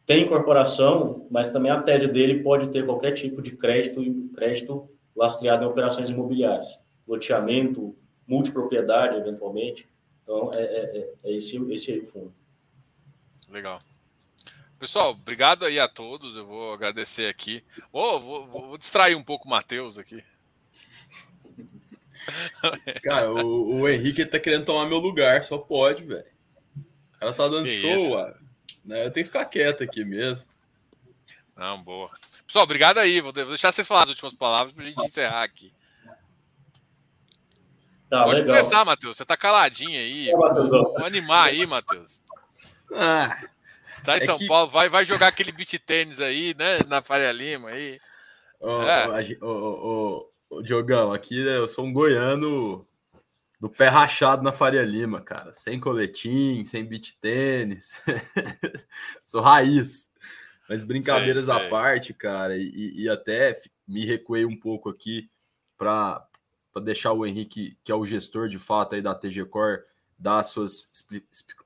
Tem 0.04 0.24
incorporação, 0.24 1.26
mas 1.30 1.50
também 1.50 1.70
a 1.70 1.82
tese 1.82 2.08
dele 2.08 2.42
pode 2.42 2.68
ter 2.70 2.86
qualquer 2.86 3.12
tipo 3.12 3.42
de 3.42 3.56
crédito, 3.56 4.02
crédito 4.34 4.88
lastreado 5.14 5.64
em 5.64 5.66
operações 5.66 6.08
imobiliárias, 6.08 6.78
loteamento, 7.06 7.94
multipropriedade, 8.26 9.16
eventualmente. 9.16 9.88
Então, 10.22 10.52
é, 10.54 10.62
é, 10.62 10.98
é, 10.98 11.14
é 11.24 11.36
esse, 11.36 11.56
esse 11.72 11.92
aí 11.92 12.00
o 12.00 12.06
fundo. 12.06 12.32
Legal. 13.50 13.80
Pessoal, 14.78 15.10
obrigado 15.10 15.64
aí 15.64 15.78
a 15.78 15.88
todos. 15.88 16.36
Eu 16.36 16.46
vou 16.46 16.72
agradecer 16.72 17.28
aqui. 17.28 17.64
Oh, 17.92 18.20
vou, 18.20 18.46
vou, 18.46 18.68
vou 18.68 18.78
distrair 18.78 19.16
um 19.16 19.22
pouco 19.24 19.46
o 19.46 19.50
Matheus 19.50 19.98
aqui. 19.98 20.22
Cara, 23.02 23.32
o, 23.32 23.80
o 23.80 23.88
Henrique 23.88 24.24
tá 24.24 24.38
querendo 24.38 24.64
tomar 24.64 24.86
meu 24.86 24.98
lugar, 24.98 25.42
só 25.42 25.58
pode, 25.58 26.04
velho. 26.04 26.24
Ela 27.20 27.32
tá 27.32 27.48
dando 27.48 27.64
que 27.64 27.80
show, 27.80 28.16
né? 28.84 29.04
Eu 29.04 29.10
tenho 29.10 29.26
que 29.26 29.32
ficar 29.32 29.44
quieto 29.46 29.82
aqui 29.82 30.04
mesmo. 30.04 30.48
Não, 31.56 31.82
boa. 31.82 32.10
Pessoal, 32.46 32.62
obrigado 32.62 32.98
aí. 32.98 33.20
Vou 33.20 33.32
deixar 33.32 33.72
vocês 33.72 33.86
falar 33.88 34.04
as 34.04 34.10
últimas 34.10 34.34
palavras 34.34 34.72
pra 34.72 34.84
gente 34.84 35.02
encerrar 35.04 35.42
aqui. 35.42 35.72
Tá, 38.08 38.24
Pode 38.24 38.40
legal. 38.40 38.56
começar, 38.56 38.84
Matheus. 38.84 39.16
Você 39.16 39.24
tá 39.24 39.36
caladinho 39.36 39.98
aí. 39.98 40.30
É, 40.30 40.32
Vamos 40.32 41.02
animar 41.02 41.48
aí, 41.48 41.66
Matheus. 41.66 42.22
Ah, 42.94 43.38
tá 44.12 44.18
em 44.18 44.22
é 44.22 44.26
São 44.26 44.36
que... 44.36 44.46
Paulo, 44.46 44.70
vai, 44.70 44.88
vai 44.88 45.04
jogar 45.04 45.28
aquele 45.28 45.52
beat 45.52 45.78
tênis 45.78 46.20
aí, 46.20 46.54
né? 46.58 46.78
Na 46.88 47.02
Faria 47.02 47.32
Lima 47.32 47.70
aí. 47.70 47.98
Ô, 48.60 48.82
é. 48.82 49.38
ô, 49.42 50.30
ô, 50.50 50.62
Diogão, 50.62 51.12
aqui 51.12 51.38
eu 51.38 51.68
sou 51.68 51.84
um 51.84 51.92
goiano 51.92 52.86
do 53.60 53.68
pé 53.68 53.88
rachado 53.88 54.42
na 54.42 54.52
Faria 54.52 54.84
Lima, 54.84 55.20
cara. 55.20 55.52
Sem 55.52 55.78
coletim, 55.78 56.64
sem 56.64 56.84
beat 56.84 57.14
tênis. 57.20 58.02
sou 59.24 59.40
raiz. 59.40 60.10
Mas 60.68 60.84
brincadeiras 60.84 61.46
sei, 61.46 61.54
sei. 61.54 61.66
à 61.66 61.70
parte, 61.70 62.12
cara, 62.12 62.56
e, 62.56 62.92
e 62.96 63.08
até 63.08 63.58
me 63.86 64.04
recuei 64.04 64.44
um 64.44 64.56
pouco 64.56 64.90
aqui 64.90 65.30
para 65.76 66.24
para 66.72 66.84
deixar 66.84 67.12
o 67.12 67.26
Henrique, 67.26 67.76
que 67.82 67.90
é 67.90 67.94
o 67.94 68.04
gestor 68.04 68.48
de 68.48 68.58
fato 68.58 68.94
aí 68.94 69.02
da 69.02 69.14
TG 69.14 69.46
Core, 69.46 69.82
dar 70.18 70.42
suas 70.42 70.90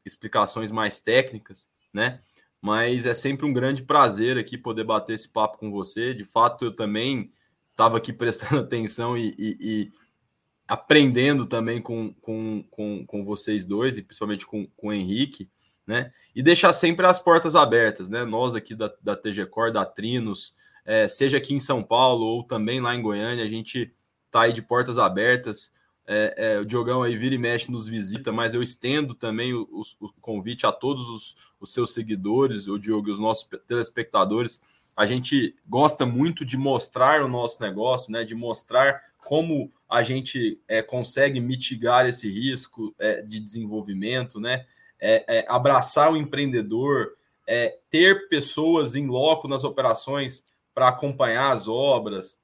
explicações 0.04 0.70
mais 0.70 0.98
técnicas, 0.98 1.68
né? 1.92 2.20
Mas 2.62 3.06
é 3.06 3.12
sempre 3.12 3.44
um 3.44 3.52
grande 3.52 3.82
prazer 3.82 4.38
aqui 4.38 4.56
poder 4.56 4.84
bater 4.84 5.14
esse 5.14 5.28
papo 5.28 5.58
com 5.58 5.72
você. 5.72 6.14
De 6.14 6.24
fato, 6.24 6.64
eu 6.64 6.76
também 6.76 7.28
estava 7.72 7.96
aqui 7.96 8.12
prestando 8.14 8.62
atenção 8.62 9.18
e, 9.18 9.34
e, 9.36 9.56
e, 9.60 9.92
aprendendo 10.68 11.44
também 11.44 11.82
com, 11.82 12.14
com, 12.14 12.64
com, 12.70 13.04
com 13.04 13.24
vocês 13.24 13.66
dois, 13.66 13.98
e 13.98 14.02
principalmente 14.02 14.46
com, 14.46 14.66
com 14.76 14.88
o 14.88 14.92
Henrique, 14.92 15.50
né? 15.84 16.12
E 16.34 16.42
deixar 16.42 16.72
sempre 16.72 17.04
as 17.04 17.18
portas 17.18 17.56
abertas, 17.56 18.08
né? 18.08 18.24
Nós 18.24 18.54
aqui 18.54 18.76
da, 18.76 18.94
da 19.02 19.16
TG 19.16 19.48
da 19.72 19.84
Trinos, 19.84 20.54
é, 20.84 21.08
seja 21.08 21.38
aqui 21.38 21.52
em 21.52 21.60
São 21.60 21.82
Paulo 21.82 22.24
ou 22.24 22.44
também 22.44 22.80
lá 22.80 22.94
em 22.94 23.02
Goiânia, 23.02 23.44
a 23.44 23.48
gente 23.48 23.92
tá 24.30 24.42
aí 24.42 24.52
de 24.52 24.62
portas 24.62 24.98
abertas. 24.98 25.72
É, 26.14 26.34
é, 26.36 26.58
o 26.60 26.64
Diogão 26.66 27.02
aí 27.02 27.16
vira 27.16 27.34
e 27.34 27.38
mexe 27.38 27.72
nos 27.72 27.88
visita, 27.88 28.30
mas 28.30 28.54
eu 28.54 28.62
estendo 28.62 29.14
também 29.14 29.54
o, 29.54 29.66
o, 29.98 30.12
convite 30.20 30.66
a 30.66 30.70
todos 30.70 31.08
os, 31.08 31.36
os, 31.58 31.72
seus 31.72 31.94
seguidores, 31.94 32.68
o 32.68 32.78
Diogo 32.78 33.08
e 33.08 33.12
os 33.12 33.18
nossos 33.18 33.48
telespectadores. 33.66 34.60
A 34.94 35.06
gente 35.06 35.56
gosta 35.66 36.04
muito 36.04 36.44
de 36.44 36.58
mostrar 36.58 37.24
o 37.24 37.28
nosso 37.28 37.62
negócio, 37.62 38.12
né? 38.12 38.24
De 38.24 38.34
mostrar 38.34 39.00
como 39.16 39.72
a 39.88 40.02
gente 40.02 40.60
é, 40.68 40.82
consegue 40.82 41.40
mitigar 41.40 42.06
esse 42.06 42.30
risco 42.30 42.94
é, 42.98 43.22
de 43.22 43.40
desenvolvimento, 43.40 44.38
né? 44.38 44.66
É, 45.00 45.38
é 45.38 45.44
abraçar 45.48 46.12
o 46.12 46.16
empreendedor, 46.16 47.16
ter 47.90 48.28
pessoas 48.28 48.94
em 48.94 49.06
loco 49.06 49.48
nas 49.48 49.64
operações 49.64 50.44
para 50.74 50.88
acompanhar 50.88 51.52
as 51.52 51.66
obras. 51.66 52.38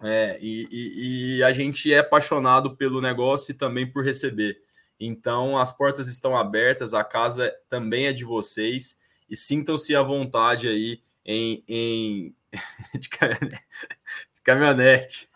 É, 0.00 0.38
e, 0.40 0.68
e, 0.70 1.38
e, 1.38 1.42
a 1.42 1.52
gente 1.52 1.92
é 1.92 1.98
apaixonado 1.98 2.76
pelo 2.76 3.00
negócio 3.00 3.50
e 3.50 3.54
também 3.54 3.90
por 3.90 4.04
receber. 4.04 4.56
Então, 5.00 5.56
as 5.56 5.72
portas 5.72 6.06
estão 6.06 6.36
abertas, 6.36 6.94
a 6.94 7.02
casa 7.02 7.52
também 7.68 8.06
é 8.06 8.12
de 8.12 8.24
vocês 8.24 8.96
e 9.28 9.36
sintam-se 9.36 9.94
à 9.96 10.02
vontade 10.02 10.68
aí 10.68 11.00
em, 11.24 11.64
em 11.68 12.34
de, 12.98 13.08
caminhonete. 14.48 15.28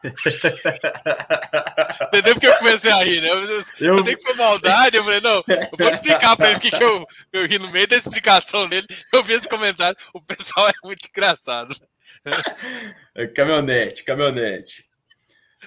Entendeu 2.07 2.35
porque 2.35 2.47
eu 2.47 2.57
comecei 2.57 2.91
a 2.91 3.05
rir, 3.05 3.21
né? 3.21 3.29
Eu, 3.29 3.97
eu, 3.97 4.05
sei 4.05 4.17
que 4.17 4.23
foi 4.23 4.35
maldade, 4.35 4.97
eu 4.97 5.05
falei, 5.05 5.21
não, 5.21 5.45
eu 5.47 5.79
vou 5.79 5.89
explicar 5.91 6.35
para 6.37 6.49
ele 6.49 6.59
o 6.59 6.61
que, 6.61 6.71
que 6.71 6.83
eu, 6.83 7.07
eu 7.33 7.47
ri 7.47 7.59
no 7.59 7.71
meio 7.71 7.87
da 7.87 7.97
explicação 7.97 8.67
dele. 8.69 8.87
Eu 9.13 9.23
vi 9.23 9.35
esse 9.35 9.49
comentário, 9.49 9.97
o 10.15 10.21
pessoal 10.23 10.69
é 10.69 10.73
muito 10.83 11.07
engraçado. 11.07 11.77
É, 13.15 13.27
caminhonete, 13.27 14.05
caminhonete. 14.05 14.87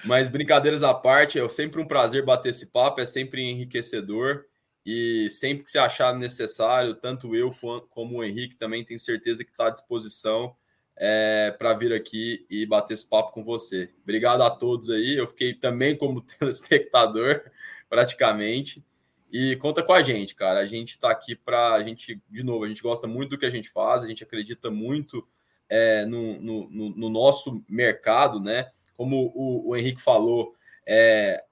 Mas 0.04 0.28
brincadeiras 0.28 0.82
à 0.82 0.92
parte, 0.92 1.38
é 1.38 1.48
sempre 1.48 1.80
um 1.80 1.86
prazer 1.86 2.24
bater 2.24 2.48
esse 2.48 2.72
papo, 2.72 3.00
é 3.00 3.06
sempre 3.06 3.42
enriquecedor. 3.42 4.44
E 4.84 5.28
sempre 5.30 5.64
que 5.64 5.70
você 5.70 5.78
achar 5.78 6.14
necessário, 6.14 6.94
tanto 6.94 7.34
eu 7.34 7.52
como 7.90 8.18
o 8.18 8.24
Henrique 8.24 8.56
também 8.56 8.84
tenho 8.84 9.00
certeza 9.00 9.44
que 9.44 9.50
está 9.50 9.66
à 9.66 9.70
disposição 9.70 10.54
é, 10.96 11.50
para 11.58 11.74
vir 11.74 11.92
aqui 11.92 12.46
e 12.48 12.64
bater 12.64 12.94
esse 12.94 13.08
papo 13.08 13.32
com 13.32 13.44
você. 13.44 13.90
Obrigado 14.02 14.42
a 14.42 14.50
todos 14.50 14.88
aí. 14.88 15.16
Eu 15.16 15.26
fiquei 15.26 15.54
também 15.54 15.96
como 15.96 16.20
telespectador, 16.38 17.42
praticamente. 17.88 18.84
E 19.30 19.56
conta 19.56 19.82
com 19.82 19.92
a 19.92 20.02
gente, 20.02 20.36
cara. 20.36 20.60
A 20.60 20.66
gente 20.66 20.90
está 20.90 21.10
aqui 21.10 21.34
para. 21.34 21.74
A 21.74 21.82
gente, 21.82 22.22
de 22.30 22.42
novo, 22.44 22.64
a 22.64 22.68
gente 22.68 22.80
gosta 22.80 23.08
muito 23.08 23.30
do 23.30 23.38
que 23.38 23.46
a 23.46 23.50
gente 23.50 23.68
faz, 23.68 24.04
a 24.04 24.06
gente 24.06 24.22
acredita 24.22 24.70
muito 24.70 25.26
é, 25.68 26.04
no, 26.04 26.40
no, 26.40 26.90
no, 26.90 27.08
nosso 27.08 27.64
mercado, 27.68 28.40
né? 28.40 28.70
Como 28.96 29.32
o, 29.34 29.70
o 29.70 29.76
Henrique 29.76 30.00
falou, 30.00 30.54
é, 30.86 31.44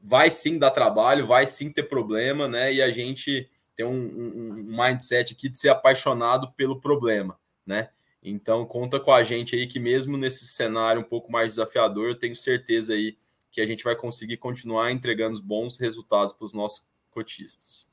vai 0.00 0.30
sim 0.30 0.58
dar 0.58 0.70
trabalho, 0.70 1.26
vai 1.26 1.46
sim 1.46 1.70
ter 1.70 1.84
problema, 1.84 2.48
né? 2.48 2.72
E 2.72 2.82
a 2.82 2.90
gente 2.90 3.48
tem 3.74 3.86
um, 3.86 3.90
um, 3.90 4.50
um 4.50 4.84
mindset 4.84 5.32
aqui 5.32 5.48
de 5.48 5.58
ser 5.58 5.70
apaixonado 5.70 6.52
pelo 6.52 6.80
problema, 6.80 7.38
né? 7.66 7.90
Então 8.22 8.64
conta 8.66 9.00
com 9.00 9.12
a 9.12 9.22
gente 9.22 9.56
aí 9.56 9.66
que 9.66 9.80
mesmo 9.80 10.16
nesse 10.16 10.46
cenário 10.46 11.00
um 11.00 11.04
pouco 11.04 11.32
mais 11.32 11.52
desafiador, 11.52 12.08
eu 12.08 12.18
tenho 12.18 12.36
certeza 12.36 12.94
aí 12.94 13.16
que 13.50 13.60
a 13.60 13.66
gente 13.66 13.84
vai 13.84 13.96
conseguir 13.96 14.36
continuar 14.36 14.92
entregando 14.92 15.42
bons 15.42 15.78
resultados 15.78 16.32
para 16.32 16.46
os 16.46 16.54
nossos 16.54 16.86
cotistas. 17.10 17.91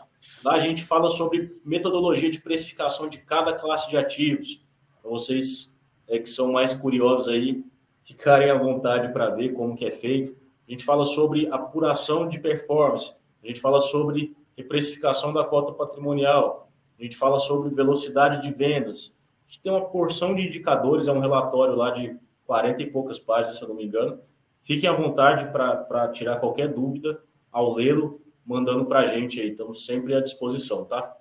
Lá 0.44 0.55
a 0.55 0.60
gente 0.60 0.85
fala 0.85 1.09
sobre 1.09 1.56
metodologia 1.64 2.30
de 2.30 2.40
precificação 2.40 3.09
de 3.09 3.18
cada 3.18 3.55
classe 3.55 3.89
de 3.89 3.97
ativos. 3.97 4.66
Para 5.01 5.10
vocês 5.10 5.74
é, 6.06 6.18
que 6.18 6.28
são 6.28 6.52
mais 6.52 6.74
curiosos 6.74 7.28
aí, 7.28 7.62
ficarem 8.02 8.51
à 8.51 8.59
vontade 8.59 9.12
para 9.12 9.30
ver 9.30 9.51
como 9.51 9.76
que 9.76 9.86
é 9.86 9.93
feito. 9.93 10.36
A 10.66 10.70
gente 10.70 10.85
fala 10.85 11.06
sobre 11.06 11.48
apuração 11.51 12.28
de 12.28 12.39
performance. 12.39 13.14
A 13.43 13.47
gente 13.47 13.60
fala 13.60 13.81
sobre 13.81 14.36
reprecificação 14.56 15.32
da 15.32 15.44
cota 15.44 15.73
patrimonial. 15.73 16.70
A 16.98 17.02
gente 17.02 17.16
fala 17.16 17.39
sobre 17.39 17.74
velocidade 17.74 18.43
de 18.43 18.52
vendas 18.52 19.16
a 19.48 19.51
gente 19.51 19.62
tem 19.62 19.73
uma 19.73 19.89
porção 19.89 20.35
de 20.35 20.47
indicadores, 20.47 21.09
é 21.09 21.12
um 21.12 21.20
relatório 21.20 21.74
lá 21.74 21.90
de 21.90 22.15
40 22.44 22.82
e 22.82 22.90
poucas 22.90 23.19
páginas, 23.19 23.56
se 23.56 23.62
eu 23.62 23.69
não 23.69 23.77
me 23.77 23.85
engano. 23.85 24.20
Fiquem 24.60 24.89
à 24.89 24.93
vontade 24.93 25.51
para 25.51 26.09
tirar 26.12 26.36
qualquer 26.36 26.69
dúvida 26.69 27.23
ao 27.51 27.73
lê-lo, 27.73 28.20
mandando 28.44 28.85
para 28.85 29.01
a 29.01 29.06
gente 29.06 29.40
aí. 29.40 29.51
Estamos 29.51 29.86
sempre 29.86 30.15
à 30.15 30.20
disposição, 30.20 30.85
tá? 30.85 31.15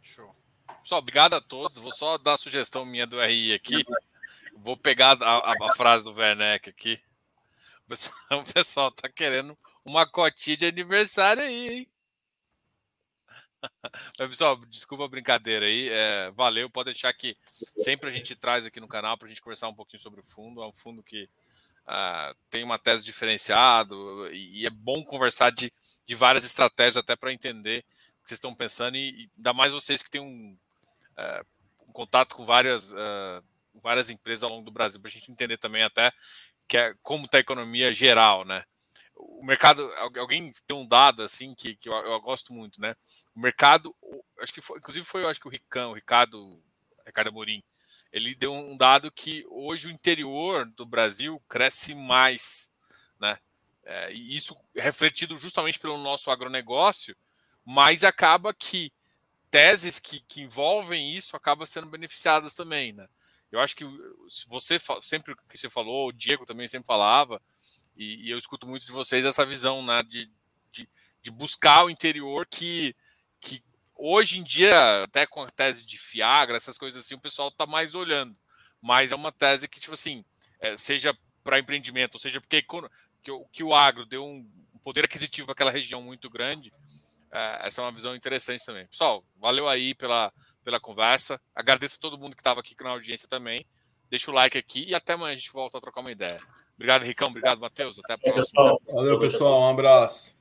Show. 0.00 0.34
Pessoal, 0.82 1.00
obrigado 1.00 1.34
a 1.34 1.42
todos. 1.42 1.78
Vou 1.78 1.92
só 1.92 2.16
dar 2.16 2.34
a 2.34 2.38
sugestão 2.38 2.86
minha 2.86 3.06
do 3.06 3.20
RI 3.20 3.52
aqui. 3.52 3.84
Vou 4.56 4.74
pegar 4.74 5.18
a, 5.22 5.52
a, 5.52 5.52
a 5.52 5.74
frase 5.76 6.04
do 6.04 6.12
Werneck 6.14 6.70
aqui. 6.70 6.98
O 7.84 7.88
pessoal, 7.90 8.16
o 8.40 8.52
pessoal 8.54 8.90
tá 8.90 9.10
querendo 9.10 9.54
uma 9.84 10.06
cotinha 10.06 10.56
de 10.56 10.66
aniversário 10.66 11.42
aí, 11.42 11.68
hein? 11.68 11.88
Mas, 14.18 14.28
pessoal, 14.28 14.56
desculpa 14.66 15.04
a 15.04 15.08
brincadeira 15.08 15.66
aí. 15.66 15.88
É, 15.88 16.30
valeu, 16.32 16.70
pode 16.70 16.86
deixar 16.86 17.12
que 17.12 17.36
sempre 17.78 18.10
a 18.10 18.12
gente 18.12 18.34
traz 18.34 18.66
aqui 18.66 18.80
no 18.80 18.88
canal 18.88 19.16
para 19.16 19.26
a 19.26 19.28
gente 19.28 19.42
conversar 19.42 19.68
um 19.68 19.74
pouquinho 19.74 20.02
sobre 20.02 20.20
o 20.20 20.24
fundo. 20.24 20.62
É 20.62 20.66
um 20.66 20.72
fundo 20.72 21.02
que 21.02 21.28
uh, 21.84 22.34
tem 22.50 22.64
uma 22.64 22.78
tese 22.78 23.04
diferenciada 23.04 23.94
e, 24.32 24.62
e, 24.62 24.66
é 24.66 24.70
bom 24.70 25.04
conversar 25.04 25.50
de, 25.50 25.72
de 26.06 26.14
várias 26.14 26.44
estratégias 26.44 26.96
até 26.96 27.16
para 27.16 27.32
entender 27.32 27.80
o 28.20 28.22
que 28.22 28.28
vocês 28.28 28.38
estão 28.38 28.54
pensando 28.54 28.96
e, 28.96 29.10
e 29.10 29.30
ainda 29.36 29.52
mais 29.52 29.72
vocês 29.72 30.02
que 30.02 30.10
têm 30.10 30.20
um, 30.20 30.56
uh, 31.18 31.46
um 31.88 31.92
contato 31.92 32.34
com 32.34 32.44
várias, 32.44 32.92
uh, 32.92 33.42
várias 33.74 34.10
empresas 34.10 34.42
ao 34.42 34.50
longo 34.50 34.64
do 34.64 34.72
Brasil, 34.72 35.00
para 35.00 35.08
a 35.08 35.12
gente 35.12 35.30
entender 35.30 35.58
também 35.58 35.82
até 35.82 36.12
que 36.66 36.76
é, 36.78 36.94
como 37.02 37.26
está 37.26 37.36
a 37.36 37.40
economia 37.40 37.94
geral, 37.94 38.44
né? 38.44 38.64
O 39.44 39.46
mercado, 39.46 39.92
alguém 40.18 40.50
tem 40.66 40.74
um 40.74 40.88
dado 40.88 41.22
assim 41.22 41.54
que, 41.54 41.76
que 41.76 41.86
eu, 41.86 41.92
eu 41.92 42.18
gosto 42.18 42.50
muito, 42.50 42.80
né? 42.80 42.96
o 43.34 43.40
mercado, 43.40 43.94
acho 44.40 44.54
que 44.54 44.62
foi, 44.62 44.78
inclusive 44.78 45.04
foi, 45.04 45.22
acho 45.26 45.38
que 45.38 45.46
o 45.46 45.50
Ricão, 45.50 45.90
o 45.90 45.94
Ricardo, 45.94 46.62
Ricardo 47.04 47.28
Amorim, 47.28 47.62
ele 48.10 48.34
deu 48.34 48.54
um 48.54 48.74
dado 48.74 49.12
que 49.12 49.44
hoje 49.50 49.86
o 49.86 49.90
interior 49.90 50.64
do 50.64 50.86
Brasil 50.86 51.38
cresce 51.46 51.94
mais, 51.94 52.72
né? 53.20 53.38
É, 53.84 54.14
e 54.14 54.34
isso 54.34 54.56
refletido 54.74 55.36
justamente 55.36 55.78
pelo 55.78 55.98
nosso 55.98 56.30
agronegócio, 56.30 57.14
mas 57.66 58.02
acaba 58.02 58.54
que 58.54 58.90
teses 59.50 59.98
que, 59.98 60.20
que 60.20 60.40
envolvem 60.40 61.14
isso 61.14 61.36
acabam 61.36 61.66
sendo 61.66 61.86
beneficiadas 61.86 62.54
também, 62.54 62.94
né? 62.94 63.06
Eu 63.52 63.60
acho 63.60 63.76
que 63.76 63.84
se 64.26 64.48
você 64.48 64.78
sempre 65.02 65.36
que 65.36 65.58
você 65.58 65.68
falou, 65.68 66.08
o 66.08 66.12
Diego 66.12 66.46
também 66.46 66.66
sempre 66.66 66.86
falava, 66.86 67.42
e, 67.96 68.26
e 68.26 68.30
eu 68.30 68.38
escuto 68.38 68.66
muito 68.66 68.86
de 68.86 68.92
vocês 68.92 69.24
essa 69.24 69.46
visão, 69.46 69.84
né, 69.84 70.02
de, 70.02 70.30
de, 70.72 70.88
de 71.22 71.30
buscar 71.30 71.84
o 71.84 71.90
interior 71.90 72.46
que 72.46 72.94
que 73.40 73.62
hoje 73.94 74.38
em 74.38 74.42
dia, 74.42 75.02
até 75.02 75.26
com 75.26 75.42
a 75.42 75.50
tese 75.50 75.86
de 75.86 75.98
Fiagra, 75.98 76.56
essas 76.56 76.78
coisas 76.78 77.04
assim, 77.04 77.14
o 77.14 77.20
pessoal 77.20 77.48
está 77.48 77.66
mais 77.66 77.94
olhando. 77.94 78.34
Mas 78.80 79.12
é 79.12 79.14
uma 79.16 79.30
tese 79.30 79.68
que, 79.68 79.78
tipo 79.78 79.94
assim, 79.94 80.24
é, 80.58 80.76
seja 80.76 81.16
para 81.42 81.58
empreendimento, 81.58 82.14
ou 82.14 82.20
seja, 82.20 82.40
porque 82.40 82.62
que, 82.62 83.32
que 83.52 83.62
o 83.62 83.74
agro 83.74 84.06
deu 84.06 84.24
um 84.24 84.50
poder 84.82 85.04
aquisitivo 85.04 85.46
para 85.46 85.52
aquela 85.52 85.70
região 85.70 86.02
muito 86.02 86.28
grande, 86.28 86.72
é, 87.30 87.66
essa 87.66 87.82
é 87.82 87.84
uma 87.84 87.92
visão 87.92 88.14
interessante 88.14 88.64
também. 88.64 88.86
Pessoal, 88.86 89.24
valeu 89.36 89.68
aí 89.68 89.94
pela, 89.94 90.32
pela 90.62 90.80
conversa. 90.80 91.40
Agradeço 91.54 91.96
a 91.96 92.00
todo 92.00 92.18
mundo 92.18 92.34
que 92.34 92.40
estava 92.40 92.60
aqui 92.60 92.74
na 92.82 92.90
audiência 92.90 93.28
também. 93.28 93.66
Deixa 94.10 94.30
o 94.30 94.34
like 94.34 94.56
aqui 94.56 94.84
e 94.84 94.94
até 94.94 95.14
amanhã 95.14 95.34
a 95.34 95.36
gente 95.36 95.52
volta 95.52 95.78
a 95.78 95.80
trocar 95.80 96.00
uma 96.00 96.12
ideia. 96.12 96.36
Obrigado, 96.76 97.02
Ricão. 97.02 97.28
Obrigado, 97.28 97.60
Matheus. 97.60 97.98
Até 97.98 98.14
a 98.14 98.18
próxima. 98.18 98.78
Valeu, 98.92 99.18
pessoal. 99.18 99.62
Um 99.62 99.70
abraço. 99.70 100.34